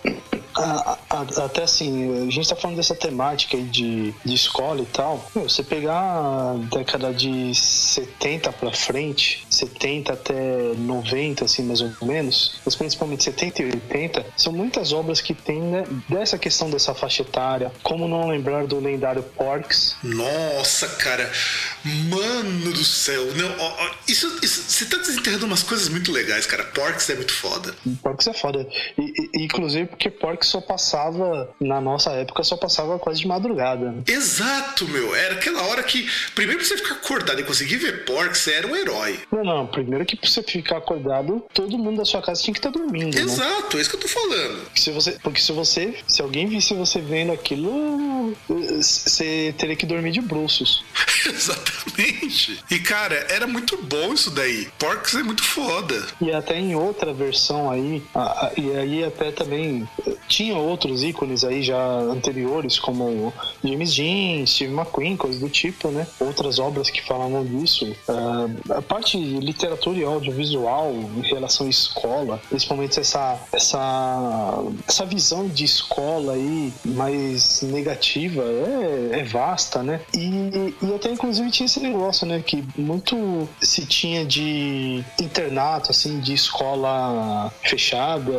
A- 0.55 0.97
a- 1.09 1.45
até 1.45 1.63
assim, 1.63 2.27
a 2.27 2.31
gente 2.31 2.47
tá 2.47 2.55
falando 2.55 2.77
dessa 2.77 2.95
temática 2.95 3.57
aí 3.57 3.63
de, 3.63 4.13
de 4.23 4.33
escola 4.35 4.81
e 4.81 4.85
tal. 4.85 5.29
Meu, 5.35 5.49
você 5.49 5.63
pegar 5.63 5.99
a 5.99 6.55
década 6.75 7.13
de 7.13 7.53
70 7.55 8.51
pra 8.53 8.71
frente, 8.71 9.45
70 9.49 10.13
até 10.13 10.33
90, 10.77 11.45
assim, 11.45 11.63
mais 11.63 11.81
ou 11.81 11.91
menos, 12.01 12.59
mas 12.65 12.75
principalmente 12.75 13.23
70 13.23 13.61
e 13.61 13.65
80, 13.65 14.25
são 14.37 14.51
muitas 14.53 14.91
obras 14.91 15.21
que 15.21 15.33
tem 15.33 15.61
né, 15.61 15.83
dessa 16.09 16.37
questão 16.37 16.69
dessa 16.69 16.93
faixa 16.93 17.21
etária. 17.23 17.71
Como 17.83 18.07
não 18.07 18.27
lembrar 18.27 18.65
do 18.67 18.79
lendário 18.79 19.23
Porks, 19.23 19.95
Nossa, 20.03 20.87
cara. 20.87 21.31
Mano 21.83 22.71
do 22.73 22.83
céu. 22.83 23.25
Não, 23.35 23.49
ó, 23.59 23.71
ó, 23.79 23.91
isso, 24.07 24.27
isso- 24.41 24.63
você 24.67 24.85
tá 24.85 24.97
desenterrando 24.97 25.45
umas 25.45 25.63
coisas 25.63 25.89
muito 25.89 26.11
legais, 26.11 26.45
cara. 26.45 26.63
Porks 26.65 27.09
é 27.09 27.15
muito 27.15 27.33
foda. 27.33 27.75
Porks 28.01 28.27
é 28.27 28.33
foda. 28.33 28.67
E, 28.97 29.01
e- 29.37 29.43
inclusive 29.43 29.87
porque 29.87 30.09
Porks 30.09 30.42
só 30.45 30.59
passava, 30.61 31.49
na 31.59 31.79
nossa 31.81 32.11
época, 32.11 32.43
só 32.43 32.55
passava 32.57 32.97
quase 32.99 33.19
de 33.21 33.27
madrugada. 33.27 33.91
né? 33.91 34.03
Exato, 34.07 34.87
meu. 34.87 35.15
Era 35.15 35.35
aquela 35.35 35.63
hora 35.63 35.83
que, 35.83 36.07
primeiro 36.35 36.59
pra 36.59 36.67
você 36.67 36.77
ficar 36.77 36.95
acordado 36.95 37.39
e 37.39 37.43
conseguir 37.43 37.77
ver 37.77 38.05
Porks, 38.05 38.39
você 38.41 38.53
era 38.53 38.67
um 38.67 38.75
herói. 38.75 39.19
Não, 39.31 39.43
não. 39.43 39.67
Primeiro 39.67 40.05
que 40.05 40.15
pra 40.15 40.29
você 40.29 40.43
ficar 40.43 40.77
acordado, 40.77 41.43
todo 41.53 41.77
mundo 41.77 41.97
da 41.97 42.05
sua 42.05 42.21
casa 42.21 42.41
tinha 42.41 42.53
que 42.53 42.59
estar 42.59 42.69
dormindo, 42.69 43.15
né? 43.15 43.21
Exato, 43.21 43.77
é 43.77 43.81
isso 43.81 43.89
que 43.89 43.95
eu 43.95 43.99
tô 44.01 44.07
falando. 44.07 44.61
Se 44.75 44.91
você, 44.91 45.11
porque 45.23 45.41
se 45.41 45.51
você, 45.51 45.95
se 46.07 46.21
alguém 46.21 46.47
visse 46.47 46.73
você 46.73 46.99
vendo 46.99 47.31
aquilo, 47.31 48.35
você 48.47 49.53
teria 49.57 49.75
que 49.75 49.85
dormir 49.85 50.11
de 50.11 50.21
bruços. 50.21 50.83
Exatamente. 51.25 52.59
E 52.69 52.79
cara, 52.79 53.15
era 53.29 53.47
muito 53.47 53.77
bom 53.83 54.13
isso 54.13 54.29
daí. 54.31 54.67
Porcs 54.77 55.15
é 55.15 55.23
muito 55.23 55.43
foda. 55.43 56.05
E 56.21 56.31
até 56.31 56.57
em 56.59 56.75
outra 56.75 57.13
versão 57.13 57.69
aí, 57.69 58.01
a- 58.13 58.47
a- 58.47 58.51
e 58.57 58.75
aí 58.75 59.03
até 59.03 59.31
também 59.31 59.87
tinha 60.33 60.57
outros 60.57 61.03
ícones 61.03 61.43
aí 61.43 61.61
já 61.61 61.79
anteriores, 61.99 62.79
como 62.79 63.31
James 63.63 63.95
Dean, 63.95 64.43
Steve 64.47 64.73
McQueen, 64.73 65.15
coisas 65.15 65.39
do 65.39 65.47
tipo, 65.47 65.89
né? 65.89 66.07
Outras 66.19 66.57
obras 66.57 66.89
que 66.89 67.03
falavam 67.03 67.45
disso. 67.45 67.95
Ah, 68.09 68.47
a 68.77 68.81
parte 68.81 69.15
literatura 69.15 69.99
e 69.99 70.03
audiovisual 70.03 70.91
em 70.91 71.21
relação 71.21 71.67
à 71.67 71.69
escola, 71.69 72.41
principalmente 72.49 72.99
essa, 72.99 73.39
essa, 73.51 74.63
essa 74.87 75.05
visão 75.05 75.47
de 75.47 75.65
escola 75.65 76.33
aí 76.33 76.73
mais 76.83 77.61
negativa, 77.61 78.41
é, 78.43 79.19
é 79.19 79.23
vasta, 79.23 79.83
né? 79.83 80.01
E, 80.15 80.73
e 80.81 80.95
até 80.95 81.11
inclusive 81.11 81.51
tinha 81.51 81.65
esse 81.67 81.79
negócio, 81.79 82.25
né? 82.25 82.41
Que 82.43 82.63
muito 82.75 83.47
se 83.61 83.85
tinha 83.85 84.25
de 84.25 85.03
internato, 85.21 85.91
assim, 85.91 86.19
de 86.19 86.33
escola 86.33 87.53
fechada, 87.61 88.33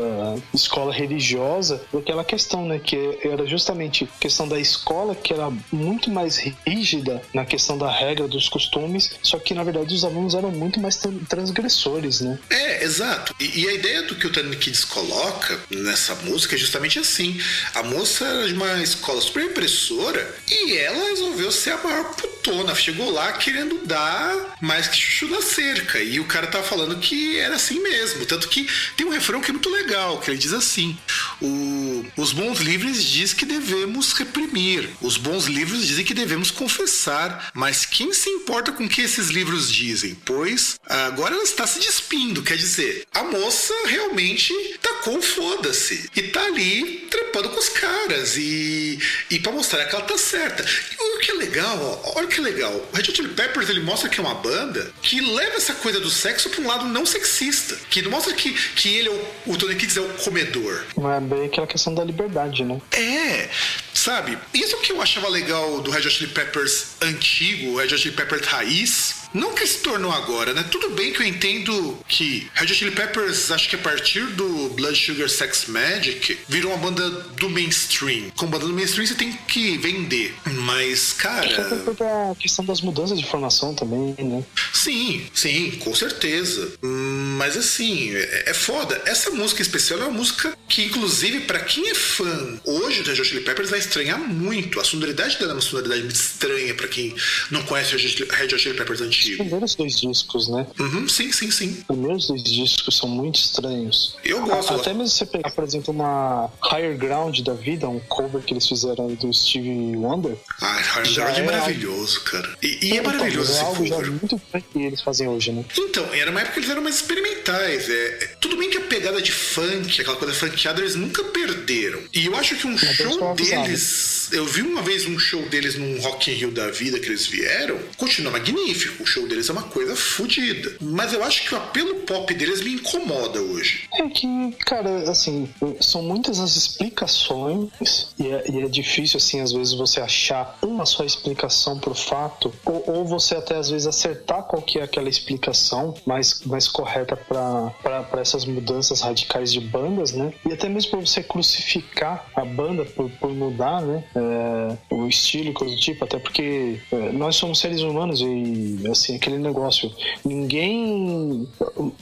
escola 0.53 0.93
religiosa, 0.93 1.84
daquela 1.93 2.25
questão, 2.25 2.67
né? 2.67 2.79
Que 2.79 3.19
era 3.23 3.47
justamente 3.47 4.05
a 4.05 4.19
questão 4.21 4.47
da 4.49 4.59
escola 4.59 5.15
que 5.15 5.33
era 5.33 5.51
muito 5.73 6.11
mais 6.11 6.39
rígida 6.67 7.23
na 7.33 7.45
questão 7.45 7.77
da 7.79 7.91
regra 7.91 8.27
dos 8.29 8.49
costumes, 8.49 9.11
só 9.23 9.39
que 9.39 9.55
na 9.55 9.63
verdade 9.65 9.95
os 9.95 10.05
alunos 10.05 10.35
eram 10.35 10.51
muito 10.51 10.81
mais 10.81 10.97
tran- 10.97 11.19
transgressores, 11.29 12.21
né? 12.21 12.39
É, 12.51 12.85
exato. 12.85 13.35
E, 13.41 13.61
e 13.63 13.69
a 13.69 13.73
ideia 13.75 14.03
do 14.03 14.15
que 14.17 14.27
o 14.27 14.33
Tony 14.33 14.57
Kids 14.57 14.85
coloca 14.85 15.59
nessa 15.71 16.15
música 16.17 16.55
é 16.55 16.59
justamente 16.59 16.99
assim. 16.99 17.39
A 17.75 17.83
moça 17.83 18.25
era 18.25 18.47
de 18.49 18.55
uma 18.55 18.83
escola 18.83 19.21
super 19.21 19.45
impressora 19.45 20.35
e 20.51 20.77
ela 20.77 21.09
resolveu 21.09 21.51
ser 21.53 21.71
a 21.71 21.77
maior 21.79 22.15
putona. 22.15 22.75
Chegou 22.75 23.11
lá 23.11 23.33
querendo 23.33 23.87
dar 23.87 24.57
mais 24.61 24.89
que 24.89 24.97
chuchu 24.97 25.29
na 25.29 25.41
cerca. 25.43 26.01
E 26.01 26.21
o 26.21 26.25
cara 26.27 26.47
tava 26.47 26.65
falando 26.65 26.99
que 26.99 27.39
era 27.39 27.55
assim 27.57 27.81
mesmo. 27.81 28.25
Tanto 28.27 28.49
que 28.49 28.67
tem 28.97 29.07
um 29.07 29.11
refrão 29.11 29.41
que 29.41 29.51
é 29.51 29.53
muito 29.53 29.71
legal, 29.71 30.19
que 30.21 30.31
ele 30.31 30.39
diz 30.39 30.53
assim: 30.53 30.97
o- 31.41 31.74
os 32.17 32.33
bons 32.33 32.61
livros 32.61 33.03
dizem 33.03 33.37
que 33.37 33.45
devemos 33.45 34.13
reprimir. 34.13 34.91
Os 35.01 35.17
bons 35.17 35.47
livros 35.47 35.87
dizem 35.87 36.05
que 36.05 36.15
devemos 36.15 36.51
confessar. 36.51 37.51
Mas 37.55 37.85
quem 37.85 38.13
se 38.13 38.29
importa 38.31 38.73
com 38.73 38.85
o 38.85 38.89
que 38.89 39.03
esses 39.03 39.29
livros 39.29 39.71
dizem? 39.71 40.17
Pois 40.25 40.79
agora 40.87 41.35
ela 41.35 41.45
está 41.45 41.67
se 41.67 41.81
despindo. 41.81 42.43
Quer 42.43 42.57
dizer, 42.57 43.07
a 43.13 43.23
moça 43.25 43.75
realmente 43.87 44.53
tacou 44.81 45.19
um 45.19 45.23
foda-se. 45.23 46.11
E 46.15 46.23
tá 46.23 46.45
ali 46.45 47.07
trepando 47.11 47.51
com 47.51 47.59
os 47.59 47.69
caras. 47.69 48.37
E, 48.37 48.99
e 49.31 49.39
para 49.39 49.53
mostrar 49.53 49.85
que 49.85 49.95
ela 49.95 50.05
tá 50.05 50.19
certa. 50.19 50.65
E 50.65 51.17
o 51.17 51.19
que 51.21 51.33
legal, 51.33 52.03
ó, 52.05 52.19
olha 52.19 52.27
que 52.27 52.41
legal. 52.41 52.73
O 52.93 52.97
Red 52.97 53.03
Hot 53.03 53.17
Chili 53.17 53.29
Peppers 53.29 53.69
ele 53.69 53.81
mostra 53.81 54.09
que 54.09 54.21
é 54.21 54.23
uma 54.23 54.35
banda 54.35 54.93
que 55.03 55.21
leva 55.21 55.57
essa 55.57 55.75
coisa 55.75 56.01
do 56.01 56.11
sexo 56.11 56.51
pra 56.51 56.61
um 56.61 56.67
lado 56.67 56.87
não 56.87 57.07
sexista. 57.07 57.77
Que 57.91 58.03
não 58.03 58.11
mostra 58.11 58.33
que, 58.35 58.53
que 58.53 58.97
ele 58.97 59.09
é 59.09 59.13
o, 59.13 59.53
o 59.53 59.57
Tony 59.57 59.75
Kids 59.75 59.97
é 59.97 60.01
o 60.01 60.09
comedor. 60.15 60.85
Mas 60.97 61.17
é 61.17 61.21
bem 61.21 61.49
aquela 61.65 61.67
questão 61.67 61.95
da 61.95 62.05
liberdade, 62.05 62.65
né? 62.65 62.81
É, 62.93 63.49
sabe? 63.93 64.39
Isso 64.53 64.77
que 64.79 64.93
eu 64.93 65.03
achava 65.03 65.29
legal 65.29 65.81
do 65.81 65.91
Red 65.91 66.01
Hot 66.01 66.11
Chili 66.11 66.31
Peppers 66.31 66.97
antigo, 67.03 67.77
Red 67.77 67.87
Hot 67.87 67.99
Chili 67.99 68.15
Peppers 68.15 68.47
raiz. 68.47 69.24
Não 69.35 69.53
que 69.53 69.67
se 69.67 69.79
tornou 69.81 70.13
agora, 70.13 70.55
né? 70.55 70.65
Tudo 70.71 70.91
bem 70.91 71.13
que 71.13 71.21
eu 71.21 71.27
entendo 71.27 71.99
que 72.09 72.49
Red 72.55 72.65
Hot 72.67 72.75
Chili 72.75 72.91
Peppers, 72.93 73.51
acho 73.51 73.69
que 73.69 73.75
a 73.77 73.79
partir 73.81 74.25
do 74.29 74.71
Blood 74.71 74.97
Sugar 74.99 75.29
Sex 75.29 75.67
Magic, 75.67 76.39
virou 76.49 76.73
uma 76.73 76.79
banda 76.91 77.11
do 77.11 77.51
mainstream. 77.51 78.31
Com 78.37 78.47
banda 78.47 78.67
do 78.67 78.73
mainstream 78.73 79.07
você 79.07 79.15
tem 79.15 79.33
que 79.49 79.77
vender. 79.79 80.35
Mas, 80.63 81.13
cara. 81.13 81.65
por 81.85 81.97
a 82.03 82.35
questão 82.39 82.65
das 82.65 82.81
mudanças 82.81 83.19
de 83.19 83.27
formação 83.27 83.75
também, 83.75 84.15
né? 84.19 84.45
Sim, 84.73 85.27
sim, 85.35 85.73
com 85.83 85.95
certeza. 85.95 86.73
Mas 86.83 87.57
assim, 87.57 88.15
é, 88.15 88.51
é 88.51 88.55
foda. 88.55 89.03
Essa 89.07 89.31
música 89.31 89.63
especial 89.63 89.99
é 90.01 90.05
uma 90.05 90.13
música 90.19 90.57
que, 90.69 90.83
inclusive, 90.85 91.41
pra 91.41 91.59
quem 91.61 91.91
é 91.91 91.95
fã 91.95 92.61
hoje 92.65 93.03
do 93.03 93.11
Red 93.11 93.21
Hot 93.21 93.29
Chili 93.29 93.41
Peppers, 93.41 93.71
vai 93.71 93.79
estranhar 93.81 94.19
muito. 94.19 94.79
A 94.81 94.85
sonoridade 94.85 95.39
dela 95.39 95.53
é 95.53 95.55
uma 95.55 95.61
sonoridade 95.61 96.03
muito 96.03 96.15
estranha 96.17 96.75
pra 96.75 96.87
quem 96.87 97.15
não 97.51 97.63
conhece 97.65 97.97
Red 97.97 98.47
Hot- 98.55 98.59
Chili 98.59 98.77
Peppers 98.77 99.01
Os 99.25 99.31
antigo. 99.31 99.37
primeiros 99.45 99.75
dois 99.75 100.01
discos, 100.01 100.49
né? 100.49 100.67
Uhum, 100.79 101.09
sim, 101.09 101.33
sim, 101.33 101.51
sim. 101.51 101.71
Os 101.71 101.85
primeiros 101.85 102.29
dois 102.29 102.43
discos 102.43 102.97
são 102.97 103.09
muito 103.09 103.37
estranhos. 103.41 104.17
Eu 104.25 104.43
gosto. 104.43 104.75
Até 104.75 104.93
mesmo 104.93 105.09
você 105.09 105.27
pegar, 105.27 105.51
por 105.51 105.65
exemplo, 105.65 105.93
uma 105.93 106.51
Higher 106.63 106.97
Ground 106.97 107.41
da 107.41 107.55
vida, 107.55 107.89
um 107.89 108.01
cover 108.01 108.43
que 108.43 108.53
eles 108.55 108.67
fizeram 108.69 109.09
do 109.15 109.33
Stevie 109.33 109.97
Wonder. 109.97 110.37
Ah, 110.61 110.83
Já 111.05 111.27
Rock 111.27 111.41
é 111.41 111.43
é 111.43 111.47
maravilhoso, 111.47 112.21
cara. 112.23 112.57
E, 112.63 112.67
e 112.87 112.93
é 112.93 112.97
Então, 113.01 113.13
maravilhoso 113.13 113.51
é 113.51 113.55
esse 113.55 113.65
algo 113.65 113.87
já 113.87 113.95
cover. 113.97 114.11
muito 114.11 114.37
diferente 114.37 114.67
que 114.73 114.79
eles 114.83 115.01
fazem 115.01 115.29
hoje, 115.29 115.53
né? 115.53 115.65
Então, 115.79 116.05
era 116.15 116.31
uma 116.31 116.41
época 116.41 116.55
que 116.55 116.61
eles 116.61 116.71
eram 116.71 116.83
mais 116.83 116.97
experimentais. 116.97 117.89
É, 117.89 117.93
é- 118.25 118.27
tudo 118.41 118.57
bem 118.57 118.71
que 118.71 118.79
a 118.79 118.83
pegada 118.83 119.21
de 119.23 119.33
funk, 119.33 120.01
aquela 120.01 120.17
coisa 120.17 120.35
funkeada, 120.35 120.81
eles 120.81 120.95
nunca 120.95 121.23
perderam. 121.25 122.01
E 122.13 122.27
eu 122.27 122.37
acho 122.37 122.57
que 122.57 122.67
um 122.67 122.71
eles 122.77 122.97
show 122.97 123.35
deles. 123.35 124.29
Eu 124.33 124.45
vi 124.47 124.63
uma 124.63 124.83
vez 124.83 125.07
um 125.07 125.19
show 125.19 125.43
deles 125.49 125.77
num 125.77 125.99
Rock 126.01 126.31
in 126.31 126.35
Rio 126.35 126.51
da 126.51 126.71
vida 126.71 126.99
que 126.99 127.07
eles 127.07 127.27
vieram. 127.27 127.79
Continua 127.97 128.33
magnífico. 128.33 129.07
Show 129.15 129.29
deles 129.29 129.49
é 129.49 129.53
uma 129.53 129.63
coisa 129.63 129.95
fodida. 129.95 130.77
Mas 130.81 131.13
eu 131.13 131.23
acho 131.23 131.45
que 131.45 131.55
o 131.55 131.57
apelo 131.57 131.95
pop 132.01 132.35
deles 132.35 132.61
me 132.63 132.73
incomoda 132.73 133.41
hoje. 133.41 133.89
É 133.95 134.09
que, 134.09 134.27
cara, 134.67 135.09
assim, 135.09 135.49
são 135.81 136.03
muitas 136.03 136.41
as 136.41 136.57
explicações 136.57 138.09
e 138.19 138.27
é, 138.27 138.51
e 138.51 138.63
é 138.63 138.69
difícil, 138.69 139.19
assim, 139.19 139.41
às 139.41 139.53
vezes 139.53 139.73
você 139.75 140.01
achar 140.01 140.59
uma 140.61 140.85
só 140.85 141.05
explicação 141.05 141.79
pro 141.79 141.95
fato 141.95 142.53
ou, 142.65 142.83
ou 142.89 143.05
você 143.05 143.37
até 143.37 143.55
às 143.55 143.71
vezes 143.71 143.87
acertar 143.87 144.43
qual 144.43 144.61
que 144.61 144.81
é 144.81 144.83
aquela 144.83 145.09
explicação 145.09 145.95
mais, 146.05 146.41
mais 146.45 146.67
correta 146.67 147.17
para 147.17 148.21
essas 148.21 148.45
mudanças 148.45 149.01
radicais 149.01 149.53
de 149.53 149.61
bandas, 149.61 150.13
né? 150.13 150.33
E 150.49 150.53
até 150.53 150.69
mesmo 150.69 150.91
para 150.91 151.01
você 151.01 151.23
crucificar 151.23 152.27
a 152.35 152.45
banda 152.45 152.85
por, 152.85 153.09
por 153.13 153.31
mudar, 153.31 153.81
né? 153.81 154.03
É, 154.17 154.77
o 154.93 155.07
estilo 155.07 155.51
e 155.51 155.53
coisa 155.53 155.73
do 155.73 155.81
tipo, 155.81 156.05
até 156.05 156.19
porque 156.19 156.81
é, 156.91 157.13
nós 157.13 157.37
somos 157.37 157.61
seres 157.61 157.81
humanos 157.81 158.21
e, 158.21 158.83
assim, 158.95 159.17
aquele 159.17 159.39
negócio, 159.39 159.93
ninguém 160.25 161.47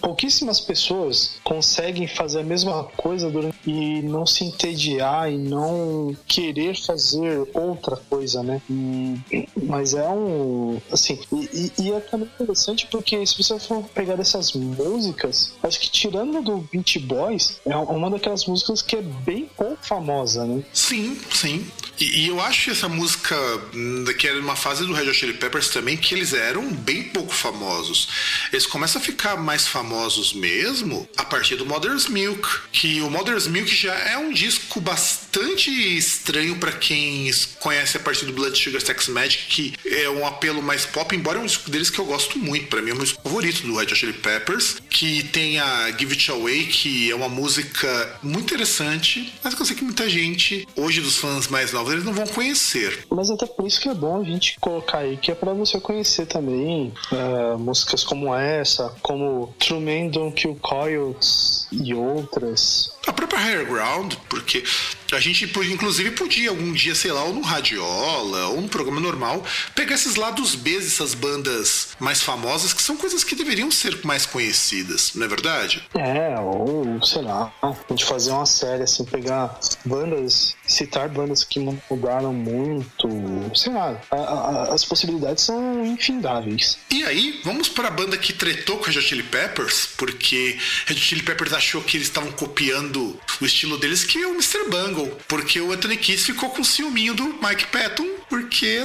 pouquíssimas 0.00 0.60
pessoas 0.60 1.40
conseguem 1.44 2.06
fazer 2.06 2.40
a 2.40 2.44
mesma 2.44 2.84
coisa 2.96 3.30
durante, 3.30 3.56
e 3.66 4.02
não 4.02 4.24
se 4.26 4.44
entediar 4.44 5.30
e 5.32 5.36
não 5.38 6.14
querer 6.26 6.76
fazer 6.80 7.48
outra 7.54 7.96
coisa, 7.96 8.42
né? 8.42 8.60
Mas 9.62 9.94
é 9.94 10.08
um. 10.08 10.80
Assim, 10.90 11.18
e, 11.32 11.70
e- 11.78 11.82
e 11.84 11.92
é 11.92 12.00
também 12.00 12.28
interessante 12.40 12.86
porque 12.90 13.24
se 13.26 13.36
você 13.42 13.58
for 13.58 13.82
pegar 13.94 14.18
essas 14.20 14.52
músicas, 14.52 15.52
acho 15.62 15.80
que 15.80 15.90
tirando 15.90 16.42
do 16.42 16.58
Beach 16.72 16.98
Boys, 17.00 17.60
é 17.66 17.76
uma 17.76 18.10
daquelas 18.10 18.44
músicas 18.46 18.82
que 18.82 18.96
é 18.96 19.02
bem 19.02 19.48
pouco 19.56 19.78
famosa, 19.82 20.44
né? 20.44 20.62
Sim, 20.72 21.18
sim. 21.30 21.66
E, 21.98 22.22
e 22.22 22.28
eu 22.28 22.40
acho 22.40 22.70
essa 22.70 22.88
música, 22.88 23.36
hum, 23.74 24.04
que 24.18 24.26
era 24.26 24.38
uma 24.40 24.56
fase 24.56 24.84
do 24.84 24.92
Red 24.92 25.08
Hot 25.08 25.14
Chili 25.14 25.34
Peppers 25.34 25.68
também, 25.68 25.96
que 25.96 26.14
eles 26.14 26.32
eram 26.32 26.72
bem 26.72 27.04
pouco 27.04 27.32
famosos. 27.32 28.08
Eles 28.52 28.66
começam 28.66 29.00
a 29.00 29.04
ficar 29.04 29.36
mais 29.36 29.66
famosos 29.66 30.32
mesmo 30.32 31.08
a 31.16 31.24
partir 31.24 31.56
do 31.56 31.66
Mother's 31.66 32.08
Milk, 32.08 32.48
que 32.72 33.00
o 33.00 33.10
Mother's 33.10 33.46
Milk 33.46 33.74
já 33.74 33.94
é 33.94 34.18
um 34.18 34.32
disco 34.32 34.80
bastante 34.80 35.70
estranho 35.70 36.56
pra 36.56 36.72
quem 36.72 37.30
conhece 37.60 37.96
a 37.96 38.00
partir 38.00 38.26
do 38.26 38.32
Blood 38.32 38.58
Sugar 38.58 38.80
Sex 38.80 39.08
Magic, 39.08 39.46
que 39.48 39.74
é 39.88 40.08
um 40.10 40.26
apelo 40.26 40.62
mais 40.62 40.84
pop, 40.84 41.14
embora 41.14 41.38
é 41.38 41.42
um 41.42 41.46
disco 41.46 41.70
deles 41.70 41.90
que 41.90 41.98
eu 41.98 42.04
gosto 42.04 42.38
muito, 42.38 42.66
pra 42.66 42.82
mim 42.82 42.90
é 42.90 42.92
o 42.92 42.96
meu 42.96 43.04
disco 43.04 43.22
favorito 43.22 43.62
do 43.62 43.76
Red 43.76 43.84
Hot 43.84 43.96
Chili 43.96 44.12
Peppers, 44.12 44.76
que 44.90 45.22
tem 45.24 45.58
a 45.58 45.90
Give 45.96 46.12
It 46.12 46.30
Away, 46.30 46.66
que 46.66 47.10
é 47.10 47.14
uma 47.14 47.28
música 47.28 48.18
muito 48.22 48.44
interessante, 48.44 49.32
mas 49.42 49.54
que 49.54 49.62
eu 49.62 49.66
sei 49.66 49.76
que 49.76 49.84
muita 49.84 50.08
gente, 50.08 50.66
hoje 50.76 51.00
dos 51.00 51.16
fãs 51.16 51.48
mais 51.48 51.72
novos, 51.72 51.91
eles 51.92 52.04
não 52.04 52.12
vão 52.12 52.26
conhecer. 52.26 53.06
Mas 53.10 53.30
até 53.30 53.46
por 53.46 53.66
isso 53.66 53.80
que 53.80 53.88
é 53.88 53.94
bom 53.94 54.20
a 54.20 54.24
gente 54.24 54.58
colocar 54.60 54.98
aí, 54.98 55.16
que 55.16 55.30
é 55.30 55.34
pra 55.34 55.52
você 55.52 55.80
conhecer 55.80 56.26
também 56.26 56.92
é, 57.12 57.56
músicas 57.56 58.04
como 58.04 58.34
essa, 58.34 58.94
como 59.02 59.54
True 59.58 59.80
Men 59.80 60.10
Don't 60.10 60.34
Kill 60.34 60.56
Coyotes 60.56 61.66
e 61.70 61.94
outras. 61.94 62.92
A 63.06 63.12
própria 63.12 63.40
Higher 63.40 63.66
Ground, 63.66 64.14
porque 64.28 64.62
a 65.16 65.20
gente, 65.20 65.44
inclusive, 65.44 66.10
podia 66.12 66.50
algum 66.50 66.72
dia, 66.72 66.94
sei 66.94 67.12
lá, 67.12 67.22
ou 67.24 67.32
no 67.34 67.40
Radiola, 67.42 68.48
ou 68.48 68.60
no 68.60 68.68
programa 68.68 69.00
normal, 69.00 69.44
pegar 69.74 69.94
esses 69.94 70.16
lados 70.16 70.54
B 70.54 70.78
dessas 70.78 71.14
bandas 71.14 71.88
mais 72.00 72.20
famosas, 72.22 72.72
que 72.72 72.82
são 72.82 72.96
coisas 72.96 73.22
que 73.24 73.34
deveriam 73.34 73.70
ser 73.70 73.98
mais 74.04 74.26
conhecidas, 74.26 75.12
não 75.14 75.24
é 75.24 75.28
verdade? 75.28 75.82
É, 75.94 76.38
ou 76.40 77.02
sei 77.04 77.22
lá, 77.22 77.52
a 77.62 77.74
gente 77.90 78.04
fazer 78.04 78.30
uma 78.30 78.46
série 78.46 78.82
assim, 78.84 79.04
pegar 79.04 79.58
bandas 79.84 80.54
citar 80.66 81.08
bandas 81.08 81.44
que 81.44 81.58
mudaram 81.90 82.32
muito, 82.32 83.08
sei 83.54 83.72
lá, 83.72 84.00
a- 84.10 84.16
a- 84.16 84.74
as 84.74 84.84
possibilidades 84.84 85.44
são 85.44 85.84
infindáveis. 85.84 86.78
E 86.90 87.04
aí, 87.04 87.40
vamos 87.44 87.68
para 87.68 87.88
a 87.88 87.90
banda 87.90 88.16
que 88.16 88.32
tretou 88.32 88.78
com 88.78 88.86
a 88.86 88.92
Red 88.92 89.02
Chili 89.02 89.22
Peppers, 89.22 89.88
porque 89.96 90.58
Red 90.86 90.94
Hot 90.94 91.00
Chili 91.02 91.22
Peppers 91.22 91.52
achou 91.52 91.82
que 91.82 91.96
eles 91.96 92.08
estavam 92.08 92.32
copiando 92.32 93.18
o 93.40 93.44
estilo 93.44 93.76
deles, 93.78 94.04
que 94.04 94.22
é 94.22 94.26
o 94.26 94.32
Mr. 94.32 94.64
Bungle, 94.70 95.01
porque 95.28 95.60
o 95.60 95.72
Anthony 95.72 95.96
Kiss 95.96 96.24
ficou 96.24 96.50
com 96.50 96.64
ciúminho 96.64 97.14
do 97.14 97.24
Mike 97.42 97.66
Patton, 97.66 98.06
porque 98.28 98.82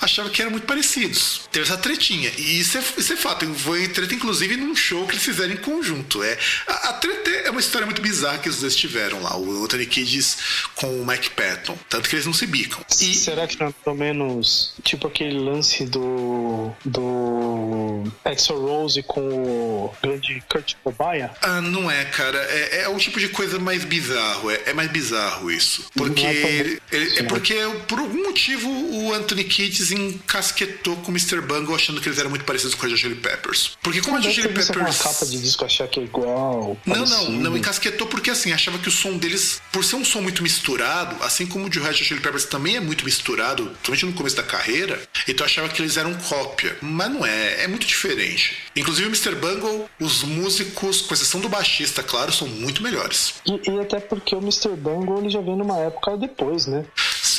achava 0.00 0.30
que 0.30 0.42
eram 0.42 0.50
muito 0.50 0.66
parecidos. 0.66 1.42
Teve 1.52 1.64
essa 1.64 1.78
tretinha, 1.78 2.30
e 2.36 2.60
isso 2.60 2.78
é, 2.78 2.82
isso 2.96 3.12
é 3.12 3.16
fato, 3.16 3.46
foi 3.54 3.88
treta 3.88 4.14
inclusive 4.14 4.56
num 4.56 4.74
show 4.74 5.06
que 5.06 5.12
eles 5.12 5.24
fizeram 5.24 5.54
em 5.54 5.58
conjunto. 5.58 6.22
É, 6.22 6.38
a, 6.66 6.90
a 6.90 6.92
treta 6.94 7.30
é 7.30 7.50
uma 7.50 7.60
história 7.60 7.86
muito 7.86 8.02
bizarra 8.02 8.38
que 8.38 8.48
os 8.48 8.60
dois 8.60 8.74
tiveram 8.74 9.22
lá, 9.22 9.36
o 9.36 9.64
Anthony 9.64 9.86
Kiss 9.86 10.36
com 10.74 11.00
o 11.00 11.06
Mike 11.06 11.30
Patton, 11.30 11.78
tanto 11.88 12.08
que 12.08 12.16
eles 12.16 12.26
não 12.26 12.32
se 12.32 12.46
bicam. 12.46 12.84
E, 13.00 13.14
Será 13.14 13.46
que 13.46 13.58
não 13.58 13.68
é 13.68 13.72
pelo 13.84 13.96
menos 13.96 14.74
tipo 14.82 15.06
aquele 15.06 15.38
lance 15.38 15.84
do. 15.84 16.70
do. 16.84 18.04
Axel 18.24 18.60
Rose 18.60 19.02
com 19.02 19.20
o 19.20 19.94
grande 20.02 20.42
Kurt 20.48 20.74
Cobain? 20.82 21.28
Ah, 21.42 21.60
não 21.60 21.90
é, 21.90 22.04
cara. 22.06 22.38
É, 22.50 22.82
é 22.82 22.88
um 22.88 22.96
tipo 22.96 23.18
de 23.18 23.28
coisa 23.28 23.58
mais 23.58 23.84
bizarro. 23.84 24.50
É, 24.50 24.62
é 24.66 24.72
mais 24.72 24.90
bizarro 24.90 25.49
isso. 25.50 25.84
Porque. 25.94 26.24
É 26.24 26.40
tão- 26.40 26.50
ele- 26.50 26.82
ele- 26.92 27.18
é 27.18 27.22
porque, 27.24 27.54
por 27.88 27.98
algum 27.98 28.22
motivo, 28.24 28.68
o 28.68 29.12
Anthony 29.14 29.44
Kiedis 29.44 29.90
encasquetou 29.90 30.96
com 30.96 31.10
o 31.10 31.14
Mr. 31.14 31.40
Bungle 31.40 31.74
achando 31.74 32.00
que 32.00 32.08
eles 32.08 32.18
eram 32.18 32.30
muito 32.30 32.44
parecidos 32.44 32.74
com 32.74 32.86
a 32.86 32.96
Chili 32.96 33.14
Peppers. 33.14 33.76
Porque 33.82 34.00
como 34.00 34.16
a 34.16 34.20
Deve 34.20 34.34
Chili 34.34 34.48
Peppers. 34.48 34.98
capa 34.98 35.26
de 35.26 35.38
disco 35.40 35.64
achar 35.64 35.88
que 35.88 36.00
é 36.00 36.02
igual. 36.04 36.76
Não, 36.86 37.04
não, 37.04 37.30
não 37.32 37.56
encasquetou 37.56 38.06
porque 38.06 38.30
assim, 38.30 38.52
achava 38.52 38.78
que 38.78 38.88
o 38.88 38.92
som 38.92 39.16
deles, 39.16 39.60
por 39.72 39.84
ser 39.84 39.96
um 39.96 40.04
som 40.04 40.20
muito 40.20 40.42
misturado, 40.42 41.16
assim 41.22 41.46
como 41.46 41.66
o 41.66 41.70
de 41.70 41.78
Red 41.80 41.94
Chili 41.94 42.20
Peppers 42.20 42.44
também 42.44 42.76
é 42.76 42.80
muito 42.80 43.04
misturado, 43.04 43.64
principalmente 43.82 44.06
no 44.06 44.12
começo 44.12 44.36
da 44.36 44.42
carreira, 44.42 45.00
então 45.28 45.44
achava 45.46 45.68
que 45.68 45.80
eles 45.82 45.96
eram 45.96 46.14
cópia. 46.14 46.76
Mas 46.80 47.10
não 47.10 47.24
é, 47.24 47.64
é 47.64 47.68
muito 47.68 47.86
diferente. 47.86 48.56
Inclusive 48.76 49.06
o 49.08 49.10
Mr. 49.10 49.34
Bungle, 49.34 49.86
os 50.00 50.22
músicos, 50.22 51.00
com 51.02 51.14
exceção 51.14 51.40
do 51.40 51.48
baixista, 51.48 52.02
claro, 52.02 52.32
são 52.32 52.46
muito 52.48 52.82
melhores. 52.82 53.34
E, 53.46 53.70
e 53.70 53.80
até 53.80 53.98
porque 54.00 54.34
o 54.34 54.38
Mr. 54.38 54.70
Bungle 54.76 55.18
ele 55.20 55.30
já 55.30 55.39
veio 55.40 55.56
numa 55.56 55.78
época 55.78 56.16
depois, 56.16 56.66
né? 56.66 56.84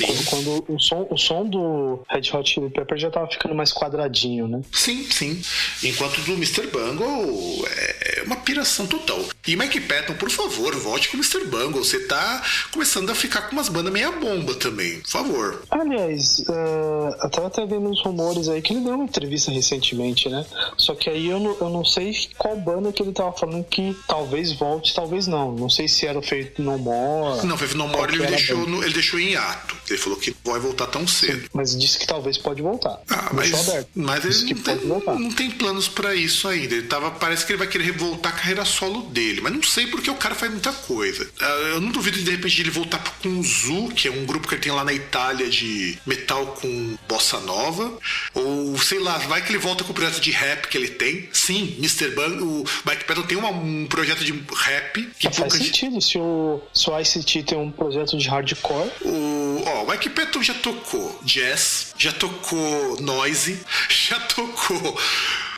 Sim. 0.02 0.26
Quando, 0.26 0.26
quando 0.64 0.66
o, 0.76 0.80
som, 0.80 1.08
o 1.10 1.18
som 1.18 1.46
do 1.46 2.04
Red 2.10 2.30
Hot 2.34 2.50
Chili 2.50 2.70
Pepper 2.70 2.98
já 2.98 3.10
tava 3.10 3.28
ficando 3.28 3.56
mais 3.56 3.72
quadradinho, 3.74 4.48
né? 4.48 4.62
Sim, 4.72 5.08
sim. 5.10 5.42
Enquanto 5.84 6.20
do 6.22 6.34
Mr. 6.34 6.68
Bungle 6.68 7.66
é 7.68 8.24
uma 8.26 8.36
piração 8.38 8.86
total. 8.88 9.20
E 9.48 9.56
Mike 9.56 9.82
Patton, 9.82 10.14
por 10.14 10.30
favor, 10.30 10.76
volte 10.76 11.10
com 11.10 11.18
o 11.18 11.20
Mr. 11.20 11.46
Bungle. 11.46 11.84
Você 11.84 12.00
tá 12.08 12.44
começando 12.72 13.10
a 13.10 13.16
ficar 13.16 13.44
com 13.44 13.54
umas 13.54 13.70
bandas 13.70 13.92
meia 13.92 14.12
bomba 14.12 14.54
também. 14.56 15.00
Por 15.02 15.10
favor. 15.10 15.64
Aliás, 15.70 16.40
uh, 16.40 17.16
eu 17.24 17.30
tava 17.30 17.48
até 17.48 17.66
vendo 17.66 17.90
uns 17.90 18.02
rumores 18.04 18.48
aí 18.48 18.62
que 18.62 18.74
ele 18.74 18.82
deu 18.82 18.94
uma 18.96 19.04
entrevista 19.06 19.52
recentemente, 19.52 20.30
né? 20.30 20.46
Só 20.78 20.96
que 20.96 21.10
aí 21.10 21.28
eu 21.28 21.40
não, 21.40 21.58
eu 21.60 21.70
não 21.70 21.84
sei 21.86 22.12
qual 22.38 22.56
banda 22.58 22.92
que 22.92 23.02
ele 23.02 23.12
tava 23.12 23.32
falando 23.34 23.64
que 23.66 23.96
talvez 24.08 24.52
volte, 24.52 24.94
talvez 24.94 25.28
não. 25.28 25.52
Não 25.54 25.70
sei 25.70 25.88
se 25.88 26.06
era 26.06 26.18
o 26.18 26.22
Feito 26.22 26.62
No 26.62 26.78
More. 26.78 27.46
Não, 27.46 27.58
foi 27.58 27.68
no 27.76 27.88
More 27.88 28.14
ele 28.14 28.26
deixou, 28.28 28.68
no- 28.68 28.84
ele 28.84 28.94
deixou 28.94 29.20
em 29.20 29.36
ato. 29.36 29.76
Ele 29.92 30.02
falou 30.02 30.18
que 30.20 30.36
vai 30.44 30.60
voltar 30.60 30.88
tão 30.88 31.08
cedo. 31.08 31.50
Mas 31.54 31.78
disse 31.78 31.98
que 32.00 32.08
talvez 32.08 32.38
pode 32.38 32.62
voltar. 32.62 33.00
Ah, 33.10 33.30
mas, 33.34 33.52
mas 33.96 34.26
ele 34.26 34.46
que 34.48 34.54
não 34.54 34.62
pode 34.64 34.80
tem, 34.80 34.88
voltar. 34.88 35.20
não 35.20 35.32
tem 35.32 35.52
planos 35.52 35.88
pra 35.88 36.16
isso 36.16 36.48
ainda. 36.48 36.76
Ele 36.76 36.88
tava, 36.88 37.12
parece 37.12 37.46
que 37.46 37.52
ele 37.54 37.60
vai 37.60 37.68
querer 37.68 37.92
voltar 37.92 38.30
a 38.30 38.34
carreira 38.34 38.66
solo 38.66 39.02
dele, 39.04 39.42
mas 39.42 39.54
não 39.54 39.64
sei 39.64 39.88
porque 39.88 40.10
o 40.10 40.16
cara 40.16 40.36
faz 40.36 40.52
muita 40.52 40.72
coisa. 40.72 41.30
Ah, 41.40 41.46
Eu 41.74 41.82
não 41.82 41.92
duvido 41.92 42.18
de, 42.18 42.24
de 42.24 42.32
repente 42.32 42.62
ele 42.62 42.70
voltar 42.72 43.04
com 43.22 43.30
o 43.40 43.44
Zu, 43.44 43.90
que 43.96 44.08
é 44.08 44.12
um 44.12 44.26
grupo 44.26 44.48
que 44.48 44.56
ele 44.56 44.62
tem 44.62 44.72
lá 44.72 44.84
na 44.84 44.94
Itália 44.94 45.50
de 45.50 45.98
metal 46.06 46.46
com 46.62 46.98
bossa 47.08 47.40
nova, 47.42 47.92
ou 48.34 48.78
sei 48.78 49.00
lá, 49.00 49.18
vai 49.20 49.42
que 49.44 49.52
ele 49.52 49.58
volta 49.60 49.84
com 49.84 49.92
o 49.92 49.94
projeto 49.96 50.20
de 50.22 50.32
rap 50.32 50.68
que 50.68 50.78
ele 50.78 50.88
tem. 50.90 51.30
Sim, 51.34 51.76
Mr. 51.78 52.10
Bang, 52.12 52.42
o 52.42 52.64
Mike 52.86 53.04
Patton 53.06 53.24
tem 53.24 53.38
uma- 53.38 53.50
um 53.50 53.86
projeto 53.88 54.24
de 54.24 54.32
rap 54.56 55.10
que 55.20 55.24
faz 55.28 55.38
pouca 55.38 55.58
gente- 55.58 55.66
sentido 55.68 56.02
se 56.02 56.18
o, 56.18 56.62
se 56.74 56.90
o 56.90 57.00
ICT 57.00 57.44
tem 57.44 57.58
um 57.58 57.72
projeto 57.72 58.18
de 58.18 58.28
hardcore. 58.28 58.90
O, 59.02 59.51
ó, 59.66 59.84
o 59.84 60.10
Patton 60.10 60.44
já 60.44 60.54
tocou 60.54 61.20
jazz, 61.24 61.94
já 61.98 62.12
tocou 62.12 63.02
noise, 63.02 63.60
já 63.90 64.20
tocou 64.20 65.00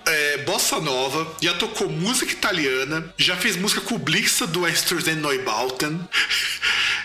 é, 0.05 0.37
bossa 0.39 0.79
nova, 0.79 1.35
já 1.41 1.53
tocou 1.53 1.89
música 1.89 2.31
italiana, 2.31 3.13
já 3.17 3.35
fez 3.35 3.55
música 3.55 3.81
com 3.81 3.95
o 3.95 3.99
Blixa 3.99 4.45
do 4.45 4.67
Esterzen 4.67 5.15
Neubauten. 5.15 5.99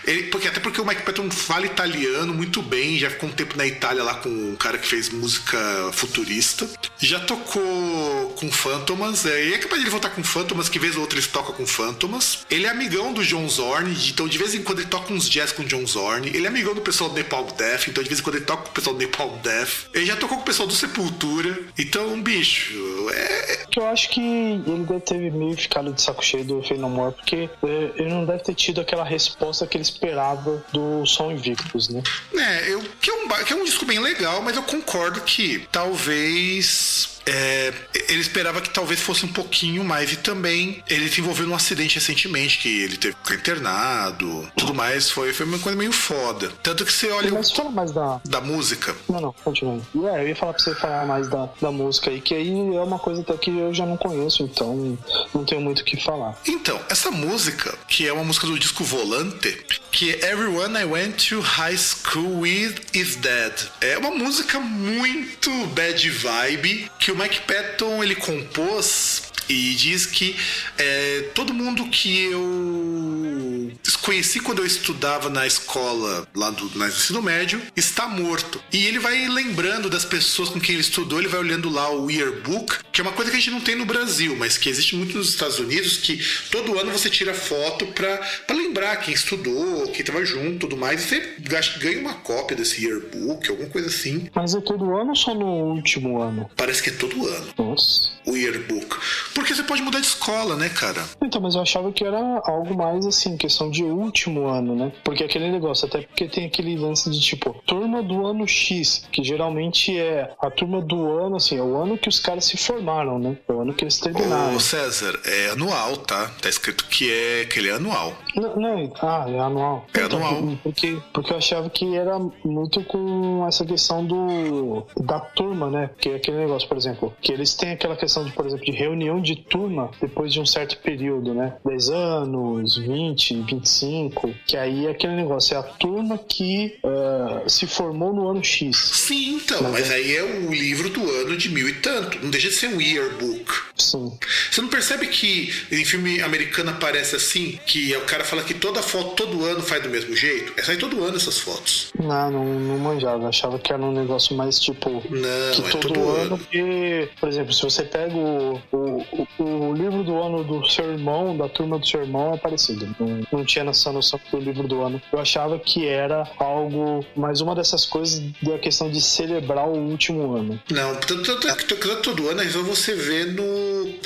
Ele, 0.09 0.23
porque, 0.23 0.47
até 0.47 0.59
porque 0.59 0.81
o 0.81 0.85
Mike 0.85 1.03
Patton 1.03 1.29
fala 1.29 1.67
italiano 1.67 2.33
muito 2.33 2.63
bem, 2.63 2.97
já 2.97 3.11
ficou 3.11 3.29
um 3.29 3.31
tempo 3.31 3.55
na 3.55 3.67
Itália 3.67 4.03
lá 4.03 4.15
com 4.15 4.27
um 4.27 4.55
cara 4.55 4.79
que 4.79 4.87
fez 4.87 5.09
música 5.09 5.59
futurista. 5.93 6.67
Já 6.97 7.19
tocou 7.19 8.33
com 8.35 8.51
Phantomas, 8.51 9.27
é, 9.27 9.49
e 9.49 9.53
é 9.53 9.59
capaz 9.59 9.79
de 9.79 9.83
ele 9.85 9.91
voltar 9.91 10.09
com 10.09 10.23
Phantomas, 10.23 10.67
que 10.67 10.79
vez 10.79 10.95
ou 10.95 11.01
outra 11.01 11.19
ele 11.19 11.27
toca 11.27 11.53
com 11.53 11.63
Phantomas. 11.67 12.39
Ele 12.49 12.65
é 12.65 12.69
amigão 12.69 13.13
do 13.13 13.23
John 13.23 13.47
Zorn, 13.47 13.95
então 14.09 14.27
de 14.27 14.37
vez 14.39 14.55
em 14.55 14.63
quando 14.63 14.79
ele 14.79 14.87
toca 14.87 15.13
uns 15.13 15.29
jazz 15.29 15.51
com 15.51 15.61
o 15.61 15.65
John 15.65 15.85
Zorn. 15.85 16.27
Ele 16.27 16.45
é 16.45 16.49
amigão 16.49 16.73
do 16.73 16.81
pessoal 16.81 17.11
do 17.11 17.15
Nepal 17.15 17.45
Death, 17.55 17.87
então 17.87 18.01
de 18.01 18.09
vez 18.09 18.19
em 18.19 18.23
quando 18.23 18.37
ele 18.37 18.45
toca 18.45 18.63
com 18.63 18.69
o 18.69 18.73
pessoal 18.73 18.95
do 18.95 18.99
Nepal 18.99 19.39
Death. 19.43 19.89
Ele 19.93 20.07
já 20.07 20.15
tocou 20.15 20.37
com 20.37 20.43
o 20.43 20.45
pessoal 20.45 20.67
do 20.67 20.73
Sepultura. 20.73 21.59
Então, 21.77 22.19
bicho, 22.19 22.73
é, 23.13 23.65
Que 23.69 23.79
eu 23.79 23.87
acho 23.87 24.09
que 24.09 24.19
ele 24.21 24.83
deve 24.85 25.01
ter 25.01 25.31
meio 25.31 25.55
ficado 25.55 25.93
de 25.93 26.01
saco 26.01 26.25
cheio 26.25 26.43
do 26.43 26.63
Fey 26.63 26.79
No 26.79 26.89
More, 26.89 27.13
porque 27.13 27.47
é, 27.63 27.91
ele 27.95 28.09
não 28.09 28.25
deve 28.25 28.43
ter 28.43 28.55
tido 28.55 28.81
aquela 28.81 29.03
resposta 29.03 29.67
que 29.67 29.77
ele 29.77 29.83
esperava 29.99 30.63
do 30.71 31.05
Som 31.05 31.31
Invictus, 31.31 31.89
né? 31.89 32.01
É, 32.33 32.73
eu, 32.73 32.81
que, 33.01 33.11
é 33.11 33.13
um, 33.13 33.27
que 33.27 33.53
é 33.53 33.55
um 33.55 33.65
disco 33.65 33.85
bem 33.85 33.99
legal, 33.99 34.41
mas 34.41 34.55
eu 34.55 34.63
concordo 34.63 35.21
que 35.21 35.67
talvez. 35.71 37.18
É, 37.29 37.73
ele 38.09 38.21
esperava 38.21 38.61
que 38.61 38.69
talvez 38.69 38.99
fosse 38.99 39.25
um 39.25 39.31
pouquinho 39.31 39.83
mais 39.83 40.11
e 40.11 40.17
também 40.17 40.83
ele 40.87 41.09
se 41.09 41.21
envolveu 41.21 41.47
num 41.47 41.55
acidente 41.55 41.95
recentemente 41.95 42.59
que 42.59 42.83
ele 42.83 42.97
teve 42.97 43.15
que 43.15 43.21
ficar 43.21 43.35
internado 43.35 44.49
tudo 44.55 44.73
mais 44.73 45.09
foi, 45.09 45.33
foi 45.33 45.45
uma 45.45 45.59
coisa 45.59 45.77
meio 45.77 45.91
foda 45.91 46.51
tanto 46.63 46.85
que 46.85 46.91
você 46.91 47.09
olha 47.11 47.31
Mas 47.31 47.51
o, 47.51 47.55
fala 47.55 47.71
mais 47.71 47.91
da. 47.91 48.21
da 48.25 48.41
música 48.41 48.95
Não, 49.07 49.21
não, 49.21 49.33
continua. 49.43 49.81
É, 50.11 50.23
eu 50.23 50.27
ia 50.29 50.35
falar 50.35 50.53
pra 50.53 50.63
você 50.63 50.75
falar 50.75 51.05
mais 51.05 51.27
da, 51.27 51.49
da 51.61 51.71
música 51.71 52.09
aí, 52.09 52.21
que 52.21 52.33
aí 52.33 52.75
é 52.75 52.81
uma 52.81 52.99
coisa 52.99 53.21
até 53.21 53.37
que 53.37 53.49
eu 53.57 53.73
já 53.73 53.85
não 53.85 53.97
conheço, 53.97 54.43
então 54.43 54.97
não 55.33 55.43
tenho 55.43 55.61
muito 55.61 55.81
o 55.81 55.83
que 55.83 56.01
falar. 56.01 56.37
Então, 56.47 56.79
essa 56.89 57.11
música, 57.11 57.77
que 57.87 58.07
é 58.07 58.13
uma 58.13 58.23
música 58.23 58.47
do 58.47 58.57
disco 58.57 58.83
Volante, 58.83 59.65
que 59.91 60.11
é 60.13 60.31
Everyone 60.31 60.77
I 60.77 60.85
Went 60.85 61.29
to 61.29 61.41
High 61.41 61.77
School 61.77 62.41
With 62.41 62.75
Is 62.93 63.15
Dead. 63.15 63.53
É 63.81 63.97
uma 63.97 64.11
música 64.11 64.59
muito 64.59 65.51
bad 65.67 66.09
vibe, 66.09 66.91
que 66.99 67.11
o 67.11 67.15
Mike 67.19 67.41
Patton 67.41 68.01
ele 68.01 68.15
compôs 68.15 69.28
e 69.49 69.73
diz 69.75 70.05
que 70.05 70.35
é, 70.77 71.29
todo 71.33 71.53
mundo 71.53 71.87
que 71.87 72.25
eu 72.25 73.71
conheci 74.01 74.39
quando 74.39 74.59
eu 74.59 74.65
estudava 74.65 75.29
na 75.29 75.45
escola 75.45 76.27
lá 76.35 76.49
do 76.49 76.69
no 76.69 76.87
ensino 76.87 77.21
médio 77.21 77.61
está 77.75 78.07
morto. 78.07 78.61
E 78.71 78.85
ele 78.85 78.99
vai 78.99 79.27
lembrando 79.27 79.89
das 79.89 80.05
pessoas 80.05 80.49
com 80.49 80.59
quem 80.59 80.75
ele 80.75 80.81
estudou, 80.81 81.19
ele 81.19 81.27
vai 81.27 81.39
olhando 81.39 81.69
lá 81.69 81.91
o 81.91 82.09
yearbook, 82.09 82.77
que 82.91 83.01
é 83.01 83.03
uma 83.03 83.13
coisa 83.13 83.31
que 83.31 83.37
a 83.37 83.39
gente 83.39 83.51
não 83.51 83.61
tem 83.61 83.75
no 83.75 83.85
Brasil, 83.85 84.35
mas 84.35 84.57
que 84.57 84.69
existe 84.69 84.95
muito 84.95 85.17
nos 85.17 85.29
Estados 85.29 85.59
Unidos, 85.59 85.97
que 85.97 86.19
todo 86.51 86.77
ano 86.79 86.91
você 86.91 87.09
tira 87.09 87.33
foto 87.33 87.85
pra 87.87 88.19
lembrar 88.49 88.97
quem 88.97 89.13
estudou, 89.13 89.87
quem 89.91 90.05
tava 90.05 90.23
junto 90.25 90.59
tudo 90.59 90.77
mais, 90.77 91.03
e 91.03 91.07
você 91.07 91.35
ganha 91.79 91.99
uma 91.99 92.13
cópia 92.15 92.55
desse 92.55 92.85
yearbook, 92.85 93.49
alguma 93.49 93.69
coisa 93.69 93.87
assim. 93.87 94.29
Mas 94.35 94.53
é 94.53 94.61
todo 94.61 94.95
ano 94.95 95.09
ou 95.09 95.15
só 95.15 95.33
no 95.33 95.45
último 95.73 96.21
ano? 96.21 96.49
Parece 96.55 96.83
que 96.83 96.89
é 96.89 96.93
todo 96.93 97.27
ano 97.27 97.47
Nossa. 97.57 98.11
o 98.25 98.35
yearbook. 98.35 98.97
Porque 99.39 99.55
você 99.55 99.63
pode 99.63 99.81
mudar 99.81 100.01
de 100.01 100.05
escola, 100.05 100.57
né, 100.57 100.67
cara? 100.67 101.01
Então, 101.23 101.39
mas 101.39 101.55
eu 101.55 101.61
achava 101.61 101.93
que 101.93 102.03
era 102.03 102.19
algo 102.43 102.75
mais 102.75 103.05
assim, 103.05 103.37
questão 103.37 103.69
de 103.69 103.85
último 103.85 104.47
ano, 104.47 104.75
né? 104.75 104.91
Porque 105.01 105.23
aquele 105.23 105.49
negócio, 105.49 105.87
até 105.87 106.01
porque 106.01 106.27
tem 106.27 106.45
aquele 106.45 106.75
lance 106.75 107.09
de 107.09 107.21
tipo, 107.21 107.55
turma 107.65 108.03
do 108.03 108.27
ano 108.27 108.45
X, 108.45 109.07
que 109.09 109.23
geralmente 109.23 109.97
é 109.97 110.33
a 110.41 110.51
turma 110.51 110.81
do 110.81 111.09
ano, 111.19 111.37
assim, 111.37 111.57
é 111.57 111.61
o 111.61 111.81
ano 111.81 111.97
que 111.97 112.09
os 112.09 112.19
caras 112.19 112.43
se 112.43 112.57
formaram, 112.57 113.17
né? 113.17 113.37
É 113.47 113.53
o 113.53 113.61
ano 113.61 113.73
que 113.73 113.85
eles 113.85 113.97
terminaram. 113.97 114.55
Ô 114.55 114.59
César, 114.59 115.17
é 115.25 115.51
anual, 115.51 115.95
tá? 115.95 116.29
Tá 116.41 116.49
escrito 116.49 116.85
que 116.87 117.09
é 117.09 117.45
que 117.45 117.59
ele 117.59 117.69
é 117.69 117.75
anual. 117.75 118.13
Não, 118.35 118.55
não, 118.57 118.93
ah, 119.01 119.25
é 119.25 119.39
anual. 119.39 119.85
É 119.93 120.01
anual. 120.01 120.57
Porque, 120.61 120.97
porque 121.13 121.31
eu 121.31 121.37
achava 121.37 121.69
que 121.69 121.95
era 121.95 122.19
muito 122.43 122.83
com 122.83 123.45
essa 123.47 123.65
questão 123.65 124.05
do 124.05 124.85
da 124.99 125.21
turma, 125.21 125.69
né? 125.69 125.87
Porque 125.87 126.09
aquele 126.09 126.37
negócio, 126.37 126.67
por 126.67 126.75
exemplo, 126.75 127.13
que 127.21 127.31
eles 127.31 127.53
têm 127.53 127.71
aquela 127.71 127.95
questão 127.95 128.25
de, 128.25 128.33
por 128.33 128.45
exemplo, 128.45 128.65
de 128.65 128.71
reunião 128.71 129.21
de 129.21 129.28
turma 129.35 129.91
depois 130.01 130.33
de 130.33 130.39
um 130.39 130.45
certo 130.45 130.77
período, 130.77 131.33
né? 131.33 131.55
10 131.65 131.89
anos, 131.89 132.77
20, 132.77 133.41
25, 133.43 134.33
que 134.45 134.57
aí 134.57 134.87
é 134.87 134.91
aquele 134.91 135.15
negócio, 135.15 135.55
é 135.55 135.57
a 135.57 135.63
turma 135.63 136.17
que 136.17 136.77
ah, 136.83 137.43
se 137.47 137.65
formou 137.67 138.13
no 138.13 138.29
ano 138.29 138.43
X. 138.43 138.77
Sim, 138.77 139.35
então, 139.35 139.63
mas 139.71 139.91
aí 139.91 140.15
é 140.15 140.23
o 140.23 140.51
livro 140.51 140.89
do 140.89 141.01
ano 141.01 141.37
de 141.37 141.49
mil 141.49 141.67
e 141.67 141.73
tanto. 141.73 142.19
Não 142.21 142.29
deixa 142.29 142.49
de 142.49 142.55
ser 142.55 142.67
um 142.67 142.81
yearbook. 142.81 143.51
Sim. 143.77 144.17
Você 144.51 144.61
não 144.61 144.69
percebe 144.69 145.07
que 145.07 145.53
em 145.71 145.85
filme 145.85 146.21
americano 146.21 146.71
aparece 146.71 147.15
assim? 147.15 147.59
Que 147.65 147.95
o 147.95 148.01
cara 148.01 148.23
fala 148.23 148.43
que 148.43 148.53
toda 148.53 148.81
foto 148.81 149.15
todo 149.15 149.45
ano 149.45 149.61
faz 149.61 149.81
do 149.83 149.89
mesmo 149.89 150.15
jeito? 150.15 150.53
É 150.57 150.63
sair 150.63 150.77
todo 150.77 151.03
ano 151.03 151.15
essas 151.15 151.39
fotos. 151.39 151.91
Não, 151.97 152.31
não, 152.31 152.45
não 152.45 152.77
manjava. 152.77 153.27
Achava 153.27 153.57
que 153.59 153.71
era 153.71 153.81
um 153.81 153.91
negócio 153.91 154.35
mais 154.35 154.59
tipo. 154.59 154.89
Não, 155.09 155.51
que 155.53 155.61
é 155.61 155.69
todo, 155.71 155.87
todo 155.87 156.09
ano, 156.09 156.21
ano. 156.21 156.37
porque, 156.37 157.09
por 157.19 157.29
exemplo, 157.29 157.53
se 157.53 157.61
você 157.63 157.83
pega 157.83 158.15
o, 158.15 158.61
o, 158.71 159.18
o, 159.37 159.43
o 159.43 159.73
livro 159.73 160.03
do 160.03 160.21
ano 160.21 160.43
do 160.43 160.65
seu 160.67 160.91
irmão, 160.91 161.35
da 161.35 161.49
turma 161.49 161.79
do 161.79 161.85
seu 161.85 162.01
irmão, 162.01 162.33
é 162.33 162.37
parecido. 162.37 162.95
Não, 162.99 163.21
não 163.31 163.45
tinha 163.45 163.65
essa 163.65 163.91
noção 163.91 164.19
do 164.31 164.39
livro 164.39 164.67
do 164.67 164.81
ano. 164.81 165.01
Eu 165.11 165.19
achava 165.19 165.59
que 165.59 165.87
era 165.87 166.29
algo, 166.37 167.05
mais 167.15 167.41
uma 167.41 167.55
dessas 167.55 167.85
coisas 167.85 168.21
da 168.41 168.57
questão 168.57 168.89
de 168.89 169.01
celebrar 169.01 169.67
o 169.67 169.77
último 169.77 170.35
ano. 170.35 170.59
Não, 170.71 170.95
tanto, 170.95 171.37
que 171.55 171.75
todo 172.01 172.29
ano 172.29 172.49
só 172.49 172.61
você 172.61 172.95
vê 172.95 173.25
no. 173.25 173.99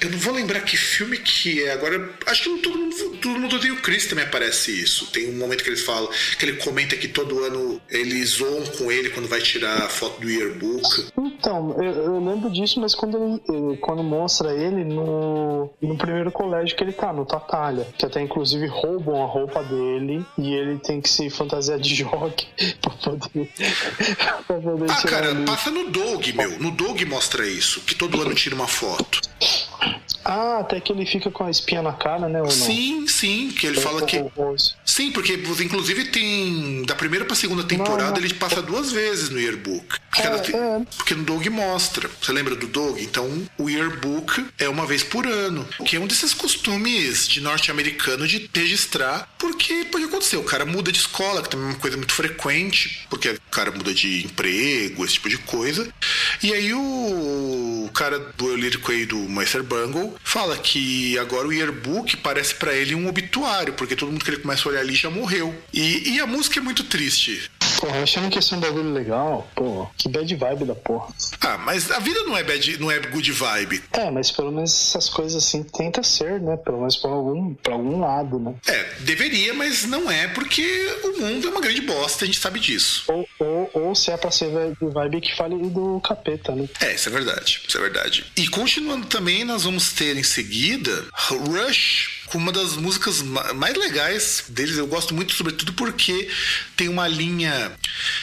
Eu 0.00 0.10
não 0.10 0.18
vou 0.18 0.32
lembrar 0.32 0.60
que 0.62 0.76
filme 0.76 1.18
que 1.18 1.62
é. 1.64 1.72
Agora, 1.72 2.10
acho 2.26 2.42
que 2.44 2.58
todo 2.62 2.78
mundo, 2.78 2.96
todo 3.20 3.38
mundo 3.38 3.60
tem 3.60 3.70
o 3.70 3.76
Chris 3.82 4.06
também 4.06 4.24
aparece 4.24 4.70
isso. 4.72 5.06
Tem 5.12 5.28
um 5.28 5.36
momento 5.36 5.62
que 5.62 5.68
eles 5.70 5.82
falam, 5.82 6.08
que 6.38 6.44
ele 6.46 6.56
comenta 6.56 6.96
que 6.96 7.06
todo 7.08 7.44
ano 7.44 7.80
eles 7.90 8.30
zoam 8.30 8.64
com 8.78 8.90
ele 8.90 9.10
quando 9.10 9.28
vai 9.28 9.40
tirar 9.40 9.76
a 9.84 9.88
foto 9.88 10.20
do 10.20 10.30
yearbook. 10.30 10.82
Então, 11.18 11.76
eu, 11.82 11.92
eu 12.04 12.24
lembro 12.24 12.50
disso, 12.50 12.80
mas 12.80 12.94
quando 12.94 13.16
ele, 13.18 13.42
ele- 13.48 13.76
quando 13.78 14.02
mostra 14.02 14.52
ele 14.54 14.84
no, 14.84 15.70
no 15.82 15.96
primeiro 15.98 16.32
colégio 16.32 16.74
que 16.76 16.82
ele 16.82 16.92
tá, 16.92 17.12
no 17.12 17.26
Tatalha, 17.26 17.86
que 17.98 18.06
até 18.06 18.20
inclusive 18.22 18.66
roubam 18.66 19.22
a 19.22 19.26
roupa 19.26 19.62
dele 19.62 20.24
e 20.38 20.54
ele 20.54 20.78
tem 20.78 21.00
que 21.00 21.08
se 21.10 21.28
fantasiar 21.28 21.78
de 21.78 21.94
jockey 22.00 22.46
pra 22.80 22.90
poder, 22.92 23.50
pra 24.46 24.56
poder 24.60 24.90
Ah, 24.90 25.02
cara, 25.06 25.34
passa 25.46 25.70
no 25.70 25.90
Dog, 25.90 26.32
meu. 26.32 26.58
No 26.58 26.70
Dog 26.70 27.04
mostra 27.04 27.46
isso, 27.46 27.80
que 27.82 27.94
todo 27.94 28.20
ano 28.22 28.34
tira 28.34 28.54
uma 28.54 28.66
foto. 28.68 29.20
Ah, 30.24 30.58
até 30.60 30.80
que 30.80 30.92
ele 30.92 31.06
fica 31.06 31.30
com 31.30 31.44
a 31.44 31.50
espinha 31.50 31.82
na 31.82 31.92
cara, 31.92 32.28
né? 32.28 32.38
Ou 32.40 32.44
não? 32.46 32.50
Sim, 32.50 33.06
sim, 33.08 33.48
que 33.50 33.66
ele 33.66 33.80
fala 33.80 34.04
que. 34.04 34.22
Sim, 34.84 35.10
porque 35.12 35.34
inclusive 35.34 36.06
tem. 36.06 36.82
Da 36.84 36.94
primeira 36.94 37.24
pra 37.24 37.34
segunda 37.36 37.64
temporada 37.64 38.12
não. 38.12 38.18
ele 38.26 38.34
passa 38.34 38.60
duas 38.60 38.92
vezes 38.92 39.30
no 39.30 39.38
yearbook. 39.40 39.86
Porque, 40.10 40.22
É, 40.22 40.38
tem- 40.38 40.54
é. 40.56 40.80
porque 40.96 41.14
no 41.14 41.24
Dog 41.24 41.48
mostra. 41.50 42.10
Você 42.20 42.32
lembra 42.32 42.54
do 42.56 42.66
Dog? 42.66 43.02
Então 43.02 43.42
o 43.58 43.70
yearbook 43.70 44.44
é 44.58 44.68
uma 44.68 44.84
vez 44.86 45.02
por 45.02 45.26
ano. 45.26 45.66
Que 45.86 45.96
é 45.96 46.00
um 46.00 46.06
desses 46.06 46.34
costumes 46.34 47.26
de 47.28 47.40
norte-americano 47.40 48.26
de 48.26 48.50
registrar. 48.54 49.28
Porque 49.38 49.86
pode 49.90 50.04
acontecer. 50.04 50.36
O 50.36 50.44
cara 50.44 50.66
muda 50.66 50.90
de 50.92 50.98
escola, 50.98 51.42
que 51.42 51.48
também 51.50 51.66
é 51.66 51.70
uma 51.70 51.78
coisa 51.78 51.96
muito 51.96 52.12
frequente. 52.12 53.06
Porque 53.08 53.30
o 53.30 53.40
cara 53.50 53.70
muda 53.70 53.94
de 53.94 54.24
emprego, 54.26 55.04
esse 55.04 55.14
tipo 55.14 55.28
de 55.28 55.38
coisa. 55.38 55.88
E 56.42 56.52
aí 56.52 56.72
o, 56.74 57.90
cara 58.00 58.18
do 58.18 58.56
lírico 58.56 58.90
aí 58.90 59.04
do 59.04 59.18
Meister 59.28 59.62
Bungle 59.62 60.14
fala 60.24 60.56
que 60.56 61.18
agora 61.18 61.46
o 61.46 61.52
yearbook 61.52 62.16
parece 62.18 62.54
pra 62.54 62.74
ele 62.74 62.94
um 62.94 63.08
obituário, 63.08 63.74
porque 63.74 63.94
todo 63.94 64.10
mundo 64.10 64.24
que 64.24 64.30
ele 64.30 64.38
começa 64.40 64.66
a 64.66 64.72
olhar 64.72 64.80
ali 64.80 64.94
já 64.94 65.10
morreu. 65.10 65.54
E, 65.72 66.14
e 66.14 66.20
a 66.20 66.26
música 66.26 66.58
é 66.58 66.62
muito 66.62 66.84
triste. 66.84 67.50
Porra, 67.80 68.02
achando 68.02 68.28
que 68.30 68.38
esse 68.38 68.52
é 68.52 68.56
um 68.58 68.60
bagulho 68.60 68.92
legal, 68.92 69.48
pô, 69.54 69.88
que 69.96 70.08
bad 70.08 70.34
vibe 70.34 70.64
da 70.66 70.74
porra. 70.74 71.08
Ah, 71.40 71.56
mas 71.56 71.90
a 71.90 71.98
vida 71.98 72.22
não 72.24 72.36
é 72.36 72.44
bad, 72.44 72.78
não 72.78 72.90
é 72.90 72.98
good 72.98 73.32
vibe. 73.32 73.82
É, 73.92 74.10
mas 74.10 74.30
pelo 74.30 74.52
menos 74.52 74.70
essas 74.70 75.08
coisas 75.08 75.42
assim 75.42 75.62
tenta 75.62 76.02
ser, 76.02 76.40
né? 76.40 76.58
Pelo 76.58 76.80
menos 76.80 76.96
pra 76.96 77.10
algum, 77.10 77.54
pra 77.54 77.72
algum 77.72 78.00
lado, 78.00 78.38
né? 78.38 78.54
É, 78.66 78.84
deveria, 79.00 79.54
mas 79.54 79.86
não 79.86 80.10
é, 80.10 80.28
porque 80.28 80.62
o 81.04 81.20
mundo 81.22 81.48
é 81.48 81.50
uma 81.50 81.60
grande 81.60 81.80
bosta, 81.80 82.24
a 82.24 82.26
gente 82.26 82.38
sabe 82.38 82.60
disso. 82.60 83.04
Ou, 83.08 83.26
ou, 83.38 83.70
ou 83.72 83.94
se 83.94 84.10
é 84.10 84.16
pra 84.16 84.30
ser 84.30 84.50
vibe 84.80 85.22
que 85.22 85.34
fale 85.34 85.56
do 85.70 86.00
capeta, 86.00 86.54
né? 86.54 86.68
É, 86.80 86.94
isso 86.94 87.08
é 87.08 87.12
verdade, 87.12 87.62
isso 87.66 87.78
é 87.78 87.80
verdade. 87.80 88.26
E 88.36 88.46
continuando 88.48 89.06
também, 89.06 89.42
nós 89.44 89.64
vamos 89.64 89.92
ter 89.92 90.16
em 90.16 90.22
seguida 90.22 91.06
Rush 91.14 92.19
com 92.30 92.38
uma 92.38 92.52
das 92.52 92.76
músicas 92.76 93.22
ma- 93.22 93.52
mais 93.54 93.76
legais 93.76 94.44
deles. 94.48 94.76
Eu 94.76 94.86
gosto 94.86 95.14
muito, 95.14 95.34
sobretudo 95.34 95.72
porque 95.72 96.28
tem 96.76 96.88
uma 96.88 97.06
linha 97.08 97.72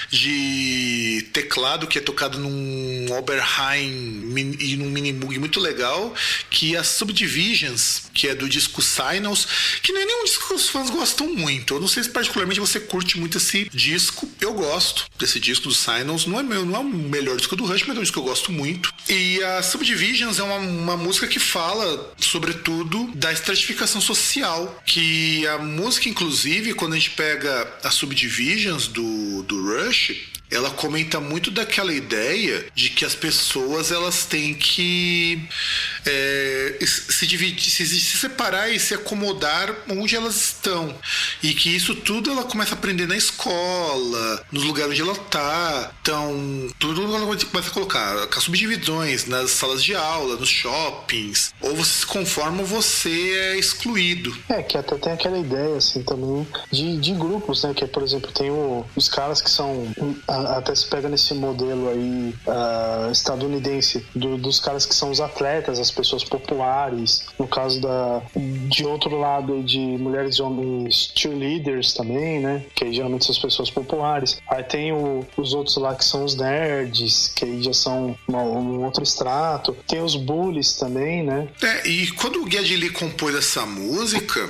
de 0.09 1.27
teclado 1.33 1.87
que 1.87 1.97
é 1.97 2.01
tocado 2.01 2.39
num 2.39 3.07
Oberheim 3.11 4.33
e 4.59 4.75
num 4.77 4.89
Minimoog 4.89 5.37
muito 5.39 5.59
legal, 5.59 6.13
que 6.49 6.75
é 6.75 6.79
as 6.79 6.87
Subdivisions, 6.87 8.03
que 8.13 8.27
é 8.27 8.35
do 8.35 8.47
disco 8.49 8.81
Signals, 8.81 9.47
que 9.81 9.91
não 9.91 10.01
é 10.01 10.05
nenhum 10.05 10.23
disco 10.23 10.47
que 10.47 10.53
os 10.53 10.69
fãs 10.69 10.89
gostam 10.89 11.27
muito. 11.33 11.75
Eu 11.75 11.79
não 11.81 11.87
sei 11.87 12.03
se 12.03 12.09
particularmente 12.09 12.59
você 12.59 12.79
curte 12.79 13.17
muito 13.19 13.37
esse 13.37 13.69
disco. 13.73 14.29
Eu 14.39 14.53
gosto 14.53 15.05
desse 15.19 15.39
disco 15.39 15.67
do 15.67 15.73
Signals. 15.75 16.25
Não 16.25 16.39
é, 16.39 16.43
meu, 16.43 16.65
não 16.65 16.75
é 16.75 16.79
o 16.79 16.83
melhor 16.83 17.37
disco 17.37 17.55
do 17.55 17.65
Rush, 17.65 17.83
mas 17.87 17.95
é 17.97 17.99
um 17.99 18.03
disco 18.03 18.13
que 18.13 18.19
eu 18.19 18.29
gosto 18.29 18.51
muito. 18.51 18.93
E 19.09 19.43
a 19.43 19.61
Subdivisions 19.61 20.39
é 20.39 20.43
uma, 20.43 20.57
uma 20.57 20.97
música 20.97 21.27
que 21.27 21.39
fala, 21.39 22.13
sobretudo, 22.19 23.11
da 23.13 23.31
estratificação 23.31 23.96
social. 24.01 24.81
Que 24.85 25.45
a 25.47 25.57
música, 25.57 26.09
inclusive, 26.09 26.73
quando 26.73 26.93
a 26.93 26.97
gente 26.97 27.11
pega 27.11 27.67
as 27.83 27.93
Subdivisions 27.93 28.87
do, 28.87 29.43
do 29.43 29.61
Rush, 29.63 30.31
ela 30.49 30.69
comenta 30.71 31.19
muito 31.19 31.51
daquela 31.51 31.93
ideia 31.93 32.65
de 32.73 32.89
que 32.89 33.03
as 33.05 33.15
pessoas 33.15 33.91
elas 33.91 34.25
têm 34.25 34.53
que 34.53 35.41
é, 36.05 36.77
se 36.85 37.25
dividir, 37.27 37.69
se, 37.69 37.85
se 37.85 38.17
separar 38.17 38.69
e 38.69 38.79
se 38.79 38.93
acomodar 38.93 39.73
onde 39.89 40.15
elas 40.15 40.35
estão 40.35 40.95
e 41.43 41.53
que 41.53 41.75
isso 41.75 41.95
tudo 41.95 42.31
ela 42.31 42.43
começa 42.43 42.73
a 42.73 42.77
aprender 42.77 43.07
na 43.07 43.17
escola, 43.17 44.45
nos 44.51 44.63
lugares 44.63 44.91
onde 44.91 45.01
ela 45.01 45.15
tá, 45.15 45.91
então 46.01 46.67
tudo 46.79 47.03
ela 47.03 47.19
começa 47.25 47.69
a 47.69 47.73
colocar 47.73 48.27
as 48.35 48.43
subdivisões 48.43 49.25
nas 49.25 49.51
salas 49.51 49.83
de 49.83 49.95
aula, 49.95 50.35
nos 50.37 50.49
shoppings, 50.49 51.53
ou 51.61 51.75
você 51.75 51.99
se 51.99 52.05
conforma 52.05 52.61
ou 52.61 52.65
você 52.67 53.09
é 53.53 53.57
excluído. 53.59 54.35
É, 54.49 54.61
que 54.63 54.77
até 54.77 54.95
tem 54.97 55.11
aquela 55.13 55.37
ideia, 55.37 55.75
assim, 55.77 56.01
também 56.03 56.47
de, 56.71 56.97
de 56.97 57.13
grupos, 57.13 57.63
né? 57.63 57.73
Que, 57.73 57.85
por 57.87 58.03
exemplo, 58.03 58.31
tem 58.31 58.49
o- 58.49 58.85
os 58.95 59.09
caras 59.09 59.41
que 59.41 59.49
são. 59.49 59.93
a- 60.27 60.36
Até 60.57 60.73
se 60.75 60.85
pega 60.87 61.09
nesse 61.09 61.33
modelo 61.33 61.89
aí 61.89 62.33
ah, 62.47 63.09
estadunidense, 63.11 64.05
do- 64.15 64.37
dos 64.37 64.59
caras 64.59 64.85
que 64.85 64.93
são 64.95 65.09
os 65.11 65.19
atletas, 65.19 65.79
as 65.79 65.91
pessoas 65.91 66.23
populares. 66.23 67.25
No 67.39 67.47
caso 67.47 67.79
da. 67.81 68.21
De 68.35 68.85
outro 68.85 69.17
lado, 69.17 69.63
de 69.63 69.79
mulheres 69.79 70.35
e 70.35 70.41
homens 70.41 71.11
cheerleaders 71.15 71.93
também, 71.93 72.39
né? 72.39 72.63
Que 72.75 72.85
aí 72.85 72.93
geralmente 72.93 73.25
são 73.25 73.33
as 73.33 73.39
pessoas 73.41 73.69
populares. 73.69 74.37
Aí 74.49 74.63
tem 74.63 74.91
o- 74.91 75.25
os 75.37 75.53
outros 75.53 75.77
lá 75.77 75.95
que 75.95 76.03
são 76.05 76.23
os 76.23 76.35
nerds, 76.35 77.31
que 77.35 77.45
aí 77.45 77.61
já 77.63 77.73
são 77.73 78.15
uma- 78.27 78.41
um 78.43 78.83
outro 78.83 79.03
extrato. 79.03 79.75
Tem 79.87 80.01
os 80.01 80.15
bullies 80.15 80.73
também, 80.73 81.23
né? 81.23 81.47
É, 81.63 81.87
e 81.87 82.11
quando 82.11 82.41
o 82.41 82.45
Lee 82.45 82.89
compôs 82.89 83.35
essa 83.35 83.65
música, 83.65 84.49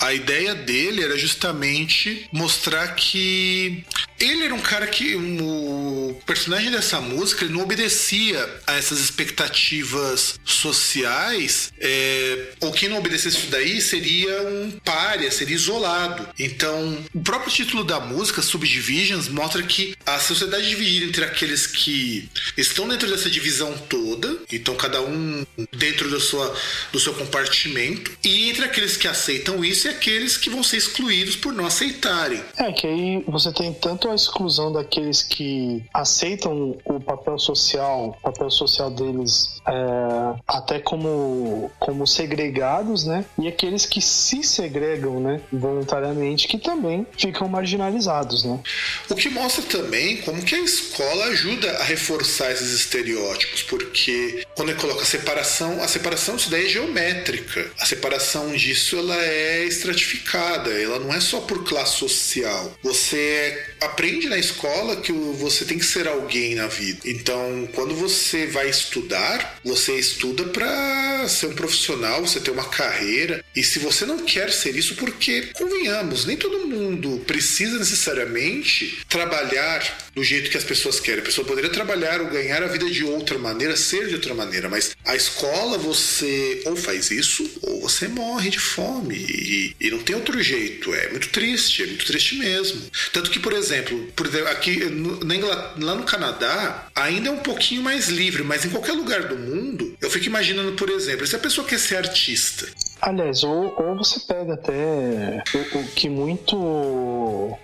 a 0.00 0.12
ideia 0.12 0.54
dele 0.54 1.02
era 1.02 1.16
justamente 1.16 2.28
mostrar 2.32 2.88
que 2.94 3.84
ele 4.18 4.44
era 4.44 4.54
um 4.54 4.60
cara 4.60 4.86
que 4.86 5.14
o 5.14 6.18
personagem 6.24 6.70
dessa 6.70 7.00
música 7.00 7.44
ele 7.44 7.52
não 7.52 7.62
obedecia 7.62 8.38
a 8.66 8.74
essas 8.74 8.98
expectativas 8.98 10.40
sociais, 10.44 11.72
é, 11.78 12.52
ou 12.60 12.72
quem 12.72 12.88
não 12.88 12.98
obedecesse 12.98 13.36
isso 13.36 13.46
daí 13.48 13.80
seria 13.80 14.42
um 14.42 14.70
pária, 14.84 15.30
seria 15.30 15.54
isolado. 15.54 16.28
Então, 16.38 17.04
o 17.14 17.20
próprio 17.20 17.52
título 17.52 17.84
da 17.84 18.00
música, 18.00 18.40
Subdivisions, 18.40 19.28
mostra 19.28 19.62
que 19.62 19.94
a 20.06 20.18
sociedade 20.18 20.66
é 20.66 20.68
dividida 20.68 21.06
entre 21.06 21.24
aqueles 21.24 21.66
que 21.66 22.28
estão 22.56 22.88
dentro 22.88 23.08
dessa 23.08 23.28
divisão 23.28 23.76
toda, 23.88 24.38
então 24.50 24.74
cada 24.76 25.02
um 25.02 25.44
dentro 25.72 26.10
da 26.10 26.20
sua, 26.20 26.56
do 26.92 26.98
seu 26.98 27.12
compartimento, 27.14 28.10
e 28.24 28.48
entre 28.48 28.64
aqueles 28.64 28.96
que 28.96 29.06
aceitam 29.06 29.45
isso 29.64 29.86
e 29.86 29.90
aqueles 29.90 30.36
que 30.36 30.50
vão 30.50 30.62
ser 30.62 30.76
excluídos 30.76 31.36
por 31.36 31.52
não 31.52 31.66
aceitarem. 31.66 32.42
É, 32.56 32.72
que 32.72 32.86
aí 32.86 33.24
você 33.26 33.52
tem 33.52 33.72
tanto 33.72 34.10
a 34.10 34.14
exclusão 34.14 34.72
daqueles 34.72 35.22
que 35.22 35.84
aceitam 35.92 36.76
o 36.84 37.00
papel 37.00 37.38
social, 37.38 38.16
o 38.18 38.22
papel 38.22 38.50
social 38.50 38.90
deles 38.90 39.60
é, 39.66 40.40
até 40.46 40.78
como, 40.78 41.70
como 41.78 42.06
segregados, 42.06 43.04
né? 43.04 43.24
E 43.38 43.48
aqueles 43.48 43.86
que 43.86 44.00
se 44.00 44.42
segregam, 44.42 45.20
né? 45.20 45.40
Voluntariamente, 45.52 46.48
que 46.48 46.58
também 46.58 47.06
ficam 47.16 47.48
marginalizados, 47.48 48.44
né? 48.44 48.60
O 49.08 49.14
que 49.14 49.28
mostra 49.28 49.62
também 49.64 50.18
como 50.18 50.42
que 50.42 50.54
a 50.54 50.60
escola 50.60 51.26
ajuda 51.26 51.70
a 51.78 51.84
reforçar 51.84 52.50
esses 52.52 52.72
estereótipos, 52.72 53.62
porque 53.62 54.44
quando 54.54 54.70
ele 54.70 54.80
coloca 54.80 55.02
a 55.02 55.06
separação, 55.06 55.82
a 55.82 55.88
separação 55.88 56.36
disso 56.36 56.50
daí 56.50 56.66
é 56.66 56.68
geométrica. 56.68 57.70
A 57.78 57.86
separação 57.86 58.52
disso 58.52 58.98
ela 58.98 59.16
é 59.16 59.35
estratificada, 59.64 60.70
ela 60.70 60.98
não 60.98 61.12
é 61.12 61.20
só 61.20 61.40
por 61.40 61.64
classe 61.64 61.98
social. 61.98 62.76
Você 62.82 63.64
aprende 63.80 64.28
na 64.28 64.38
escola 64.38 64.96
que 64.96 65.12
você 65.12 65.64
tem 65.64 65.78
que 65.78 65.84
ser 65.84 66.08
alguém 66.08 66.54
na 66.54 66.66
vida. 66.66 67.00
Então, 67.04 67.68
quando 67.74 67.94
você 67.94 68.46
vai 68.46 68.68
estudar, 68.68 69.60
você 69.64 69.98
estuda 69.98 70.44
para 70.44 71.28
ser 71.28 71.46
um 71.46 71.54
profissional, 71.54 72.20
você 72.20 72.40
ter 72.40 72.50
uma 72.50 72.68
carreira. 72.68 73.44
E 73.54 73.62
se 73.62 73.78
você 73.78 74.04
não 74.04 74.18
quer 74.18 74.50
ser 74.52 74.76
isso, 74.76 74.94
porque, 74.96 75.50
convenhamos, 75.54 76.24
nem 76.24 76.36
todo 76.36 76.66
mundo 76.66 77.22
precisa 77.26 77.78
necessariamente 77.78 79.00
trabalhar 79.08 80.06
do 80.14 80.24
jeito 80.24 80.50
que 80.50 80.56
as 80.56 80.64
pessoas 80.64 80.98
querem. 80.98 81.20
A 81.20 81.24
pessoa 81.26 81.46
poderia 81.46 81.70
trabalhar 81.70 82.20
ou 82.20 82.28
ganhar 82.28 82.62
a 82.62 82.66
vida 82.66 82.88
de 82.90 83.04
outra 83.04 83.38
maneira, 83.38 83.76
ser 83.76 84.08
de 84.08 84.14
outra 84.14 84.34
maneira, 84.34 84.68
mas 84.68 84.96
a 85.04 85.14
escola 85.14 85.78
você 85.78 86.62
ou 86.64 86.76
faz 86.76 87.10
isso 87.10 87.48
ou 87.62 87.82
você 87.82 88.08
morre 88.08 88.50
de 88.50 88.58
fome. 88.58 89.25
E, 89.28 89.90
não 89.90 89.98
tem 89.98 90.16
outro 90.16 90.40
jeito. 90.42 90.94
É 90.94 91.10
muito 91.10 91.28
triste, 91.28 91.82
é 91.82 91.86
muito 91.86 92.06
triste 92.06 92.36
mesmo. 92.36 92.82
Tanto 93.12 93.30
que, 93.30 93.38
por 93.38 93.52
exemplo, 93.52 93.98
por 94.14 94.26
aqui 94.48 94.84
no, 94.84 95.24
na 95.24 95.36
Inglaterra, 95.36 95.74
lá 95.78 95.94
no 95.94 96.04
Canadá, 96.04 96.86
ainda 96.94 97.28
é 97.28 97.32
um 97.32 97.38
pouquinho 97.38 97.82
mais 97.82 98.08
livre, 98.08 98.42
mas 98.42 98.64
em 98.64 98.70
qualquer 98.70 98.92
lugar 98.92 99.24
do 99.24 99.36
mundo, 99.36 99.96
eu 100.00 100.10
fico 100.10 100.26
imaginando, 100.26 100.72
por 100.72 100.90
exemplo, 100.90 101.26
se 101.26 101.36
a 101.36 101.38
pessoa 101.38 101.66
quer 101.66 101.78
ser 101.78 101.96
artista, 101.96 102.68
Aliás, 103.00 103.44
ou, 103.44 103.74
ou 103.80 103.96
você 103.96 104.20
pega 104.20 104.54
até 104.54 105.42
o, 105.54 105.78
o 105.78 105.84
que 105.88 106.08
muito. 106.08 106.56
O, 106.56 107.58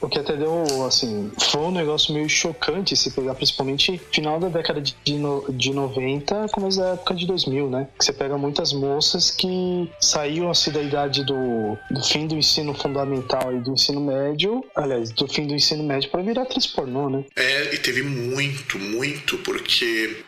o 0.00 0.08
que 0.08 0.18
até 0.18 0.36
deu, 0.36 0.84
assim, 0.86 1.30
foi 1.50 1.62
um 1.62 1.70
negócio 1.70 2.14
meio 2.14 2.28
chocante 2.28 2.96
se 2.96 3.10
pegar, 3.10 3.34
principalmente 3.34 4.00
final 4.12 4.38
da 4.38 4.48
década 4.48 4.80
de, 4.80 4.96
de, 5.04 5.18
de 5.50 5.72
90, 5.72 6.46
começo 6.52 6.78
da 6.78 6.90
época 6.90 7.14
de 7.14 7.26
2000, 7.26 7.70
né? 7.70 7.88
Que 7.98 8.04
você 8.04 8.12
pega 8.12 8.38
muitas 8.38 8.72
moças 8.72 9.30
que 9.30 9.90
saíam 10.00 10.50
assim 10.50 10.70
da 10.70 10.82
idade 10.82 11.24
do, 11.24 11.76
do 11.90 12.02
fim 12.02 12.26
do 12.26 12.36
ensino 12.36 12.74
fundamental 12.74 13.54
e 13.54 13.60
do 13.60 13.72
ensino 13.72 14.00
médio, 14.00 14.64
aliás, 14.74 15.10
do 15.10 15.26
fim 15.28 15.46
do 15.46 15.54
ensino 15.54 15.82
médio 15.82 16.10
para 16.10 16.22
virar 16.22 16.42
atriz 16.42 16.66
pornô, 16.66 17.10
né? 17.10 17.24
É, 17.36 17.74
e 17.74 17.78
teve 17.78 18.02
muito, 18.02 18.78
muito, 18.78 19.38
porque 19.38 20.24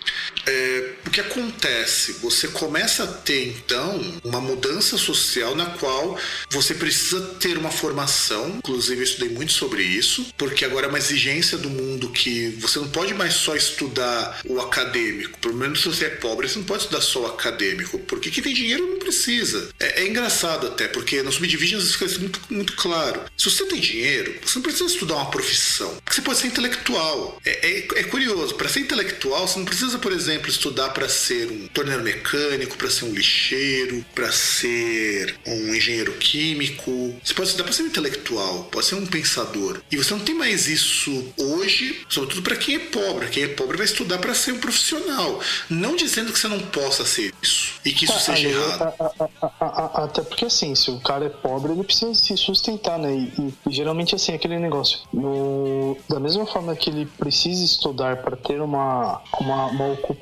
é, 0.48 0.94
o 1.06 1.10
que 1.10 1.20
acontece? 1.20 2.12
Você 2.22 2.48
começa 2.48 3.04
a 3.04 3.06
ter 3.06 3.48
então 3.48 4.00
uma 4.24 4.40
mudança 4.40 4.96
social 4.96 5.54
na 5.54 5.66
qual 5.66 6.18
você 6.50 6.74
precisa 6.74 7.20
ter 7.38 7.58
uma 7.58 7.70
formação. 7.70 8.56
Inclusive, 8.56 9.00
eu 9.00 9.04
estudei 9.04 9.28
muito 9.28 9.52
sobre 9.52 9.82
isso, 9.82 10.26
porque 10.38 10.64
agora 10.64 10.86
é 10.86 10.88
uma 10.88 10.98
exigência 10.98 11.58
do 11.58 11.68
mundo 11.68 12.10
que 12.10 12.48
você 12.60 12.78
não 12.78 12.88
pode 12.88 13.12
mais 13.12 13.34
só 13.34 13.54
estudar 13.54 14.40
o 14.46 14.58
acadêmico. 14.60 15.38
Pelo 15.38 15.54
menos 15.54 15.82
se 15.82 15.88
você 15.88 16.06
é 16.06 16.10
pobre, 16.10 16.48
você 16.48 16.58
não 16.58 16.64
pode 16.64 16.84
estudar 16.84 17.02
só 17.02 17.22
o 17.22 17.26
acadêmico, 17.26 17.98
porque 18.00 18.30
quem 18.30 18.42
tem 18.42 18.54
dinheiro 18.54 18.88
não 18.90 18.98
precisa. 18.98 19.68
É, 19.78 20.02
é 20.02 20.08
engraçado 20.08 20.66
até, 20.66 20.88
porque 20.88 21.22
no 21.22 21.30
Subdivisions 21.30 21.84
isso 21.84 21.92
fica 21.94 22.06
assim 22.06 22.20
muito, 22.20 22.40
muito 22.48 22.72
claro. 22.74 23.20
Se 23.36 23.50
você 23.50 23.66
tem 23.66 23.80
dinheiro, 23.80 24.34
você 24.42 24.56
não 24.56 24.62
precisa 24.62 24.86
estudar 24.86 25.16
uma 25.16 25.30
profissão, 25.30 25.94
você 26.10 26.22
pode 26.22 26.38
ser 26.38 26.46
intelectual. 26.46 27.40
É, 27.44 27.70
é, 27.70 27.78
é 27.96 28.04
curioso, 28.04 28.54
para 28.54 28.68
ser 28.68 28.80
intelectual, 28.80 29.46
você 29.46 29.58
não 29.58 29.66
precisa, 29.66 29.98
por 29.98 30.12
exemplo, 30.12 30.37
estudar 30.46 30.90
para 30.90 31.08
ser 31.08 31.50
um 31.50 31.66
torneiro 31.68 32.02
mecânico, 32.02 32.76
para 32.76 32.90
ser 32.90 33.04
um 33.06 33.12
lixeiro, 33.12 34.04
para 34.14 34.30
ser 34.30 35.36
um 35.46 35.74
engenheiro 35.74 36.12
químico. 36.12 37.14
Você 37.22 37.34
pode 37.34 37.48
estudar 37.48 37.64
para 37.64 37.72
ser 37.72 37.82
um 37.82 37.86
intelectual, 37.86 38.64
pode 38.64 38.86
ser 38.86 38.94
um 38.94 39.06
pensador. 39.06 39.80
E 39.90 39.96
você 39.96 40.12
não 40.14 40.20
tem 40.20 40.34
mais 40.34 40.68
isso 40.68 41.24
hoje, 41.36 42.04
sobretudo 42.08 42.42
para 42.42 42.56
quem 42.56 42.76
é 42.76 42.78
pobre. 42.78 43.28
Quem 43.28 43.44
é 43.44 43.48
pobre 43.48 43.76
vai 43.76 43.86
estudar 43.86 44.18
para 44.18 44.34
ser 44.34 44.52
um 44.52 44.58
profissional. 44.58 45.40
Não 45.68 45.96
dizendo 45.96 46.32
que 46.32 46.38
você 46.38 46.48
não 46.48 46.60
possa 46.60 47.04
ser 47.04 47.32
isso 47.42 47.74
e 47.84 47.92
que 47.92 48.04
isso 48.04 48.14
Ah, 48.14 48.20
seja 48.20 48.48
ali, 48.48 48.56
errado. 48.56 48.82
a- 48.82 49.28
a- 49.40 49.66
a- 49.66 50.04
Até 50.04 50.22
porque 50.22 50.44
assim, 50.44 50.74
se 50.74 50.90
o 50.90 51.00
cara 51.00 51.26
é 51.26 51.28
pobre, 51.28 51.72
ele 51.72 51.82
precisa 51.84 52.14
se 52.14 52.36
sustentar, 52.36 52.98
né? 52.98 53.12
E, 53.14 53.40
e- 53.40 53.54
e 53.68 53.72
geralmente 53.72 54.14
assim, 54.14 54.32
aquele 54.32 54.58
negócio. 54.58 55.00
No, 55.12 55.96
da 56.08 56.18
mesma 56.20 56.46
forma 56.46 56.74
que 56.76 56.88
ele 56.90 57.06
precisa 57.18 57.64
estudar 57.64 58.18
para 58.22 58.36
ter 58.36 58.60
uma, 58.60 59.20
uma, 59.40 59.66
uma 59.66 59.86
ocupação 59.92 60.17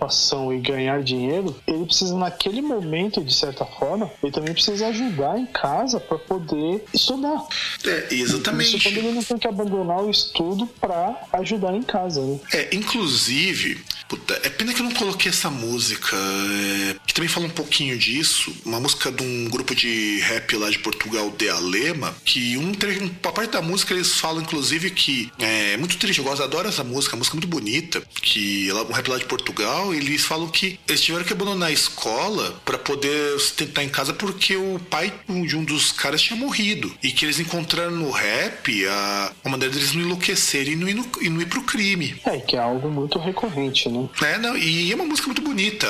e 0.52 0.58
ganhar 0.58 1.02
dinheiro, 1.02 1.56
ele 1.66 1.84
precisa 1.84 2.16
naquele 2.16 2.60
momento, 2.60 3.22
de 3.22 3.34
certa 3.34 3.64
forma, 3.64 4.10
ele 4.22 4.32
também 4.32 4.52
precisa 4.52 4.88
ajudar 4.88 5.38
em 5.38 5.46
casa 5.46 5.98
para 6.00 6.18
poder 6.18 6.84
estudar. 6.92 7.44
É, 7.84 8.14
exatamente. 8.14 8.76
Isso 8.76 8.88
quando 8.88 8.98
ele 8.98 9.12
não 9.12 9.22
tem 9.22 9.38
que 9.38 9.48
abandonar 9.48 10.02
o 10.02 10.10
estudo 10.10 10.66
para 10.80 11.16
ajudar 11.32 11.74
em 11.74 11.82
casa, 11.82 12.20
né? 12.20 12.38
É, 12.52 12.74
inclusive, 12.74 13.80
puta, 14.08 14.40
é 14.42 14.48
pena 14.48 14.72
que 14.72 14.80
eu 14.80 14.84
não 14.84 14.92
coloquei 14.92 15.30
essa 15.30 15.50
música, 15.50 16.16
é, 16.16 16.96
que 17.06 17.14
também 17.14 17.28
fala 17.28 17.46
um 17.46 17.50
pouquinho 17.50 17.98
disso, 17.98 18.54
uma 18.64 18.80
música 18.80 19.10
de 19.10 19.22
um 19.22 19.48
grupo 19.48 19.74
de 19.74 20.20
rap 20.20 20.56
lá 20.56 20.70
de 20.70 20.78
Portugal, 20.78 21.30
De 21.30 21.48
Alema, 21.48 22.14
que 22.24 22.56
um 22.56 22.76
uma 23.22 23.32
parte 23.32 23.50
da 23.50 23.62
música 23.62 23.94
eles 23.94 24.12
falam, 24.20 24.42
inclusive, 24.42 24.90
que 24.90 25.30
é 25.38 25.76
muito 25.76 25.96
triste, 25.96 26.18
eu 26.18 26.24
gosto, 26.24 26.42
adoro 26.42 26.68
essa 26.68 26.84
música, 26.84 27.14
uma 27.14 27.18
música 27.18 27.36
muito 27.36 27.48
bonita, 27.48 28.02
que 28.22 28.68
ela 28.68 28.82
um 28.82 28.92
rap 28.92 29.08
lá 29.08 29.18
de 29.18 29.24
Portugal, 29.24 29.85
e 29.94 29.98
eles 29.98 30.24
falam 30.24 30.48
que 30.48 30.78
eles 30.88 31.00
tiveram 31.00 31.24
que 31.24 31.32
abandonar 31.32 31.68
a 31.68 31.72
escola 31.72 32.60
para 32.64 32.78
poder 32.78 33.38
sustentar 33.38 33.82
em 33.82 33.88
casa 33.88 34.12
porque 34.12 34.56
o 34.56 34.78
pai 34.90 35.12
de 35.28 35.56
um 35.56 35.64
dos 35.64 35.92
caras 35.92 36.22
tinha 36.22 36.38
morrido, 36.38 36.92
e 37.02 37.10
que 37.10 37.24
eles 37.24 37.38
encontraram 37.38 37.92
no 37.92 38.10
rap 38.10 38.86
a, 38.86 39.32
a 39.44 39.48
maneira 39.48 39.74
deles 39.74 39.94
não 39.94 40.02
enlouquecerem 40.02 40.74
e 40.74 40.76
não 40.76 40.88
ir, 40.88 40.94
no, 40.94 41.06
e 41.20 41.28
não 41.28 41.40
ir 41.40 41.46
pro 41.46 41.62
crime. 41.62 42.16
É, 42.24 42.38
que 42.38 42.56
é 42.56 42.58
algo 42.58 42.88
muito 42.90 43.18
recorrente, 43.18 43.88
né? 43.88 44.08
É, 44.22 44.38
não, 44.38 44.56
e 44.56 44.90
é 44.90 44.94
uma 44.94 45.04
música 45.04 45.26
muito 45.26 45.42
bonita. 45.42 45.86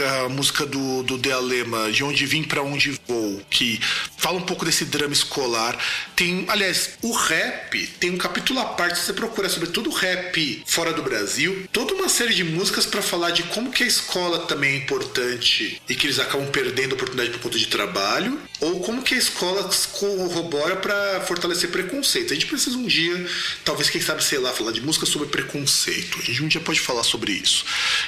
A, 0.00 0.28
música 0.28 0.64
do, 0.64 1.02
do 1.02 1.18
De 1.18 1.30
Alema, 1.30 1.92
De 1.92 2.02
Onde 2.02 2.24
Vim 2.24 2.42
Pra 2.42 2.62
Onde 2.62 2.98
Vou, 3.06 3.42
que 3.50 3.78
fala 4.16 4.38
um 4.38 4.42
pouco 4.42 4.64
desse 4.64 4.84
drama 4.84 5.12
escolar. 5.12 5.78
Tem, 6.16 6.44
aliás, 6.48 6.90
o 7.02 7.12
rap 7.12 7.86
tem 8.00 8.10
um 8.10 8.16
capítulo 8.16 8.60
à 8.60 8.64
parte, 8.64 8.98
se 8.98 9.06
você 9.06 9.12
procurar 9.12 9.48
sobre 9.48 9.68
todo 9.68 9.90
o 9.90 9.92
rap 9.92 10.62
fora 10.66 10.92
do 10.92 11.02
Brasil, 11.02 11.68
toda 11.72 11.94
uma 11.94 12.08
série 12.08 12.34
de 12.34 12.44
músicas 12.44 12.86
para 12.86 13.02
falar 13.02 13.30
de 13.30 13.42
como 13.44 13.70
que 13.70 13.84
a 13.84 13.86
escola 13.86 14.40
também 14.46 14.74
é 14.74 14.76
importante 14.78 15.80
e 15.88 15.94
que 15.94 16.06
eles 16.06 16.18
acabam 16.18 16.46
perdendo 16.50 16.92
a 16.92 16.94
oportunidade 16.94 17.30
por 17.30 17.40
conta 17.40 17.58
de 17.58 17.66
trabalho, 17.66 18.38
ou 18.60 18.80
como 18.80 19.02
que 19.02 19.14
a 19.14 19.18
escola 19.18 19.68
corrobora 19.92 20.76
para 20.76 21.20
fortalecer 21.22 21.70
preconceito. 21.70 22.32
A 22.32 22.34
gente 22.34 22.46
precisa 22.46 22.76
um 22.76 22.86
dia, 22.86 23.26
talvez, 23.64 23.90
quem 23.90 24.00
sabe, 24.00 24.22
sei 24.22 24.38
lá, 24.38 24.52
falar 24.52 24.72
de 24.72 24.80
música 24.80 25.04
sobre 25.04 25.28
preconceito. 25.28 26.18
A 26.18 26.22
gente 26.22 26.42
um 26.42 26.48
dia 26.48 26.60
pode 26.60 26.80
falar 26.80 27.02
sobre 27.02 27.32
isso. 27.32 27.64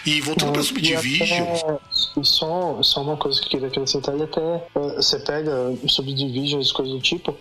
E 0.07 0.21
voltando 0.21 0.53
para 0.53 0.63
Subdivision. 0.63 1.74
Até- 1.75 2.21
E 2.21 2.25
só, 2.25 2.81
só 2.83 3.03
uma 3.03 3.17
coisa 3.17 3.41
que 3.41 3.47
eu 3.47 3.51
queria 3.51 3.69
acrescentar, 3.69 4.15
ele 4.15 4.25
até 4.25 4.41
eh, 4.41 4.95
você 4.97 5.19
pega 5.19 5.53
subdivisions, 5.89 6.71
coisas 6.73 6.95
do 6.95 7.01
tipo, 7.01 7.35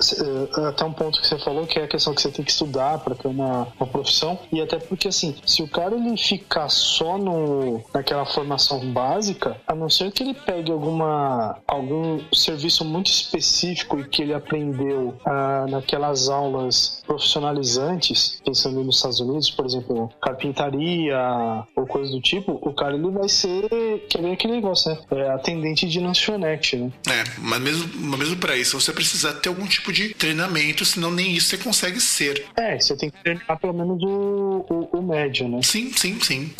se- 0.00 0.16
eh, 0.22 0.66
até 0.68 0.84
um 0.84 0.92
ponto 0.92 1.20
que 1.20 1.26
você 1.26 1.38
falou 1.38 1.66
que 1.66 1.78
é 1.78 1.84
a 1.84 1.88
questão 1.88 2.14
que 2.14 2.22
você 2.22 2.30
tem 2.30 2.44
que 2.44 2.50
estudar 2.50 2.98
para 3.00 3.14
ter 3.14 3.28
uma, 3.28 3.68
uma 3.78 3.86
profissão, 3.86 4.38
e 4.52 4.60
até 4.62 4.78
porque 4.78 5.08
assim, 5.08 5.34
se 5.44 5.62
o 5.62 5.68
cara 5.68 5.94
ele 5.94 6.16
ficar 6.16 6.68
só 6.70 7.18
no, 7.18 7.82
naquela 7.92 8.24
formação 8.24 8.80
básica, 8.92 9.56
a 9.66 9.74
não 9.74 9.90
ser 9.90 10.10
que 10.10 10.22
ele 10.22 10.34
pegue 10.34 10.72
alguma 10.72 11.58
algum 11.66 12.20
serviço 12.32 12.84
muito 12.84 13.08
específico 13.08 13.98
e 14.00 14.08
que 14.08 14.22
ele 14.22 14.32
aprendeu 14.32 15.14
ah, 15.26 15.66
naquelas 15.68 16.28
aulas 16.28 17.02
profissionalizantes, 17.06 18.40
pensando 18.44 18.82
nos 18.82 18.96
Estados 18.96 19.20
Unidos, 19.20 19.50
por 19.50 19.66
exemplo, 19.66 20.10
carpintaria 20.20 21.18
ou 21.76 21.86
coisa 21.86 22.10
do 22.10 22.20
tipo, 22.20 22.58
o 22.62 22.72
cara 22.72 22.94
ele 22.94 23.10
vai 23.10 23.28
ser 23.28 23.68
que 24.08 24.18
nem 24.18 24.32
aquele 24.32 24.54
negócio, 24.54 24.90
né? 24.90 24.98
É 25.12 25.30
atendente 25.30 25.86
de 25.88 26.00
lanchonete, 26.00 26.76
né? 26.76 26.92
É, 27.08 27.24
mas 27.38 27.60
mesmo, 27.60 27.90
mas 27.94 28.20
mesmo 28.20 28.36
para 28.36 28.56
isso 28.56 28.78
você 28.80 28.92
precisa 28.92 29.32
ter 29.32 29.48
algum 29.48 29.66
tipo 29.66 29.92
de 29.92 30.14
treinamento, 30.14 30.84
senão 30.84 31.10
nem 31.10 31.32
isso 31.32 31.48
você 31.48 31.58
consegue 31.58 32.00
ser. 32.00 32.44
É, 32.56 32.78
você 32.78 32.96
tem 32.96 33.10
que 33.10 33.22
terminar 33.22 33.56
pelo 33.58 33.72
menos 33.72 34.02
o, 34.02 34.66
o, 34.68 34.98
o 34.98 35.02
médio, 35.02 35.48
né? 35.48 35.60
Sim, 35.62 35.92
sim, 35.94 36.18
sim. 36.20 36.52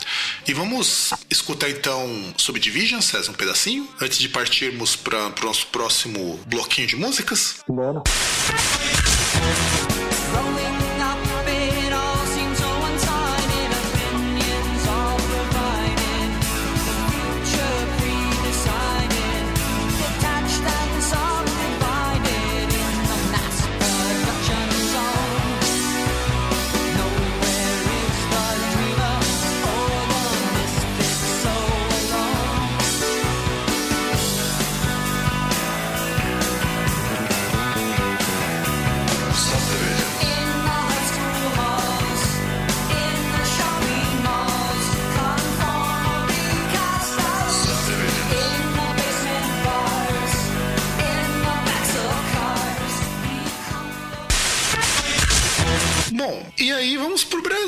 E 0.46 0.52
vamos 0.52 1.12
escutar 1.30 1.70
então 1.70 2.06
Subdivision, 2.36 3.00
César, 3.00 3.30
um 3.30 3.34
pedacinho, 3.34 3.88
antes 4.00 4.18
de 4.18 4.28
partirmos 4.28 4.96
para 4.96 5.32
o 5.42 5.44
nosso 5.44 5.66
próximo 5.68 6.38
bloquinho 6.46 6.86
de 6.86 6.96
músicas. 6.96 7.62
Bora. 7.68 8.02
Growing 10.34 10.83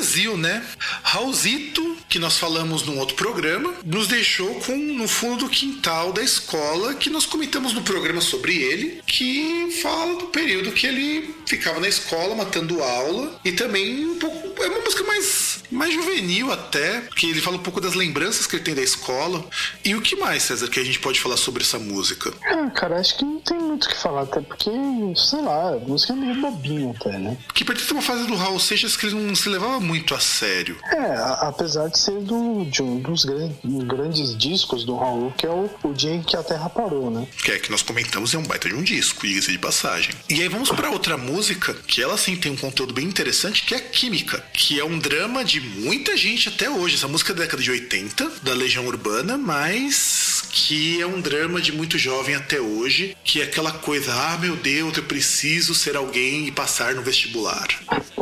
Brasil, 0.07 0.37
né? 0.37 0.63
Raulzito, 1.03 1.97
que 2.07 2.17
nós 2.17 2.37
falamos 2.37 2.83
num 2.85 2.97
outro 2.97 3.15
programa, 3.15 3.73
nos 3.85 4.07
deixou 4.07 4.55
com 4.61 4.75
no 4.75 5.07
fundo 5.07 5.45
do 5.45 5.49
quintal 5.49 6.13
da 6.13 6.23
escola, 6.23 6.93
que 6.93 7.09
nós 7.09 7.25
comentamos 7.25 7.73
no 7.73 7.81
programa 7.81 8.21
sobre 8.21 8.55
ele, 8.55 9.01
que 9.05 9.77
fala 9.81 10.15
do 10.15 10.27
período 10.27 10.71
que 10.71 10.87
ele 10.87 11.35
ficava 11.45 11.79
na 11.79 11.87
escola 11.87 12.35
matando 12.35 12.81
aula 12.81 13.39
e 13.43 13.51
também 13.51 14.05
um 14.05 14.17
pouco 14.17 14.63
é 14.63 14.67
uma 14.67 14.79
música 14.79 15.03
mais 15.03 15.57
mais 15.69 15.93
juvenil 15.93 16.51
até, 16.51 17.01
que 17.15 17.29
ele 17.29 17.41
fala 17.41 17.57
um 17.57 17.61
pouco 17.61 17.81
das 17.81 17.93
lembranças 17.93 18.47
que 18.47 18.55
ele 18.55 18.63
tem 18.63 18.73
da 18.73 18.81
escola. 18.81 19.43
E 19.83 19.95
o 19.95 20.01
que 20.01 20.15
mais, 20.15 20.43
César, 20.43 20.69
que 20.69 20.79
a 20.79 20.83
gente 20.83 20.99
pode 20.99 21.19
falar 21.19 21.35
sobre 21.35 21.61
essa 21.61 21.77
música? 21.77 22.33
Ah, 22.45 22.69
cara, 22.69 22.99
acho 22.99 23.17
que 23.17 23.25
não 23.25 23.39
tem 23.41 23.59
muito 23.59 23.85
o 23.85 23.89
que 23.89 23.97
falar, 23.97 24.21
até 24.21 24.39
porque, 24.39 24.71
sei 25.15 25.41
lá, 25.41 25.73
a 25.73 25.79
música 25.79 26.13
é 26.13 26.15
meio 26.15 26.35
bobinha 26.35 26.95
até, 26.97 27.17
né? 27.17 27.37
Que 27.53 27.65
pertence 27.65 27.91
a 27.91 27.95
uma 27.95 28.01
fase 28.01 28.25
do 28.25 28.35
Raul 28.37 28.59
Seixas 28.59 28.95
que 28.95 29.05
ele 29.07 29.15
não 29.15 29.35
se 29.35 29.49
levava 29.49 29.79
muito 29.79 30.13
a 30.15 30.19
sério. 30.19 30.77
É, 30.91 30.97
a- 31.17 31.47
apesar 31.49 31.87
de 31.89 31.97
ser 31.99 32.19
do, 32.21 32.65
de 32.65 32.81
um 32.81 32.99
dos 32.99 33.25
gran- 33.25 33.51
grandes 33.63 34.35
discos 34.37 34.83
do 34.83 34.95
Raul, 34.95 35.31
que 35.37 35.45
é 35.45 35.49
o, 35.49 35.69
o 35.83 35.93
Dia 35.93 36.13
em 36.15 36.21
que 36.23 36.35
a 36.35 36.43
Terra 36.43 36.69
Parou, 36.69 37.09
né? 37.09 37.27
Que 37.43 37.51
é 37.51 37.59
que 37.59 37.71
nós 37.71 37.81
comentamos, 37.81 38.33
é 38.33 38.37
um 38.37 38.43
baita 38.43 38.69
de 38.69 38.75
um 38.75 38.83
disco, 38.83 39.25
diga-se 39.27 39.51
de 39.51 39.57
passagem. 39.57 40.13
E 40.29 40.41
aí 40.41 40.47
vamos 40.47 40.69
pra 40.71 40.89
outra 40.89 41.17
música, 41.17 41.73
que 41.87 42.01
ela 42.01 42.17
sim 42.17 42.35
tem 42.35 42.51
um 42.51 42.55
conteúdo 42.57 42.93
bem 42.93 43.05
interessante, 43.05 43.63
que 43.63 43.73
é 43.75 43.79
Química, 43.79 44.43
que 44.53 44.79
é 44.79 44.83
um 44.85 44.99
drama 44.99 45.43
de 45.43 45.59
muita 45.59 46.15
gente 46.15 46.49
até 46.49 46.69
hoje. 46.69 46.95
Essa 46.95 47.07
música 47.07 47.31
é 47.33 47.35
da 47.35 47.43
década 47.43 47.61
de 47.63 47.71
80, 47.71 48.31
da 48.43 48.53
Legião 48.53 48.85
Urbana, 48.85 49.37
mas 49.37 50.43
que 50.51 51.01
é 51.01 51.05
um 51.07 51.21
drama 51.21 51.61
de 51.61 51.71
muito 51.71 51.97
jovem 51.97 52.35
até 52.35 52.59
hoje, 52.59 53.15
que 53.23 53.41
é 53.41 53.43
aquela 53.45 53.71
coisa, 53.71 54.13
ah, 54.13 54.37
meu 54.37 54.55
Deus, 54.55 54.97
eu 54.97 55.03
preciso 55.03 55.73
ser 55.75 55.95
alguém 55.95 56.47
e 56.47 56.51
passar 56.51 56.93
no 56.95 57.01
vestibular. 57.01 57.67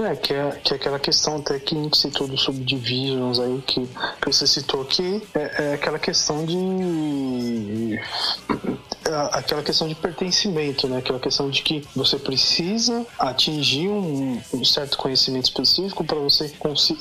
É, 0.05 0.15
que 0.15 0.33
é, 0.33 0.51
que 0.63 0.73
é 0.73 0.75
aquela 0.75 0.99
questão 0.99 1.37
até 1.37 1.57
que 1.57 1.75
a 1.75 1.81
gente 1.81 1.97
citou 1.97 2.27
do 2.27 2.37
Subdivisions 2.37 3.39
aí, 3.39 3.63
que, 3.65 3.87
que 4.21 4.31
você 4.31 4.45
citou 4.45 4.83
aqui, 4.83 5.23
é, 5.33 5.69
é 5.69 5.73
aquela 5.73 5.97
questão 5.97 6.45
de. 6.45 7.99
Aquela 9.31 9.61
questão 9.61 9.87
de 9.87 9.93
pertencimento, 9.93 10.87
né? 10.87 10.97
Aquela 10.97 11.19
questão 11.19 11.47
de 11.49 11.61
que 11.61 11.87
você 11.95 12.17
precisa 12.17 13.05
atingir 13.19 13.87
um, 13.87 14.41
um 14.51 14.65
certo 14.65 14.97
conhecimento 14.97 15.45
específico 15.45 16.03
para 16.03 16.17
você 16.17 16.51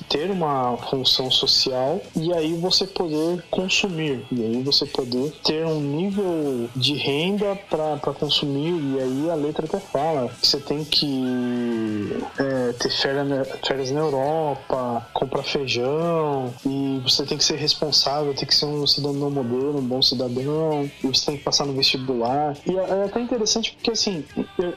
ter 0.09 0.31
uma 0.31 0.77
função 0.91 1.31
social 1.31 2.03
e 2.15 2.31
aí 2.33 2.55
você 2.55 2.87
poder 2.87 3.43
consumir, 3.51 4.23
e 4.31 4.43
aí 4.43 4.63
você 4.63 4.85
poder 4.85 5.33
ter 5.43 5.65
um 5.65 5.81
nível 5.81 6.69
de 6.77 6.95
renda 6.95 7.57
para 7.71 8.13
consumir, 8.13 8.75
e 8.75 9.01
aí 9.01 9.31
a 9.31 9.35
letra 9.35 9.65
até 9.65 9.81
fala 9.81 10.29
que 10.41 10.47
você 10.47 10.61
tem 10.61 10.85
que 10.85 12.23
é, 12.39 12.73
ter 12.75 12.94
férias 13.01 13.49
férias 13.67 13.91
na 13.91 14.01
Europa, 14.01 15.07
comprar 15.13 15.43
feijão, 15.43 16.53
e 16.65 17.01
você 17.03 17.25
tem 17.25 17.37
que 17.39 17.45
ser 17.45 17.57
responsável, 17.57 18.35
tem 18.35 18.47
que 18.47 18.55
ser 18.55 18.67
um 18.67 18.87
cidadão 18.87 19.31
modelo, 19.31 19.79
um 19.79 19.83
bom 19.83 20.03
cidadão, 20.03 20.89
e 21.03 21.07
você 21.07 21.27
tem 21.27 21.37
que 21.39 21.45
passar 21.45 21.65
no 21.67 21.73
vestibular. 21.73 22.57
E 22.67 22.77
é, 22.77 22.83
é 22.83 23.05
até 23.05 23.21
interessante 23.21 23.73
porque, 23.75 23.91
assim, 23.91 24.25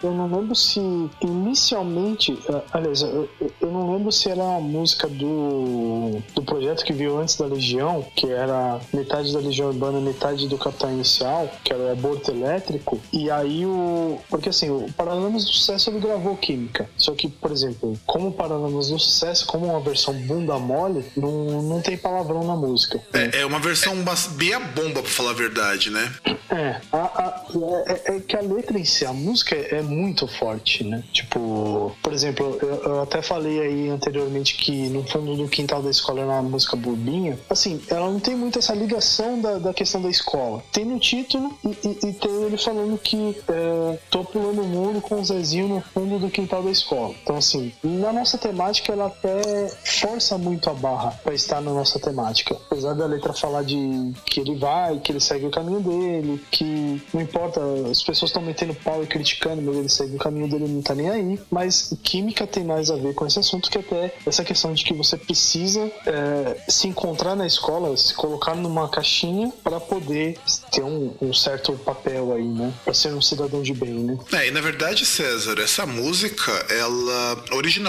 eu, 0.04 0.12
não 0.12 0.28
lembro 0.28 0.56
se 0.56 0.80
inicialmente, 1.22 2.38
eh, 2.50 2.62
aliás, 2.72 3.02
eu, 3.02 3.30
eu- 3.62 3.72
não 3.72 3.94
lembro 3.94 4.12
se 4.12 4.30
era 4.30 4.44
a 4.58 4.60
música 4.60 5.08
do, 5.08 6.20
do 6.34 6.42
projeto 6.44 6.84
que 6.84 6.94
veio 6.94 7.18
antes 7.18 7.36
da 7.36 7.46
Legião, 7.46 8.06
que 8.16 8.30
era 8.32 8.80
metade 8.94 9.32
da 9.34 9.40
Legião 9.40 9.68
Urbana, 9.68 10.00
metade 10.00 10.48
do 10.48 10.58
Capital 10.58 10.92
Inicial, 10.92 11.50
que 11.64 11.72
era 11.74 11.84
o 11.84 11.92
aborto 11.92 12.32
elétrico, 12.32 13.00
e 13.12 13.30
aí 13.30 13.66
o. 13.66 14.18
Porque 14.30 14.50
assim, 14.50 14.70
o 14.70 14.92
Paralamas 14.94 15.46
do 15.46 15.52
Sucesso 15.52 15.90
ele 15.90 16.00
gravou 16.00 16.36
Química. 16.38 16.90
Só 16.98 17.14
que, 17.14 17.28
por 17.28 17.52
exemplo, 17.52 17.98
como 18.08 18.32
Paralamas 18.32 18.88
do 18.90 18.98
Sucesso, 18.98 19.46
como 19.46 19.68
uma 19.68 19.80
versão 19.82 20.14
bunda 20.14 20.58
mole, 20.58 21.06
não, 21.16 21.62
não 21.62 21.82
tem 21.82 21.98
palavrão 21.98 22.44
na 22.44 22.56
música. 22.56 23.00
É, 23.14 23.42
é 23.42 23.46
uma 23.46 23.60
versão 23.60 23.96
bas- 24.04 24.30
meia 24.36 24.60
bomba, 24.60 25.02
pra 25.02 25.12
falar 25.12 25.32
a 25.32 25.34
verdade, 25.34 25.90
né? 25.92 26.12
É, 26.50 26.80
a- 26.92 26.98
a- 26.98 27.46
é, 27.88 28.16
é 28.16 28.20
que 28.22 28.36
a 28.36 28.42
letra 28.42 28.80
em 28.80 28.86
si, 28.86 29.06
a 29.06 29.12
música 29.14 29.56
é 29.56 29.82
muito 29.82 30.26
forte, 30.28 30.84
né? 30.84 31.04
Tipo, 31.12 31.96
por 32.02 32.14
exemplo, 32.14 32.58
eu, 32.62 32.76
eu 32.84 33.02
até 33.04 33.22
falei 33.22 33.60
aí 33.60 33.90
anteriormente 33.90 34.56
que 34.56 34.88
no 34.90 35.04
fundo 35.06 35.36
do 35.36 35.48
quintal 35.50 35.82
da 35.84 35.90
escola 35.92 36.22
era 36.22 36.30
uma 36.32 36.42
música 36.44 36.76
bobinha. 36.78 37.38
Assim, 37.50 37.82
ela 37.90 38.10
não 38.10 38.20
tem 38.20 38.36
muito 38.36 38.58
essa 38.58 38.74
ligação 38.74 39.40
da, 39.42 39.58
da 39.60 39.74
questão 39.74 40.02
da 40.02 40.10
escola. 40.10 40.64
Tem 40.72 40.86
no 40.86 40.98
título 41.00 41.52
e, 41.64 41.70
e- 41.88 42.08
e 42.10 42.14
tem 42.14 42.44
ele 42.44 42.58
falando 42.58 42.98
que 42.98 43.38
é, 43.50 43.98
tô 44.10 44.24
pulando 44.24 44.62
o 44.62 44.66
muro 44.68 45.02
com 45.02 45.20
o 45.20 45.26
Zezinho 45.26 45.68
no 45.68 45.82
fundo 45.82 46.18
do 46.20 46.30
quintal 46.30 46.64
da 46.64 46.72
escola. 46.72 47.14
Então, 47.22 47.36
assim, 47.36 47.74
na 47.98 48.14
nossa 48.14 48.38
temática 48.38 48.94
ela 48.94 49.08
até 49.08 49.70
força 50.00 50.38
muito 50.38 50.70
a 50.70 50.74
barra 50.74 51.12
pra 51.24 51.34
estar 51.34 51.62
na 51.62 51.72
nossa 51.72 52.00
temática. 52.00 52.56
Apesar 52.70 52.94
da 52.94 53.06
letra 53.06 53.34
falar 53.34 53.64
de 53.64 54.14
que 54.26 54.40
ele 54.40 54.56
vai, 54.56 55.00
que 55.00 55.12
ele 55.12 55.20
segue 55.20 55.46
o 55.46 55.52
caminho 55.52 55.80
dele, 55.80 56.42
que 56.52 57.02
não 57.14 57.22
importa, 57.22 57.60
as 57.90 58.02
pessoas 58.02 58.30
estão 58.30 58.42
metendo 58.42 58.74
pau 58.76 59.04
e 59.04 59.08
criticando, 59.08 59.62
mas 59.62 59.76
ele 59.76 59.90
segue 59.90 60.16
o 60.16 60.20
caminho 60.20 60.48
dele 60.48 60.68
não 60.68 60.82
tá 60.82 60.94
nem 60.94 61.10
aí. 61.10 61.40
Mas 61.50 61.94
química 62.04 62.46
tem 62.46 62.64
mais 62.64 62.90
a 62.92 62.96
ver 62.96 63.14
com 63.14 63.26
esse 63.26 63.40
assunto 63.40 63.70
que 63.70 63.78
até 63.78 64.14
essa 64.26 64.44
questão 64.44 64.74
de 64.74 64.84
que 64.84 64.94
você 64.94 65.18
precisa 65.18 65.92
é, 66.06 66.58
se 66.68 66.88
encontrar 66.88 67.36
na 67.36 67.46
escola, 67.46 67.96
se 67.98 68.14
colocar 68.14 68.56
numa 68.56 68.88
caixinha 68.88 69.52
para 69.64 69.80
poder 69.80 70.38
ter 70.72 70.84
um, 70.84 71.14
um 71.22 71.34
certo 71.34 71.74
papel 71.74 72.34
aí, 72.34 72.48
né? 72.48 72.74
Pra 72.84 72.94
ser 72.94 73.14
um 73.14 73.22
cidadão 73.22 73.62
de 73.62 73.74
bem, 73.74 73.94
né? 73.94 74.18
É, 74.34 74.48
e 74.48 74.52
na 74.52 74.62
verdade, 74.62 75.06
César, 75.06 75.60
essa 75.60 75.86
música, 75.86 76.52
ela 76.70 77.44
originalmente 77.52 77.87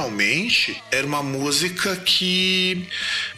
era 0.90 1.06
uma 1.06 1.22
música 1.22 1.96
que 1.96 2.86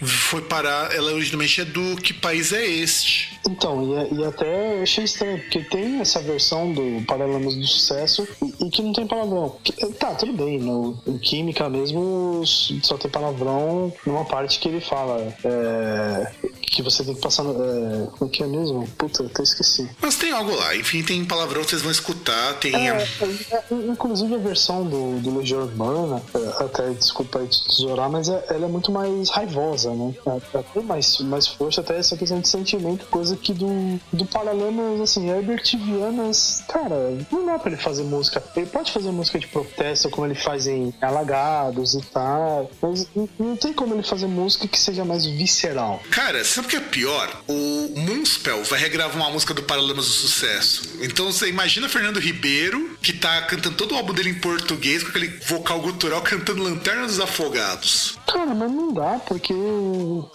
foi 0.00 0.42
parar. 0.42 0.94
Ela 0.94 1.12
originalmente 1.12 1.60
é 1.60 1.64
do 1.64 1.96
Que 1.96 2.12
País 2.12 2.52
é 2.52 2.66
Este? 2.66 3.39
Então, 3.48 3.82
e, 3.82 4.14
e 4.20 4.24
até 4.24 4.78
eu 4.78 4.82
achei 4.82 5.04
estranho, 5.04 5.38
porque 5.40 5.60
tem 5.64 6.00
essa 6.00 6.20
versão 6.20 6.72
do 6.72 7.04
Paralamas 7.06 7.54
do 7.54 7.66
Sucesso 7.66 8.26
e, 8.42 8.66
e 8.66 8.70
que 8.70 8.82
não 8.82 8.92
tem 8.92 9.06
palavrão. 9.06 9.56
Que- 9.64 9.72
tá, 9.94 10.14
tudo 10.14 10.32
bem, 10.32 10.58
no, 10.58 10.98
em 11.06 11.18
Química 11.18 11.68
mesmo 11.68 12.42
só 12.44 12.96
tem 12.98 13.10
palavrão 13.10 13.92
numa 14.06 14.24
parte 14.24 14.58
que 14.60 14.68
ele 14.68 14.80
fala 14.80 15.18
é, 15.44 16.32
que 16.62 16.82
você 16.82 17.02
tem 17.04 17.14
que 17.14 17.20
passar. 17.20 17.44
É, 17.44 18.06
como 18.18 18.30
que 18.30 18.42
é 18.42 18.46
mesmo? 18.46 18.86
Puta, 18.98 19.24
até 19.24 19.42
esqueci. 19.42 19.88
Mas 20.00 20.16
tem 20.16 20.30
algo 20.32 20.54
lá, 20.54 20.76
enfim, 20.76 21.02
tem 21.02 21.24
palavrão 21.24 21.62
que 21.62 21.70
vocês 21.70 21.82
vão 21.82 21.90
escutar, 21.90 22.54
tem. 22.60 22.74
É, 22.74 22.88
é, 22.90 23.04
é, 23.52 23.64
inclusive 23.88 24.34
a 24.34 24.38
versão 24.38 24.84
do, 24.84 25.18
do 25.20 25.38
Legião 25.38 25.62
Urbana, 25.62 26.22
é, 26.34 26.64
até 26.64 26.90
desculpa 26.90 27.38
aí 27.40 27.48
te 27.48 27.64
tesourar, 27.66 28.10
mas 28.10 28.28
é- 28.28 28.44
ela 28.50 28.66
é 28.66 28.68
muito 28.68 28.92
mais 28.92 29.30
raivosa, 29.30 29.92
né? 29.94 30.14
É, 30.26 30.58
é, 30.58 30.62
tem 30.74 30.82
mais, 30.82 31.18
mais 31.20 31.46
força, 31.46 31.80
até 31.80 31.98
essa 31.98 32.16
questão 32.16 32.40
de 32.40 32.48
sentimento, 32.48 33.06
coisa 33.06 33.29
que 33.36 33.52
do, 33.52 34.00
do 34.12 34.24
Paralamas, 34.26 35.00
assim, 35.00 35.28
Herbert 35.28 35.62
Vianas, 35.76 36.62
cara, 36.68 37.18
não 37.30 37.46
dá 37.46 37.58
pra 37.58 37.72
ele 37.72 37.80
fazer 37.80 38.02
música. 38.04 38.42
Ele 38.56 38.66
pode 38.66 38.92
fazer 38.92 39.10
música 39.10 39.38
de 39.38 39.46
protesto, 39.46 40.10
como 40.10 40.26
ele 40.26 40.34
faz 40.34 40.66
em 40.66 40.92
Alagados 41.00 41.94
e 41.94 42.02
tal, 42.02 42.70
mas 42.80 43.08
não, 43.38 43.56
tem 43.56 43.72
como 43.72 43.94
ele 43.94 44.02
fazer 44.02 44.26
música 44.26 44.66
que 44.66 44.78
seja 44.78 45.04
mais 45.04 45.24
visceral. 45.24 46.02
Cara, 46.10 46.44
sabe 46.44 46.66
o 46.66 46.70
que 46.70 46.76
é 46.76 46.80
pior? 46.80 47.42
O 47.48 47.92
Moonspell 47.96 48.64
vai 48.64 48.78
regravar 48.78 49.16
uma 49.16 49.30
música 49.30 49.54
do 49.54 49.62
Paralamas 49.62 50.06
do 50.06 50.12
Sucesso. 50.12 50.98
Então 51.00 51.26
você 51.32 51.48
imagina 51.48 51.88
Fernando 51.88 52.18
Ribeiro, 52.18 52.96
que 53.02 53.12
tá 53.12 53.42
cantando 53.42 53.76
todo 53.76 53.92
o 53.92 53.96
álbum 53.96 54.12
dele 54.12 54.30
em 54.30 54.34
português, 54.34 55.02
com 55.02 55.10
aquele 55.10 55.28
vocal 55.46 55.80
gutural 55.80 56.22
cantando 56.22 56.62
Lanterna 56.62 57.06
dos 57.06 57.20
Afogados. 57.20 58.18
Cara, 58.26 58.54
mas 58.54 58.70
não 58.70 58.92
dá, 58.92 59.20
porque 59.26 59.54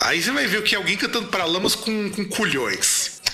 Aí 0.01 0.22
você 0.22 0.31
vai 0.31 0.47
ver 0.47 0.59
o 0.59 0.63
que 0.63 0.76
é 0.76 0.77
alguém 0.77 0.97
cantando 0.97 1.27
Paralamas 1.27 1.76
com, 1.76 2.09
com 2.11 2.26
culhões. 2.26 2.84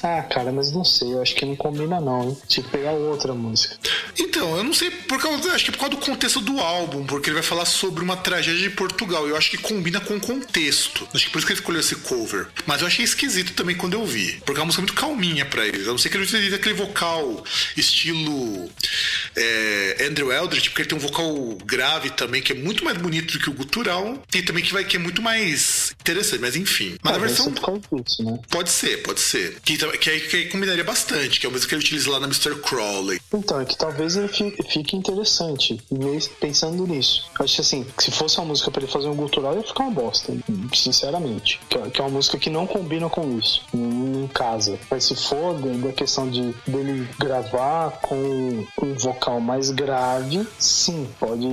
Ah, 0.03 0.23
cara, 0.23 0.51
mas 0.51 0.71
não 0.71 0.83
sei, 0.83 1.13
eu 1.13 1.21
acho 1.21 1.35
que 1.35 1.45
não 1.45 1.55
combina 1.55 1.99
não, 2.01 2.23
hein? 2.23 2.37
Tinha 2.47 2.63
que 2.63 2.71
pegar 2.71 2.91
outra 2.91 3.33
música. 3.33 3.75
Então, 4.19 4.57
eu 4.57 4.63
não 4.63 4.73
sei 4.73 4.89
por 4.91 5.19
causa, 5.21 5.51
acho 5.53 5.65
que 5.65 5.71
por 5.71 5.77
causa 5.79 5.95
do 5.95 6.01
contexto 6.01 6.39
do 6.41 6.59
álbum, 6.59 7.05
porque 7.05 7.29
ele 7.29 7.35
vai 7.35 7.43
falar 7.43 7.65
sobre 7.65 8.03
uma 8.03 8.17
tragédia 8.17 8.61
de 8.61 8.69
Portugal. 8.75 9.27
Eu 9.27 9.37
acho 9.37 9.51
que 9.51 9.57
combina 9.57 9.99
com 9.99 10.15
o 10.15 10.19
contexto. 10.19 11.07
Acho 11.13 11.25
que 11.25 11.31
por 11.31 11.37
isso 11.37 11.47
que 11.47 11.53
ele 11.53 11.59
escolheu 11.59 11.79
esse 11.81 11.95
cover. 11.97 12.47
Mas 12.65 12.81
eu 12.81 12.87
achei 12.87 13.05
esquisito 13.05 13.53
também 13.53 13.75
quando 13.75 13.93
eu 13.93 14.05
vi, 14.05 14.41
porque 14.45 14.59
é 14.59 14.61
uma 14.61 14.65
música 14.65 14.81
muito 14.81 14.93
calminha 14.93 15.45
pra 15.45 15.65
ele. 15.67 15.81
Eu 15.81 15.87
não 15.91 15.97
sei 15.97 16.09
que 16.09 16.17
ele 16.17 16.23
utiliza 16.25 16.55
aquele 16.55 16.75
vocal 16.75 17.43
estilo 17.77 18.69
é, 19.35 20.07
Andrew 20.09 20.31
Eldritch, 20.31 20.69
porque 20.69 20.81
ele 20.83 20.89
tem 20.89 20.97
um 20.97 21.01
vocal 21.01 21.57
grave 21.65 22.09
também 22.11 22.41
que 22.41 22.51
é 22.51 22.55
muito 22.55 22.83
mais 22.83 22.97
bonito 22.97 23.33
do 23.33 23.39
que 23.39 23.49
o 23.49 23.53
gutural 23.53 24.21
e 24.33 24.41
também 24.41 24.63
que 24.63 24.73
vai 24.73 24.83
que 24.83 24.95
é 24.95 24.99
muito 24.99 25.21
mais 25.21 25.93
interessante. 26.01 26.39
Mas 26.41 26.55
enfim. 26.55 26.95
Mas 27.03 27.13
Ah, 27.13 27.15
a 27.15 27.19
versão 27.19 27.51
causa 27.53 27.81
disso, 27.93 28.23
né? 28.23 28.39
pode 28.49 28.69
ser, 28.69 28.97
pode 29.03 29.19
ser. 29.19 29.59
Que, 29.63 29.77
que, 29.97 30.09
aí- 30.09 30.22
que 30.22 30.45
combinaria 30.45 30.84
bastante, 30.84 31.39
que 31.39 31.45
é 31.45 31.49
a 31.49 31.51
música 31.51 31.69
que 31.69 31.76
ele 31.76 31.84
utiliza 31.84 32.09
lá 32.09 32.19
na 32.19 32.27
Mr. 32.27 32.55
Crowley. 32.61 33.19
Então, 33.34 33.59
é 33.61 33.65
que 33.65 33.77
talvez 33.77 34.15
ele 34.15 34.27
fi- 34.27 34.55
fique 34.69 34.95
interessante, 34.95 35.81
pensando 36.39 36.85
nisso. 36.88 37.26
Acho 37.39 37.55
que 37.55 37.61
assim, 37.61 37.85
se 37.99 38.11
fosse 38.11 38.38
uma 38.38 38.45
música 38.47 38.69
pra 38.72 38.81
ele 38.84 38.91
fazer 38.91 39.07
um 39.07 39.15
cultural, 39.15 39.55
ia 39.55 39.63
ficar 39.63 39.84
uma 39.84 39.91
bosta, 39.91 40.34
sinceramente. 40.73 41.59
Que 41.69 41.77
é, 41.77 41.81
é 41.93 42.01
uma 42.01 42.09
música 42.09 42.38
que 42.38 42.49
não 42.49 42.65
combina 42.68 43.09
com 43.09 43.38
isso, 43.38 43.63
em 43.73 44.27
casa. 44.34 44.77
Mas 44.89 45.05
se 45.05 45.15
for 45.15 45.53
da, 45.59 45.91
questão 45.93 46.30
de 46.30 46.53
dele 46.68 47.07
gravar 47.19 47.91
com 48.01 48.65
um 48.81 48.93
vocal 48.95 49.39
mais 49.39 49.69
grave, 49.72 50.45
sim, 50.59 51.07
pode 51.19 51.45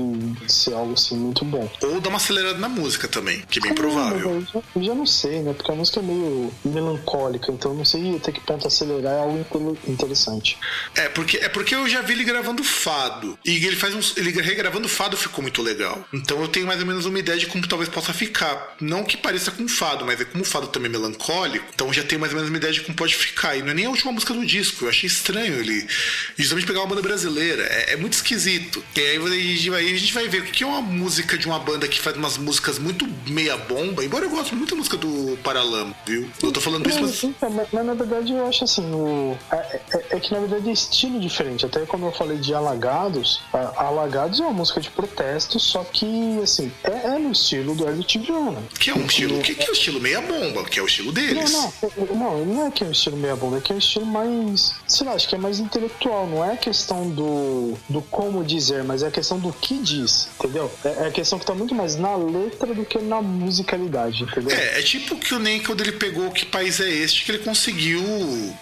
ser 0.50 0.74
algo 0.74 0.92
assim 0.94 1.16
muito 1.16 1.44
bom. 1.44 1.68
Ou 1.82 2.00
dar 2.00 2.08
uma 2.08 2.16
acelerada 2.16 2.58
na 2.58 2.68
música 2.68 3.06
também, 3.08 3.42
que 3.50 3.58
é 3.58 3.62
bem 3.62 3.72
Ah, 3.72 3.74
provável. 3.74 4.30
Eu 4.30 4.40
já, 4.42 4.60
eu 4.76 4.82
já 4.82 4.94
não 4.94 5.06
sei, 5.06 5.40
né? 5.40 5.52
Porque 5.52 5.70
a 5.70 5.74
música 5.74 6.00
é 6.00 6.02
meio 6.02 6.50
melancólica, 6.64 7.52
então 7.52 7.72
eu 7.72 7.78
não 7.78 7.84
sei 7.84 8.18
até 8.28 8.32
que 8.32 8.40
ponto 8.40 8.66
acelerar 8.66 9.12
é 9.14 9.18
algo 9.20 9.38
inte- 9.38 9.90
interessante. 9.90 10.58
É 10.94 11.08
porque, 11.08 11.38
é 11.38 11.48
porque 11.48 11.74
eu 11.74 11.88
já 11.88 12.02
vi 12.02 12.12
ele 12.12 12.24
gravando 12.24 12.62
fado. 12.62 13.38
E 13.44 13.64
ele 13.64 13.76
faz 13.76 13.94
uns. 13.94 14.16
Ele 14.16 14.30
regravando 14.42 14.88
fado 14.88 15.16
ficou 15.16 15.42
muito 15.42 15.62
legal. 15.62 16.04
Então 16.12 16.40
eu 16.40 16.48
tenho 16.48 16.66
mais 16.66 16.80
ou 16.80 16.86
menos 16.86 17.06
uma 17.06 17.18
ideia 17.18 17.38
de 17.38 17.46
como 17.46 17.66
talvez 17.66 17.88
possa 17.90 18.12
ficar. 18.12 18.76
Não 18.80 19.04
que 19.04 19.16
pareça 19.16 19.50
com 19.50 19.66
fado, 19.68 20.04
mas 20.04 20.20
é 20.20 20.24
como 20.24 20.42
o 20.42 20.46
fado 20.46 20.68
também 20.68 20.88
é 20.88 20.92
melancólico. 20.92 21.66
Então 21.74 21.86
eu 21.88 21.92
já 21.92 22.02
tenho 22.02 22.20
mais 22.20 22.32
ou 22.32 22.36
menos 22.36 22.50
uma 22.50 22.58
ideia 22.58 22.72
de 22.72 22.80
como 22.82 22.96
pode 22.96 23.14
ficar. 23.14 23.56
E 23.56 23.62
não 23.62 23.70
é 23.70 23.74
nem 23.74 23.86
a 23.86 23.90
última 23.90 24.12
música 24.12 24.34
do 24.34 24.44
disco. 24.44 24.84
Eu 24.84 24.88
achei 24.90 25.06
estranho 25.06 25.54
ele. 25.54 25.86
Justamente 26.36 26.66
pegar 26.66 26.80
uma 26.80 26.86
banda 26.88 27.02
brasileira. 27.02 27.62
É, 27.64 27.92
é 27.94 27.96
muito 27.96 28.12
esquisito. 28.14 28.82
E 28.94 29.00
aí, 29.00 29.16
aí- 29.74 29.94
a 29.94 29.98
gente 29.98 30.12
vai 30.12 30.28
ver 30.28 30.42
o 30.42 30.44
que 30.44 30.62
é 30.62 30.66
uma 30.66 30.80
música 30.82 31.36
de 31.38 31.46
uma 31.46 31.58
banda 31.58 31.88
que 31.88 32.00
faz 32.00 32.16
umas 32.16 32.36
músicas 32.36 32.78
muito 32.78 33.06
meia 33.26 33.56
bomba. 33.56 34.04
Embora 34.04 34.24
eu 34.26 34.30
goste 34.30 34.54
muito 34.54 34.70
da 34.70 34.76
música 34.76 34.96
do 34.96 35.38
Paralama, 35.42 35.94
viu? 36.06 36.28
Eu 36.42 36.52
tô 36.52 36.60
falando 36.60 36.88
isso, 36.88 37.00
Mas, 37.00 37.52
mas, 37.54 37.68
mas 37.72 37.86
na 37.86 37.94
verdade 37.94 38.17
eu 38.26 38.46
acho 38.46 38.64
assim, 38.64 38.92
o, 38.92 39.36
é, 39.50 39.80
é- 39.92 40.04
é 40.16 40.20
que 40.20 40.32
na 40.32 40.40
verdade 40.40 40.68
é 40.68 40.72
estilo 40.72 41.20
diferente. 41.20 41.64
Até 41.66 41.80
como 41.86 42.06
eu 42.06 42.12
falei 42.12 42.38
de 42.38 42.54
Alagados, 42.54 43.40
a- 43.52 43.84
Alagados 43.84 44.40
é 44.40 44.42
uma 44.42 44.52
música 44.52 44.80
de 44.80 44.90
protesto, 44.90 45.58
só 45.60 45.84
que 45.84 46.40
assim, 46.42 46.72
é, 46.84 47.08
é 47.14 47.18
no 47.18 47.32
estilo 47.32 47.74
do 47.74 47.86
Hélio 47.88 48.02
Tibiana. 48.02 48.62
Que 48.78 48.90
é 48.90 48.94
um 48.94 49.06
estilo. 49.06 49.40
Que, 49.40 49.54
que 49.54 49.64
é 49.66 49.70
o 49.70 49.72
estilo 49.72 50.00
meia 50.00 50.20
bomba, 50.20 50.64
que 50.64 50.78
é 50.78 50.82
o 50.82 50.86
estilo 50.86 51.12
deles. 51.12 51.52
Não, 51.52 51.72
não, 51.96 52.16
não, 52.16 52.44
não 52.46 52.66
é 52.66 52.70
que 52.70 52.84
é 52.84 52.86
um 52.86 52.92
estilo 52.92 53.16
meia 53.16 53.36
bomba, 53.36 53.58
é 53.58 53.60
que 53.60 53.72
é 53.72 53.74
um 53.74 53.78
estilo 53.78 54.06
mais, 54.06 54.74
sei 54.86 55.06
lá, 55.06 55.12
acho 55.12 55.28
que 55.28 55.34
é 55.34 55.38
mais 55.38 55.58
intelectual, 55.58 56.26
não 56.26 56.44
é 56.44 56.52
a 56.52 56.56
questão 56.56 57.08
do, 57.10 57.74
do 57.88 58.02
como 58.02 58.44
dizer, 58.44 58.84
mas 58.84 59.02
é 59.02 59.08
a 59.08 59.10
questão 59.10 59.38
do 59.38 59.52
que 59.52 59.78
diz, 59.78 60.28
entendeu? 60.38 60.70
É, 60.84 61.04
é 61.04 61.06
a 61.06 61.10
questão 61.10 61.38
que 61.38 61.46
tá 61.46 61.54
muito 61.54 61.74
mais 61.74 61.96
na 61.96 62.16
letra 62.16 62.74
do 62.74 62.84
que 62.84 62.98
na 62.98 63.20
musicalidade, 63.22 64.22
entendeu? 64.22 64.56
É, 64.56 64.78
é 64.80 64.82
tipo 64.82 65.16
que 65.16 65.34
o 65.34 65.38
quando 65.64 65.80
ele 65.80 65.92
pegou 65.92 66.30
Que 66.30 66.44
País 66.44 66.80
é 66.80 66.88
Este, 66.88 67.24
que 67.24 67.30
ele 67.32 67.38
conseguiu 67.38 68.02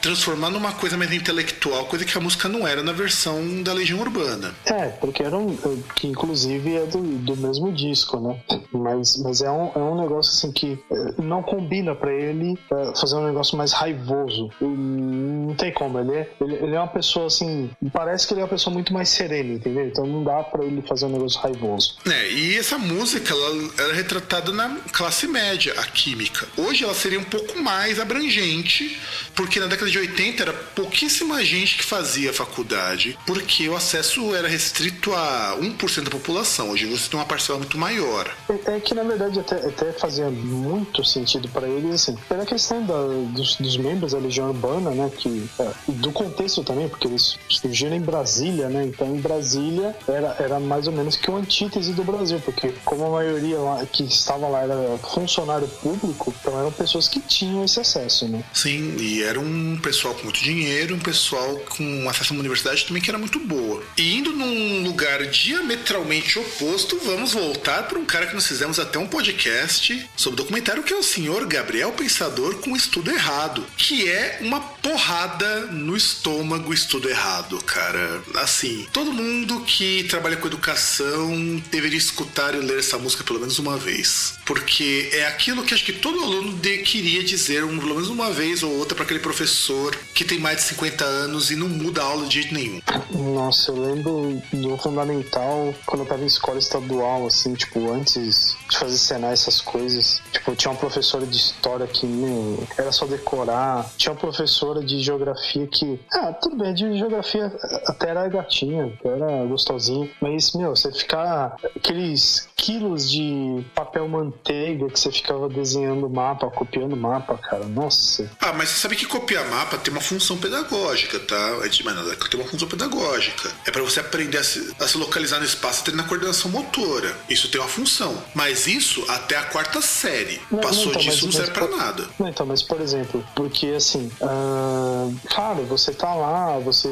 transformar 0.00 0.50
numa 0.50 0.72
coisa 0.72 0.96
mais 0.96 1.12
intelectual, 1.12 1.86
coisa 1.86 2.04
que 2.04 2.16
a 2.16 2.20
música 2.20 2.48
não 2.48 2.66
era 2.66 2.82
na 2.82 2.92
versão 2.92 3.62
da 3.62 3.72
Legião 3.72 4.00
Urbana. 4.00 4.54
É, 4.64 4.88
porque 4.88 5.22
era 5.22 5.36
um. 5.36 5.56
que 5.94 6.06
inclusive 6.06 6.76
é 6.76 6.86
do, 6.86 7.00
do 7.00 7.36
mesmo 7.36 7.72
disco, 7.72 8.20
né? 8.20 8.40
Mas, 8.72 9.16
mas 9.18 9.40
é, 9.40 9.50
um, 9.50 9.70
é 9.74 9.78
um 9.78 10.00
negócio 10.00 10.32
assim 10.32 10.52
que 10.52 10.78
eh, 10.90 11.14
não 11.18 11.42
combina 11.42 11.94
pra 11.94 12.12
ele 12.12 12.58
eh, 12.70 12.92
fazer 12.98 13.16
um 13.16 13.26
negócio 13.26 13.56
mais 13.56 13.72
raivoso. 13.72 14.50
Não 14.60 15.54
tem 15.54 15.72
como, 15.72 15.98
ele 15.98 16.12
é, 16.12 16.30
ele, 16.40 16.54
ele 16.56 16.74
é 16.74 16.78
uma 16.78 16.88
pessoa 16.88 17.26
assim. 17.26 17.70
Parece 17.92 18.26
que 18.26 18.34
ele 18.34 18.40
é 18.40 18.44
uma 18.44 18.50
pessoa 18.50 18.72
muito 18.72 18.92
mais 18.92 19.08
serena, 19.08 19.54
entendeu? 19.54 19.86
Então 19.86 20.06
não 20.06 20.24
dá 20.24 20.42
pra 20.42 20.64
ele 20.64 20.82
fazer 20.82 21.06
um 21.06 21.10
negócio 21.10 21.40
raivoso. 21.40 21.96
É, 22.06 22.30
e 22.30 22.56
essa 22.56 22.78
música, 22.78 23.32
ela 23.32 23.70
era 23.78 23.94
retratada 23.94 24.52
na 24.52 24.76
classe 24.92 25.26
média, 25.26 25.74
a 25.78 25.84
química. 25.84 26.46
Hoje 26.56 26.84
ela 26.84 26.94
seria 26.94 27.18
um 27.18 27.24
pouco 27.24 27.58
mais 27.60 27.98
abrangente, 27.98 28.98
porque 29.36 29.60
na 29.60 29.66
década 29.66 29.90
de 29.90 29.98
80 29.98 30.42
era 30.42 30.52
pouquíssima 30.52 31.44
gente 31.44 31.76
que 31.76 31.84
fazia 31.84 32.32
faculdade, 32.32 33.16
porque 33.26 33.68
o 33.68 33.76
acesso 33.76 34.34
era 34.34 34.48
restrito 34.48 35.12
a 35.12 35.56
1% 35.60 36.04
da 36.04 36.10
população. 36.10 36.70
Hoje 36.70 36.86
você 36.86 37.10
tem 37.10 37.20
uma 37.20 37.26
parcela 37.26 37.58
muito 37.58 37.76
maior. 37.76 38.34
É, 38.48 38.76
é 38.76 38.80
que 38.80 38.94
na 38.94 39.02
verdade 39.02 39.38
até, 39.38 39.56
até 39.56 39.92
fazia 39.92 40.30
muito 40.30 41.04
sentido 41.04 41.48
pra 41.48 41.68
eles, 41.68 41.94
assim, 41.94 42.16
pela 42.28 42.46
questão 42.46 42.84
da, 42.84 43.06
dos, 43.32 43.56
dos 43.56 43.76
membros 43.76 44.12
da 44.12 44.18
Legião 44.18 44.48
Urbana, 44.48 44.90
né? 44.90 45.10
Que, 45.16 45.48
é, 45.58 45.70
e 45.88 45.92
do 45.92 46.10
contexto 46.10 46.64
também, 46.64 46.88
porque 46.88 47.06
eles 47.06 47.38
surgiram 47.48 47.94
em 47.94 48.00
Brasília, 48.00 48.68
né? 48.68 48.84
Então 48.86 49.14
em 49.14 49.20
Brasília 49.20 49.94
era, 50.08 50.36
era 50.38 50.58
mais 50.58 50.86
ou 50.86 50.92
menos 50.94 51.16
que 51.16 51.30
o 51.30 51.36
antítese 51.36 51.92
do 51.92 52.02
Brasil, 52.02 52.40
porque 52.40 52.72
como 52.84 53.04
a 53.04 53.10
maioria 53.10 53.58
lá, 53.58 53.84
que 53.84 54.04
estava 54.04 54.48
lá 54.48 54.62
era 54.62 54.98
funcionário 54.98 55.68
público, 55.68 56.34
então 56.40 56.58
eram 56.58 56.72
pessoas 56.72 57.06
que 57.06 57.20
tinham 57.20 57.64
esse 57.64 57.78
acesso, 57.78 58.26
né? 58.28 58.42
Sim, 58.54 58.96
e 58.98 59.25
era 59.26 59.40
um 59.40 59.78
pessoal 59.82 60.14
com 60.14 60.24
muito 60.24 60.40
dinheiro, 60.40 60.94
um 60.94 60.98
pessoal 60.98 61.56
com 61.76 62.08
acesso 62.08 62.32
a 62.32 62.34
uma 62.34 62.40
universidade 62.40 62.86
também 62.86 63.02
que 63.02 63.10
era 63.10 63.18
muito 63.18 63.38
boa. 63.38 63.82
E 63.96 64.16
indo 64.16 64.32
num 64.32 64.82
lugar 64.84 65.26
diametralmente 65.26 66.38
oposto, 66.38 66.98
vamos 67.04 67.32
voltar 67.32 67.84
para 67.84 67.98
um 67.98 68.04
cara 68.04 68.26
que 68.26 68.34
nós 68.34 68.46
fizemos 68.46 68.78
até 68.78 68.98
um 68.98 69.06
podcast 69.06 70.08
sobre 70.16 70.36
documentário, 70.36 70.82
que 70.82 70.92
é 70.92 70.96
o 70.96 71.02
senhor 71.02 71.46
Gabriel 71.46 71.92
Pensador 71.92 72.56
com 72.56 72.76
Estudo 72.76 73.10
Errado, 73.10 73.66
que 73.76 74.08
é 74.08 74.38
uma 74.40 74.60
porrada 74.60 75.66
no 75.66 75.96
estômago 75.96 76.72
Estudo 76.72 77.08
Errado, 77.08 77.58
cara. 77.64 78.22
Assim, 78.34 78.86
todo 78.92 79.12
mundo 79.12 79.60
que 79.60 80.04
trabalha 80.04 80.36
com 80.36 80.46
educação 80.46 81.62
deveria 81.70 81.98
escutar 81.98 82.54
e 82.54 82.58
ler 82.58 82.78
essa 82.78 82.98
música 82.98 83.24
pelo 83.24 83.40
menos 83.40 83.58
uma 83.58 83.76
vez. 83.76 84.35
Porque 84.46 85.10
é 85.12 85.26
aquilo 85.26 85.62
que 85.64 85.74
acho 85.74 85.84
que 85.84 85.92
todo 85.92 86.22
aluno 86.22 86.52
de- 86.54 86.78
queria 86.78 87.22
dizer 87.24 87.64
um, 87.64 87.76
pelo 87.78 87.94
menos 87.94 88.08
uma 88.08 88.30
vez 88.30 88.62
ou 88.62 88.70
outra 88.78 88.94
para 88.94 89.04
aquele 89.04 89.20
professor 89.20 89.94
que 90.14 90.24
tem 90.24 90.38
mais 90.38 90.58
de 90.58 90.62
50 90.64 91.04
anos 91.04 91.50
e 91.50 91.56
não 91.56 91.68
muda 91.68 92.00
a 92.00 92.04
aula 92.04 92.26
de 92.26 92.40
jeito 92.42 92.54
nenhum. 92.54 92.80
Nossa, 93.10 93.70
eu 93.72 93.80
lembro 93.80 94.40
do 94.52 94.76
fundamental, 94.78 95.74
quando 95.84 96.02
eu 96.02 96.06
tava 96.06 96.22
em 96.22 96.26
escola 96.26 96.58
estadual, 96.58 97.26
assim, 97.26 97.54
tipo, 97.54 97.90
antes 97.92 98.56
de 98.70 98.78
fazer 98.78 98.96
cenar 98.98 99.32
essas 99.32 99.60
coisas. 99.60 100.22
Tipo, 100.32 100.54
tinha 100.54 100.70
uma 100.70 100.78
professora 100.78 101.26
de 101.26 101.36
história 101.36 101.86
que, 101.86 102.06
meu, 102.06 102.62
era 102.78 102.92
só 102.92 103.04
decorar. 103.06 103.90
Tinha 103.96 104.12
uma 104.12 104.18
professora 104.20 104.82
de 104.82 105.00
geografia 105.02 105.66
que, 105.66 105.98
ah, 106.12 106.32
tudo 106.32 106.56
bem, 106.56 106.72
de 106.72 106.96
geografia 106.96 107.52
até 107.86 108.10
era 108.10 108.28
gatinha, 108.28 108.92
era 109.04 109.44
gostosinha. 109.46 110.08
Mas, 110.20 110.52
meu, 110.52 110.70
você 110.76 110.92
ficar 110.92 111.56
aqueles 111.74 112.48
quilos 112.56 113.10
de 113.10 113.64
papel 113.74 114.08
manteiga 114.36 114.88
que 114.88 114.98
você 115.00 115.10
ficava 115.10 115.48
desenhando 115.48 116.08
mapa, 116.08 116.48
copiando 116.50 116.96
mapa, 116.96 117.38
cara, 117.38 117.64
nossa. 117.66 118.30
Ah, 118.40 118.52
mas 118.52 118.68
você 118.70 118.76
sabe 118.80 118.96
que 118.96 119.06
copiar 119.06 119.44
mapa 119.48 119.78
tem 119.78 119.92
uma 119.92 120.00
função 120.00 120.36
pedagógica, 120.36 121.18
tá? 121.20 121.56
Antes 121.62 121.78
de 121.78 121.84
mais 121.84 121.96
nada, 121.96 122.14
tem 122.16 122.40
uma 122.40 122.48
função 122.48 122.68
pedagógica. 122.68 123.50
É 123.66 123.70
para 123.70 123.82
você 123.82 124.00
aprender 124.00 124.38
a 124.38 124.44
se, 124.44 124.74
a 124.78 124.86
se 124.86 124.98
localizar 124.98 125.38
no 125.38 125.44
espaço 125.44 125.80
e 125.80 125.84
treinar 125.84 126.06
coordenação 126.06 126.50
motora. 126.50 127.16
Isso 127.28 127.50
tem 127.50 127.60
uma 127.60 127.68
função. 127.68 128.22
Mas 128.34 128.66
isso 128.66 129.04
até 129.08 129.36
a 129.36 129.44
quarta 129.44 129.80
série. 129.80 130.40
Não, 130.50 130.60
Passou 130.60 130.84
não, 130.86 130.90
então, 130.92 131.02
disso, 131.02 131.26
mas- 131.26 131.34
não 131.34 131.44
serve 131.44 131.52
mas- 131.60 131.68
pra 131.68 131.76
nada. 131.76 132.08
Não, 132.18 132.28
então, 132.28 132.46
mas 132.46 132.62
por 132.62 132.80
exemplo, 132.80 133.24
porque 133.34 133.68
assim, 133.68 134.10
ah, 134.22 135.08
cara, 135.34 135.62
você 135.62 135.92
tá 135.92 136.14
lá, 136.14 136.58
você 136.58 136.88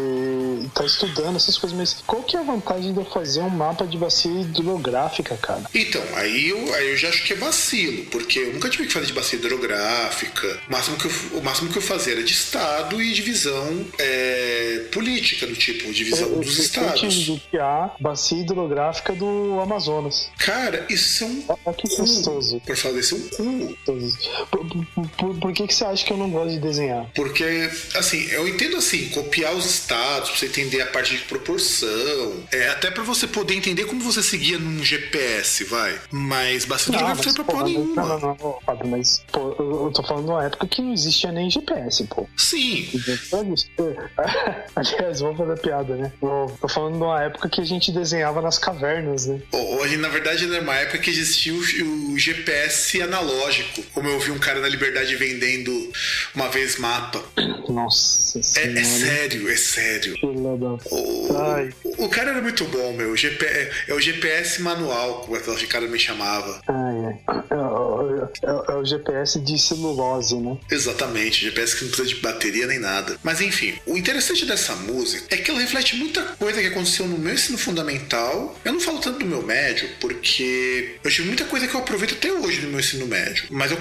tá 0.74 0.84
estudando 0.84 1.36
essas 1.36 1.58
coisas, 1.58 1.76
mas 1.76 2.02
qual 2.06 2.22
que 2.22 2.36
é 2.36 2.40
a 2.40 2.42
vantagem 2.42 2.92
de 2.92 2.98
eu 2.98 3.04
fazer 3.04 3.40
um 3.40 3.50
mapa 3.50 3.86
de 3.86 3.96
bacia 3.98 4.30
hidrográfica, 4.40 5.36
cara? 5.36 5.62
Então, 5.74 6.02
aí 6.16 6.48
eu, 6.48 6.74
aí 6.74 6.90
eu 6.90 6.96
já 6.96 7.08
acho 7.08 7.24
que 7.24 7.32
é 7.34 7.36
vacilo, 7.36 8.04
porque 8.06 8.38
eu 8.38 8.52
nunca 8.52 8.68
tive 8.68 8.86
que 8.86 8.92
fazer 8.92 9.06
de 9.06 9.12
bacia 9.12 9.38
hidrográfica. 9.38 10.60
O 10.68 10.72
máximo 10.72 10.96
que 10.96 11.06
eu, 11.06 11.38
o 11.38 11.42
máximo 11.42 11.70
que 11.70 11.78
eu 11.78 11.82
fazia 11.82 12.12
era 12.14 12.22
de 12.22 12.32
estado 12.32 13.00
e 13.02 13.12
divisão 13.12 13.84
é, 13.98 14.86
política, 14.92 15.46
do 15.46 15.54
tipo, 15.54 15.92
divisão 15.92 16.28
Eu- 16.28 16.40
dos 16.40 16.58
eu 16.58 16.64
estados. 16.64 17.00
tive 17.00 17.42
que 17.50 17.58
a 17.58 17.90
bacia 18.00 18.38
hidrográfica 18.40 19.12
do 19.14 19.60
Amazonas. 19.60 20.28
Cara, 20.38 20.86
isso 20.88 21.24
é 21.24 21.26
um. 21.26 21.44
Olha 21.48 21.76
que 21.76 21.96
gostoso. 21.96 22.60
Por 22.60 22.76
falar 22.76 22.94
desse, 22.94 23.14
é 23.14 23.42
um. 23.42 23.74
Por, 23.84 23.96
por- 24.50 25.08
por- 25.16 25.34
por 25.38 25.52
que, 25.52 25.66
que 25.66 25.74
você 25.74 25.84
acha 25.84 26.04
que 26.04 26.12
eu 26.12 26.16
não 26.16 26.30
gosto 26.30 26.50
de 26.50 26.60
desenhar? 26.60 27.06
Porque, 27.14 27.44
assim, 27.94 28.26
eu 28.30 28.46
entendo 28.48 28.76
assim, 28.76 29.08
copiar 29.10 29.54
os 29.54 29.64
estados, 29.66 30.30
pra 30.30 30.38
você 30.38 30.46
entender 30.46 30.80
a 30.82 30.86
parte 30.86 31.16
de 31.16 31.22
proporção, 31.24 32.44
é 32.52 32.68
até 32.68 32.90
pra 32.90 33.02
você 33.02 33.26
poder 33.26 33.54
entender 33.54 33.84
como 33.84 34.02
você 34.02 34.22
seguia 34.22 34.58
num 34.58 34.82
GPS, 34.84 35.64
vai. 35.64 35.98
Mas 36.10 36.64
bacia 36.64 36.92
hidrográfica 36.94 37.23
pra 37.32 37.44
porra 37.44 37.64
nenhuma. 37.64 37.94
não, 38.04 38.18
não, 38.18 38.36
não, 38.40 38.58
Fábio, 38.66 38.86
mas 38.88 39.24
pô, 39.32 39.54
eu, 39.58 39.84
eu 39.86 39.92
tô 39.92 40.02
falando 40.02 40.24
de 40.26 40.30
uma 40.30 40.44
época 40.44 40.66
que 40.66 40.82
não 40.82 40.92
existia 40.92 41.32
nem 41.32 41.48
GPS, 41.50 42.04
pô. 42.04 42.26
Sim, 42.36 42.88
Aliás, 44.76 45.20
vamos 45.20 45.36
fazer 45.38 45.60
piada, 45.60 45.96
né? 45.96 46.12
Eu 46.22 46.56
Tô 46.60 46.68
falando 46.68 46.96
de 46.96 47.02
uma 47.02 47.22
época 47.22 47.48
que 47.48 47.60
a 47.60 47.64
gente 47.64 47.92
desenhava 47.92 48.40
nas 48.40 48.58
cavernas, 48.58 49.26
né? 49.26 49.40
Hoje, 49.52 49.96
na 49.96 50.08
verdade, 50.08 50.44
era 50.52 50.62
uma 50.62 50.74
época 50.74 50.98
que 50.98 51.10
existia 51.10 51.52
o, 51.54 52.12
o 52.12 52.18
GPS 52.18 53.00
analógico. 53.02 53.82
Como 53.92 54.08
eu 54.08 54.18
vi 54.18 54.30
um 54.30 54.38
cara 54.38 54.60
na 54.60 54.68
Liberdade 54.68 55.14
vendendo 55.16 55.92
uma 56.34 56.48
vez 56.48 56.78
mapa. 56.78 57.22
Nossa 57.68 58.38
É, 58.38 58.42
senhora. 58.42 58.80
é 58.80 58.84
sério, 58.84 59.50
é 59.50 59.56
sério. 59.56 60.14
O, 60.22 61.36
Ai. 61.36 61.70
o 61.98 62.08
cara 62.08 62.30
era 62.32 62.42
muito 62.42 62.64
bom, 62.64 62.92
meu. 62.92 63.16
GP, 63.16 63.44
é 63.88 63.94
o 63.94 64.00
GPS 64.00 64.60
manual, 64.62 65.20
como 65.20 65.36
aquele 65.36 65.66
cara 65.66 65.86
me 65.86 65.98
chamava. 65.98 66.60
Ai, 66.66 67.04
ai. 67.06 67.13
Eu, 67.50 67.58
eu- 67.58 67.93
É, 68.42 68.72
é 68.72 68.74
o 68.74 68.84
GPS 68.84 69.40
de 69.40 69.58
celulose, 69.58 70.36
né? 70.36 70.56
Exatamente, 70.70 71.44
GPS 71.44 71.76
que 71.76 71.84
não 71.84 71.90
precisa 71.90 72.08
de 72.08 72.20
bateria 72.20 72.66
nem 72.66 72.78
nada. 72.78 73.16
Mas 73.22 73.40
enfim, 73.40 73.74
o 73.86 73.96
interessante 73.96 74.44
dessa 74.44 74.74
música 74.74 75.34
é 75.34 75.36
que 75.36 75.50
ela 75.50 75.60
reflete 75.60 75.96
muita 75.96 76.22
coisa 76.22 76.60
que 76.60 76.66
aconteceu 76.66 77.06
no 77.06 77.18
meu 77.18 77.34
ensino 77.34 77.58
fundamental. 77.58 78.56
Eu 78.64 78.72
não 78.72 78.80
falo 78.80 78.98
tanto 78.98 79.20
do 79.20 79.26
meu 79.26 79.42
médio, 79.42 79.88
porque 80.00 80.96
eu 81.02 81.10
tive 81.10 81.28
muita 81.28 81.44
coisa 81.44 81.66
que 81.66 81.74
eu 81.74 81.80
aproveito 81.80 82.14
até 82.14 82.32
hoje 82.32 82.60
no 82.62 82.68
meu 82.68 82.80
ensino 82.80 83.06
médio. 83.06 83.46
Mas 83.50 83.70
eu, 83.70 83.78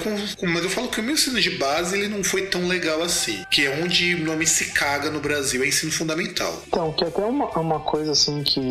mas 0.48 0.64
eu 0.64 0.70
falo 0.70 0.88
que 0.90 1.00
o 1.00 1.04
meu 1.04 1.14
ensino 1.14 1.40
de 1.40 1.52
base 1.52 1.98
ele 1.98 2.08
não 2.08 2.24
foi 2.24 2.48
tão 2.48 2.68
legal 2.68 3.02
assim. 3.02 3.44
Que 3.50 3.66
é 3.66 3.82
onde 3.84 4.16
o 4.16 4.24
nome 4.24 4.46
se 4.46 4.66
caga 4.72 5.10
no 5.10 5.20
Brasil, 5.20 5.64
é 5.64 5.68
ensino 5.68 5.92
fundamental. 5.92 6.64
Então, 6.68 6.92
que 6.94 7.04
até 7.04 7.24
uma, 7.24 7.48
uma 7.60 7.80
coisa 7.80 8.12
assim 8.12 8.44
que 8.44 8.62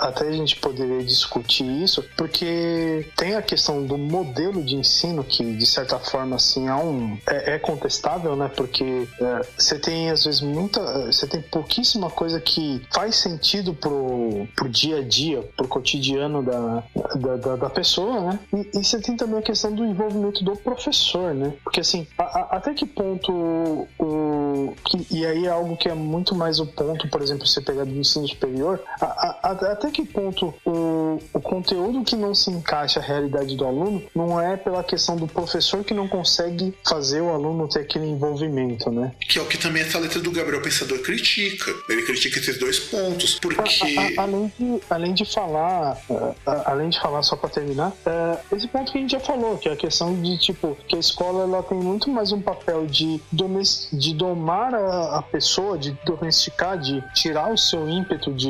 até 0.00 0.28
a 0.28 0.32
gente 0.32 0.56
poderia 0.56 1.02
discutir 1.02 1.64
isso, 1.82 2.04
porque 2.16 3.06
tem 3.16 3.34
a 3.34 3.42
questão 3.42 3.84
do 3.84 3.96
modelo 4.18 4.62
de 4.62 4.74
ensino 4.76 5.22
que, 5.22 5.44
de 5.56 5.66
certa 5.66 5.98
forma, 5.98 6.36
assim, 6.36 6.68
é, 6.68 6.74
um, 6.74 7.18
é, 7.26 7.54
é 7.54 7.58
contestável, 7.58 8.34
né? 8.36 8.50
Porque 8.56 9.06
é, 9.20 9.40
você 9.56 9.78
tem, 9.78 10.10
às 10.10 10.24
vezes, 10.24 10.40
muita. 10.40 10.80
Você 11.06 11.26
tem 11.26 11.40
pouquíssima 11.40 12.10
coisa 12.10 12.40
que 12.40 12.82
faz 12.92 13.16
sentido 13.16 13.74
pro, 13.74 14.46
pro 14.56 14.68
dia 14.68 14.98
a 14.98 15.02
dia, 15.02 15.42
pro 15.56 15.68
cotidiano 15.68 16.42
da, 16.42 16.82
da, 17.16 17.36
da, 17.36 17.56
da 17.56 17.70
pessoa, 17.70 18.20
né? 18.20 18.38
E, 18.74 18.82
você 18.84 19.00
tem 19.00 19.16
também 19.16 19.38
a 19.38 19.42
questão 19.42 19.72
do 19.72 19.84
envolvimento 19.84 20.42
do 20.44 20.56
professor, 20.56 21.34
né? 21.34 21.52
Porque, 21.62 21.80
assim, 21.80 22.06
a- 22.18 22.22
a- 22.40 22.48
até 22.56 22.74
que 22.74 22.86
ponto 22.86 23.32
o. 23.98 24.74
Que, 24.84 25.06
e 25.10 25.26
aí 25.26 25.46
é 25.46 25.50
algo 25.50 25.76
que 25.76 25.88
é 25.88 25.94
muito 25.94 26.34
mais 26.34 26.58
o 26.60 26.66
ponto, 26.66 27.08
por 27.08 27.22
exemplo, 27.22 27.46
você 27.46 27.60
pegar 27.60 27.84
do 27.84 27.92
ensino 27.92 28.26
superior, 28.28 28.80
a- 29.00 29.48
até 29.52 29.90
que 29.90 30.04
ponto 30.04 30.54
o, 30.64 31.18
o 31.32 31.40
conteúdo 31.40 32.02
que 32.04 32.16
não 32.16 32.34
se 32.34 32.50
encaixa 32.50 33.00
à 33.00 33.02
realidade 33.02 33.56
do 33.56 33.64
aluno 33.66 34.02
não 34.14 34.40
é 34.40 34.56
pela 34.56 34.82
questão 34.84 35.16
do 35.16 35.26
professor 35.26 35.84
que 35.84 35.94
não 35.94 36.08
consegue 36.08 36.74
fazer 36.86 37.20
o 37.20 37.30
aluno 37.30 37.68
ter 37.68 37.80
aquele 37.80 38.06
envolvimento, 38.06 38.90
né? 38.90 39.12
Que 39.20 39.38
é 39.38 39.42
o 39.42 39.46
que 39.46 39.58
também 39.58 39.82
essa 39.82 39.98
letra 39.98 40.20
do 40.20 40.30
Gabriel 40.30 40.62
Pensador 40.62 40.98
critica. 41.00 41.72
Ele 41.88 42.02
critica 42.02 42.38
esses 42.38 42.58
dois 42.58 42.78
pontos. 42.80 43.38
Porque. 43.40 43.60
A- 43.98 44.22
a- 44.22 44.24
além, 44.24 44.52
de, 44.58 44.80
além 44.90 45.14
de 45.14 45.24
falar, 45.24 45.98
a- 46.46 46.70
além 46.72 46.88
de 46.88 47.00
falar 47.00 47.22
só 47.22 47.36
para 47.36 47.48
terminar, 47.50 47.92
eh, 48.06 48.38
esse 48.52 48.66
ponto 48.68 48.90
que 48.92 48.98
a 48.98 49.00
gente 49.00 49.10
já 49.12 49.20
falou, 49.20 49.56
que 49.58 49.68
é 49.68 49.72
a 49.72 49.76
questão 49.76 50.20
de 50.20 50.38
tipo 50.38 50.76
que 50.86 50.96
a 50.96 50.98
escola 50.98 51.42
ela 51.44 51.62
tem 51.62 51.78
muito 51.78 52.10
mais 52.10 52.32
um 52.32 52.40
papel 52.40 52.86
de, 52.86 53.20
domes- 53.32 53.88
de 53.92 54.14
domar 54.14 54.74
a, 54.74 55.18
a 55.18 55.22
pessoa, 55.22 55.76
de 55.78 55.92
domesticar, 56.04 56.78
de 56.78 57.02
tirar 57.14 57.52
o 57.52 57.58
seu 57.58 57.88
ímpeto 57.88 58.32
de, 58.32 58.48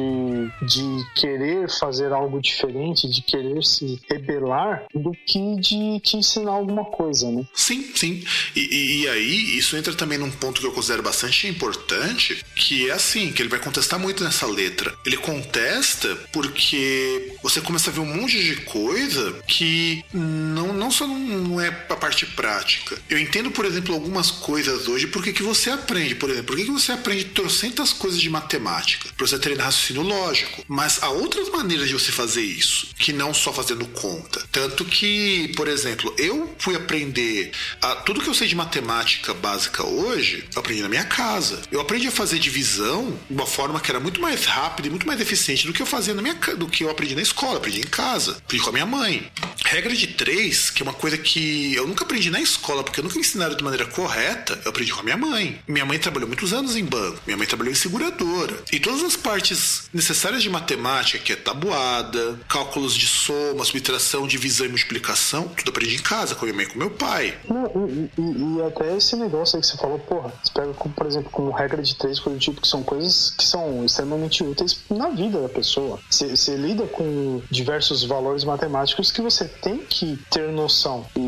de 0.62 1.04
querer 1.14 1.68
fazer 1.70 2.12
algo 2.12 2.40
diferente, 2.40 3.08
de 3.08 3.22
querer 3.22 3.62
se 3.64 4.00
rebelar, 4.08 4.84
do 4.94 5.12
que 5.26 5.38
de 5.56 6.00
te 6.00 6.16
ensinar 6.16 6.52
alguma 6.52 6.84
coisa, 6.84 7.30
né? 7.30 7.44
Sim, 7.54 7.90
sim. 7.94 8.24
E, 8.54 9.02
e- 9.02 9.08
aí, 9.08 9.58
isso 9.58 9.76
entra 9.76 9.94
também 9.94 10.18
num 10.18 10.30
ponto 10.30 10.60
que 10.60 10.66
eu 10.66 10.72
considero 10.72 11.02
bastante 11.02 11.46
importante, 11.46 12.44
que 12.54 12.88
é 12.90 12.92
assim, 12.92 13.32
que 13.32 13.42
ele 13.42 13.48
vai 13.48 13.58
contestar 13.58 13.98
muito 13.98 14.22
nessa 14.24 14.46
letra. 14.46 14.94
Ele 15.06 15.16
contesta 15.16 16.14
porque 16.32 17.36
você 17.42 17.60
começa 17.60 17.90
a 17.90 17.92
ver 17.92 18.00
um 18.00 18.14
monte 18.20 18.42
de 18.42 18.56
coisa 18.62 19.32
que 19.46 20.04
não, 20.12 20.72
não 20.72 20.90
só 20.90 21.06
não, 21.06 21.60
é 21.60 21.68
a 21.68 21.96
parte 21.96 22.26
prática. 22.26 22.98
Eu 23.08 23.18
entendo, 23.18 23.50
por 23.50 23.64
exemplo, 23.64 23.94
algumas 23.94 24.30
coisas 24.30 24.88
hoje, 24.88 25.06
por 25.06 25.22
que 25.22 25.32
que 25.32 25.42
você 25.42 25.70
aprende, 25.70 26.14
por 26.14 26.28
exemplo, 26.30 26.46
por 26.48 26.56
que 26.56 26.64
que 26.64 26.70
você 26.70 26.92
aprende 26.92 27.24
trocentas 27.26 27.92
coisas 27.92 28.20
de 28.20 28.28
matemática? 28.30 29.08
Pra 29.16 29.26
você 29.26 29.38
treinar 29.38 29.66
raciocínio 29.66 30.02
lógico. 30.02 30.64
Mas 30.68 31.02
há 31.02 31.08
outras 31.10 31.48
maneiras 31.50 31.88
de 31.88 31.94
você 31.94 32.12
fazer 32.12 32.42
isso, 32.42 32.88
que 32.98 33.12
não 33.12 33.32
só 33.34 33.52
fazendo 33.52 33.86
conta. 33.86 34.42
Tanto 34.52 34.84
que, 34.84 35.27
por 35.56 35.68
exemplo, 35.68 36.14
eu 36.18 36.54
fui 36.58 36.74
aprender 36.76 37.52
a, 37.80 37.96
tudo 37.96 38.20
que 38.20 38.28
eu 38.28 38.34
sei 38.34 38.48
de 38.48 38.54
matemática 38.54 39.34
básica 39.34 39.84
hoje, 39.84 40.44
eu 40.54 40.60
aprendi 40.60 40.82
na 40.82 40.88
minha 40.88 41.04
casa. 41.04 41.62
Eu 41.70 41.80
aprendi 41.80 42.08
a 42.08 42.10
fazer 42.10 42.38
divisão 42.38 43.18
de 43.28 43.34
uma 43.34 43.46
forma 43.46 43.80
que 43.80 43.90
era 43.90 44.00
muito 44.00 44.20
mais 44.20 44.44
rápida 44.44 44.88
e 44.88 44.90
muito 44.90 45.06
mais 45.06 45.20
eficiente 45.20 45.66
do 45.66 45.72
que 45.72 45.82
eu 45.82 45.86
fazia 45.86 46.14
na 46.14 46.22
minha 46.22 46.34
do 46.56 46.68
que 46.68 46.84
eu 46.84 46.90
aprendi 46.90 47.14
na 47.14 47.22
escola, 47.22 47.58
aprendi 47.58 47.80
em 47.80 47.90
casa, 47.90 48.36
aprendi 48.38 48.62
com 48.62 48.70
a 48.70 48.72
minha 48.72 48.86
mãe. 48.86 49.30
Regra 49.64 49.94
de 49.94 50.06
três, 50.06 50.70
que 50.70 50.82
é 50.82 50.84
uma 50.84 50.94
coisa 50.94 51.18
que 51.18 51.74
eu 51.74 51.86
nunca 51.86 52.04
aprendi 52.04 52.30
na 52.30 52.40
escola, 52.40 52.82
porque 52.82 53.00
eu 53.00 53.04
nunca 53.04 53.16
me 53.16 53.20
ensinaram 53.20 53.56
de 53.56 53.62
maneira 53.62 53.84
correta, 53.86 54.58
eu 54.64 54.70
aprendi 54.70 54.92
com 54.92 55.00
a 55.00 55.04
minha 55.04 55.16
mãe. 55.16 55.60
Minha 55.68 55.84
mãe 55.84 55.98
trabalhou 55.98 56.26
muitos 56.26 56.52
anos 56.52 56.76
em 56.76 56.84
banco, 56.84 57.20
minha 57.26 57.36
mãe 57.36 57.46
trabalhou 57.46 57.72
em 57.72 57.76
seguradora. 57.76 58.62
E 58.72 58.80
todas 58.80 59.02
as 59.02 59.16
partes 59.16 59.88
necessárias 59.92 60.42
de 60.42 60.48
matemática, 60.48 61.18
que 61.18 61.32
é 61.32 61.36
tabuada, 61.36 62.38
cálculos 62.48 62.96
de 62.96 63.06
soma, 63.06 63.64
subtração, 63.64 64.26
divisão 64.26 64.66
e 64.66 64.70
multiplicação, 64.70 65.17
tudo 65.56 65.70
aprendi 65.70 65.96
em 65.96 66.02
casa, 66.02 66.34
com 66.34 66.44
minha 66.46 66.56
mãe 66.56 66.66
com 66.66 66.78
meu 66.78 66.90
pai. 66.90 67.36
Não, 67.48 67.66
e, 67.88 68.10
e- 68.20 68.56
e 68.58 68.62
até 68.62 68.96
esse 68.96 69.16
negócio 69.16 69.56
aí 69.56 69.60
que 69.62 69.66
você 69.66 69.76
falou, 69.76 69.98
porra, 69.98 70.32
você 70.42 70.52
pega, 70.52 70.72
como, 70.74 70.94
por 70.94 71.06
exemplo, 71.06 71.30
como 71.30 71.50
regra 71.50 71.82
de 71.82 71.94
três, 71.96 72.18
coisa 72.20 72.38
do 72.38 72.42
tipo, 72.42 72.60
que 72.60 72.68
são 72.68 72.82
coisas 72.82 73.30
que 73.36 73.44
são 73.44 73.84
extremamente 73.84 74.42
úteis 74.42 74.80
na 74.90 75.08
vida 75.10 75.40
da 75.40 75.48
pessoa. 75.48 75.98
Você, 76.10 76.28
você 76.36 76.56
lida 76.56 76.86
com 76.86 77.42
diversos 77.50 78.04
valores 78.04 78.44
matemáticos 78.44 79.10
que 79.10 79.20
você 79.20 79.44
tem 79.46 79.78
que 79.78 80.18
ter 80.30 80.48
noção. 80.52 81.06
E, 81.16 81.20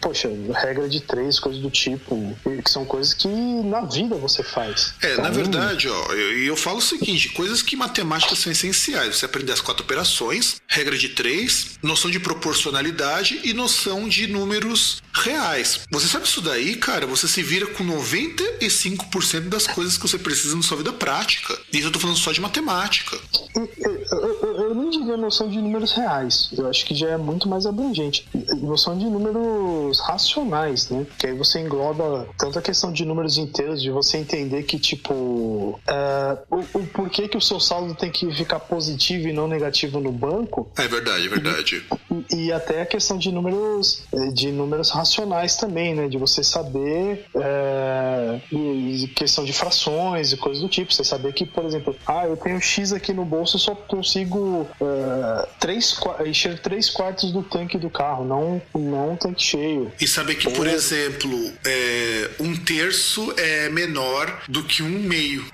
poxa, 0.00 0.28
regra 0.54 0.88
de 0.88 1.00
três, 1.00 1.38
coisas 1.38 1.60
do 1.60 1.70
tipo, 1.70 2.36
que 2.64 2.70
são 2.70 2.84
coisas 2.84 3.14
que 3.14 3.28
na 3.28 3.82
vida 3.82 4.14
você 4.16 4.42
faz. 4.42 4.94
É, 5.02 5.16
na 5.16 5.28
Então, 5.28 5.32
verdade, 5.32 5.88
ó, 5.88 6.12
eu, 6.12 6.38
eu 6.44 6.56
falo 6.56 6.78
o 6.78 6.82
seguinte: 6.82 7.30
coisas 7.30 7.62
que 7.62 7.76
matemáticas 7.76 8.38
são 8.38 8.50
essenciais. 8.52 9.16
Você 9.16 9.24
aprender 9.24 9.52
as 9.52 9.60
quatro 9.60 9.84
operações, 9.84 10.56
regra 10.66 10.96
de 10.96 11.10
três, 11.10 11.78
noção 11.82 12.10
de 12.10 12.18
proporcionalidade 12.20 13.40
e 13.44 13.52
noção 13.52 14.08
de 14.08 14.26
números 14.26 15.02
reais. 15.12 15.80
Você 15.90 16.06
sabe 16.06 16.26
isso 16.26 16.40
daí, 16.40 16.76
cara? 16.76 17.06
Você 17.06 17.26
se 17.26 17.42
vira 17.42 17.66
com 17.66 17.84
95% 17.84 19.48
das 19.48 19.66
coisas 19.66 19.96
que 19.96 20.02
você 20.02 20.18
precisa 20.18 20.56
na 20.56 20.62
sua 20.62 20.76
vida 20.76 20.92
prática. 20.92 21.58
E 21.72 21.78
isso 21.78 21.88
eu 21.88 21.92
tô 21.92 21.98
falando 21.98 22.16
só 22.18 22.32
de 22.32 22.40
matemática. 22.40 23.18
Diria 24.98 25.16
noção 25.16 25.48
de 25.48 25.60
números 25.60 25.92
reais. 25.92 26.50
Eu 26.56 26.68
acho 26.68 26.84
que 26.84 26.94
já 26.94 27.10
é 27.10 27.16
muito 27.16 27.48
mais 27.48 27.66
abrangente. 27.66 28.26
Noção 28.60 28.96
de 28.96 29.04
números 29.06 30.00
racionais, 30.00 30.88
né? 30.90 31.06
Que 31.18 31.28
aí 31.28 31.34
você 31.34 31.60
engloba 31.60 32.26
tanto 32.36 32.58
a 32.58 32.62
questão 32.62 32.92
de 32.92 33.04
números 33.04 33.38
inteiros, 33.38 33.82
de 33.82 33.90
você 33.90 34.18
entender 34.18 34.62
que, 34.64 34.78
tipo, 34.78 35.78
é, 35.86 36.38
o, 36.50 36.78
o 36.78 36.86
porquê 36.88 37.28
que 37.28 37.36
o 37.36 37.40
seu 37.40 37.60
saldo 37.60 37.94
tem 37.94 38.10
que 38.10 38.30
ficar 38.32 38.60
positivo 38.60 39.28
e 39.28 39.32
não 39.32 39.48
negativo 39.48 40.00
no 40.00 40.12
banco, 40.12 40.70
É 40.76 40.86
verdade, 40.88 41.26
é 41.26 41.28
verdade. 41.28 41.86
e, 42.30 42.46
e 42.46 42.52
até 42.52 42.82
a 42.82 42.86
questão 42.86 43.18
de 43.18 43.30
números 43.32 44.02
eh, 44.12 44.28
de 44.32 44.50
números 44.52 44.90
racionais 44.90 45.56
também, 45.56 45.94
né? 45.94 46.08
De 46.08 46.18
você 46.18 46.42
saber 46.42 47.26
é, 47.34 48.40
questão 49.14 49.44
de 49.44 49.52
frações 49.52 50.32
e 50.32 50.36
coisas 50.36 50.62
do 50.62 50.68
tipo. 50.68 50.92
Você 50.92 51.04
saber 51.04 51.32
que, 51.32 51.44
por 51.44 51.64
exemplo, 51.64 51.94
ah, 52.06 52.26
eu 52.26 52.36
tenho 52.36 52.60
X 52.60 52.92
aqui 52.92 53.12
no 53.12 53.24
bolso 53.24 53.56
e 53.56 53.60
só 53.60 53.74
consigo 53.74 54.66
é, 54.88 55.48
três, 55.58 55.98
encher 56.26 56.58
três 56.60 56.88
quartos 56.90 57.32
do 57.32 57.42
tanque 57.42 57.78
do 57.78 57.90
carro, 57.90 58.24
não, 58.24 58.62
não 58.74 59.12
um 59.12 59.16
tanque 59.16 59.42
cheio. 59.42 59.92
E 60.00 60.06
saber 60.06 60.36
que, 60.36 60.50
por 60.50 60.66
exemplo, 60.66 61.52
é, 61.64 62.30
um 62.40 62.56
terço 62.56 63.32
é 63.36 63.68
menor 63.68 64.42
do 64.48 64.64
que 64.64 64.82
um 64.82 65.00
meio. 65.00 65.44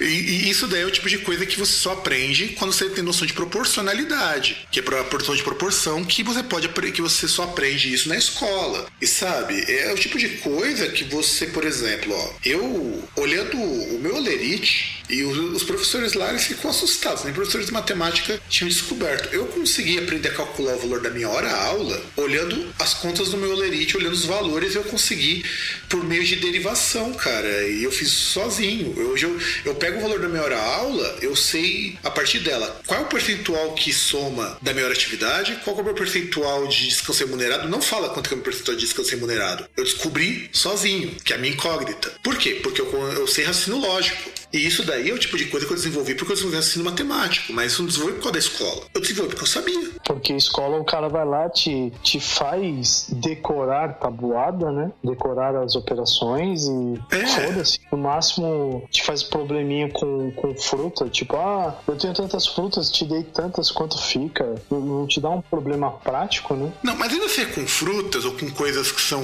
E, 0.00 0.04
e 0.04 0.50
isso 0.50 0.66
daí 0.66 0.82
é 0.82 0.86
o 0.86 0.90
tipo 0.90 1.08
de 1.08 1.18
coisa 1.18 1.44
que 1.44 1.58
você 1.58 1.72
só 1.72 1.92
aprende 1.92 2.48
quando 2.58 2.72
você 2.72 2.88
tem 2.88 3.04
noção 3.04 3.26
de 3.26 3.32
proporcionalidade, 3.32 4.66
que 4.70 4.80
é 4.80 4.82
a 4.82 5.04
porção 5.04 5.34
de 5.34 5.42
proporção 5.42 6.04
que 6.04 6.22
você 6.22 6.42
pode 6.42 6.68
que 6.92 7.02
você 7.02 7.28
só 7.28 7.44
aprende 7.44 7.92
isso 7.92 8.08
na 8.08 8.16
escola. 8.16 8.86
E 9.00 9.06
sabe, 9.06 9.64
é 9.68 9.92
o 9.92 9.96
tipo 9.96 10.18
de 10.18 10.28
coisa 10.38 10.88
que 10.88 11.04
você, 11.04 11.46
por 11.46 11.64
exemplo, 11.64 12.14
ó, 12.14 12.30
eu 12.44 13.08
olhando 13.16 13.56
o 13.56 13.98
meu 14.00 14.16
olerite 14.16 15.02
e 15.08 15.22
os, 15.22 15.36
os 15.56 15.62
professores 15.62 16.14
lá 16.14 16.30
eles 16.30 16.44
ficam 16.44 16.70
assustados, 16.70 17.24
nem 17.24 17.34
professores 17.34 17.66
de 17.66 17.72
matemática 17.72 18.40
tinham 18.60 18.68
descoberto. 18.68 19.32
Eu 19.34 19.46
consegui 19.46 19.98
aprender 19.98 20.28
a 20.28 20.34
calcular 20.34 20.74
o 20.74 20.78
valor 20.78 21.00
da 21.00 21.10
minha 21.10 21.28
hora 21.28 21.50
aula 21.50 22.00
olhando 22.16 22.72
as 22.78 22.92
contas 22.94 23.30
do 23.30 23.38
meu 23.38 23.52
olerite, 23.52 23.96
olhando 23.96 24.12
os 24.12 24.24
valores, 24.24 24.74
eu 24.74 24.84
consegui 24.84 25.44
por 25.88 26.04
meio 26.04 26.24
de 26.24 26.36
derivação, 26.36 27.12
cara. 27.14 27.68
E 27.68 27.82
eu 27.82 27.90
fiz 27.90 28.10
sozinho. 28.10 28.94
Hoje 29.10 29.24
eu, 29.24 29.38
eu 29.64 29.74
pego 29.74 29.98
o 29.98 30.02
valor 30.02 30.20
da 30.20 30.28
minha 30.28 30.42
hora 30.42 30.58
aula, 30.60 31.18
eu 31.22 31.34
sei 31.34 31.98
a 32.04 32.10
partir 32.10 32.40
dela 32.40 32.80
qual 32.86 33.00
é 33.00 33.02
o 33.02 33.06
percentual 33.06 33.72
que 33.72 33.92
soma 33.92 34.58
da 34.60 34.72
minha 34.72 34.84
hora 34.84 34.94
atividade, 34.94 35.58
qual 35.64 35.76
é 35.78 35.80
o 35.80 35.84
meu 35.84 35.94
percentual 35.94 36.66
de 36.66 36.88
descanso 36.88 37.24
remunerado. 37.24 37.68
Não 37.68 37.80
fala 37.80 38.10
quanto 38.10 38.28
é 38.28 38.32
o 38.32 38.36
meu 38.36 38.44
percentual 38.44 38.76
de 38.76 38.84
descanso 38.84 39.10
remunerado. 39.10 39.66
Eu 39.76 39.84
descobri 39.84 40.50
sozinho, 40.52 41.14
que 41.24 41.32
é 41.32 41.36
a 41.36 41.38
minha 41.38 41.54
incógnita. 41.54 42.12
Por 42.22 42.36
quê? 42.36 42.60
Porque 42.62 42.80
eu, 42.80 42.90
eu 43.12 43.26
sei 43.26 43.44
raciocínio 43.44 43.80
lógico. 43.80 44.30
E 44.52 44.66
isso 44.66 44.84
daí 44.84 45.10
é 45.10 45.12
o 45.14 45.18
tipo 45.18 45.36
de 45.36 45.46
coisa 45.46 45.66
que 45.66 45.72
eu 45.72 45.76
desenvolvi 45.76 46.14
porque 46.14 46.32
eu 46.32 46.36
desenvolvi 46.36 46.58
ensino 46.58 46.84
matemático, 46.84 47.52
mas 47.52 47.72
eu 47.74 47.80
não 47.80 47.86
desenvolvi 47.86 48.14
por 48.14 48.22
causa 48.22 48.32
da 48.32 48.38
escola. 48.38 48.82
Eu 48.94 49.00
desenvolvi 49.00 49.30
porque 49.30 49.42
eu 49.44 49.46
sabia. 49.48 49.90
Porque 50.04 50.32
escola 50.34 50.76
o 50.78 50.84
cara 50.84 51.08
vai 51.08 51.24
lá, 51.24 51.48
te, 51.48 51.92
te 52.02 52.18
faz 52.20 53.06
decorar 53.10 53.94
tabuada, 54.00 54.70
né? 54.72 54.90
Decorar 55.04 55.54
as 55.56 55.74
operações 55.76 56.64
e 56.66 57.00
É. 57.16 57.26
foda-se. 57.26 57.78
No 57.92 57.98
máximo 57.98 58.86
te 58.90 59.02
faz 59.04 59.22
probleminha 59.22 59.88
com, 59.90 60.30
com 60.32 60.54
fruta. 60.56 61.08
Tipo, 61.08 61.36
ah, 61.36 61.78
eu 61.86 61.96
tenho 61.96 62.12
tantas 62.14 62.46
frutas, 62.46 62.90
te 62.90 63.04
dei 63.04 63.22
tantas, 63.22 63.70
quanto 63.70 63.98
fica? 64.02 64.60
Não- 64.70 64.80
Não 64.90 65.06
te 65.06 65.20
dá 65.20 65.30
um 65.30 65.40
problema 65.40 65.90
prático, 65.92 66.54
né? 66.54 66.72
Não, 66.82 66.96
mas 66.96 67.12
ainda 67.12 67.28
se 67.28 67.42
é 67.42 67.44
com 67.46 67.66
frutas 67.66 68.24
ou 68.24 68.32
com 68.32 68.50
coisas 68.50 68.90
que 68.90 69.00
são 69.00 69.22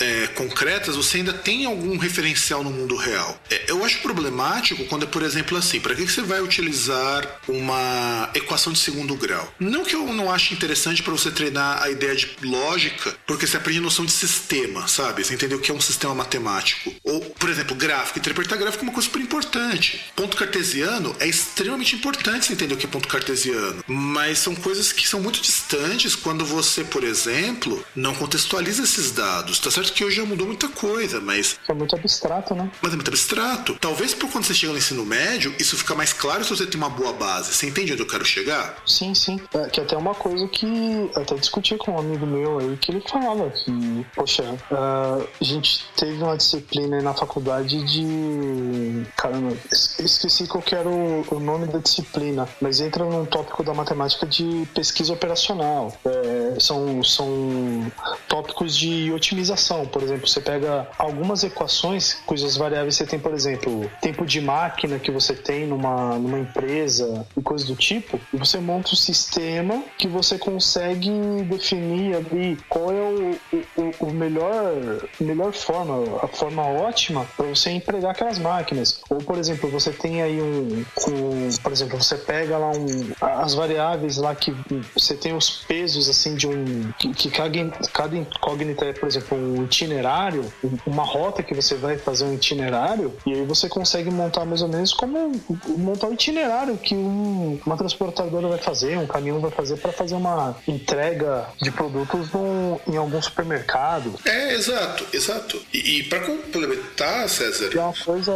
é, 0.00 0.26
concretas, 0.28 0.94
você 0.96 1.18
ainda 1.18 1.32
tem 1.32 1.66
algum 1.66 1.96
referencial 1.98 2.62
no 2.62 2.70
mundo 2.70 2.94
real. 2.96 3.36
É, 3.50 3.70
eu 3.70 3.84
acho 3.84 4.00
problemático 4.00 4.67
quando 4.74 5.04
é, 5.04 5.06
por 5.06 5.22
exemplo, 5.22 5.56
assim, 5.56 5.80
para 5.80 5.94
que 5.94 6.06
você 6.06 6.22
vai 6.22 6.40
utilizar 6.40 7.40
uma 7.48 8.30
equação 8.34 8.72
de 8.72 8.78
segundo 8.78 9.14
grau? 9.14 9.52
Não 9.58 9.84
que 9.84 9.94
eu 9.94 10.06
não 10.12 10.30
ache 10.30 10.54
interessante 10.54 11.02
para 11.02 11.12
você 11.12 11.30
treinar 11.30 11.82
a 11.82 11.90
ideia 11.90 12.14
de 12.14 12.36
lógica, 12.42 13.14
porque 13.26 13.46
você 13.46 13.56
aprende 13.56 13.80
noção 13.80 14.04
de 14.04 14.12
sistema, 14.12 14.86
sabe? 14.88 15.24
Você 15.24 15.34
entendeu 15.34 15.58
o 15.58 15.60
que 15.60 15.70
é 15.70 15.74
um 15.74 15.80
sistema 15.80 16.14
matemático. 16.14 16.92
Ou, 17.04 17.20
por 17.20 17.48
exemplo, 17.48 17.76
gráfico. 17.76 18.18
Interpretar 18.18 18.58
gráfico 18.58 18.84
é 18.84 18.86
uma 18.86 18.92
coisa 18.92 19.08
super 19.08 19.22
importante. 19.22 20.04
Ponto 20.14 20.36
cartesiano 20.36 21.14
é 21.18 21.26
extremamente 21.26 21.94
importante 21.94 22.46
você 22.46 22.52
entender 22.52 22.74
o 22.74 22.76
que 22.76 22.86
é 22.86 22.88
ponto 22.88 23.08
cartesiano. 23.08 23.84
Mas 23.86 24.38
são 24.38 24.54
coisas 24.54 24.92
que 24.92 25.06
são 25.06 25.20
muito 25.20 25.40
distantes 25.40 26.14
quando 26.14 26.44
você, 26.44 26.84
por 26.84 27.04
exemplo, 27.04 27.84
não 27.94 28.14
contextualiza 28.14 28.82
esses 28.82 29.10
dados. 29.10 29.58
Tá 29.58 29.70
certo 29.70 29.92
que 29.92 30.04
hoje 30.04 30.16
já 30.16 30.24
mudou 30.24 30.46
muita 30.46 30.68
coisa, 30.68 31.20
mas, 31.20 31.58
é 31.68 31.74
muito 31.74 31.94
abstrato, 31.94 32.54
né? 32.54 32.70
mas 32.82 32.92
é 32.92 32.96
muito 32.96 33.08
abstrato. 33.08 33.76
Talvez 33.80 34.14
por 34.14 34.30
quando 34.30 34.44
você 34.44 34.54
chega 34.58 34.72
no 34.72 34.78
ensino 34.78 35.04
médio, 35.04 35.54
isso 35.58 35.76
fica 35.76 35.94
mais 35.94 36.12
claro 36.12 36.44
se 36.44 36.50
você 36.50 36.66
tem 36.66 36.78
uma 36.78 36.90
boa 36.90 37.12
base. 37.12 37.52
Você 37.54 37.66
entende 37.66 37.92
onde 37.92 38.02
eu 38.02 38.06
quero 38.06 38.24
chegar? 38.24 38.76
Sim, 38.86 39.14
sim. 39.14 39.40
É, 39.54 39.68
que 39.68 39.80
até 39.80 39.96
uma 39.96 40.14
coisa 40.14 40.46
que 40.48 41.10
até 41.14 41.34
discuti 41.36 41.76
com 41.76 41.92
um 41.92 41.98
amigo 41.98 42.26
meu 42.26 42.58
aí, 42.58 42.76
que 42.76 42.90
ele 42.90 43.02
falava 43.08 43.50
que, 43.50 44.06
poxa, 44.14 44.44
ah, 44.70 45.18
a 45.40 45.44
gente 45.44 45.84
teve 45.96 46.22
uma 46.22 46.36
disciplina 46.36 46.96
aí 46.96 47.02
na 47.02 47.14
faculdade 47.14 47.82
de. 47.84 49.06
Caramba, 49.16 49.56
es- 49.70 49.98
esqueci 49.98 50.46
qual 50.46 50.62
que 50.62 50.74
era 50.74 50.88
o, 50.88 51.24
o 51.30 51.40
nome 51.40 51.66
da 51.66 51.78
disciplina, 51.78 52.48
mas 52.60 52.80
entra 52.80 53.04
num 53.04 53.24
tópico 53.24 53.62
da 53.62 53.72
matemática 53.74 54.26
de 54.26 54.66
pesquisa 54.74 55.12
operacional. 55.12 55.96
É, 56.04 56.60
são, 56.60 57.02
são 57.04 57.90
tópicos 58.28 58.76
de 58.76 59.12
otimização. 59.12 59.86
Por 59.86 60.02
exemplo, 60.02 60.26
você 60.28 60.40
pega 60.40 60.88
algumas 60.98 61.44
equações 61.44 62.14
cujas 62.26 62.56
variáveis 62.56 62.96
você 62.96 63.06
tem, 63.06 63.18
por 63.18 63.32
exemplo, 63.34 63.90
tempo 64.00 64.24
de 64.26 64.40
máquina 64.48 64.98
que 64.98 65.10
você 65.10 65.34
tem 65.34 65.66
numa, 65.66 66.18
numa 66.18 66.38
empresa 66.38 67.26
e 67.36 67.42
coisas 67.42 67.68
do 67.68 67.76
tipo, 67.76 68.18
e 68.32 68.36
você 68.38 68.58
monta 68.58 68.92
um 68.92 68.96
sistema 68.96 69.82
que 69.98 70.08
você 70.08 70.38
consegue 70.38 71.10
definir 71.44 72.16
ali 72.16 72.58
qual 72.66 72.90
é 72.90 73.02
o, 73.02 73.38
o, 73.76 74.06
o 74.06 74.10
melhor, 74.10 74.72
melhor 75.20 75.52
forma, 75.52 75.96
a 76.22 76.28
forma 76.28 76.66
ótima 76.66 77.26
para 77.36 77.46
você 77.46 77.70
empregar 77.70 78.12
aquelas 78.12 78.38
máquinas. 78.38 79.02
Ou, 79.10 79.18
por 79.18 79.36
exemplo, 79.36 79.68
você 79.68 79.92
tem 79.92 80.22
aí 80.22 80.40
um, 80.40 80.82
um 81.08 81.48
por 81.62 81.72
exemplo, 81.72 82.02
você 82.02 82.16
pega 82.16 82.56
lá 82.56 82.70
um, 82.70 82.86
as 83.20 83.52
variáveis 83.52 84.16
lá 84.16 84.34
que 84.34 84.54
você 84.94 85.14
tem 85.14 85.34
os 85.34 85.50
pesos 85.66 86.08
assim 86.08 86.34
de 86.34 86.46
um 86.46 86.90
que, 86.98 87.12
que 87.12 87.30
cada, 87.30 87.58
cada 87.92 88.16
incógnita 88.16 88.86
é, 88.86 88.92
por 88.94 89.08
exemplo, 89.08 89.36
um 89.36 89.64
itinerário, 89.64 90.50
uma 90.86 91.04
rota 91.04 91.42
que 91.42 91.54
você 91.54 91.74
vai 91.74 91.98
fazer 91.98 92.24
um 92.24 92.32
itinerário 92.32 93.12
e 93.26 93.34
aí 93.34 93.44
você 93.44 93.68
consegue 93.68 94.10
montar 94.10 94.37
mais 94.44 94.62
ou 94.62 94.68
menos 94.68 94.92
como 94.92 95.32
montar 95.76 96.08
o 96.08 96.12
itinerário 96.14 96.76
que 96.76 96.94
um- 96.94 97.58
uma 97.64 97.76
transportadora 97.76 98.48
vai 98.48 98.58
fazer, 98.58 98.96
um 98.98 99.06
caminhão 99.06 99.40
vai 99.40 99.50
fazer 99.50 99.76
para 99.78 99.92
fazer 99.92 100.14
uma 100.14 100.56
entrega 100.66 101.46
de 101.60 101.70
produtos 101.70 102.30
num- 102.32 102.78
em 102.86 102.96
algum 102.96 103.20
supermercado. 103.20 104.14
É, 104.24 104.54
exato, 104.54 105.04
exato. 105.12 105.60
E, 105.72 105.98
e 105.98 106.02
para 106.04 106.20
complementar, 106.20 107.28
César, 107.28 107.70
E 107.74 107.78
é 107.78 107.82
uma 107.82 107.92
coisa. 107.94 108.32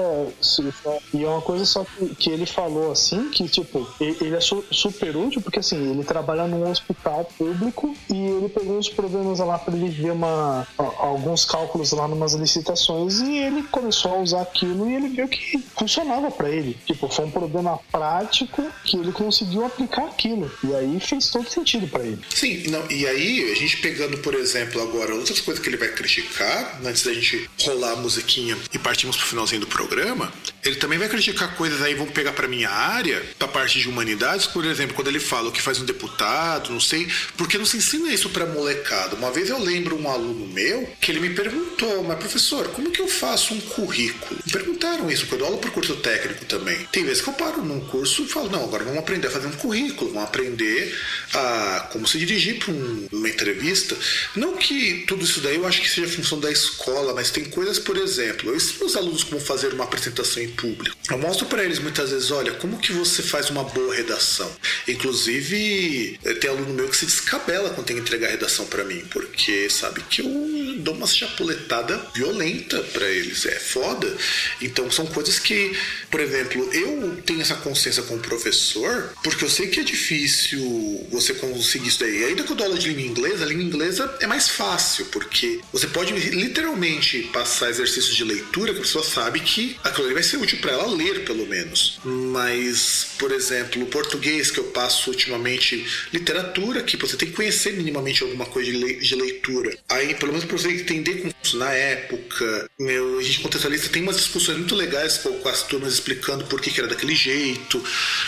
E 1.14 1.24
é 1.24 1.28
uma 1.28 1.40
coisa 1.42 1.64
só 1.64 1.84
que, 1.84 2.14
que 2.14 2.30
ele 2.30 2.46
falou 2.46 2.92
assim, 2.92 3.28
que 3.30 3.48
tipo, 3.48 3.86
ele 4.00 4.34
é 4.36 4.40
su- 4.40 4.64
super 4.70 5.16
útil, 5.16 5.40
porque 5.40 5.58
assim, 5.58 5.90
ele 5.90 6.04
trabalha 6.04 6.46
num 6.46 6.68
hospital 6.70 7.24
público 7.38 7.94
e 8.10 8.14
ele 8.16 8.48
pegou 8.48 8.78
uns 8.78 8.88
problemas 8.88 9.38
lá 9.38 9.58
para 9.58 9.74
ele 9.74 9.88
ver 9.88 10.12
uma, 10.12 10.66
alguns 10.98 11.44
cálculos 11.44 11.92
lá 11.92 12.06
numas 12.08 12.34
licitações 12.34 13.20
e 13.20 13.38
ele 13.38 13.62
começou 13.64 14.14
a 14.14 14.18
usar 14.18 14.42
aquilo 14.42 14.88
e 14.88 14.94
ele 14.94 15.08
viu 15.08 15.28
que 15.28 15.58
funcionava 15.76 15.91
para 16.36 16.51
ele. 16.51 16.77
Tipo, 16.86 17.09
foi 17.09 17.24
um 17.24 17.31
problema 17.31 17.78
prático 17.90 18.70
que 18.85 18.97
ele 18.97 19.12
conseguiu 19.12 19.64
aplicar 19.64 20.06
aquilo. 20.06 20.51
E 20.64 20.74
aí 20.74 21.01
fez 21.01 21.28
todo 21.31 21.48
sentido 21.48 21.86
para 21.89 22.05
ele. 22.05 22.20
Sim, 22.35 22.69
não, 22.69 22.90
e 22.90 23.06
aí, 23.06 23.51
a 23.52 23.55
gente 23.55 23.77
pegando, 23.78 24.19
por 24.19 24.35
exemplo, 24.35 24.81
agora 24.82 25.14
outras 25.14 25.40
coisas 25.40 25.62
que 25.62 25.69
ele 25.69 25.77
vai 25.77 25.89
criticar, 25.89 26.81
antes 26.85 27.02
da 27.02 27.12
gente 27.12 27.48
rolar 27.62 27.93
a 27.93 27.97
musiquinha 27.97 28.56
e 28.73 28.78
partimos 28.78 29.16
pro 29.16 29.27
finalzinho 29.27 29.60
do 29.60 29.66
programa, 29.66 30.32
ele 30.64 30.77
também 30.77 30.98
vai 30.98 31.09
criticar 31.09 31.55
coisas 31.56 31.82
aí, 31.82 31.94
vamos 31.94 32.12
pegar 32.12 32.32
pra 32.32 32.48
minha 32.48 32.70
área, 32.70 33.23
pra 33.39 33.48
parte 33.48 33.81
de 33.81 33.89
humanidades, 33.89 34.47
por 34.47 34.64
exemplo, 34.64 34.94
quando 34.94 35.09
ele 35.09 35.20
fala 35.20 35.48
o 35.48 35.52
que 35.52 35.60
faz 35.60 35.81
um 35.81 35.85
deputado, 35.85 36.70
não 36.70 36.81
sei, 36.81 37.09
porque 37.36 37.59
não 37.59 37.66
se 37.66 37.77
ensina 37.77 38.12
isso 38.12 38.31
pra 38.31 38.47
molecada. 38.47 39.16
Uma 39.16 39.31
vez 39.31 39.51
eu 39.51 39.59
lembro 39.59 40.01
um 40.01 40.09
aluno 40.09 40.47
meu 40.47 40.89
que 41.01 41.10
ele 41.10 41.20
me 41.20 41.31
perguntou, 41.31 42.05
mas 42.05 42.19
professor, 42.19 42.69
como 42.69 42.90
que 42.90 43.01
eu 43.01 43.09
faço 43.09 43.55
um 43.55 43.60
currículo? 43.60 44.40
Me 44.44 44.52
perguntaram 44.52 45.10
isso, 45.10 45.27
quando 45.27 45.40
eu 45.43 45.47
aula 45.48 45.59
pro 45.59 45.73
curso 45.82 45.96
técnico 45.96 46.44
também. 46.44 46.86
Tem 46.92 47.04
vezes 47.04 47.20
que 47.20 47.28
eu 47.28 47.34
paro 47.34 47.62
num 47.62 47.80
curso 47.80 48.22
e 48.22 48.28
falo, 48.28 48.48
não, 48.48 48.62
agora 48.62 48.84
vamos 48.84 49.00
aprender 49.00 49.26
a 49.26 49.30
fazer 49.30 49.48
um 49.48 49.52
currículo, 49.52 50.12
vamos 50.12 50.28
aprender 50.28 50.96
a 51.34 51.88
como 51.92 52.06
se 52.06 52.18
dirigir 52.18 52.59
para 52.59 52.72
uma 52.72 53.28
entrevista. 53.28 53.96
Não 54.36 54.56
que 54.56 55.04
tudo 55.09 55.24
isso 55.24 55.40
daí 55.40 55.56
eu 55.56 55.66
acho 55.66 55.80
que 55.80 55.90
seja 55.90 56.09
função 56.09 56.38
da 56.38 56.50
escola, 56.50 57.12
mas 57.12 57.30
tem 57.30 57.44
coisas, 57.44 57.80
por 57.80 57.96
exemplo, 57.96 58.50
eu 58.50 58.56
ensino 58.56 58.86
os 58.86 58.96
alunos 58.96 59.24
como 59.24 59.40
fazer 59.40 59.74
uma 59.74 59.84
apresentação 59.84 60.42
em 60.42 60.48
público. 60.50 60.96
Eu 61.10 61.18
mostro 61.18 61.46
para 61.46 61.64
eles 61.64 61.80
muitas 61.80 62.10
vezes, 62.10 62.30
olha, 62.30 62.52
como 62.52 62.78
que 62.78 62.92
você 62.92 63.22
faz 63.22 63.50
uma 63.50 63.64
boa 63.64 63.94
redação. 63.94 64.50
Inclusive, 64.86 66.18
eh, 66.24 66.34
tem 66.34 66.50
aluno 66.50 66.74
meu 66.74 66.88
que 66.88 66.96
se 66.96 67.06
descabela 67.06 67.70
quando 67.70 67.86
tem 67.86 67.96
que 67.96 68.02
entregar 68.02 68.28
redação 68.28 68.66
para 68.66 68.84
mim, 68.84 69.02
porque 69.10 69.68
sabe 69.68 70.00
que 70.09 70.20
eu 70.20 70.76
dou 70.78 70.94
uma 70.94 71.06
chapuletada 71.06 72.00
violenta 72.14 72.80
para 72.92 73.09
eles, 73.09 73.44
é 73.46 73.59
foda. 73.59 74.16
Então 74.60 74.90
são 74.90 75.06
coisas 75.06 75.38
que, 75.38 75.61
por 76.10 76.20
exemplo, 76.20 76.68
eu 76.72 77.16
tenho 77.24 77.40
essa 77.40 77.55
consciência 77.56 78.02
como 78.02 78.20
professor, 78.20 79.12
porque 79.22 79.44
eu 79.44 79.51
sei 79.51 79.68
que 79.68 79.80
é 79.80 79.82
difícil 79.84 81.06
você 81.10 81.34
conseguir 81.34 81.89
isso 81.89 82.01
daí. 82.01 82.24
Ainda 82.24 82.43
que 82.43 82.52
eu 82.52 82.56
dou 82.56 82.66
aula 82.66 82.78
de 82.78 82.89
língua 82.89 83.02
inglesa, 83.10 83.44
a 83.44 83.47
língua 83.48 83.64
inglesa 83.64 84.16
é 84.20 84.26
mais 84.26 84.48
fácil, 84.48 85.06
porque 85.06 85.60
você 85.72 85.86
pode 85.86 86.12
literalmente 86.12 87.22
passar 87.32 87.70
exercícios 87.70 88.14
de 88.14 88.24
leitura 88.24 88.72
que 88.72 88.78
a 88.80 88.82
pessoa 88.82 89.05
sabe 89.05 89.40
que 89.40 89.76
aquilo 89.82 90.06
ali 90.06 90.14
vai 90.14 90.22
ser 90.22 90.36
útil 90.36 90.59
para 90.59 90.72
ela 90.72 90.86
ler, 90.86 91.24
pelo 91.24 91.47
menos. 91.47 91.98
Mas, 92.05 93.09
por 93.18 93.30
exemplo, 93.32 93.82
o 93.82 93.86
português 93.86 94.51
que 94.51 94.59
eu 94.59 94.64
passo 94.64 95.10
ultimamente, 95.10 95.86
literatura, 96.12 96.82
que 96.82 96.97
você 96.97 97.16
tem 97.16 97.28
que 97.28 97.34
conhecer 97.34 97.72
minimamente 97.74 98.22
alguma 98.22 98.47
coisa 98.47 98.70
de, 98.70 98.76
le- 98.78 98.97
de 98.97 99.14
leitura. 99.14 99.76
Aí, 99.89 100.14
pelo 100.14 100.32
menos 100.32 100.47
para 100.47 100.56
você 100.56 100.68
entender 100.68 101.20
como 101.20 101.32
na 101.55 101.70
época, 101.72 102.70
meu, 102.78 103.18
a 103.18 103.22
gente 103.22 103.40
contextualista 103.40 103.89
tem 103.89 104.02
umas 104.02 104.16
discussões 104.16 104.59
muito 104.59 104.74
legais 104.74 105.18
com, 105.18 105.32
com 105.39 105.48
as 105.52 105.62
turmas 105.62 105.92
explicando 105.92 106.44
por 106.44 106.60
que, 106.60 106.70
que 106.70 106.80
era 106.80 106.88
daquele 106.88 107.14
jeito 107.14 107.82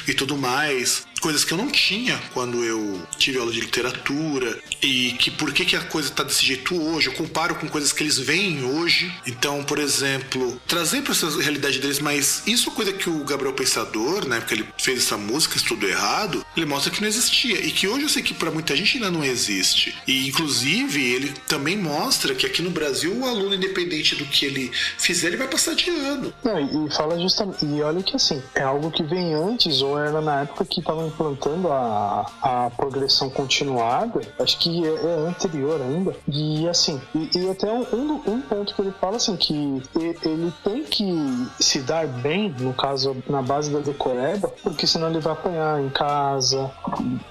e 0.06 0.14
tudo 0.14 0.36
mais. 0.36 1.06
Coisas 1.24 1.42
que 1.42 1.54
eu 1.54 1.56
não 1.56 1.70
tinha 1.70 2.20
quando 2.34 2.62
eu 2.62 3.00
tive 3.16 3.38
aula 3.38 3.50
de 3.50 3.58
literatura 3.58 4.58
e 4.82 5.12
que 5.12 5.30
por 5.30 5.54
que, 5.54 5.64
que 5.64 5.74
a 5.74 5.80
coisa 5.80 6.10
tá 6.10 6.22
desse 6.22 6.44
jeito 6.44 6.78
hoje. 6.78 7.06
Eu 7.06 7.14
comparo 7.14 7.54
com 7.54 7.66
coisas 7.66 7.94
que 7.94 8.02
eles 8.02 8.18
veem 8.18 8.62
hoje. 8.62 9.10
Então, 9.26 9.64
por 9.64 9.78
exemplo, 9.78 10.60
trazer 10.66 11.00
para 11.00 11.12
essa 11.12 11.26
realidade 11.40 11.78
deles, 11.78 11.98
mas 11.98 12.42
isso 12.46 12.68
é 12.68 12.74
coisa 12.74 12.92
que 12.92 13.08
o 13.08 13.24
Gabriel 13.24 13.54
Pensador, 13.54 14.28
na 14.28 14.36
época 14.36 14.54
que 14.54 14.60
ele 14.60 14.68
fez 14.76 14.98
essa 14.98 15.16
música, 15.16 15.56
estudou 15.56 15.88
errado, 15.88 16.44
ele 16.54 16.66
mostra 16.66 16.92
que 16.92 17.00
não 17.00 17.08
existia. 17.08 17.58
E 17.58 17.70
que 17.70 17.88
hoje 17.88 18.02
eu 18.02 18.10
sei 18.10 18.22
que 18.22 18.34
para 18.34 18.50
muita 18.50 18.76
gente 18.76 18.98
ainda 18.98 19.10
não 19.10 19.24
existe. 19.24 19.96
E 20.06 20.28
inclusive 20.28 21.02
ele 21.02 21.32
também 21.48 21.78
mostra 21.78 22.34
que 22.34 22.44
aqui 22.44 22.60
no 22.60 22.68
Brasil 22.68 23.18
o 23.18 23.24
aluno, 23.24 23.54
independente 23.54 24.14
do 24.14 24.26
que 24.26 24.44
ele 24.44 24.70
fizer, 24.98 25.28
ele 25.28 25.38
vai 25.38 25.48
passar 25.48 25.74
de 25.74 25.88
ano. 25.88 26.34
Não, 26.44 26.86
e, 26.86 26.94
fala 26.94 27.18
justamente. 27.18 27.64
E 27.64 27.80
olha 27.80 28.02
que 28.02 28.14
assim, 28.14 28.42
é 28.54 28.62
algo 28.62 28.90
que 28.90 29.02
vem 29.02 29.32
antes, 29.32 29.80
ou 29.80 29.98
era 29.98 30.20
na 30.20 30.42
época 30.42 30.66
que 30.66 30.80
estavam 30.80 31.13
implantando 31.14 31.70
a, 31.72 32.26
a 32.42 32.70
progressão 32.76 33.30
continuada, 33.30 34.20
acho 34.38 34.58
que 34.58 34.84
é, 34.84 34.88
é 34.88 35.28
anterior 35.28 35.80
ainda. 35.80 36.14
E 36.28 36.68
assim, 36.68 37.00
e, 37.14 37.30
e 37.38 37.50
até 37.50 37.70
um, 37.72 38.20
um, 38.26 38.40
ponto 38.40 38.74
que 38.74 38.82
ele 38.82 38.92
fala 39.00 39.16
assim, 39.16 39.36
que 39.36 39.82
ele 39.94 40.52
tem 40.62 40.82
que 40.82 41.12
se 41.60 41.80
dar 41.80 42.06
bem, 42.06 42.54
no 42.58 42.74
caso, 42.74 43.16
na 43.28 43.40
base 43.40 43.70
da 43.70 43.78
decoreba, 43.78 44.48
porque 44.62 44.86
senão 44.86 45.08
ele 45.08 45.20
vai 45.20 45.32
apanhar 45.32 45.80
em 45.80 45.88
casa. 45.88 46.70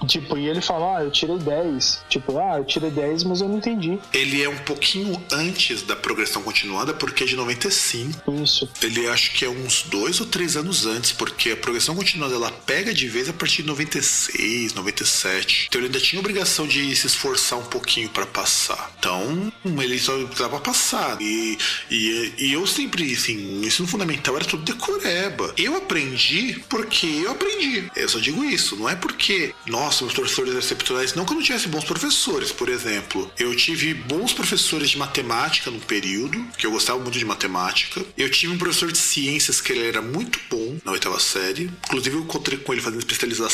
Tipo, 0.06 0.38
e 0.38 0.48
ele 0.48 0.60
fala, 0.60 0.98
ah, 0.98 1.04
eu 1.04 1.10
tirei 1.10 1.38
10. 1.38 2.04
Tipo, 2.08 2.38
ah, 2.38 2.58
eu 2.58 2.64
tirei 2.64 2.90
10, 2.90 3.24
mas 3.24 3.40
eu 3.40 3.48
não 3.48 3.58
entendi. 3.58 3.98
Ele 4.12 4.42
é 4.42 4.48
um 4.48 4.58
pouquinho 4.58 5.20
antes 5.32 5.82
da 5.82 5.94
progressão 5.94 6.42
continuada, 6.42 6.94
porque 6.94 7.24
é 7.24 7.26
de 7.26 7.36
95. 7.36 8.32
Isso. 8.32 8.68
Ele 8.82 9.06
acho 9.08 9.32
que 9.32 9.44
é 9.44 9.48
uns 9.48 9.82
dois 9.82 10.20
ou 10.20 10.26
três 10.26 10.56
anos 10.56 10.86
antes, 10.86 11.12
porque 11.12 11.50
a 11.50 11.56
progressão 11.56 11.94
continuada 11.94 12.34
ela 12.34 12.50
pega 12.50 12.94
de 12.94 13.08
vez 13.08 13.28
a 13.28 13.32
partir 13.32 13.62
de 13.64 13.68
96, 13.68 14.74
97. 14.74 15.66
Então 15.68 15.80
ele 15.80 15.86
ainda 15.86 16.00
tinha 16.00 16.20
obrigação 16.20 16.66
de 16.66 16.94
se 16.94 17.06
esforçar 17.06 17.58
um 17.58 17.64
pouquinho 17.64 18.08
pra 18.10 18.26
passar. 18.26 18.92
Então 18.98 19.52
ele 19.64 19.98
só 19.98 20.16
precisava 20.24 20.60
passar. 20.60 21.20
E, 21.20 21.58
e, 21.90 22.32
e 22.38 22.52
eu 22.52 22.66
sempre, 22.66 23.12
assim, 23.12 23.60
o 23.60 23.64
ensino 23.64 23.88
fundamental 23.88 24.36
era 24.36 24.44
tudo 24.44 24.62
decoreba. 24.62 25.52
Eu 25.56 25.76
aprendi 25.76 26.62
porque 26.68 27.06
eu 27.06 27.30
aprendi. 27.32 27.90
Eu 27.96 28.08
só 28.08 28.18
digo 28.18 28.44
isso. 28.44 28.76
Não 28.76 28.88
é 28.88 28.94
porque, 28.94 29.54
nossa, 29.66 30.04
meus 30.04 30.14
professores 30.14 30.54
excepcionais. 30.54 31.14
Não 31.14 31.24
que 31.24 31.32
eu 31.32 31.36
não 31.36 31.42
tivesse 31.42 31.68
bons 31.68 31.84
professores, 31.84 32.52
por 32.52 32.68
exemplo. 32.68 33.30
Eu 33.38 33.54
tive 33.56 33.94
bons 33.94 34.32
professores 34.32 34.90
de 34.90 34.98
matemática 34.98 35.70
no 35.70 35.80
período, 35.80 36.44
que 36.58 36.66
eu 36.66 36.70
gostava 36.70 36.98
muito 36.98 37.18
de 37.18 37.24
matemática. 37.24 38.04
Eu 38.16 38.30
tive 38.30 38.52
um 38.52 38.58
professor 38.58 38.92
de 38.92 38.98
ciências 38.98 39.60
que 39.60 39.72
ele 39.72 39.86
era 39.86 40.02
muito 40.02 40.38
bom 40.50 40.76
na 40.84 40.92
oitava 40.92 41.18
série. 41.18 41.70
Inclusive, 41.86 42.16
eu 42.16 42.22
encontrei 42.22 42.58
com 42.58 42.72
ele 42.72 42.82
fazendo 42.82 43.00
especialização 43.00 43.53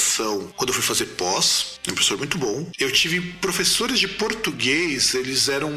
quando 0.56 0.70
eu 0.70 0.74
fui 0.74 0.82
fazer 0.82 1.06
pós. 1.06 1.78
Um 1.88 1.94
professor 1.94 2.18
muito 2.18 2.38
bom. 2.38 2.70
Eu 2.78 2.92
tive 2.92 3.20
professores 3.40 3.98
de 3.98 4.06
português, 4.06 5.14
eles 5.14 5.48
eram 5.48 5.70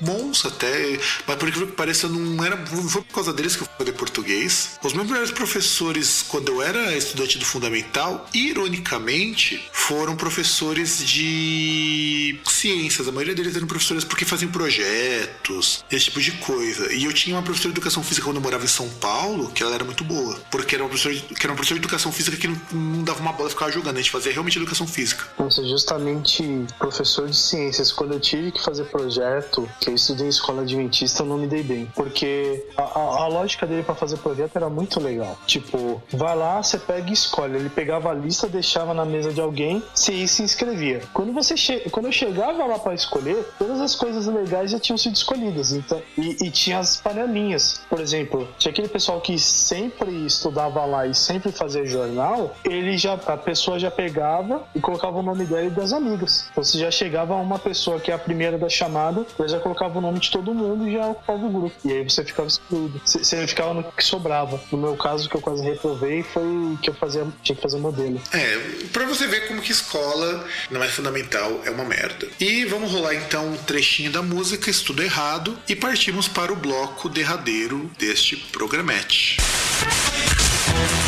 bons 0.00 0.44
até, 0.44 0.98
mas 1.26 1.36
por 1.36 1.48
incrível 1.48 1.68
que 1.68 1.76
pareça, 1.76 2.08
não 2.08 2.44
era. 2.44 2.56
Foi 2.66 3.02
por 3.02 3.14
causa 3.14 3.32
deles 3.32 3.56
que 3.56 3.62
eu 3.62 3.66
fui 3.66 3.74
fazer 3.78 3.92
português. 3.92 4.78
Os 4.82 4.92
meus 4.92 5.06
melhores 5.06 5.30
professores, 5.30 6.24
quando 6.28 6.48
eu 6.48 6.62
era 6.62 6.96
estudante 6.96 7.38
do 7.38 7.44
fundamental, 7.44 8.28
ironicamente, 8.32 9.62
foram 9.72 10.16
professores 10.16 11.04
de 11.06 12.38
ciências. 12.48 13.06
A 13.08 13.12
maioria 13.12 13.34
deles 13.34 13.56
eram 13.56 13.66
professores 13.66 14.04
porque 14.04 14.24
faziam 14.24 14.50
projetos, 14.50 15.84
esse 15.90 16.06
tipo 16.06 16.20
de 16.20 16.32
coisa. 16.32 16.92
E 16.92 17.04
eu 17.04 17.12
tinha 17.12 17.36
uma 17.36 17.42
professora 17.42 17.72
de 17.72 17.78
educação 17.78 18.02
física 18.02 18.24
quando 18.24 18.36
eu 18.36 18.42
morava 18.42 18.64
em 18.64 18.68
São 18.68 18.88
Paulo, 18.88 19.50
que 19.50 19.62
ela 19.62 19.74
era 19.74 19.84
muito 19.84 20.04
boa. 20.04 20.34
Porque 20.50 20.74
era 20.74 20.84
uma 20.84 20.88
professora 20.88 21.14
de, 21.14 21.22
que 21.22 21.44
era 21.44 21.52
uma 21.52 21.56
professora 21.56 21.80
de 21.80 21.84
educação 21.84 22.12
física 22.12 22.36
que 22.36 22.48
não, 22.48 22.60
não 22.72 23.04
dava 23.04 23.20
uma 23.20 23.32
bola 23.32 23.51
ficava 23.52 23.70
jogando. 23.70 23.96
A 23.96 24.00
gente 24.00 24.10
fazia 24.10 24.32
realmente 24.32 24.56
educação 24.58 24.86
física. 24.86 25.24
Nossa, 25.38 25.62
justamente 25.64 26.66
professor 26.78 27.28
de 27.28 27.36
ciências, 27.36 27.92
quando 27.92 28.12
eu 28.14 28.20
tive 28.20 28.52
que 28.52 28.62
fazer 28.62 28.84
projeto, 28.84 29.68
que 29.80 29.90
eu 29.90 29.94
estudei 29.94 30.26
em 30.26 30.30
escola 30.30 30.62
adventista, 30.62 31.22
eu 31.22 31.26
não 31.26 31.38
me 31.38 31.46
dei 31.46 31.62
bem. 31.62 31.86
Porque 31.94 32.64
a, 32.76 32.82
a- 32.82 33.22
a 33.24 33.26
lógica 33.28 33.66
dele 33.66 33.82
pra 33.82 33.94
fazer 33.94 34.16
projeto 34.18 34.56
era 34.56 34.68
muito 34.68 34.98
legal. 35.00 35.38
Tipo, 35.46 36.02
vai 36.12 36.36
lá, 36.36 36.62
você 36.62 36.78
pega 36.78 37.08
e 37.10 37.12
escolhe. 37.12 37.56
Ele 37.56 37.68
pegava 37.70 38.10
a 38.10 38.14
lista, 38.14 38.48
deixava 38.48 38.92
na 38.94 39.04
mesa 39.04 39.32
de 39.32 39.40
alguém, 39.40 39.82
você 39.94 40.12
ia 40.12 40.24
e 40.24 40.28
se 40.28 40.42
inscrevia. 40.42 41.02
Quando, 41.12 41.32
você 41.32 41.54
che... 41.56 41.80
quando 41.90 42.06
eu 42.06 42.12
chegava 42.12 42.64
lá 42.66 42.78
pra 42.78 42.94
escolher, 42.94 43.46
todas 43.58 43.80
as 43.80 43.94
coisas 43.94 44.26
legais 44.26 44.70
já 44.70 44.78
tinham 44.78 44.96
sido 44.98 45.14
escolhidas. 45.14 45.72
Então, 45.72 46.00
e, 46.16 46.46
e 46.46 46.50
tinha 46.50 46.78
as 46.78 46.96
panelinhas. 46.96 47.80
Por 47.88 48.00
exemplo, 48.00 48.48
tinha 48.58 48.70
aquele 48.72 48.88
pessoal 48.88 49.20
que 49.20 49.38
sempre 49.38 50.10
estudava 50.26 50.84
lá 50.84 51.06
e 51.06 51.14
sempre 51.14 51.52
fazia 51.52 51.84
jornal, 51.86 52.54
ele 52.64 52.96
já, 52.96 53.16
pessoa 53.42 53.78
já 53.78 53.90
pegava 53.90 54.64
e 54.74 54.80
colocava 54.80 55.18
o 55.18 55.22
nome 55.22 55.44
dela 55.44 55.64
e 55.64 55.70
das 55.70 55.92
amigas. 55.92 56.48
Então, 56.50 56.64
se 56.64 56.78
já 56.78 56.90
chegava 56.90 57.34
uma 57.34 57.58
pessoa 57.58 58.00
que 58.00 58.10
é 58.10 58.14
a 58.14 58.18
primeira 58.18 58.56
da 58.56 58.68
chamada, 58.68 59.26
ela 59.38 59.48
já 59.48 59.58
colocava 59.60 59.98
o 59.98 60.00
nome 60.00 60.20
de 60.20 60.30
todo 60.30 60.54
mundo 60.54 60.88
e 60.88 60.92
já 60.92 61.06
ocupava 61.08 61.44
o 61.44 61.50
grupo. 61.50 61.76
E 61.84 61.92
aí 61.92 62.04
você 62.08 62.24
ficava 62.24 62.48
excluído. 62.48 63.00
Você 63.04 63.22
você 63.24 63.46
ficava 63.46 63.74
no 63.74 63.82
que 63.82 64.04
sobrava. 64.04 64.60
No 64.70 64.78
meu 64.78 64.96
caso, 64.96 65.28
que 65.28 65.34
eu 65.34 65.40
quase 65.40 65.62
reprovei, 65.62 66.22
foi 66.22 66.78
que 66.82 66.90
eu 66.90 66.94
fazia, 66.94 67.26
tinha 67.42 67.56
que 67.56 67.62
fazer 67.62 67.78
modelo. 67.78 68.20
É, 68.32 68.58
pra 68.92 69.06
você 69.06 69.26
ver 69.26 69.48
como 69.48 69.60
que 69.60 69.72
escola 69.72 70.44
não 70.70 70.82
é 70.82 70.88
fundamental, 70.88 71.60
é 71.64 71.70
uma 71.70 71.84
merda. 71.84 72.28
E 72.38 72.64
vamos 72.64 72.92
rolar 72.92 73.14
então 73.14 73.48
um 73.48 73.56
trechinho 73.56 74.10
da 74.10 74.22
música 74.22 74.70
Estudo 74.70 75.02
Errado 75.02 75.58
e 75.68 75.74
partimos 75.74 76.28
para 76.28 76.52
o 76.52 76.56
bloco 76.56 77.08
derradeiro 77.08 77.90
deste 77.98 78.36
programete. 78.36 79.36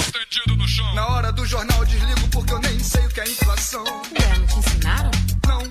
Estendido 0.00 0.56
no 0.56 0.68
chão. 0.68 0.94
Na 0.94 1.06
hora 1.08 1.32
do 1.32 1.46
jornal 1.46 1.78
eu 1.80 1.86
desligo 1.86 2.28
porque 2.28 2.52
eu 2.52 2.58
nem 2.60 2.78
sei 2.78 3.04
o 3.04 3.08
que 3.08 3.20
é 3.20 3.24
inflação. 3.24 3.84
Ué, 3.84 4.38
não 4.38 4.46
te 4.46 4.58
ensinaram? 4.58 5.10
Não, 5.46 5.62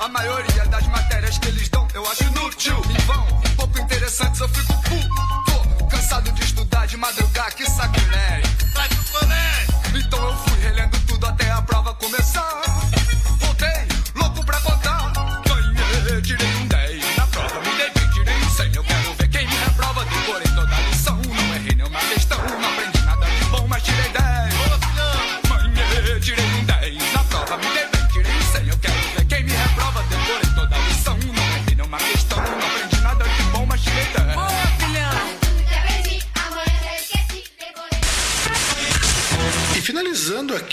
a 0.00 0.08
maioria 0.08 0.64
das 0.66 0.86
matérias 0.88 1.38
que 1.38 1.48
eles 1.48 1.68
dão 1.68 1.86
eu 1.94 2.06
acho 2.10 2.24
inútil, 2.24 2.82
em 2.90 3.06
vão. 3.06 3.26
Pouco 3.56 3.78
interessantes 3.80 4.40
eu 4.40 4.48
fico 4.48 4.74
puto. 4.82 5.86
Cansado 5.88 6.32
de 6.32 6.42
estudar, 6.44 6.86
de 6.86 6.96
madrugar, 6.96 7.54
que 7.54 7.64
sacrilégio. 7.70 8.50
Sai 8.72 8.88
do 8.88 9.04
colégio. 9.04 9.74
Então 10.06 10.28
eu 10.28 10.36
fui 10.36 10.60
relendo 10.60 10.98
tudo 11.06 11.26
até 11.26 11.50
a 11.50 11.62
prova 11.62 11.94
começar. 11.94 12.62
Voltei, 13.38 13.88
louco 14.14 14.44
pra 14.44 14.60
contar. 14.60 15.12
Ganhei, 15.46 16.22
tirei 16.22 16.54
um 16.56 16.63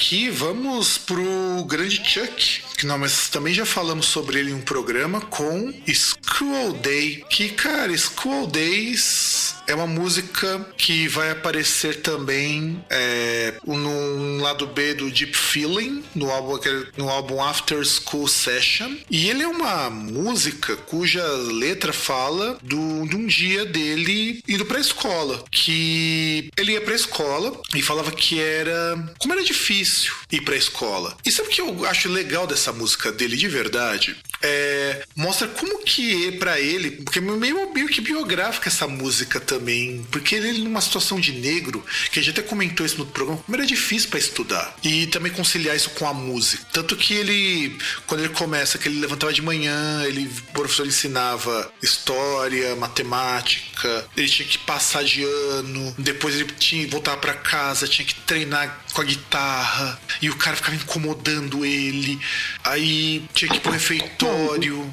aqui, 0.02 0.32
vamos 0.32 0.98
pro 0.98 1.64
grande 1.68 2.02
Chuck, 2.04 2.64
que 2.76 2.88
nós 2.88 3.30
também 3.30 3.54
já 3.54 3.68
falamos 3.68 4.08
sobre 4.08 4.40
ele 4.40 4.50
em 4.50 4.56
um 4.56 4.62
programa 4.62 5.22
com 5.22 5.72
School 5.88 6.74
Day. 6.74 7.24
Que, 7.30 7.50
cara, 7.50 7.96
School 7.96 8.48
Days 8.48 9.31
é 9.72 9.76
uma 9.76 9.88
música 9.88 10.66
que 10.78 11.08
vai 11.08 11.32
aparecer 11.32 12.02
também 12.02 12.84
é, 12.90 13.54
no 13.66 14.38
lado 14.42 14.68
B 14.68 14.94
do 14.94 15.10
Deep 15.10 15.36
Feeling, 15.36 16.04
no 16.14 16.30
álbum, 16.30 16.60
no 16.98 17.10
álbum 17.10 17.42
After 17.42 17.82
School 17.86 18.28
Session. 18.28 18.98
E 19.10 19.30
ele 19.30 19.44
é 19.44 19.48
uma 19.48 19.90
música 19.90 20.76
cuja 20.76 21.26
letra 21.26 21.94
fala 21.94 22.58
do, 22.62 23.08
de 23.08 23.16
um 23.16 23.26
dia 23.26 23.66
dele 23.66 24.44
indo 24.48 24.66
pra 24.66 24.80
escola. 24.80 25.44
Que 25.50 26.50
ele 26.58 26.74
ia 26.74 26.82
pra 26.82 26.94
escola 26.94 27.58
e 27.74 27.82
falava 27.82 28.12
que 28.12 28.40
era. 28.40 29.14
Como 29.18 29.34
era 29.34 29.44
difícil 29.44 30.14
ir 30.32 30.42
pra 30.42 30.56
escola. 30.56 31.16
E 31.26 31.32
sabe 31.32 31.48
o 31.48 31.52
que 31.52 31.62
eu 31.62 31.86
acho 31.86 32.10
legal 32.10 32.46
dessa 32.46 32.74
música 32.74 33.12
dele 33.12 33.38
de 33.38 33.48
verdade? 33.48 34.18
É, 34.44 35.04
mostra 35.16 35.48
como 35.48 35.84
que 35.84 36.28
é 36.28 36.32
pra 36.32 36.60
ele, 36.60 36.92
porque 36.92 37.20
é 37.20 37.22
meio, 37.22 37.74
meio 37.74 37.88
que 37.88 38.02
biográfica 38.02 38.70
essa 38.70 38.88
música 38.88 39.40
também, 39.40 40.06
porque 40.12 40.36
ele 40.36 40.64
numa 40.64 40.82
situação 40.82 41.20
de 41.20 41.32
negro, 41.34 41.86
que 42.12 42.20
a 42.20 42.24
gente 42.24 42.40
até 42.40 42.48
comentou 42.48 42.86
isso 42.86 42.98
no 42.98 43.06
programa, 43.06 43.42
como 43.46 43.56
era 43.56 43.66
difícil 43.66 44.10
pra 44.10 44.20
estudar 44.20 44.76
e 44.84 45.08
também 45.08 45.32
conciliar 45.32 45.76
isso 45.76 45.92
com 45.92 46.08
a 46.08 46.14
música. 46.14 46.66
Tanto 46.72 46.96
que 46.96 47.14
ele, 47.14 47.78
quando 48.08 48.22
ele 48.22 48.34
começa, 48.34 48.78
que 48.78 48.88
ele 48.88 49.00
levantava 49.00 49.32
de 49.32 49.42
manhã, 49.42 50.04
ele, 50.06 50.28
o 50.28 50.54
professor 50.54 50.88
ensinava 50.88 51.72
história, 51.82 52.76
matemática, 52.76 54.06
ele 54.18 54.28
tinha 54.28 54.48
que 54.48 54.58
passar 54.60 55.04
de 55.04 55.24
ano, 55.24 55.94
depois 55.98 56.36
ele 56.36 56.46
tinha 56.58 56.86
que 56.86 56.92
voltar 56.92 57.18
pra 57.18 57.34
casa, 57.34 57.88
tinha 57.88 58.06
que 58.06 58.16
treinar 58.16 58.86
com 58.94 59.02
a 59.02 59.06
guitarra, 59.06 60.02
e 60.22 60.30
o 60.30 60.36
cara 60.36 60.56
ficava 60.56 60.76
incomodando 60.76 61.66
ele, 61.66 62.20
aí 62.64 63.26
tinha 63.34 63.50
que 63.50 63.58
ir 63.58 63.60
pro 63.60 63.72
refeitório. 63.72 64.31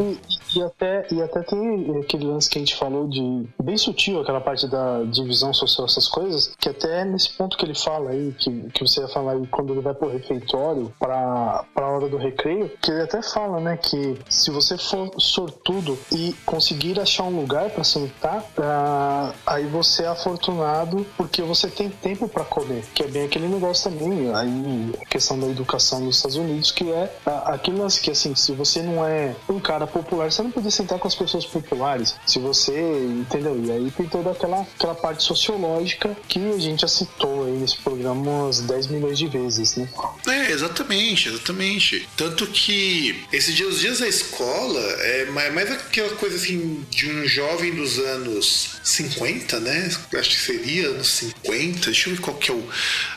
E, 0.01 0.59
e 0.59 0.63
até, 0.63 1.07
e 1.11 1.23
até 1.23 1.43
tem 1.43 2.01
aquele 2.01 2.27
lance 2.27 2.49
que 2.49 2.59
a 2.59 2.61
gente 2.61 2.77
falou 2.77 3.09
de. 3.09 3.47
bem 3.63 3.77
sutil, 3.77 4.21
aquela 4.21 4.41
parte 4.41 4.67
da 4.67 5.03
divisão 5.05 5.53
social, 5.53 5.87
essas 5.87 6.09
coisas, 6.09 6.55
que 6.59 6.69
até 6.69 7.05
nesse 7.05 7.31
ponto 7.37 7.57
que 7.57 7.65
ele 7.65 7.75
fala 7.75 8.11
aí, 8.11 8.35
que, 8.39 8.71
que 8.71 8.81
você 8.81 9.01
ia 9.01 9.09
falar 9.09 9.33
aí 9.33 9.47
quando 9.49 9.73
ele 9.73 9.81
vai 9.81 9.95
pro 9.95 10.09
refeitório 10.09 10.93
pra, 10.99 11.65
pra 11.75 11.89
hora 11.89 12.09
do 12.09 12.17
recreio, 12.17 12.71
que 12.81 12.91
ele 12.91 13.03
até 13.03 13.23
fala, 13.23 13.61
né, 13.61 13.77
que 13.77 14.19
se 14.29 14.51
você 14.51 14.77
for 14.79 15.11
sortudo 15.19 15.99
e 16.13 16.35
conseguir 16.45 16.99
achar 17.01 17.25
um 17.25 17.41
lugar 17.41 17.71
pra 17.71 17.85
sentar, 17.85 18.45
ah, 18.59 19.33
aí 19.47 19.67
você 19.67 20.05
é 20.05 20.09
afortunado 20.09 21.07
porque 21.17 21.43
você 21.43 21.69
tem 21.69 21.91
tempo 21.91 22.29
pra 22.29 22.45
comer, 22.45 22.85
que 22.95 23.03
é 23.03 23.07
bem 23.07 23.25
aquele 23.25 23.49
negócio 23.49 23.91
também, 23.91 24.35
aí 24.35 24.93
a 25.01 25.07
questão 25.07 25.39
da 25.39 25.47
educação 25.47 26.01
nos 26.01 26.17
Estados 26.17 26.37
Unidos, 26.37 26.71
que 26.73 26.91
é 26.91 27.13
ah, 27.27 27.55
aquele 27.55 27.79
lance 27.79 28.01
que 28.01 28.11
assim, 28.11 28.35
se 28.35 28.53
você 28.53 28.83
não 28.83 29.05
é 29.05 29.28
um 29.49 29.61
cara 29.61 29.87
popular, 29.87 30.31
você 30.31 30.43
não 30.43 30.51
podia 30.51 30.71
sentar 30.71 30.99
com 30.99 31.09
as 31.09 31.15
pessoas 31.15 31.45
populares. 31.47 32.17
Se 32.27 32.39
você, 32.39 32.73
entendeu? 32.73 33.59
E 33.65 33.71
aí 33.71 33.91
tem 33.91 34.07
toda 34.07 34.31
aquela, 34.31 34.61
aquela 34.61 34.95
parte 34.95 35.23
sociológica 35.23 36.17
que 36.29 36.39
a 36.53 36.59
gente 36.59 36.83
já 36.83 36.89
citou 36.89 37.45
aí 37.45 37.53
nesse 37.53 37.79
programa 37.79 38.21
umas 38.21 38.61
10 38.61 38.87
milhões 38.89 39.19
de 39.19 39.27
vezes, 39.27 39.77
né? 39.77 39.89
É, 40.27 40.51
exatamente, 40.51 41.29
exatamente. 41.29 42.09
Tanto 42.17 42.47
que 42.47 43.25
esses 43.33 43.55
dias, 43.55 43.75
os 43.75 43.81
dias 43.81 43.99
da 44.01 44.09
escola 44.09 44.81
é 44.81 45.27
mais, 45.27 45.55
mais 45.55 45.71
aquela 45.71 46.15
coisa 46.17 46.37
assim 46.37 46.85
de 46.91 47.11
um 47.11 47.27
jovem 47.27 47.75
dos 47.75 47.99
anos 47.99 48.81
50, 48.83 49.61
né? 49.61 49.91
Acho 50.15 50.31
que 50.31 50.41
seria 50.41 50.89
anos 50.89 51.09
50. 51.09 51.87
Deixa 51.87 52.09
eu 52.09 52.15
ver 52.15 52.21
qual 52.21 52.37
que 52.37 52.51
é 52.51 52.55
o 52.55 52.69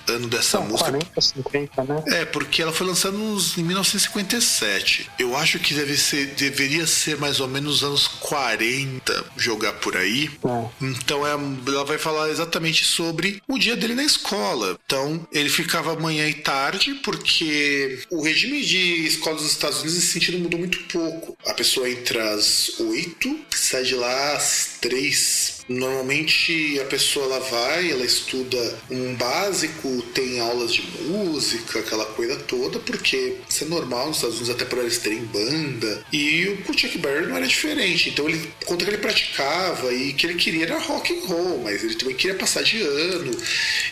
ano 0.08 0.28
dessa 0.28 0.60
Não, 0.60 0.68
música. 0.68 0.90
40, 0.92 1.22
50, 1.22 1.84
né? 1.84 2.04
É, 2.08 2.26
porque 2.26 2.62
ela 2.62 2.72
foi 2.72 2.88
lançada 2.88 3.18
nos, 3.18 3.58
em 3.58 3.64
1957. 3.64 5.10
Eu 5.20 5.36
acho 5.36 5.60
que 5.60 5.74
deve 5.74 5.98
ser, 6.02 6.28
deveria 6.28 6.86
ser 6.86 7.18
mais 7.18 7.40
ou 7.40 7.48
menos 7.48 7.78
os 7.78 7.84
anos 7.84 8.07
40 8.07 9.26
jogar 9.38 9.73
por 9.73 9.95
aí. 9.95 10.30
É. 10.44 10.86
Então 10.86 11.26
é, 11.26 11.32
ela 11.32 11.86
vai 11.86 11.98
falar 11.98 12.30
exatamente 12.30 12.84
sobre 12.84 13.41
o 13.48 13.57
dia 13.57 13.76
dele 13.76 13.95
na 13.95 14.03
escola. 14.03 14.78
Então 14.86 15.28
ele 15.32 15.49
ficava 15.49 15.95
manhã 15.95 16.28
e 16.28 16.34
tarde, 16.34 16.95
porque 16.95 17.99
o 18.10 18.22
regime 18.22 18.64
de 18.64 19.06
escola 19.06 19.38
dos 19.38 19.52
Estados 19.52 19.80
Unidos 19.80 19.95
nesse 19.95 20.11
sentido 20.14 20.40
mudou 20.40 20.60
muito 20.60 20.80
pouco. 20.84 21.38
A 21.45 21.53
pessoa 21.53 21.90
entra 21.90 22.34
às 22.34 22.80
8, 22.80 23.40
sai 23.52 23.84
de 23.84 23.95
lá 23.95 24.36
às 24.36 24.78
3. 24.82 25.61
Normalmente 25.77 26.80
a 26.80 26.85
pessoa 26.85 27.26
ela 27.26 27.39
vai, 27.39 27.91
ela 27.91 28.06
estuda 28.06 28.80
um 28.89 29.14
básico, 29.15 30.02
tem 30.14 30.39
aulas 30.39 30.73
de 30.73 30.81
música, 31.03 31.80
aquela 31.80 32.06
coisa 32.06 32.35
toda, 32.38 32.80
porque 32.80 33.38
isso 33.49 33.64
é 33.64 33.68
normal 33.68 34.07
nos 34.07 34.18
Estados 34.18 34.38
Unidos, 34.38 34.56
até 34.56 34.65
por 34.65 34.80
eles 34.80 34.98
terem 34.98 35.23
banda. 35.26 36.03
E 36.11 36.48
o 36.68 36.73
Chuck 36.73 36.98
Berry 36.98 37.27
não 37.27 37.38
era 37.38 37.48
diferente. 37.48 38.10
Então 38.10 38.27
ele 38.27 38.52
conta 38.65 38.84
que 38.85 38.91
ele 38.91 38.98
praticava 38.98 39.93
e 39.93 40.14
que 40.14 40.26
ele 40.26 40.35
queria 40.35 40.61
era 40.61 40.80
rock 40.80 41.14
and 41.14 41.27
roll, 41.27 41.61
mas 41.64 41.84
ele 41.84 41.95
também 41.95 42.15
queria 42.15 42.38
passar 42.38 42.64
de 42.64 42.81
ano 42.81 43.31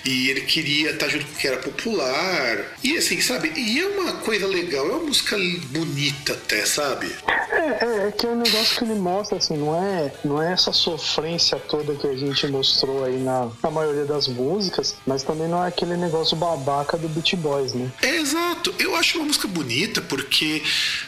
e 0.06 0.30
ele 0.30 0.42
queria 0.42 0.92
estar 0.92 1.08
junto 1.08 1.26
com 1.26 1.34
o 1.34 1.36
que 1.36 1.48
era 1.48 1.58
popular. 1.58 2.78
E 2.84 2.98
assim, 2.98 3.20
sabe? 3.22 3.52
E 3.56 3.80
é 3.80 3.88
uma 3.88 4.14
coisa 4.14 4.48
legal, 4.48 4.86
é 4.88 4.92
uma 4.92 5.06
música 5.06 5.38
bonita 5.72 6.34
até, 6.34 6.66
sabe? 6.66 7.12
É, 7.28 7.86
é, 7.86 8.08
é 8.08 8.12
que 8.12 8.26
é 8.26 8.30
um 8.30 8.38
negócio 8.38 8.78
que 8.78 8.84
ele 8.84 9.00
mostra, 9.00 9.38
assim, 9.38 9.58
não 9.58 9.76
é, 9.84 10.12
não 10.24 10.42
é 10.42 10.54
essa 10.54 10.72
sofrência 10.72 11.58
toda 11.70 11.96
que 11.96 12.08
a 12.08 12.16
gente 12.16 12.48
mostrou 12.48 13.04
aí 13.04 13.18
na, 13.18 13.50
na 13.62 13.72
maioria 13.72 14.06
das 14.06 14.28
músicas, 14.28 14.96
mas 15.06 15.24
também 15.24 15.48
não 15.48 15.64
é 15.64 15.68
aquele 15.68 15.96
negócio 15.96 16.36
babaca 16.36 16.98
do 16.98 17.08
Beat 17.10 17.36
Boys, 17.36 17.74
né? 17.74 17.92
É, 18.02 18.18
exato. 18.18 18.74
Eu 18.80 18.96
acho 18.96 19.18
uma 19.18 19.28
música 19.28 19.48
bonita 19.48 20.02
porque, 20.02 20.64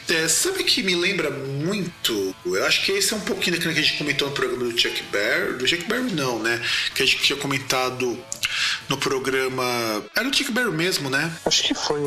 é, 0.10 0.28
sabe 0.28 0.64
que 0.64 0.84
me 0.84 0.96
lembra 0.96 1.30
muito? 1.32 2.36
Eu 2.46 2.66
acho 2.66 2.86
que 2.86 2.92
esse 2.92 3.14
é 3.14 3.18
um 3.18 3.22
pouquinho 3.22 3.56
daquilo 3.56 3.74
que 3.74 3.80
a 3.80 3.84
gente 3.84 3.98
comentou 3.98 4.30
no 4.30 4.34
programa 4.34 4.66
do 4.66 4.80
Chuck 4.80 5.02
Berry. 5.12 5.58
Do 5.58 5.68
Chuck 5.68 5.84
Berry 5.86 6.14
não, 6.14 6.40
né? 6.40 6.62
Que 6.94 7.04
a 7.04 7.06
gente 7.06 7.24
tinha 7.24 7.38
comentado 7.38 8.18
no 8.90 8.98
programa. 8.98 10.04
Era 10.16 10.28
o 10.28 10.34
Chuck 10.34 10.52
Berry 10.52 10.72
mesmo, 10.72 11.10
né? 11.10 11.32
Acho 11.46 11.64
que 11.64 11.74
foi. 11.74 12.00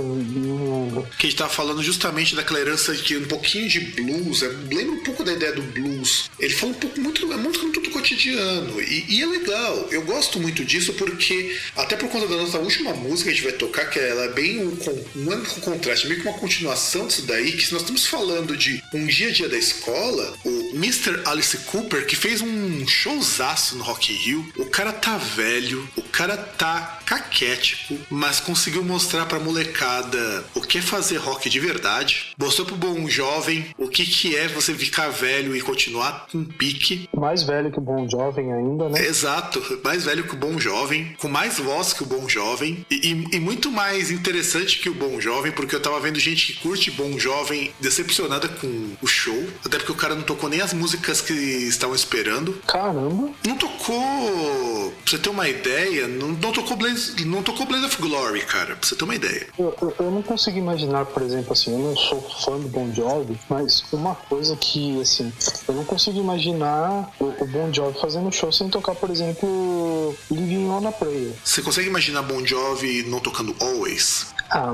Que 1.19 1.27
a 1.27 1.31
gente 1.31 1.37
tava 1.37 1.51
falando 1.51 1.83
justamente 1.83 2.35
daquela 2.35 2.61
herança 2.61 2.95
de 2.95 3.17
um 3.17 3.25
pouquinho 3.25 3.69
de 3.69 3.81
blues. 3.81 4.43
é, 4.43 4.49
lembra 4.49 4.93
um 4.93 5.03
pouco 5.03 5.25
da 5.25 5.33
ideia 5.33 5.53
do 5.53 5.63
blues. 5.63 6.31
Ele 6.39 6.55
fala 6.55 6.73
um 6.73 6.75
pouco 6.75 7.01
muito, 7.01 7.33
é 7.33 7.37
muito, 7.37 7.61
muito 7.61 7.81
do 7.81 7.91
cotidiano. 7.91 8.44
E, 8.81 9.17
e 9.17 9.23
é 9.23 9.27
legal. 9.27 9.89
Eu 9.91 10.03
gosto 10.03 10.41
muito 10.41 10.65
disso 10.65 10.95
porque, 10.95 11.57
até 11.77 11.97
por 11.97 12.09
conta 12.09 12.27
da 12.27 12.37
nossa 12.37 12.59
última 12.59 12.93
música 12.93 13.25
que 13.25 13.31
a 13.31 13.33
gente 13.35 13.45
vai 13.45 13.53
tocar, 13.53 13.87
que 13.87 13.99
ela 13.99 14.25
é 14.25 14.33
bem 14.33 14.65
um, 14.65 15.33
é 15.33 15.37
um 15.37 15.61
contraste, 15.61 16.07
meio 16.07 16.21
que 16.21 16.29
uma 16.29 16.39
continuação 16.39 17.07
disso 17.07 17.23
daí, 17.23 17.53
que 17.53 17.67
se 17.67 17.73
nós 17.73 17.83
estamos 17.83 18.07
falando 18.07 18.57
de 18.57 18.83
um 18.93 19.07
dia 19.07 19.29
a 19.29 19.33
dia 19.33 19.49
da 19.49 19.57
escola, 19.57 20.35
o 20.45 20.71
Mr. 20.75 21.23
Alice 21.27 21.57
Cooper, 21.59 22.07
que 22.07 22.17
fez 22.17 22.41
um 22.41 22.87
showzaço 22.87 23.77
no 23.77 23.85
Rock 23.85 24.13
Rio, 24.13 24.47
o 24.57 24.67
cara 24.67 24.93
tá 24.93 25.17
velho, 25.17 25.89
o 25.97 26.03
cara 26.03 26.37
tá 26.37 27.01
caquético, 27.05 27.99
mas 28.11 28.41
conseguiu 28.41 28.85
mostrar 28.85 29.27
pra 29.27 29.39
molecada 29.39 30.45
o 30.55 30.61
que 30.61 30.79
é 30.79 30.83
fazer 30.83 31.17
rock 31.17 31.49
de 31.49 31.61
verdade. 31.61 32.35
Mostrou 32.39 32.67
pro 32.67 32.77
bom 32.77 33.09
jovem 33.09 33.67
o 33.79 33.89
que, 33.89 34.05
que 34.05 34.37
é 34.37 34.49
você 34.49 34.75
ficar 34.75 35.09
velho 35.09 35.55
e 35.55 35.61
continuar 35.61 36.27
com 36.31 36.45
pique. 36.45 37.09
Mais 37.15 37.43
velho 37.43 37.71
que 37.71 37.79
o 37.79 37.83
Bom 37.83 38.09
Jovem 38.09 38.24
ainda, 38.33 38.89
né? 38.89 39.05
Exato, 39.07 39.63
mais 39.85 40.05
velho 40.05 40.25
que 40.25 40.35
o 40.35 40.39
bom 40.39 40.59
jovem, 40.59 41.15
com 41.21 41.29
mais 41.29 41.59
voz 41.59 41.93
que 41.93 42.03
o 42.03 42.07
bom 42.07 42.29
jovem 42.29 42.85
e, 42.91 42.95
e- 43.13 43.37
e 43.37 43.41
muito 43.41 43.71
mais 43.71 44.11
interessante 44.11 44.79
que 44.79 44.89
o 44.89 44.95
bom 44.95 45.21
jovem, 45.21 45.53
porque 45.53 45.75
eu 45.75 45.81
tava 45.81 45.99
vendo 46.01 46.19
gente 46.19 46.53
que 46.53 46.61
curte 46.61 46.91
bom 46.91 47.19
jovem 47.19 47.73
decepcionada 47.81 48.49
com 48.49 48.91
o 49.03 49.07
show, 49.07 49.45
até 49.65 49.79
porque 49.79 49.93
o 49.93 49.95
cara 49.97 50.15
não 50.15 50.23
tocou 50.23 50.49
nem 50.49 50.61
as 50.61 50.73
músicas 50.73 51.21
que 51.21 51.33
estavam 51.33 51.95
esperando. 51.95 52.53
Caramba. 52.67 53.31
Não 53.47 53.57
tocou, 53.57 54.93
pra 55.03 55.11
você 55.11 55.19
ter 55.19 55.29
uma 55.31 55.49
ideia, 55.49 56.07
não, 56.09 56.29
não 56.29 56.53
tocou 56.53 56.77
Blaze, 56.77 57.25
não 57.25 57.43
tocou 57.43 57.67
Blaze 57.67 57.87
of 57.87 58.01
Glory, 58.01 58.41
cara, 58.43 58.77
pra 58.77 58.87
você 58.89 58.95
ter 58.97 59.05
uma 59.05 59.15
ideia. 59.15 59.47
Eu, 59.59 59.75
eu- 59.81 59.95
eu 59.99 60.11
não 60.11 60.23
consigo 60.23 60.59
imaginar, 60.59 61.05
por 61.07 61.23
exemplo, 61.23 61.53
assim, 61.53 61.73
eu 61.73 61.79
não 61.79 61.97
sou 61.97 62.21
fã 62.45 62.59
do 62.59 62.69
Bon 62.69 62.93
Jovi, 62.95 63.39
mas 63.49 63.85
uma 63.93 64.15
coisa 64.15 64.57
que, 64.57 65.01
assim, 65.01 65.33
eu 65.69 65.75
não 65.75 65.85
consigo 65.85 66.19
imaginar 66.19 67.11
o, 67.21 67.25
o 67.43 67.47
Bon 67.47 67.73
Jovi 67.73 67.99
fazendo 68.01 68.14
show 68.33 68.53
sem 68.53 68.69
tocar, 68.69 68.95
por 68.95 69.11
exemplo, 69.11 70.17
Living 70.31 70.69
on 70.69 70.87
a 70.87 70.93
Prayer. 70.93 71.33
Você 71.45 71.63
consegue 71.63 71.89
imaginar 71.89 72.23
Bon 72.23 72.45
Jovi 72.45 73.03
não 73.05 73.21
tocando 73.21 73.55
Always? 73.61 74.27
Ah. 74.55 74.73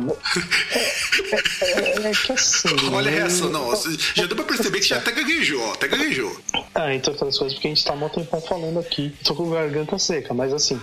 É, 1.62 1.70
é- 1.70 2.10
é 2.10 2.12
que 2.12 2.32
assim... 2.32 2.68
Olha 2.92 3.10
né? 3.10 3.18
essa, 3.20 3.48
não, 3.48 3.74
já 4.14 4.26
deu 4.26 4.36
pra 4.36 4.44
perceber 4.44 4.80
que 4.80 4.86
já 4.86 4.98
até 4.98 5.10
gaguejou, 5.10 5.60
ó, 5.62 5.72
até 5.72 5.88
gaguejou. 5.88 6.36
Ah, 6.74 6.94
entre 6.94 7.10
outras 7.10 7.38
coisas, 7.38 7.54
porque 7.54 7.68
a 7.68 7.70
gente 7.70 7.84
tá 7.84 7.96
mó 7.96 8.08
tempão 8.08 8.40
falando 8.42 8.78
aqui. 8.78 9.14
Tô 9.24 9.34
com 9.34 9.50
garganta 9.50 9.98
seca, 9.98 10.34
mas 10.34 10.52
assim. 10.52 10.80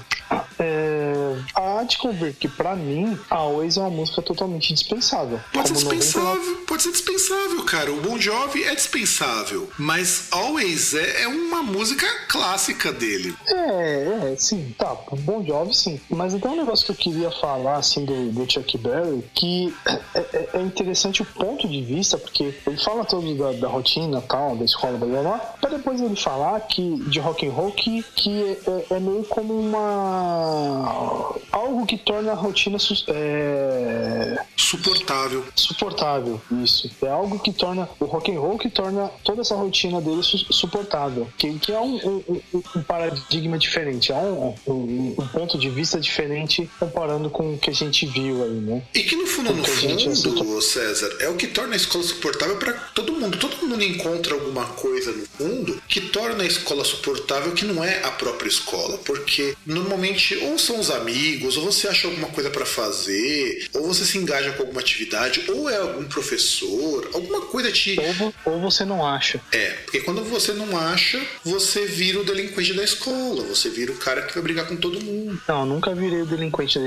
É... 0.60 1.36
Há 1.56 1.84
de 1.84 1.98
convir 1.98 2.34
que 2.34 2.48
pra 2.48 2.76
mim, 2.76 3.18
a 3.30 3.36
Always 3.36 3.78
é 3.78 3.82
uma 3.82 3.90
música 3.90 4.22
totalmente 4.22 4.74
dispensável. 4.74 5.40
Pode 5.54 5.68
ser 5.70 5.74
Como 5.76 5.86
99 5.86 6.00
dispensável, 6.00 6.66
pode 6.66 6.84
ser 6.84 6.92
dispensável, 6.92 7.64
cara. 7.64 7.92
O 7.92 8.02
Bon 8.02 8.20
Jovi 8.20 8.64
é 8.64 8.74
dispensável, 8.74 9.70
mas 9.78 10.28
Always 10.32 10.94
é, 10.96 11.24
é 11.24 11.28
uma 11.28 11.62
música 11.62 12.06
clássica 12.28 12.92
dele. 12.92 13.36
É, 13.48 14.34
é, 14.34 14.36
sim, 14.38 14.74
tá. 14.78 14.96
Bom 15.20 15.44
Jovi, 15.46 15.74
sim. 15.76 16.02
Mas 16.10 16.34
então 16.34 16.54
um 16.54 16.58
negócio 16.58 16.86
que 16.86 16.92
eu 16.92 16.96
queria 16.96 17.32
falar, 17.32 17.78
assim, 17.78 18.04
do, 18.04 18.32
do 18.32 18.52
Chuck 18.52 18.78
Berry, 18.88 19.24
que 19.34 19.74
é, 20.16 20.20
é- 20.20 20.50
é 20.54 20.62
interessante 20.62 21.22
o 21.22 21.26
ponto 21.26 21.68
de 21.68 21.82
vista, 21.82 22.18
porque 22.18 22.54
ele 22.66 22.78
fala 22.78 23.04
todo 23.04 23.36
da, 23.36 23.52
da 23.54 23.68
rotina 23.68 24.22
tal, 24.22 24.56
da 24.56 24.64
escola, 24.66 24.98
blá 24.98 25.08
blá 25.08 25.22
blá, 25.22 25.38
pra 25.60 25.70
depois 25.70 26.00
ele 26.02 26.16
falar 26.16 26.60
que, 26.62 26.98
de 27.10 27.20
rock 27.20 27.46
and 27.48 27.52
roll, 27.52 27.72
que, 27.72 28.04
que 28.16 28.58
é, 28.90 28.96
é 28.96 29.00
meio 29.00 29.24
como 29.26 29.54
uma... 29.54 31.36
algo 31.52 31.86
que 31.86 31.98
torna 31.98 32.32
a 32.32 32.36
rotina 32.36 32.78
é, 33.08 34.38
Suportável. 34.56 35.44
suportável, 35.56 36.42
isso. 36.64 36.90
É 37.02 37.08
algo 37.10 37.40
que 37.40 37.52
torna 37.54 37.88
o 38.00 38.06
rock 38.06 38.32
and 38.36 38.40
roll 38.40 38.58
que 38.58 38.70
torna 38.70 39.10
toda 39.24 39.42
essa 39.42 39.56
rotina 39.56 40.02
dele 40.02 40.24
su- 40.24 40.52
suportável. 40.52 41.28
Que, 41.38 41.58
que 41.60 41.72
é 41.72 41.80
um, 41.80 41.96
um- 41.96 42.42
um- 42.76 42.84
paradigma 42.84 43.58
diferente, 43.58 44.12
é 44.12 44.16
um, 44.16 44.54
um- 44.68 45.16
um 45.20 45.28
ponto 45.28 45.58
de 45.58 45.70
vista 45.70 46.00
diferente 46.00 46.70
comparando 46.80 47.30
com 47.30 47.54
o 47.54 47.58
que 47.58 47.70
a 47.70 47.74
gente 47.74 48.06
viu 48.06 48.44
aí, 48.44 48.50
né? 48.68 48.84
E 48.94 49.02
que 49.04 49.16
no 49.16 49.26
fundo, 49.26 49.54
no 49.54 49.64
Porque 49.64 49.88
fundo. 49.88 50.62
César, 50.62 51.16
é 51.20 51.30
o 51.30 51.36
que 51.36 51.48
torna 51.48 51.74
a 51.74 51.78
escola 51.78 52.04
suportável 52.04 52.58
pra 52.58 52.74
todo 52.74 53.14
mundo. 53.14 53.38
Todo 53.38 53.66
mundo 53.66 53.84
encontra 53.84 54.34
alguma 54.34 54.66
coisa 54.66 55.12
no 55.12 55.26
fundo 55.26 55.82
que 55.88 56.02
torna 56.02 56.44
a 56.44 56.48
escola 56.48 56.84
suportável 56.84 57.54
que 57.54 57.66
não 57.66 57.84
é 57.84 58.04
a 58.04 58.12
própria 58.12 58.50
escola. 58.50 58.98
Porque 59.00 59.56
normalmente 59.66 60.36
ou 60.38 60.58
são 60.58 60.80
os 60.80 60.90
amigos, 60.92 61.58
ou 61.58 61.66
você 61.66 61.88
acha 61.88 62.08
alguma 62.08 62.28
coisa 62.30 62.50
pra 62.50 62.66
fazer, 62.66 63.68
ou 63.74 63.88
você 63.88 64.04
se 64.04 64.18
engaja 64.18 64.52
com 64.52 64.64
alguma 64.64 64.82
atividade, 64.82 65.44
ou 65.50 65.70
é 65.70 65.78
algum 65.78 66.06
professor, 66.06 67.10
alguma 67.14 67.42
coisa 67.42 67.72
te. 67.72 67.98
Ou, 68.20 68.54
ou 68.54 68.62
você 68.62 68.84
não 68.84 69.06
acha. 69.06 69.40
É, 69.52 69.72
porque 69.84 70.02
quando 70.02 70.24
você 70.24 70.54
não 70.54 70.78
acha, 70.78 71.22
você 71.44 71.86
vira 71.86 72.20
o 72.20 72.24
delinquente 72.24 72.74
da 72.74 72.84
escola, 72.84 73.44
você 73.44 73.70
vira 73.70 73.92
o 73.92 73.98
cara 73.98 74.24
que 74.24 74.34
vai 74.34 74.44
brigar 74.44 74.68
com 74.68 74.76
todo 74.76 75.02
mundo. 75.02 75.42
Não, 75.48 75.62
eu 75.62 75.66
nunca 75.66 75.94
virei 75.94 76.22
o 76.22 76.26
delinquente 76.26 76.80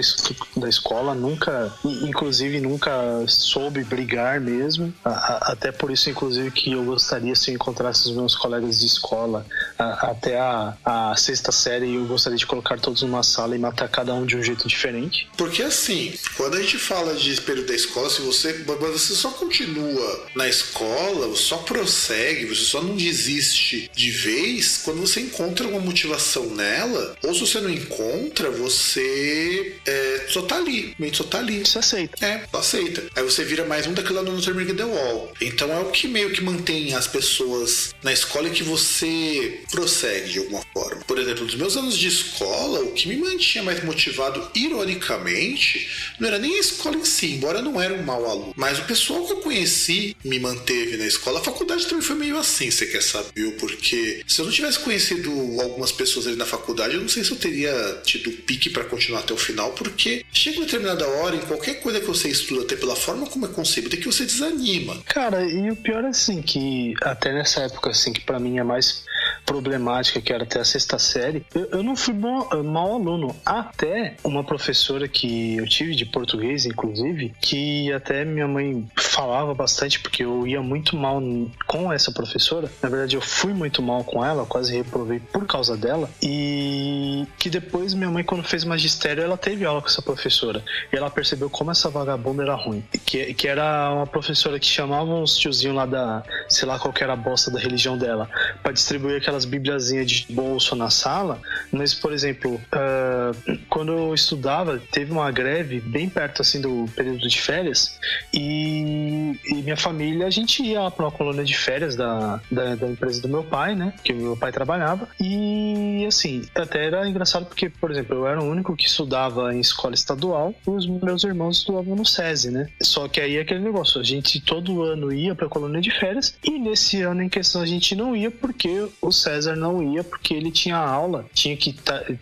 da 0.56 0.68
escola, 0.68 1.14
nunca, 1.14 1.69
inclusive 1.84 2.60
nunca 2.60 2.90
soube 3.26 3.82
brigar 3.84 4.40
mesmo. 4.40 4.92
A- 5.04 5.10
a- 5.10 5.52
até 5.52 5.72
por 5.72 5.90
isso, 5.90 6.08
inclusive, 6.10 6.50
que 6.50 6.72
eu 6.72 6.84
gostaria 6.84 7.34
se 7.34 7.50
eu 7.50 7.54
encontrasse 7.54 8.08
os 8.08 8.14
meus 8.14 8.34
colegas 8.34 8.80
de 8.80 8.86
escola 8.86 9.46
a- 9.78 10.10
até 10.10 10.38
a, 10.38 10.74
sexta 11.16 11.52
série, 11.52 11.94
eu 11.94 12.06
gostaria 12.06 12.38
de 12.38 12.46
colocar 12.46 12.78
todos 12.78 13.02
numa 13.02 13.22
sala 13.22 13.54
e 13.54 13.58
matar 13.58 13.88
cada 13.88 14.14
um 14.14 14.24
de 14.26 14.36
um 14.36 14.42
jeito 14.42 14.66
diferente. 14.68 15.28
Porque 15.36 15.62
assim, 15.62 16.12
quando 16.36 16.56
a 16.56 16.60
gente 16.60 16.78
fala 16.78 17.14
de 17.14 17.40
período 17.40 17.68
da 17.68 17.74
escola, 17.74 18.08
se 18.10 18.20
você, 18.22 18.52
você 18.52 19.14
só 19.14 19.30
continua 19.30 20.26
na 20.34 20.48
escola, 20.48 21.26
você 21.28 21.42
só 21.42 21.56
prossegue, 21.58 22.46
você 22.46 22.62
só 22.64 22.82
não 22.82 22.96
desiste 22.96 23.90
de 23.94 24.10
vez 24.10 24.78
quando 24.84 25.00
você 25.00 25.20
encontra 25.20 25.66
uma 25.66 25.80
motivação 25.80 26.46
nela, 26.54 27.16
ou 27.24 27.34
se 27.34 27.40
você 27.40 27.60
não 27.60 27.70
encontra, 27.70 28.50
você 28.50 29.76
é, 29.86 30.26
só 30.28 30.42
tá 30.42 30.56
ali, 30.56 30.94
só 31.12 31.24
tá 31.24 31.38
ali. 31.38 31.59
Você 31.64 31.78
aceita. 31.78 32.24
É, 32.24 32.46
aceita. 32.52 33.02
Aí 33.14 33.22
você 33.22 33.44
vira 33.44 33.64
mais 33.64 33.86
um 33.86 33.92
daquele 33.92 34.18
aluno 34.18 34.40
Turning 34.40 34.74
the 34.74 34.84
Wall. 34.84 35.32
Então 35.40 35.70
é 35.72 35.80
o 35.80 35.90
que 35.90 36.08
meio 36.08 36.30
que 36.30 36.42
mantém 36.42 36.94
as 36.94 37.06
pessoas 37.06 37.94
na 38.02 38.12
escola 38.12 38.48
e 38.48 38.52
que 38.52 38.62
você 38.62 39.60
prossegue 39.70 40.32
de 40.32 40.38
alguma 40.38 40.62
forma. 40.72 41.02
Por 41.06 41.18
exemplo, 41.18 41.44
nos 41.44 41.54
meus 41.54 41.76
anos 41.76 41.96
de 41.96 42.08
escola, 42.08 42.80
o 42.80 42.92
que 42.92 43.08
me 43.08 43.16
mantinha 43.16 43.62
mais 43.64 43.82
motivado, 43.84 44.50
ironicamente, 44.54 45.88
não 46.18 46.28
era 46.28 46.38
nem 46.38 46.56
a 46.56 46.60
escola 46.60 46.96
em 46.96 47.04
si, 47.04 47.34
embora 47.34 47.58
eu 47.58 47.62
não 47.62 47.80
era 47.80 47.94
um 47.94 48.02
mau 48.02 48.24
aluno. 48.28 48.52
Mas 48.56 48.78
o 48.78 48.84
pessoal 48.84 49.26
que 49.26 49.32
eu 49.32 49.40
conheci 49.40 50.16
me 50.24 50.38
manteve 50.38 50.96
na 50.96 51.06
escola. 51.06 51.40
A 51.40 51.44
faculdade 51.44 51.86
também 51.86 52.02
foi 52.02 52.16
meio 52.16 52.38
assim, 52.38 52.70
você 52.70 52.86
quer 52.86 53.02
saber? 53.02 53.56
Porque 53.58 54.22
se 54.26 54.40
eu 54.40 54.44
não 54.44 54.52
tivesse 54.52 54.78
conhecido 54.80 55.30
algumas 55.60 55.92
pessoas 55.92 56.26
ali 56.26 56.36
na 56.36 56.46
faculdade, 56.46 56.94
eu 56.94 57.00
não 57.00 57.08
sei 57.08 57.24
se 57.24 57.30
eu 57.30 57.36
teria 57.36 58.00
tido 58.04 58.30
pique 58.30 58.70
para 58.70 58.84
continuar 58.84 59.20
até 59.20 59.32
o 59.32 59.36
final, 59.36 59.72
porque 59.72 60.24
chega 60.32 60.58
uma 60.58 60.66
determinada 60.66 61.06
hora, 61.06 61.36
qualquer 61.50 61.80
coisa 61.80 61.98
que 61.98 62.06
você 62.06 62.28
estuda, 62.28 62.62
até 62.62 62.76
pela 62.76 62.94
forma 62.94 63.26
como 63.26 63.44
é 63.44 63.48
concebido, 63.48 63.96
é 63.96 63.98
que 63.98 64.06
você 64.06 64.24
desanima. 64.24 64.96
Cara, 65.04 65.42
e 65.42 65.68
o 65.68 65.74
pior 65.74 66.04
é 66.04 66.08
assim, 66.08 66.40
que 66.40 66.94
até 67.02 67.32
nessa 67.32 67.62
época, 67.62 67.90
assim, 67.90 68.12
que 68.12 68.20
pra 68.20 68.38
mim 68.38 68.58
é 68.58 68.62
mais 68.62 69.04
problemática, 69.50 70.20
que 70.20 70.32
era 70.32 70.44
até 70.44 70.60
a 70.60 70.64
sexta 70.64 70.96
série, 70.96 71.44
eu, 71.52 71.66
eu 71.72 71.82
não 71.82 71.96
fui 71.96 72.14
bom, 72.14 72.48
mau 72.62 72.94
aluno. 72.94 73.34
Até 73.44 74.14
uma 74.22 74.44
professora 74.44 75.08
que 75.08 75.56
eu 75.56 75.66
tive 75.66 75.96
de 75.96 76.06
português, 76.06 76.66
inclusive, 76.66 77.34
que 77.40 77.92
até 77.92 78.24
minha 78.24 78.46
mãe 78.46 78.88
falava 78.96 79.52
bastante, 79.52 79.98
porque 79.98 80.22
eu 80.22 80.46
ia 80.46 80.62
muito 80.62 80.96
mal 80.96 81.20
com 81.66 81.92
essa 81.92 82.12
professora. 82.12 82.70
Na 82.80 82.88
verdade, 82.88 83.16
eu 83.16 83.20
fui 83.20 83.52
muito 83.52 83.82
mal 83.82 84.04
com 84.04 84.24
ela, 84.24 84.46
quase 84.46 84.72
reprovei 84.72 85.18
por 85.18 85.44
causa 85.48 85.76
dela. 85.76 86.08
E 86.22 87.26
que 87.36 87.50
depois 87.50 87.92
minha 87.92 88.08
mãe, 88.08 88.22
quando 88.22 88.44
fez 88.44 88.64
magistério, 88.64 89.20
ela 89.20 89.36
teve 89.36 89.64
aula 89.64 89.80
com 89.80 89.88
essa 89.88 90.00
professora. 90.00 90.62
E 90.92 90.96
ela 90.96 91.10
percebeu 91.10 91.50
como 91.50 91.72
essa 91.72 91.90
vagabunda 91.90 92.44
era 92.44 92.54
ruim. 92.54 92.84
Que, 93.04 93.34
que 93.34 93.48
era 93.48 93.92
uma 93.92 94.06
professora 94.06 94.60
que 94.60 94.66
chamava 94.66 95.10
uns 95.10 95.36
tiozinhos 95.36 95.74
lá 95.74 95.86
da, 95.86 96.22
sei 96.48 96.68
lá 96.68 96.78
qual 96.78 96.94
era 97.00 97.14
a 97.14 97.16
bosta 97.16 97.50
da 97.50 97.58
religião 97.58 97.98
dela, 97.98 98.28
para 98.62 98.72
distribuir 98.72 99.16
aquelas 99.16 99.39
bibliazinhas 99.44 100.10
de 100.10 100.32
bolso 100.32 100.74
na 100.74 100.90
sala. 100.90 101.40
Mas, 101.72 101.94
por 101.94 102.12
exemplo, 102.12 102.60
ah, 102.72 103.32
quando 103.68 103.92
eu 103.92 104.14
estudava, 104.14 104.80
teve 104.90 105.12
uma 105.12 105.30
greve 105.30 105.80
bem 105.80 106.08
perto 106.08 106.42
assim 106.42 106.60
do 106.60 106.86
período 106.94 107.28
de 107.28 107.40
férias 107.40 107.98
e, 108.32 109.36
e 109.44 109.54
minha 109.62 109.76
família, 109.76 110.26
a 110.26 110.30
gente 110.30 110.62
ia 110.62 110.90
pra 110.90 111.06
uma 111.06 111.12
colônia 111.12 111.44
de 111.44 111.56
férias 111.56 111.96
da, 111.96 112.40
da, 112.50 112.74
da 112.74 112.88
empresa 112.88 113.20
do 113.20 113.28
meu 113.28 113.44
pai, 113.44 113.74
né? 113.74 113.92
Que 114.02 114.12
meu 114.12 114.36
pai 114.36 114.52
trabalhava. 114.52 115.08
E 115.20 116.04
assim, 116.06 116.42
até 116.54 116.86
era 116.86 117.08
engraçado 117.08 117.46
porque, 117.46 117.68
por 117.68 117.90
exemplo, 117.90 118.16
eu 118.16 118.26
era 118.26 118.40
o 118.40 118.48
único 118.48 118.76
que 118.76 118.86
estudava 118.86 119.54
em 119.54 119.60
escola 119.60 119.94
estadual 119.94 120.54
e 120.66 120.70
os 120.70 120.86
meus 120.86 121.24
irmãos 121.24 121.58
estudavam 121.58 121.96
no 121.96 122.04
SESI, 122.04 122.50
né? 122.50 122.68
Só 122.82 123.08
que 123.08 123.20
aí 123.20 123.36
é 123.36 123.40
aquele 123.40 123.60
negócio, 123.60 124.00
a 124.00 124.04
gente 124.04 124.40
todo 124.40 124.82
ano 124.82 125.12
ia 125.12 125.34
pra 125.34 125.48
colônia 125.48 125.80
de 125.80 125.90
férias 125.90 126.34
e 126.44 126.58
nesse 126.58 127.02
ano 127.02 127.22
em 127.22 127.28
questão 127.28 127.62
a 127.62 127.66
gente 127.66 127.94
não 127.94 128.14
ia 128.16 128.30
porque 128.30 128.88
o 129.00 129.12
César 129.30 129.54
não 129.54 129.80
ia 129.80 130.02
porque 130.02 130.34
ele 130.34 130.50
tinha 130.50 130.76
aula, 130.76 131.24
tinha 131.32 131.56
que 131.56 131.72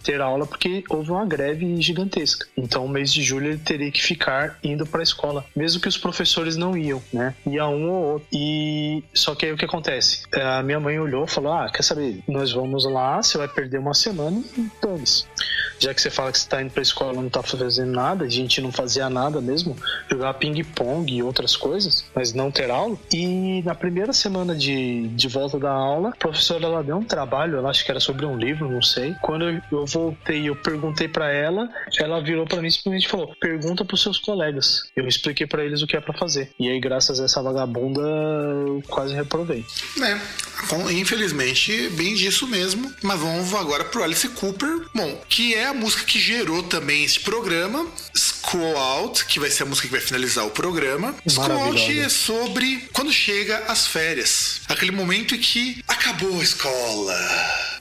ter 0.02 0.20
aula 0.20 0.46
porque 0.46 0.84
houve 0.90 1.10
uma 1.10 1.24
greve 1.24 1.80
gigantesca. 1.80 2.46
Então, 2.54 2.84
o 2.84 2.88
mês 2.88 3.10
de 3.12 3.22
julho 3.22 3.46
ele 3.46 3.58
teria 3.58 3.90
que 3.90 4.02
ficar 4.02 4.58
indo 4.62 4.84
pra 4.86 5.02
escola, 5.02 5.44
mesmo 5.56 5.80
que 5.80 5.88
os 5.88 5.96
professores 5.96 6.56
não 6.56 6.76
iam, 6.76 7.02
né? 7.10 7.34
Ia 7.46 7.66
um 7.66 7.90
ou 7.90 8.04
outro. 8.12 8.28
E 8.30 9.02
só 9.14 9.34
que 9.34 9.46
aí 9.46 9.52
o 9.52 9.56
que 9.56 9.64
acontece? 9.64 10.24
É, 10.32 10.42
A 10.42 10.62
minha 10.62 10.78
mãe 10.78 10.98
olhou 10.98 11.24
e 11.24 11.30
falou: 11.30 11.52
Ah, 11.52 11.70
quer 11.72 11.82
saber? 11.82 12.22
Nós 12.28 12.52
vamos 12.52 12.84
lá, 12.84 13.22
você 13.22 13.38
vai 13.38 13.48
perder 13.48 13.78
uma 13.78 13.94
semana 13.94 14.42
e 14.56 14.68
dane-se. 14.82 15.24
Já 15.78 15.94
que 15.94 16.02
você 16.02 16.10
fala 16.10 16.32
que 16.32 16.38
você 16.38 16.48
tá 16.48 16.60
indo 16.60 16.72
pra 16.72 16.82
escola 16.82 17.14
e 17.14 17.22
não 17.22 17.28
tá 17.28 17.42
fazendo 17.42 17.92
nada, 17.92 18.24
a 18.24 18.28
gente 18.28 18.60
não 18.60 18.72
fazia 18.72 19.08
nada 19.08 19.40
mesmo, 19.40 19.76
jogar 20.10 20.34
ping-pong 20.34 21.14
e 21.14 21.22
outras 21.22 21.56
coisas, 21.56 22.04
mas 22.14 22.32
não 22.32 22.50
ter 22.50 22.68
aula. 22.70 22.96
E 23.12 23.62
na 23.62 23.74
primeira 23.74 24.12
semana 24.12 24.56
de, 24.56 25.06
de 25.08 25.28
volta 25.28 25.58
da 25.58 25.70
aula, 25.70 26.08
a 26.10 26.16
professora 26.16 26.64
ela 26.64 26.82
deu 26.88 26.96
um 26.96 27.04
trabalho, 27.04 27.58
ela 27.58 27.70
acho 27.70 27.84
que 27.84 27.90
era 27.90 28.00
sobre 28.00 28.24
um 28.26 28.36
livro, 28.36 28.70
não 28.70 28.82
sei. 28.82 29.14
Quando 29.22 29.44
eu, 29.70 29.86
voltei, 29.86 30.48
eu 30.48 30.56
perguntei 30.56 31.06
pra 31.06 31.30
ela, 31.30 31.68
ela 32.00 32.20
virou 32.22 32.46
pra 32.46 32.60
mim 32.62 32.68
e 32.68 32.72
simplesmente 32.72 33.06
falou: 33.08 33.34
pergunta 33.40 33.84
pros 33.84 34.02
seus 34.02 34.18
colegas. 34.18 34.82
Eu 34.96 35.06
expliquei 35.06 35.46
pra 35.46 35.64
eles 35.64 35.82
o 35.82 35.86
que 35.86 35.96
é 35.96 36.00
pra 36.00 36.14
fazer. 36.16 36.50
E 36.58 36.68
aí, 36.68 36.80
graças 36.80 37.20
a 37.20 37.24
essa 37.24 37.42
vagabunda, 37.42 38.00
eu 38.00 38.82
quase 38.88 39.14
reprovei. 39.14 39.64
Com- 40.68 40.90
infelizmente, 40.90 41.88
bem 41.90 42.14
disso 42.14 42.46
mesmo. 42.46 42.90
Mas 43.02 43.20
vamos 43.20 43.54
agora 43.54 43.84
pro 43.84 44.02
Alice 44.02 44.28
Cooper, 44.30 44.80
bom, 44.94 45.20
que 45.28 45.54
é 45.54 45.66
a 45.66 45.74
música 45.74 46.04
que 46.04 46.18
gerou 46.18 46.62
também 46.64 47.04
esse 47.04 47.20
programa. 47.20 47.86
School 48.50 48.76
Out, 48.76 49.24
que 49.26 49.38
vai 49.38 49.50
ser 49.50 49.64
a 49.64 49.66
música 49.66 49.86
que 49.88 49.92
vai 49.92 50.00
finalizar 50.00 50.46
o 50.46 50.50
programa. 50.50 51.14
School 51.28 51.50
Out 51.52 52.00
é 52.00 52.08
sobre 52.08 52.88
quando 52.92 53.12
chega 53.12 53.58
as 53.68 53.86
férias. 53.86 54.60
Aquele 54.68 54.90
momento 54.92 55.34
em 55.34 55.38
que 55.38 55.82
acabou 55.86 56.40
a 56.40 56.42
escola. 56.42 57.14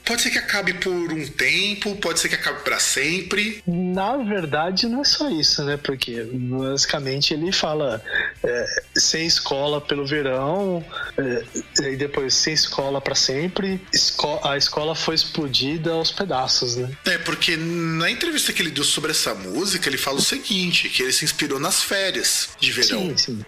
Pode 0.04 0.22
ser 0.22 0.30
que 0.30 0.38
acabe 0.38 0.72
por 0.74 1.12
um 1.12 1.26
tempo, 1.26 1.94
pode 1.96 2.18
ser 2.18 2.30
que 2.30 2.34
acabe 2.34 2.62
pra 2.62 2.80
sempre. 2.80 3.62
Na 3.66 4.16
verdade, 4.16 4.86
não 4.88 5.02
é 5.02 5.04
só 5.04 5.28
isso, 5.30 5.62
né? 5.64 5.76
Porque 5.76 6.22
basicamente 6.32 7.34
ele 7.34 7.52
fala 7.52 8.02
é, 8.42 8.82
sem 8.96 9.26
escola 9.26 9.82
pelo 9.82 10.06
verão, 10.06 10.82
é, 11.18 11.90
e 11.92 11.96
depois 11.96 12.32
sem 12.32 12.54
escola 12.54 13.02
pra 13.02 13.14
sempre. 13.14 13.78
Esco- 13.92 14.40
a 14.42 14.56
escola 14.56 14.94
foi 14.94 15.14
explodida 15.14 15.92
aos 15.92 16.10
pedaços, 16.10 16.76
né? 16.76 16.90
É, 17.04 17.18
porque 17.18 17.56
na 17.58 18.10
entrevista 18.10 18.50
que 18.52 18.62
ele 18.62 18.70
deu 18.70 18.84
sobre 18.84 19.10
essa 19.10 19.34
música, 19.34 19.90
ele 19.90 19.98
fala 19.98 20.16
o 20.16 20.22
seguinte, 20.22 20.57
que 20.88 21.02
ele 21.02 21.12
se 21.12 21.24
inspirou 21.24 21.58
nas 21.60 21.82
férias 21.82 22.50
de 22.60 22.72
verão. 22.72 23.00
Sim, 23.00 23.16
sim, 23.16 23.44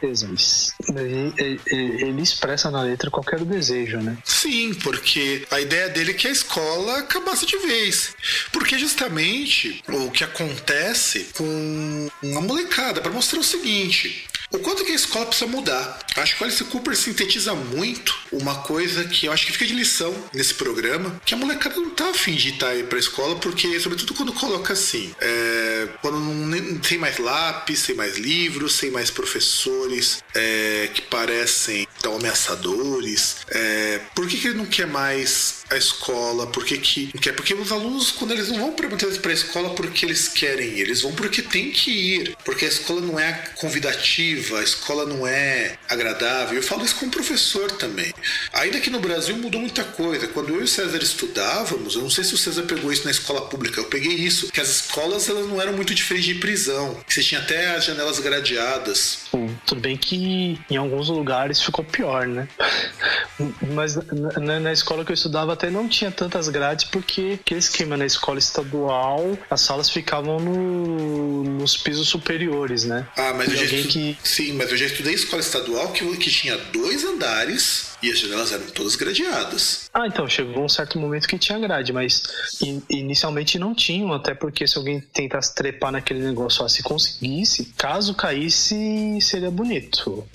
ele- 1.66 2.02
ele 2.04 2.22
expressa 2.22 2.70
na 2.70 2.82
letra 2.82 3.10
qualquer 3.10 3.44
desejo, 3.44 3.98
né? 3.98 4.16
Sim, 4.24 4.72
porque 4.74 5.46
a 5.50 5.60
ideia 5.60 5.88
dele 5.88 6.12
é 6.12 6.14
que 6.14 6.28
a 6.28 6.30
escola 6.30 6.98
acabasse 6.98 7.44
de 7.46 7.56
vez. 7.58 8.14
Porque 8.52 8.78
justamente 8.78 9.82
o 9.88 10.10
que 10.10 10.22
acontece 10.24 11.26
com 11.36 12.08
uma 12.22 12.40
molecada, 12.40 13.00
para 13.00 13.10
mostrar 13.12 13.40
o 13.40 13.44
seguinte. 13.44 14.24
O 14.52 14.58
quanto 14.58 14.84
que 14.84 14.90
a 14.90 14.96
escola 14.96 15.26
precisa 15.26 15.48
mudar. 15.48 15.98
Acho 16.16 16.36
que 16.36 16.42
o 16.42 16.46
Alice 16.46 16.64
Cooper 16.64 16.96
sintetiza 16.96 17.54
muito 17.54 18.18
uma 18.32 18.56
coisa 18.62 19.04
que 19.04 19.26
eu 19.26 19.32
acho 19.32 19.46
que 19.46 19.52
fica 19.52 19.66
de 19.66 19.74
lição 19.74 20.12
nesse 20.34 20.54
programa, 20.54 21.20
que 21.24 21.34
a 21.34 21.36
molecada 21.36 21.76
não 21.76 21.90
tá 21.90 22.10
afim 22.10 22.34
de 22.34 22.50
estar 22.50 22.68
aí 22.68 22.82
pra 22.82 22.98
escola, 22.98 23.36
porque, 23.36 23.78
sobretudo 23.78 24.12
quando 24.14 24.32
coloca 24.32 24.72
assim, 24.72 25.14
é, 25.20 25.88
quando 26.02 26.18
não, 26.18 26.78
tem 26.78 26.98
mais 26.98 27.18
lápis, 27.18 27.84
tem 27.84 27.94
mais 27.94 28.18
livros, 28.18 28.78
tem 28.78 28.90
mais 28.90 29.10
professores 29.10 30.22
é, 30.34 30.90
que 30.92 31.02
parecem 31.02 31.86
tão 32.00 32.16
ameaçadores, 32.16 33.36
é, 33.48 34.00
por 34.14 34.26
que, 34.26 34.36
que 34.36 34.48
ele 34.48 34.58
não 34.58 34.66
quer 34.66 34.86
mais 34.86 35.59
a 35.70 35.76
escola? 35.76 36.46
Por 36.48 36.64
que, 36.64 36.78
quer? 36.78 37.32
Porque 37.32 37.54
os 37.54 37.70
alunos, 37.72 38.10
quando 38.10 38.32
eles 38.32 38.48
não 38.48 38.58
vão 38.58 38.72
para 38.72 38.88
a 39.30 39.32
escola 39.32 39.70
porque 39.74 40.04
eles 40.04 40.28
querem 40.28 40.68
ir, 40.78 40.80
eles 40.80 41.02
vão 41.02 41.12
porque 41.12 41.42
tem 41.42 41.70
que 41.70 41.90
ir. 41.90 42.36
Porque 42.44 42.64
a 42.64 42.68
escola 42.68 43.00
não 43.00 43.18
é 43.18 43.32
convidativa, 43.56 44.58
a 44.60 44.62
escola 44.62 45.06
não 45.06 45.26
é 45.26 45.76
agradável. 45.88 46.56
Eu 46.56 46.62
falo 46.62 46.84
isso 46.84 46.96
como 46.96 47.10
professor 47.10 47.70
também. 47.72 48.12
Ainda 48.52 48.80
que 48.80 48.90
no 48.90 49.00
Brasil 49.00 49.36
mudou 49.36 49.60
muita 49.60 49.84
coisa. 49.84 50.26
Quando 50.28 50.50
eu 50.50 50.60
e 50.60 50.64
o 50.64 50.68
César 50.68 50.98
estudávamos, 51.02 51.94
eu 51.94 52.02
não 52.02 52.10
sei 52.10 52.24
se 52.24 52.34
o 52.34 52.38
César 52.38 52.62
pegou 52.62 52.92
isso 52.92 53.04
na 53.04 53.10
escola 53.10 53.42
pública, 53.42 53.80
eu 53.80 53.84
peguei 53.84 54.12
isso, 54.14 54.50
que 54.50 54.60
as 54.60 54.68
escolas 54.68 55.28
elas 55.28 55.46
não 55.46 55.60
eram 55.60 55.72
muito 55.74 55.94
diferentes 55.94 56.26
de 56.26 56.34
prisão. 56.40 56.96
Você 57.06 57.22
tinha 57.22 57.40
até 57.40 57.76
as 57.76 57.84
janelas 57.84 58.18
gradeadas. 58.18 59.20
Bom, 59.32 59.48
tudo 59.66 59.80
bem 59.80 59.96
que 59.96 60.58
em 60.70 60.76
alguns 60.76 61.08
lugares 61.08 61.60
ficou 61.62 61.84
pior, 61.84 62.26
né? 62.26 62.48
Mas 63.74 63.96
na- 64.40 64.60
na 64.60 64.72
escola 64.72 65.04
que 65.04 65.12
eu 65.12 65.14
estudava 65.14 65.52
até 65.60 65.70
não 65.70 65.86
tinha 65.86 66.10
tantas 66.10 66.48
grades, 66.48 66.86
porque 66.86 67.38
aquele 67.38 67.60
esquema 67.60 67.94
na 67.94 68.06
escola 68.06 68.38
estadual, 68.38 69.36
as 69.50 69.60
salas 69.60 69.90
ficavam 69.90 70.40
no- 70.40 71.44
nos 71.44 71.76
pisos 71.76 72.08
superiores, 72.08 72.84
né? 72.84 73.06
Ah, 73.14 73.34
mas 73.36 73.48
E 73.48 73.50
eu 73.50 73.56
já 73.56 73.62
alguém 73.64 73.80
estu- 73.80 73.92
que 73.92 74.16
Sim, 74.24 74.52
mas 74.54 74.70
eu 74.70 74.76
já 74.78 74.86
estudei 74.86 75.12
escola 75.14 75.40
estadual 75.42 75.92
que, 75.92 76.16
que 76.16 76.30
tinha 76.30 76.56
dois 76.56 77.04
andares 77.04 77.89
E 78.02 78.10
as 78.10 78.18
janelas 78.18 78.52
eram 78.52 78.66
todas 78.66 78.96
gradeadas. 78.96 79.88
Ah, 79.92 80.06
então, 80.06 80.28
chegou 80.28 80.64
um 80.64 80.68
certo 80.68 80.98
momento 80.98 81.28
que 81.28 81.38
tinha 81.38 81.58
grade, 81.58 81.92
mas 81.92 82.22
in- 82.62 82.82
inicialmente 82.88 83.58
não 83.58 83.74
tinham, 83.74 84.12
até 84.12 84.34
porque 84.34 84.66
se 84.66 84.78
alguém 84.78 85.00
tentasse 85.00 85.54
trepar 85.54 85.92
naquele 85.92 86.20
negócio 86.20 86.62
lá, 86.62 86.68
se 86.68 86.82
conseguisse, 86.82 87.72
caso 87.76 88.14
caísse, 88.14 89.18
seria 89.20 89.50
bonito. 89.50 90.26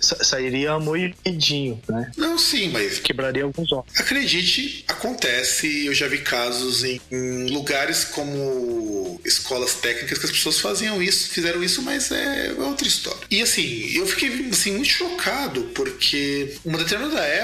Sa- 0.00 0.22
sairia 0.22 0.78
moidinho, 0.78 1.80
né? 1.88 2.10
Não, 2.16 2.38
sim, 2.38 2.68
mas 2.68 2.98
Quebraria 3.00 3.44
alguns 3.44 3.72
ossos. 3.72 3.98
Acredite, 3.98 4.84
acontece. 4.88 5.86
Eu 5.86 5.94
já 5.94 6.06
vi 6.06 6.18
casos 6.18 6.84
em, 6.84 7.00
em 7.10 7.46
lugares 7.50 8.04
como 8.04 9.20
escolas 9.24 9.74
técnicas 9.74 10.18
que 10.18 10.24
as 10.26 10.30
pessoas 10.30 10.60
faziam 10.60 11.02
isso, 11.02 11.28
fizeram 11.30 11.62
isso, 11.62 11.82
mas 11.82 12.10
é 12.10 12.52
outra 12.58 12.86
história. 12.86 13.20
E 13.30 13.40
assim, 13.42 13.90
eu 13.96 14.06
fiquei 14.06 14.48
assim, 14.50 14.72
muito 14.72 14.88
chocado, 14.88 15.62
porque 15.74 16.54
uma 16.64 16.78
determinada 16.78 16.99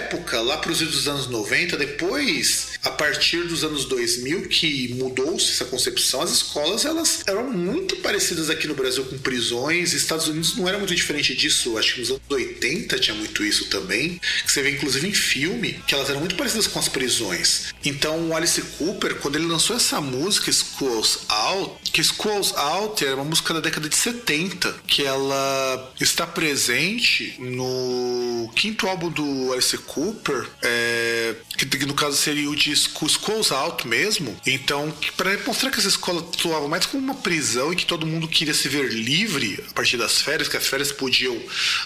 época, 0.06 0.40
lá 0.40 0.58
para 0.58 0.72
os 0.72 1.08
anos 1.08 1.26
90, 1.28 1.76
depois, 1.76 2.72
a 2.82 2.90
partir 2.90 3.44
dos 3.44 3.64
anos 3.64 3.84
2000, 3.84 4.48
que 4.48 4.94
mudou-se 4.94 5.52
essa 5.52 5.64
concepção, 5.64 6.20
as 6.20 6.30
escolas 6.30 6.84
elas 6.84 7.22
eram 7.26 7.50
muito 7.50 7.96
parecidas 7.96 8.50
aqui 8.50 8.66
no 8.66 8.74
Brasil 8.74 9.04
com 9.04 9.18
prisões. 9.18 9.92
Estados 9.92 10.28
Unidos 10.28 10.56
não 10.56 10.68
era 10.68 10.78
muito 10.78 10.94
diferente 10.94 11.34
disso. 11.34 11.76
Acho 11.78 11.94
que 11.94 12.00
nos 12.00 12.10
anos 12.10 12.22
80 12.28 12.98
tinha 12.98 13.16
muito 13.16 13.44
isso 13.44 13.66
também. 13.66 14.20
Que 14.44 14.52
você 14.52 14.62
vê 14.62 14.70
inclusive 14.70 15.08
em 15.08 15.14
filme, 15.14 15.80
que 15.86 15.94
elas 15.94 16.08
eram 16.08 16.20
muito 16.20 16.36
parecidas 16.36 16.66
com 16.66 16.78
as 16.78 16.88
prisões. 16.88 17.74
Então 17.84 18.28
o 18.28 18.36
Alice 18.36 18.60
Cooper, 18.78 19.16
quando 19.16 19.36
ele 19.36 19.46
lançou 19.46 19.76
essa 19.76 20.00
música 20.00 20.50
Schools 20.52 21.20
Out, 21.28 21.90
que 21.92 22.02
Schools 22.02 22.52
Out 22.56 23.04
era 23.04 23.16
uma 23.16 23.24
música 23.24 23.54
da 23.54 23.60
década 23.60 23.88
de 23.88 23.96
70, 23.96 24.74
que 24.86 25.02
ela 25.02 25.92
está 26.00 26.26
presente 26.26 27.34
no 27.38 28.50
quinto 28.54 28.86
álbum 28.86 29.10
do 29.10 29.45
Alice 29.52 29.76
Cooper, 29.78 30.46
é, 30.62 31.34
que 31.56 31.86
no 31.86 31.94
caso 31.94 32.16
seria 32.16 32.48
o 32.48 32.56
disco 32.56 33.08
Schools 33.08 33.52
Out 33.52 33.86
mesmo. 33.86 34.36
Então, 34.46 34.92
para 35.16 35.36
mostrar 35.46 35.70
que 35.70 35.78
essa 35.78 35.88
escola 35.88 36.20
atuava 36.20 36.68
mais 36.68 36.86
como 36.86 37.02
uma 37.02 37.14
prisão 37.14 37.72
e 37.72 37.76
que 37.76 37.86
todo 37.86 38.06
mundo 38.06 38.28
queria 38.28 38.54
se 38.54 38.68
ver 38.68 38.92
livre 38.92 39.62
a 39.70 39.72
partir 39.72 39.96
das 39.96 40.20
férias, 40.20 40.48
que 40.48 40.56
as 40.56 40.66
férias 40.66 40.92
podiam 40.92 41.36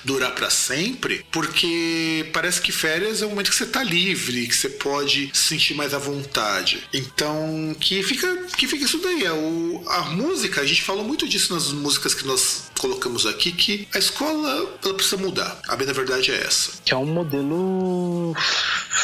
durar 0.05 0.35
para 0.35 0.51
sempre, 0.51 1.25
porque 1.31 2.29
parece 2.33 2.61
que 2.61 2.73
férias 2.73 3.23
é 3.23 3.27
o 3.27 3.31
momento 3.31 3.51
que 3.51 3.57
você 3.57 3.67
tá 3.67 3.83
livre, 3.83 4.47
que 4.47 4.57
você 4.57 4.69
pode 4.69 5.31
se 5.33 5.49
sentir 5.49 5.75
mais 5.75 5.95
à 5.95 5.99
vontade. 5.99 6.89
Então, 6.93 7.75
que 7.81 8.03
fica, 8.03 8.47
que 8.57 8.67
fica 8.67 8.85
isso 8.85 8.99
daí. 8.99 9.25
É 9.25 9.33
o, 9.33 9.83
a 9.87 10.03
música, 10.03 10.61
a 10.61 10.67
gente 10.67 10.83
falou 10.83 11.05
muito 11.05 11.29
disso 11.29 11.53
nas 11.53 11.73
músicas 11.73 12.15
que 12.15 12.27
nós 12.27 12.70
colocamos 12.81 13.27
aqui, 13.27 13.53
que 13.53 13.87
a 13.95 13.99
escola 13.99 14.69
ela 14.83 14.95
precisa 14.95 15.17
mudar. 15.19 15.59
A 15.69 15.77
bem 15.77 15.87
da 15.87 15.93
verdade 15.93 16.31
é 16.33 16.41
essa. 16.47 16.73
Que 16.85 16.95
é 16.95 16.97
um 16.97 17.05
modelo 17.07 18.35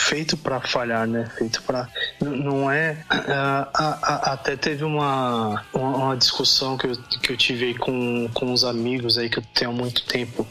feito 0.08 0.36
pra 0.36 0.60
falhar, 0.60 1.06
né? 1.06 1.30
Feito 1.36 1.62
pra. 1.62 1.88
n- 2.22 2.42
Não 2.42 2.70
é. 2.70 3.04
ah, 3.10 3.68
ah, 3.74 4.32
até 4.32 4.56
teve 4.56 4.82
uma, 4.84 5.62
uma, 5.74 5.96
uma 5.96 6.16
discussão 6.16 6.76
que 6.78 6.86
eu, 6.86 6.96
que 7.22 7.32
eu 7.32 7.36
tive 7.36 7.74
com, 7.74 8.28
com 8.32 8.46
uns 8.52 8.64
amigos 8.64 9.18
aí 9.18 9.28
que 9.28 9.38
eu 9.38 9.44
tenho 9.54 9.70
há 9.70 9.74
muito 9.74 10.02
tempo. 10.04 10.46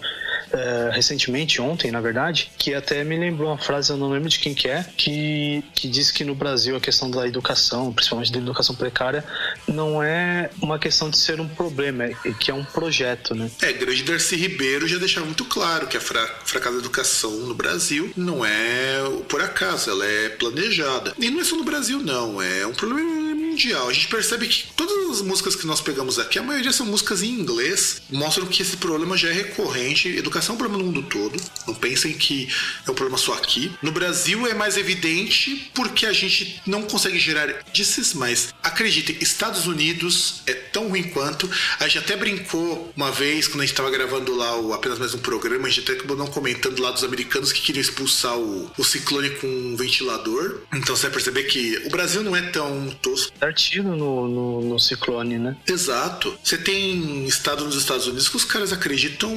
Eh, 0.52 0.90
recentemente, 0.94 1.62
ontem, 1.62 1.92
na 1.92 2.02
verdade, 2.02 2.52
que 2.58 2.74
até 2.74 3.04
me 3.04 3.18
lembrou 3.18 3.50
uma 3.50 3.58
frase, 3.58 3.92
eu 3.92 3.98
não 3.98 4.10
lembro 4.10 4.30
de 4.30 4.40
quem 4.40 4.54
que 4.54 4.68
é, 4.68 4.86
que, 4.98 5.64
que 5.74 5.88
diz 5.88 6.12
que 6.12 6.24
no 6.24 6.36
Brasil 6.36 6.76
a 6.76 6.80
questão 6.80 7.10
da 7.10 7.28
educação, 7.28 7.92
principalmente 7.94 8.32
da 8.32 8.40
educação 8.40 8.76
precária, 8.76 9.24
não 9.68 10.02
é 10.02 10.50
uma 10.62 10.80
questão 10.80 11.10
de 11.10 11.18
ser 11.18 11.40
um 11.40 11.48
problema, 11.48 12.06
é 12.06 12.16
que 12.40 12.52
é 12.52 12.54
um 12.54 12.64
projeto, 12.64 13.34
né? 13.36 13.50
É, 13.62 13.74
grande 13.74 14.04
Darcy 14.04 14.36
Ribeiro 14.36 14.88
já 14.88 14.98
deixava 14.98 15.26
muito 15.26 15.46
claro 15.46 15.88
que 15.88 15.98
a 15.98 16.02
fra 16.02 16.26
fracasso 16.46 16.76
da 16.76 16.82
educação 16.82 17.32
no 17.32 17.54
Brasil 17.54 18.12
não 18.16 18.46
é 18.46 19.04
por 19.28 19.42
acaso, 19.42 19.90
ela 19.90 20.06
é 20.06 20.30
planejada. 20.30 21.14
E 21.18 21.30
não 21.30 21.42
é 21.42 21.44
só 21.44 21.56
no 21.56 21.64
Brasil, 21.64 22.00
não, 22.00 22.42
é 22.42 22.66
um 22.66 22.74
problema 22.74 23.36
mundial. 23.56 23.88
A 23.88 23.94
gente 23.94 24.10
percebe 24.10 24.48
que 24.48 24.68
todas 24.76 25.12
as 25.12 25.22
músicas 25.22 25.56
que 25.56 25.66
nós 25.66 25.80
pegamos 25.80 26.20
aqui, 26.20 26.38
a 26.38 26.44
maioria 26.44 26.74
são 26.74 26.86
músicas 26.86 27.24
em 27.24 27.30
inglês, 27.30 28.02
mostram 28.12 28.46
que 28.46 28.62
esse 28.62 28.76
problema 28.78 29.16
já 29.16 29.30
é 29.30 29.32
recorrente. 29.32 30.10
Educação 30.10 30.45
é 30.52 30.54
um 30.54 30.58
problema 30.58 30.84
no 30.84 30.92
mundo 30.92 31.04
todo. 31.04 31.42
Não 31.68 31.74
pensem 31.74 32.14
que 32.14 32.48
é 32.88 32.92
um 32.92 32.96
problema 32.96 33.18
só 33.18 33.34
aqui. 33.34 33.72
No 33.82 33.92
Brasil 33.92 34.46
é 34.48 34.54
mais 34.54 34.78
evidente 34.78 35.72
porque 35.74 36.06
a 36.06 36.14
gente 36.14 36.62
não 36.66 36.84
consegue 36.84 37.20
gerar 37.20 37.64
índices, 37.70 38.14
mas 38.14 38.54
acreditem, 38.64 39.18
Estados 39.20 39.68
Unidos 39.68 40.42
é 40.46 40.54
tão 40.54 40.90
ruim 40.90 41.04
quanto. 41.04 41.50
A 41.80 41.88
gente 41.88 42.00
até 42.00 42.16
brincou 42.16 42.92
uma 42.96 43.12
vez, 43.12 43.48
quando 43.48 43.62
a 43.62 43.66
gente 43.66 43.74
estava 43.74 43.90
gravando 43.90 44.36
lá 44.36 44.60
o 44.60 44.74
apenas 44.74 45.00
mais 45.00 45.14
um 45.14 45.20
programa, 45.20 45.68
a 45.68 45.70
gente 45.70 45.82
até 45.82 45.94
acabou 45.94 46.18
não 46.18 46.28
comentando 46.28 46.80
lá 46.82 46.92
dos 46.92 47.04
americanos 47.04 47.52
que 47.52 47.62
queriam 47.62 47.82
expulsar 47.82 48.38
o, 48.38 48.72
o 48.78 48.84
ciclone 48.84 49.30
com 49.32 49.48
um 49.48 49.76
ventilador. 49.76 50.62
Então 50.74 50.96
você 50.96 51.04
vai 51.04 51.14
perceber 51.14 51.44
que 51.44 51.82
o 51.86 51.90
Brasil 51.90 52.24
não 52.24 52.36
é 52.36 52.42
tão 52.42 52.90
tosco. 53.02 53.32
Partido 53.40 53.96
no, 53.96 54.28
no, 54.28 54.62
no 54.62 54.80
ciclone, 54.80 55.38
né? 55.38 55.58
Exato. 55.68 56.38
Você 56.44 56.58
tem 56.58 57.26
estado 57.26 57.66
nos 57.66 57.76
Estados 57.76 58.08
Unidos 58.08 58.30
que 58.30 58.36
os 58.36 58.46
caras 58.46 58.72
acreditam 58.72 59.34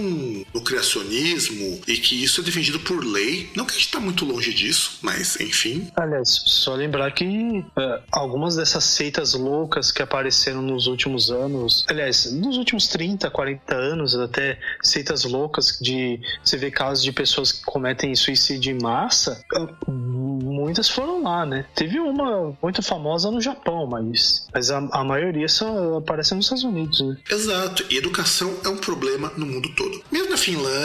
no 0.53 0.63
criacionismo 0.89 1.81
e 1.87 1.97
que 1.99 2.23
isso 2.23 2.41
é 2.41 2.45
defendido 2.45 2.81
por 2.81 3.05
lei. 3.05 3.51
Não 3.55 3.65
que 3.65 3.73
a 3.73 3.75
gente 3.75 3.91
tá 3.91 4.01
muito 4.01 4.25
longe 4.25 4.53
disso, 4.55 4.99
mas 5.03 5.39
enfim. 5.41 5.91
Aliás, 5.97 6.43
só 6.47 6.75
lembrar 6.75 7.11
que 7.13 7.65
é, 7.77 8.01
algumas 8.11 8.57
dessas 8.57 8.85
seitas 8.85 9.35
loucas 9.35 9.93
que 9.93 10.03
apareceram 10.03 10.63
nos 10.63 10.87
últimos 10.87 11.31
anos, 11.31 11.85
aliás, 11.89 12.33
nos 12.33 12.57
últimos 12.57 12.89
30, 12.89 13.31
40 13.31 13.75
anos, 13.75 14.15
até 14.15 14.59
seitas 14.83 15.25
loucas 15.25 15.79
de 15.81 16.19
você 16.43 16.57
vê 16.57 16.71
casos 16.71 17.05
de 17.05 17.13
pessoas 17.13 17.53
que 17.53 17.65
cometem 17.65 18.15
suicídio 18.15 18.75
em 18.75 18.81
massa, 18.81 19.45
muitas 19.87 20.89
foram 20.89 21.23
lá, 21.23 21.45
né? 21.45 21.67
Teve 21.75 21.99
uma 22.01 22.57
muito 22.63 22.83
famosa 22.83 23.31
no 23.31 23.41
Japão, 23.41 23.87
mas, 23.87 24.47
mas 24.53 24.71
a, 24.71 24.79
a 24.93 25.05
maioria 25.05 25.49
só 25.49 25.99
aparece 25.99 26.35
nos 26.35 26.47
Estados 26.47 26.65
Unidos, 26.65 27.01
né? 27.01 27.17
Exato. 27.31 27.85
E 27.91 27.97
educação 27.97 28.55
é 28.65 28.69
um 28.69 28.77
problema 28.77 29.33
no 29.37 29.47
mundo 29.47 29.69
todo. 29.77 30.03
Mesmo 30.11 30.31
na 30.31 30.37
Finlândia, 30.37 30.78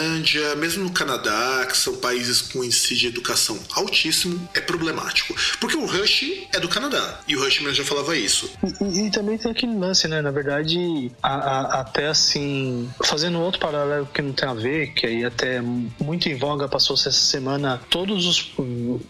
mesmo 0.56 0.84
no 0.84 0.90
Canadá, 0.90 1.66
que 1.68 1.76
são 1.76 1.96
países 1.96 2.40
com 2.40 2.64
índice 2.64 2.94
de 2.94 3.06
educação 3.08 3.58
altíssimo, 3.74 4.48
é 4.54 4.60
problemático. 4.60 5.34
Porque 5.60 5.76
o 5.76 5.86
Rush 5.86 6.46
é 6.52 6.60
do 6.60 6.68
Canadá. 6.68 7.20
E 7.28 7.36
o 7.36 7.40
Rush 7.42 7.60
mesmo 7.60 7.74
já 7.74 7.84
falava 7.84 8.16
isso. 8.16 8.50
E, 8.92 9.06
e 9.06 9.10
também 9.10 9.38
tem 9.38 9.50
aquele 9.50 9.74
lance, 9.76 10.06
né? 10.08 10.20
Na 10.22 10.30
verdade, 10.30 11.10
a- 11.22 11.34
a- 11.34 11.80
até 11.80 12.06
assim, 12.08 12.88
fazendo 13.04 13.40
outro 13.40 13.60
paralelo 13.60 14.06
que 14.12 14.22
não 14.22 14.32
tem 14.32 14.48
a 14.48 14.54
ver, 14.54 14.92
que 14.94 15.06
aí 15.06 15.24
até 15.24 15.60
muito 15.60 16.28
em 16.28 16.34
voga 16.36 16.68
passou-se 16.68 17.08
essa 17.08 17.18
semana, 17.20 17.80
todos 17.90 18.26
os, 18.26 18.52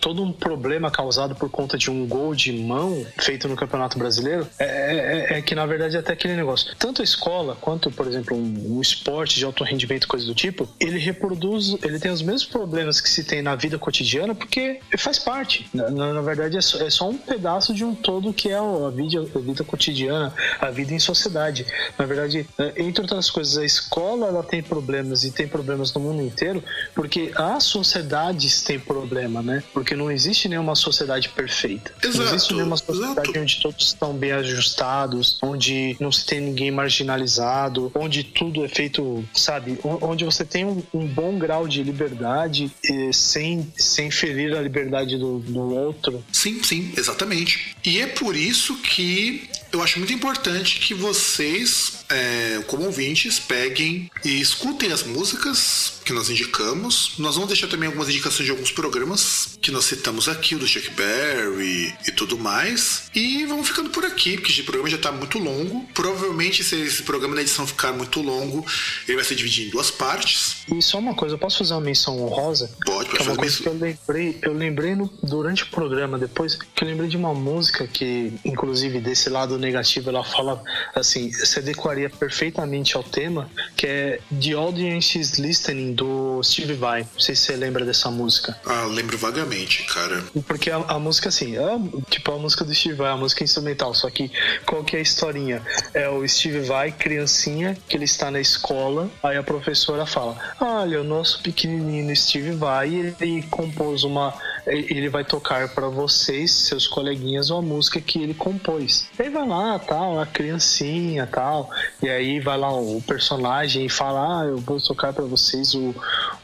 todo 0.00 0.22
um 0.22 0.32
problema 0.32 0.90
causado 0.90 1.34
por 1.34 1.50
conta 1.50 1.76
de 1.78 1.90
um 1.90 2.06
gol 2.06 2.34
de 2.34 2.52
mão 2.52 3.06
feito 3.18 3.48
no 3.48 3.56
Campeonato 3.56 3.98
Brasileiro, 3.98 4.46
é, 4.58 5.28
é- 5.34 5.38
é 5.38 5.42
que 5.42 5.54
na 5.54 5.66
verdade 5.66 5.96
até 5.96 6.12
aquele 6.12 6.34
negócio. 6.36 6.74
Tanto 6.78 7.00
a 7.00 7.04
escola 7.04 7.56
quanto, 7.60 7.90
por 7.90 8.06
exemplo, 8.06 8.36
um, 8.36 8.76
um 8.76 8.80
esporte 8.80 9.36
de 9.36 9.44
alto 9.44 9.64
rendimento, 9.64 10.06
coisa 10.08 10.26
do 10.26 10.34
tipo, 10.34 10.68
ele 10.80 10.98
reproduz, 10.98 11.76
ele 11.82 11.98
tem 11.98 12.10
os 12.10 12.20
mesmos 12.22 12.44
problemas 12.44 13.00
que 13.00 13.08
se 13.08 13.24
tem 13.24 13.42
na 13.42 13.54
vida 13.54 13.78
cotidiana, 13.78 14.34
porque 14.34 14.80
faz 14.98 15.18
parte. 15.18 15.66
Na, 15.72 15.88
na- 15.90 16.20
verdade, 16.22 16.56
é 16.56 16.60
só, 16.60 16.78
é 16.80 16.90
só 16.90 17.08
um 17.08 17.16
pedaço 17.18 17.72
de 17.74 17.84
um 17.84 17.94
todo 17.94 18.32
que 18.32 18.48
é 18.48 18.56
a 18.58 18.90
vida, 18.90 19.20
a 19.34 19.38
vida 19.38 19.62
cotidiana, 19.64 20.32
a 20.60 20.70
vida 20.70 20.92
em 20.94 20.98
sociedade. 20.98 21.66
Na 21.98 22.06
verdade, 22.06 22.46
é, 22.58 22.72
entre 22.82 23.02
outras 23.02 23.30
coisas, 23.30 23.56
a 23.58 23.64
escola 23.64 24.26
ela 24.28 24.42
tem 24.42 24.62
problemas 24.62 25.22
e 25.24 25.30
tem 25.30 25.46
problemas 25.46 25.92
no 25.94 26.00
mundo 26.00 26.22
inteiro, 26.22 26.62
porque 26.94 27.30
as 27.34 27.64
sociedades 27.64 28.62
têm 28.62 28.78
problema, 28.78 29.42
né? 29.42 29.62
Porque 29.72 29.94
não 29.94 30.10
existe 30.10 30.48
nenhuma 30.48 30.74
sociedade 30.74 31.28
perfeita. 31.28 31.92
Não 32.02 32.10
Exato, 32.10 32.34
existe 32.34 32.54
nenhuma 32.54 32.76
sociedade 32.76 33.20
exato. 33.20 33.38
onde 33.40 33.60
todos 33.60 33.86
estão 33.86 34.12
bem 34.14 34.32
ajustados, 34.32 35.38
onde 35.42 35.96
não 36.00 36.10
se 36.10 36.24
tem 36.26 36.40
ninguém 36.40 36.70
marginalizado, 36.70 37.92
onde 37.94 38.24
tudo 38.24 38.64
é 38.64 38.68
feito, 38.68 39.24
sabe? 39.34 39.78
Onde 39.84 40.24
você 40.24 40.44
tem 40.44 40.63
um, 40.64 40.82
um 40.92 41.06
bom 41.06 41.38
grau 41.38 41.66
de 41.68 41.82
liberdade 41.82 42.70
sem, 43.12 43.72
sem 43.76 44.10
ferir 44.10 44.56
a 44.56 44.60
liberdade 44.60 45.16
do, 45.16 45.38
do 45.38 45.74
outro. 45.74 46.24
Sim, 46.32 46.62
sim, 46.62 46.92
exatamente. 46.96 47.76
E 47.84 48.00
é 48.00 48.06
por 48.06 48.36
isso 48.36 48.76
que 48.78 49.48
eu 49.72 49.82
acho 49.82 49.98
muito 49.98 50.12
importante 50.12 50.78
que 50.78 50.94
vocês, 50.94 52.03
é, 52.10 52.62
como 52.66 52.84
ouvintes, 52.84 53.38
peguem 53.38 54.10
e 54.24 54.40
escutem 54.40 54.92
as 54.92 55.02
músicas 55.02 55.94
que 56.04 56.12
nós 56.12 56.28
indicamos. 56.28 57.12
Nós 57.18 57.34
vamos 57.34 57.48
deixar 57.48 57.66
também 57.68 57.86
algumas 57.86 58.08
indicações 58.08 58.44
de 58.44 58.50
alguns 58.50 58.70
programas 58.70 59.58
que 59.60 59.70
nós 59.70 59.84
citamos 59.86 60.28
aqui, 60.28 60.54
o 60.54 60.58
do 60.58 60.66
Chuck 60.66 60.90
Berry 60.90 61.94
e 62.06 62.12
tudo 62.12 62.38
mais. 62.38 63.04
E 63.14 63.44
vamos 63.46 63.68
ficando 63.68 63.90
por 63.90 64.04
aqui, 64.04 64.36
porque 64.36 64.52
esse 64.52 64.62
programa 64.62 64.90
já 64.90 64.96
está 64.96 65.10
muito 65.10 65.38
longo. 65.38 65.86
Provavelmente, 65.94 66.62
se 66.62 66.76
esse 66.76 67.02
programa 67.02 67.34
na 67.34 67.40
edição 67.42 67.66
ficar 67.66 67.92
muito 67.92 68.20
longo, 68.20 68.64
ele 69.08 69.16
vai 69.16 69.24
ser 69.24 69.34
dividido 69.34 69.68
em 69.68 69.70
duas 69.70 69.90
partes. 69.90 70.56
E 70.74 70.82
só 70.82 70.98
uma 70.98 71.14
coisa, 71.14 71.34
eu 71.34 71.38
posso 71.38 71.58
fazer 71.58 71.74
uma 71.74 71.80
menção 71.80 72.20
honrosa? 72.22 72.70
Pode, 72.84 73.10
pode 73.10 73.22
é 73.22 73.26
uma 73.26 73.36
coisa 73.36 73.56
que 73.62 73.66
eu 73.68 73.72
lembrei, 73.78 74.38
eu 74.42 74.52
lembrei 74.52 74.94
no- 74.94 75.10
durante 75.22 75.62
o 75.62 75.66
programa 75.68 76.18
depois, 76.18 76.54
que 76.56 76.84
eu 76.84 76.88
lembrei 76.88 77.08
de 77.08 77.16
uma 77.16 77.32
música 77.34 77.86
que, 77.86 78.32
inclusive, 78.44 79.00
desse 79.00 79.28
lado 79.30 79.58
negativo, 79.58 80.10
ela 80.10 80.22
fala 80.24 80.62
assim, 80.94 81.32
se 81.32 81.60
adequaria 81.94 82.10
perfeitamente 82.10 82.96
ao 82.96 83.02
tema, 83.02 83.48
que 83.76 83.86
é 83.86 84.20
The 84.30 84.52
Audience 84.52 85.18
is 85.18 85.38
Listening, 85.38 85.94
do 85.94 86.42
Steve 86.42 86.74
Vai. 86.74 87.02
Não 87.02 87.20
sei 87.20 87.34
se 87.34 87.42
você 87.42 87.56
lembra 87.56 87.84
dessa 87.84 88.10
música. 88.10 88.58
Ah, 88.66 88.84
lembro 88.84 89.16
vagamente, 89.16 89.84
cara. 89.84 90.22
Porque 90.46 90.70
a, 90.70 90.76
a 90.76 90.98
música, 90.98 91.28
assim, 91.28 91.56
é 91.56 91.78
tipo 92.10 92.32
a 92.32 92.38
música 92.38 92.64
do 92.64 92.74
Steve 92.74 92.96
Vai, 92.96 93.10
a 93.10 93.16
música 93.16 93.44
instrumental, 93.44 93.94
só 93.94 94.10
que 94.10 94.30
qual 94.66 94.84
que 94.84 94.96
é 94.96 94.98
a 94.98 95.02
historinha? 95.02 95.62
É 95.92 96.08
o 96.08 96.26
Steve 96.26 96.60
Vai, 96.60 96.90
criancinha, 96.90 97.76
que 97.88 97.96
ele 97.96 98.04
está 98.04 98.30
na 98.30 98.40
escola, 98.40 99.10
aí 99.22 99.36
a 99.36 99.42
professora 99.42 100.04
fala: 100.04 100.36
Olha, 100.60 101.00
o 101.00 101.04
nosso 101.04 101.42
pequenininho 101.42 102.14
Steve 102.16 102.52
Vai, 102.52 103.14
ele 103.20 103.42
compôs 103.50 104.02
uma. 104.04 104.34
Ele 104.66 105.08
vai 105.08 105.24
tocar 105.24 105.68
para 105.68 105.88
vocês, 105.88 106.50
seus 106.50 106.86
coleguinhas, 106.86 107.50
uma 107.50 107.60
música 107.60 108.00
que 108.00 108.22
ele 108.22 108.34
compôs. 108.34 109.06
Aí 109.18 109.28
vai 109.28 109.46
lá, 109.46 109.78
tal, 109.78 110.18
a 110.18 110.26
criancinha, 110.26 111.26
tal, 111.26 111.70
e 112.02 112.08
aí 112.08 112.40
vai 112.40 112.56
lá 112.56 112.72
o 112.72 113.02
personagem 113.02 113.84
e 113.86 113.88
fala: 113.88 114.40
Ah, 114.40 114.44
eu 114.46 114.58
vou 114.58 114.80
tocar 114.80 115.12
para 115.12 115.24
vocês 115.24 115.74
o, 115.74 115.94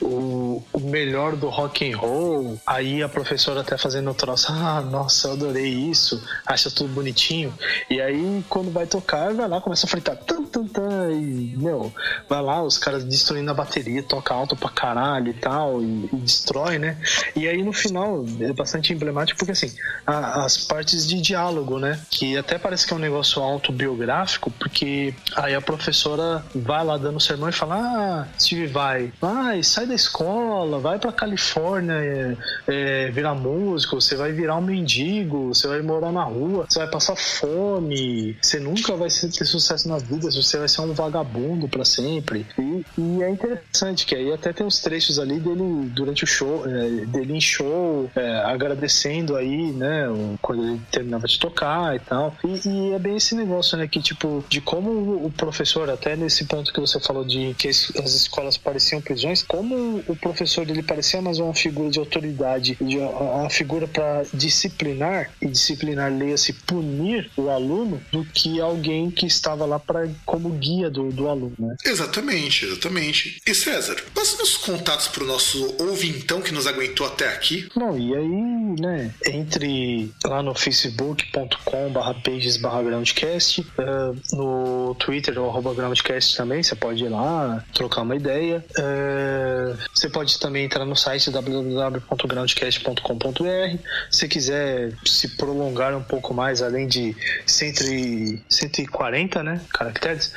o, 0.03 0.63
o 0.73 0.81
melhor 0.81 1.37
do 1.37 1.49
rock 1.49 1.91
and 1.91 1.97
roll. 1.97 2.61
Aí 2.67 3.03
a 3.03 3.09
professora 3.09 3.61
até 3.61 3.77
fazendo 3.77 4.11
o 4.11 4.15
troço, 4.15 4.53
ah, 4.53 4.81
nossa, 4.81 5.29
eu 5.29 5.33
adorei 5.33 5.69
isso, 5.69 6.23
acha 6.47 6.71
tudo 6.71 6.93
bonitinho. 6.93 7.55
E 7.89 8.01
aí 8.01 8.45
quando 8.49 8.71
vai 8.71 8.87
tocar, 8.87 9.33
vai 9.33 9.49
lá, 9.49 9.61
começa 9.61 9.87
a 9.87 9.89
fritar, 9.89 10.17
tan, 10.17 10.45
tan, 10.45 10.67
tan, 10.67 11.11
e, 11.13 11.57
meu, 11.57 11.93
vai 12.29 12.43
lá, 12.43 12.63
os 12.63 12.77
caras 12.77 13.05
destruindo 13.05 13.51
a 13.51 13.55
bateria, 13.55 14.03
toca 14.03 14.35
alto 14.35 14.57
pra 14.57 14.69
caralho 14.69 15.31
e 15.31 15.35
tal, 15.35 15.83
e, 15.83 16.09
e 16.13 16.17
destrói, 16.17 16.79
né? 16.79 16.99
E 17.35 17.49
aí 17.49 17.63
no 17.63 17.73
final 17.73 18.10
é 18.41 18.53
bastante 18.53 18.93
emblemático 18.93 19.39
porque 19.39 19.53
assim, 19.53 19.73
a- 20.07 20.45
as 20.45 20.57
partes 20.59 21.07
de 21.07 21.21
diálogo, 21.21 21.79
né? 21.79 22.01
Que 22.11 22.37
até 22.37 22.59
parece 22.59 22.87
que 22.87 22.93
é 22.93 22.97
um 22.97 23.01
negócio 23.01 23.43
autobiográfico, 23.43 24.51
porque 24.53 25.15
aí 25.37 25.55
a 25.55 25.61
professora 25.61 26.45
vai 26.55 26.85
lá 26.85 26.97
dando 26.97 27.21
sermão 27.21 27.49
e 27.49 27.53
fala: 27.53 27.77
Ah, 27.77 28.29
Steve 28.39 28.67
vai, 28.67 29.13
vai, 29.21 29.63
sai 29.63 29.87
da 29.87 29.95
escola, 29.95 30.79
vai 30.79 30.99
pra 30.99 31.13
Califórnia 31.13 31.95
é, 31.95 32.37
é, 32.69 33.11
virar 33.11 33.35
músico, 33.35 34.01
você 34.01 34.17
vai 34.17 34.33
virar 34.33 34.57
um 34.57 34.63
mendigo, 34.63 35.49
você 35.55 35.67
vai 35.67 35.83
morar 35.83 36.13
na 36.13 36.25
rua, 36.25 36.67
você 36.69 36.79
vai 36.81 36.89
passar 36.91 37.17
fome, 37.17 38.37
você 38.41 38.59
nunca 38.61 38.95
vai 38.97 39.09
ter 39.09 39.45
sucesso 39.45 39.89
na 39.89 39.99
vida, 39.99 40.31
você 40.31 40.59
vai 40.59 40.69
ser 40.69 40.81
um 40.83 40.93
vagabundo 40.93 41.69
pra 41.69 41.85
sempre. 41.85 42.47
E, 42.59 42.85
e 42.99 43.23
é 43.23 43.31
interessante 43.31 44.07
que 44.07 44.15
aí 44.15 44.33
até 44.33 44.53
tem 44.53 44.67
os 44.67 44.81
trechos 44.81 45.19
ali 45.19 45.39
dele 45.41 45.61
durante 45.91 46.25
o 46.25 46.27
show, 46.27 46.65
é, 46.67 47.05
dele 47.07 47.35
em 47.37 47.41
show, 47.41 48.00
é, 48.15 48.37
agradecendo 48.45 49.37
aí, 49.37 49.73
né, 49.73 50.07
quando 50.41 50.65
ele 50.67 50.81
terminava 50.91 51.27
de 51.27 51.39
tocar 51.39 51.95
e 51.97 51.99
tal. 52.01 52.35
E, 52.45 52.69
e 52.69 52.93
é 52.93 52.99
bem 52.99 53.17
esse 53.17 53.35
negócio, 53.35 53.77
né, 53.77 53.87
que 53.89 54.01
tipo, 54.01 54.45
de 54.49 54.61
como 54.61 54.91
o- 55.27 55.31
professor, 55.41 55.89
até 55.89 56.17
nesse 56.17 56.45
ponto 56.45 56.73
que 56.73 56.81
você 56.81 57.01
falou 57.01 57.25
de 57.25 57.55
que 57.55 57.69
as 57.69 57.91
as 57.97 58.15
escolas 58.15 58.57
pareciam 58.59 59.01
prisões, 59.01 59.43
como 59.43 60.03
o 60.07 60.15
professor 60.17 60.69
ele 60.69 60.83
parecia 60.83 61.21
mais 61.23 61.39
uma 61.39 61.55
figura 61.55 61.91
de 61.91 61.99
autoridade, 61.99 62.77
de 62.81 62.99
uma 62.99 63.41
uma 63.41 63.51
figura 63.51 63.87
para 63.89 64.23
disciplinar, 64.35 65.31
e 65.41 65.47
disciplinar 65.47 66.13
leia-se 66.13 66.53
punir 66.53 67.31
o 67.37 67.49
aluno, 67.49 68.01
do 68.13 68.25
que 68.25 68.61
alguém 68.61 69.11
que 69.11 69.27
estava 69.27 69.65
lá 69.65 69.79
para 69.79 70.09
como 70.27 70.51
guia 70.51 70.91
do, 70.91 71.11
do 71.11 71.29
aluno, 71.29 71.55
né? 71.59 71.77
Exatamente, 71.85 72.65
exatamente. 72.67 73.41
E 73.47 73.55
César, 73.55 73.97
passa 74.15 74.43
os 74.43 74.57
contatos 74.57 75.09
pro 75.09 75.27
nosso 75.27 75.75
ouvintão 75.81 76.41
que 76.43 76.53
nos 76.53 76.67
aguentou 76.67 77.07
até 77.07 77.29
aqui. 77.29 77.69
Não, 77.91 77.99
e 77.99 78.15
aí, 78.15 78.81
né, 78.81 79.13
entre 79.27 80.13
lá 80.25 80.41
no 80.45 80.55
facebook.com 80.55 81.91
barra 81.91 82.15
pages 82.15 82.57
barra 82.57 82.85
groundcast, 82.85 83.67
eh, 83.79 84.13
no 84.33 84.95
Twitter, 84.95 85.37
arroba 85.37 85.75
groundcast 85.75 86.37
também, 86.37 86.63
você 86.63 86.77
pode 86.77 87.03
ir 87.03 87.09
lá, 87.09 87.65
trocar 87.75 88.03
uma 88.03 88.15
ideia. 88.15 88.65
Eh, 88.79 89.75
você 89.93 90.09
pode 90.09 90.39
também 90.39 90.67
entrar 90.67 90.85
no 90.85 90.95
site 90.95 91.33
www.groundcast.com.br 91.33 93.79
se 94.09 94.29
quiser 94.29 94.93
se 95.05 95.27
prolongar 95.37 95.93
um 95.97 96.03
pouco 96.03 96.33
mais, 96.33 96.63
além 96.63 96.87
de 96.87 97.17
100 97.45 97.73
e- 97.93 98.41
140 98.49 99.43
né, 99.43 99.61
caracteres, 99.73 100.33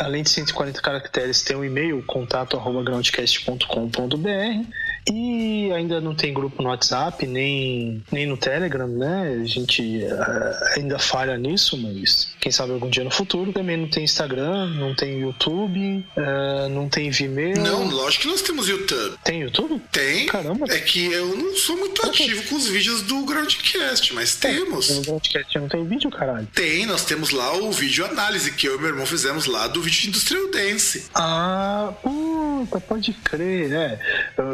além 0.00 0.22
de 0.22 0.28
140 0.28 0.82
caracteres, 0.82 1.40
tem 1.42 1.56
um 1.56 1.64
e-mail, 1.64 2.04
contato 2.06 2.58
arroba 2.58 2.82
groundcast.com.br 2.82 4.66
e 5.08 5.72
ainda 5.72 6.00
não 6.00 6.14
tem 6.14 6.32
grupo 6.32 6.62
no 6.62 6.68
WhatsApp, 6.68 7.26
nem, 7.26 8.02
nem 8.10 8.26
no 8.26 8.36
Telegram, 8.36 8.88
né? 8.88 9.40
A 9.42 9.46
gente 9.46 10.04
eh, 10.04 10.74
ainda 10.76 10.98
falha 10.98 11.36
nisso, 11.36 11.76
mas 11.76 12.32
quem 12.40 12.52
sabe 12.52 12.72
algum 12.72 12.88
dia 12.88 13.04
no 13.04 13.10
futuro. 13.10 13.52
Também 13.52 13.76
não 13.76 13.88
tem 13.88 14.04
Instagram, 14.04 14.66
não 14.74 14.94
tem 14.94 15.20
YouTube, 15.20 16.04
eh, 16.16 16.68
não 16.70 16.88
tem 16.88 17.10
Vimeo. 17.10 17.58
Não, 17.58 17.88
lógico 17.88 18.22
que 18.22 18.28
nós 18.28 18.42
temos 18.42 18.68
YouTube. 18.68 19.16
Tem 19.24 19.40
YouTube? 19.40 19.80
Tem. 19.90 20.26
Caramba. 20.26 20.66
É 20.68 20.78
que 20.78 21.06
eu 21.06 21.36
não 21.36 21.54
sou 21.56 21.76
muito 21.76 22.04
ativo 22.06 22.42
com 22.48 22.56
os 22.56 22.68
vídeos 22.68 23.02
do 23.02 23.24
Groundcast, 23.24 24.14
mas 24.14 24.36
temos. 24.36 24.90
No 24.90 25.04
podcast 25.04 25.58
não 25.58 25.68
tem 25.68 25.84
vídeo, 25.86 26.10
caralho. 26.10 26.46
Tem, 26.54 26.86
nós 26.86 27.04
temos 27.04 27.30
lá 27.30 27.54
o 27.56 27.72
vídeo 27.72 28.04
análise 28.04 28.52
que 28.52 28.66
eu 28.66 28.76
e 28.76 28.78
meu 28.78 28.88
irmão 28.88 29.06
fizemos 29.06 29.46
lá 29.46 29.66
do 29.66 29.80
vídeo 29.82 30.02
de 30.02 30.08
Industrial 30.08 30.50
Dance. 30.50 31.06
Ah, 31.14 31.92
puta, 32.02 32.80
pode 32.80 33.12
crer, 33.12 33.68
né? 33.68 33.98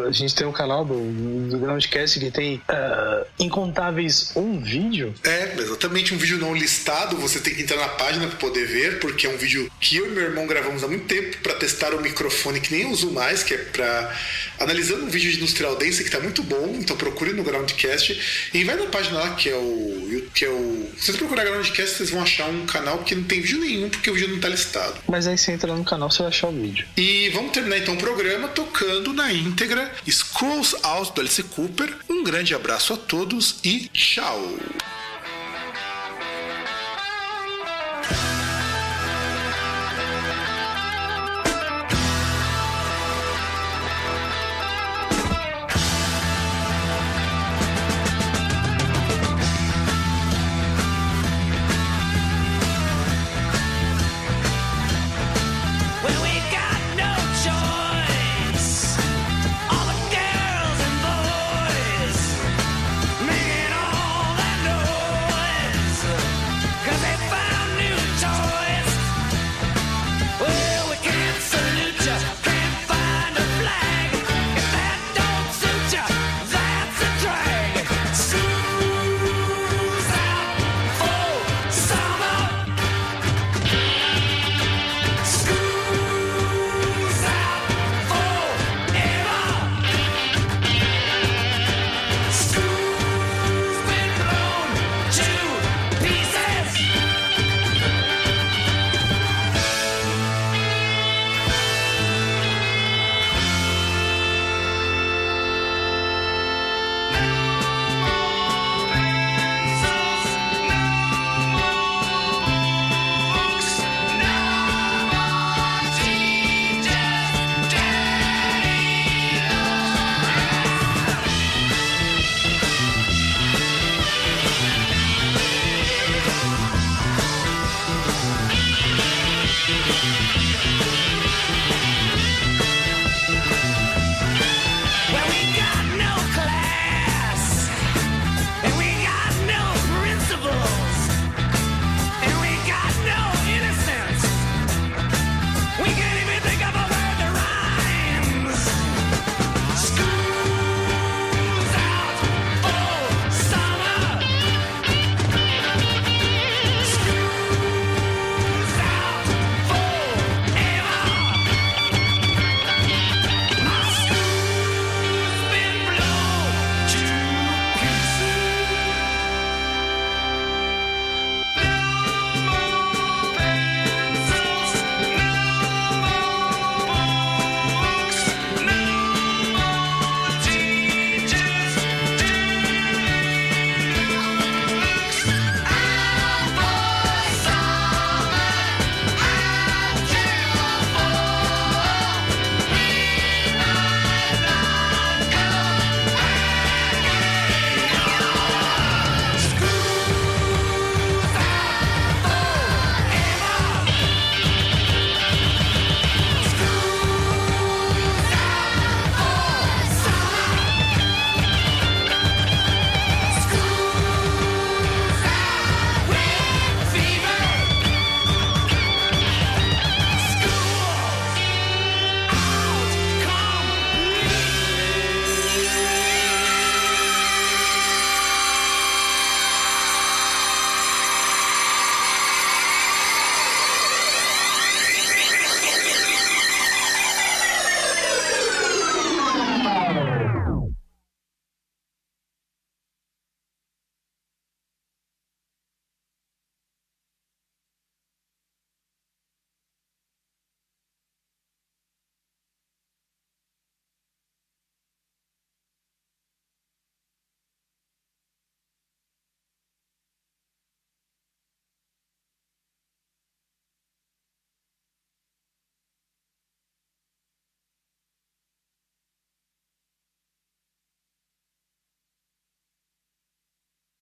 A 0.07 0.11
gente 0.11 0.35
tem 0.35 0.46
um 0.47 0.53
canal 0.53 0.85
do, 0.85 1.49
do 1.51 1.59
Groundcast 1.59 2.19
que 2.19 2.31
tem 2.31 2.61
ah, 2.69 3.25
incontáveis 3.39 4.33
um 4.35 4.61
vídeo. 4.61 5.15
É, 5.25 5.55
exatamente 5.59 6.15
um 6.15 6.19
vídeo 6.19 6.39
não 6.39 6.55
listado, 6.55 7.17
você 7.17 7.41
tem 7.41 7.55
que 7.55 7.63
entrar 7.63 7.77
na 7.77 7.89
página 7.89 8.27
para 8.27 8.37
poder 8.37 8.67
ver, 8.67 8.99
porque 9.01 9.27
é 9.27 9.31
um 9.31 9.37
vídeo 9.37 9.71
que 9.81 9.97
eu 9.97 10.07
e 10.07 10.11
meu 10.11 10.25
irmão 10.25 10.47
gravamos 10.47 10.83
há 10.83 10.89
muito 10.89 11.07
tempo 11.07 11.39
para 11.43 11.55
testar 11.55 11.95
o 11.95 12.01
microfone 12.01 12.61
que 12.61 12.75
nem 12.75 12.87
uso 12.91 13.11
mais, 13.11 13.43
que 13.43 13.55
é 13.55 13.59
para 13.59 14.17
analisando 14.59 15.05
um 15.05 15.09
vídeo 15.09 15.31
de 15.31 15.39
Industrial 15.39 15.77
Dance 15.77 16.03
que 16.03 16.11
tá 16.11 16.21
muito 16.21 16.43
bom, 16.43 16.77
então 16.79 16.97
procure 16.97 17.33
no 17.33 17.43
Groundcast 17.43 18.51
e 18.53 18.65
vai 18.65 18.77
na 18.77 18.87
página 18.87 19.19
lá 19.19 19.35
que 19.35 19.49
é 19.49 19.57
o 19.57 19.97
que 20.35 20.45
é 20.45 20.49
o, 20.49 20.89
se 20.97 21.07
vocês 21.07 21.17
procurar 21.17 21.45
Groundcast, 21.45 21.97
vocês 21.97 22.11
vão 22.11 22.23
achar 22.23 22.49
um 22.49 22.67
canal 22.67 22.99
que 22.99 23.15
não 23.15 23.25
tem 23.25 23.41
vídeo 23.41 23.59
nenhum, 23.59 23.89
porque 23.89 24.11
o 24.11 24.15
vídeo 24.15 24.29
não 24.29 24.41
tá 24.41 24.49
listado. 24.49 24.95
Mas 25.09 25.27
aí 25.27 25.37
você 25.37 25.53
entra 25.53 25.75
no 25.75 25.85
canal, 25.85 26.11
você 26.11 26.19
vai 26.19 26.29
achar 26.29 26.49
o 26.49 26.53
vídeo. 26.53 26.87
E 26.97 27.31
vamos 27.31 27.53
terminar 27.53 27.79
então 27.79 27.95
o 27.95 27.99
programa 27.99 28.49
tocando 28.49 29.13
na 29.13 29.33
íntegra 29.33 29.91
Scrolls 30.27 30.75
Out 30.85 31.13
do 31.15 31.21
Alice 31.21 31.43
Cooper. 31.43 31.97
Um 32.11 32.25
grande 32.25 32.55
abraço 32.55 32.93
a 32.93 32.97
todos 32.97 33.61
e 33.65 33.89
tchau! 33.89 34.39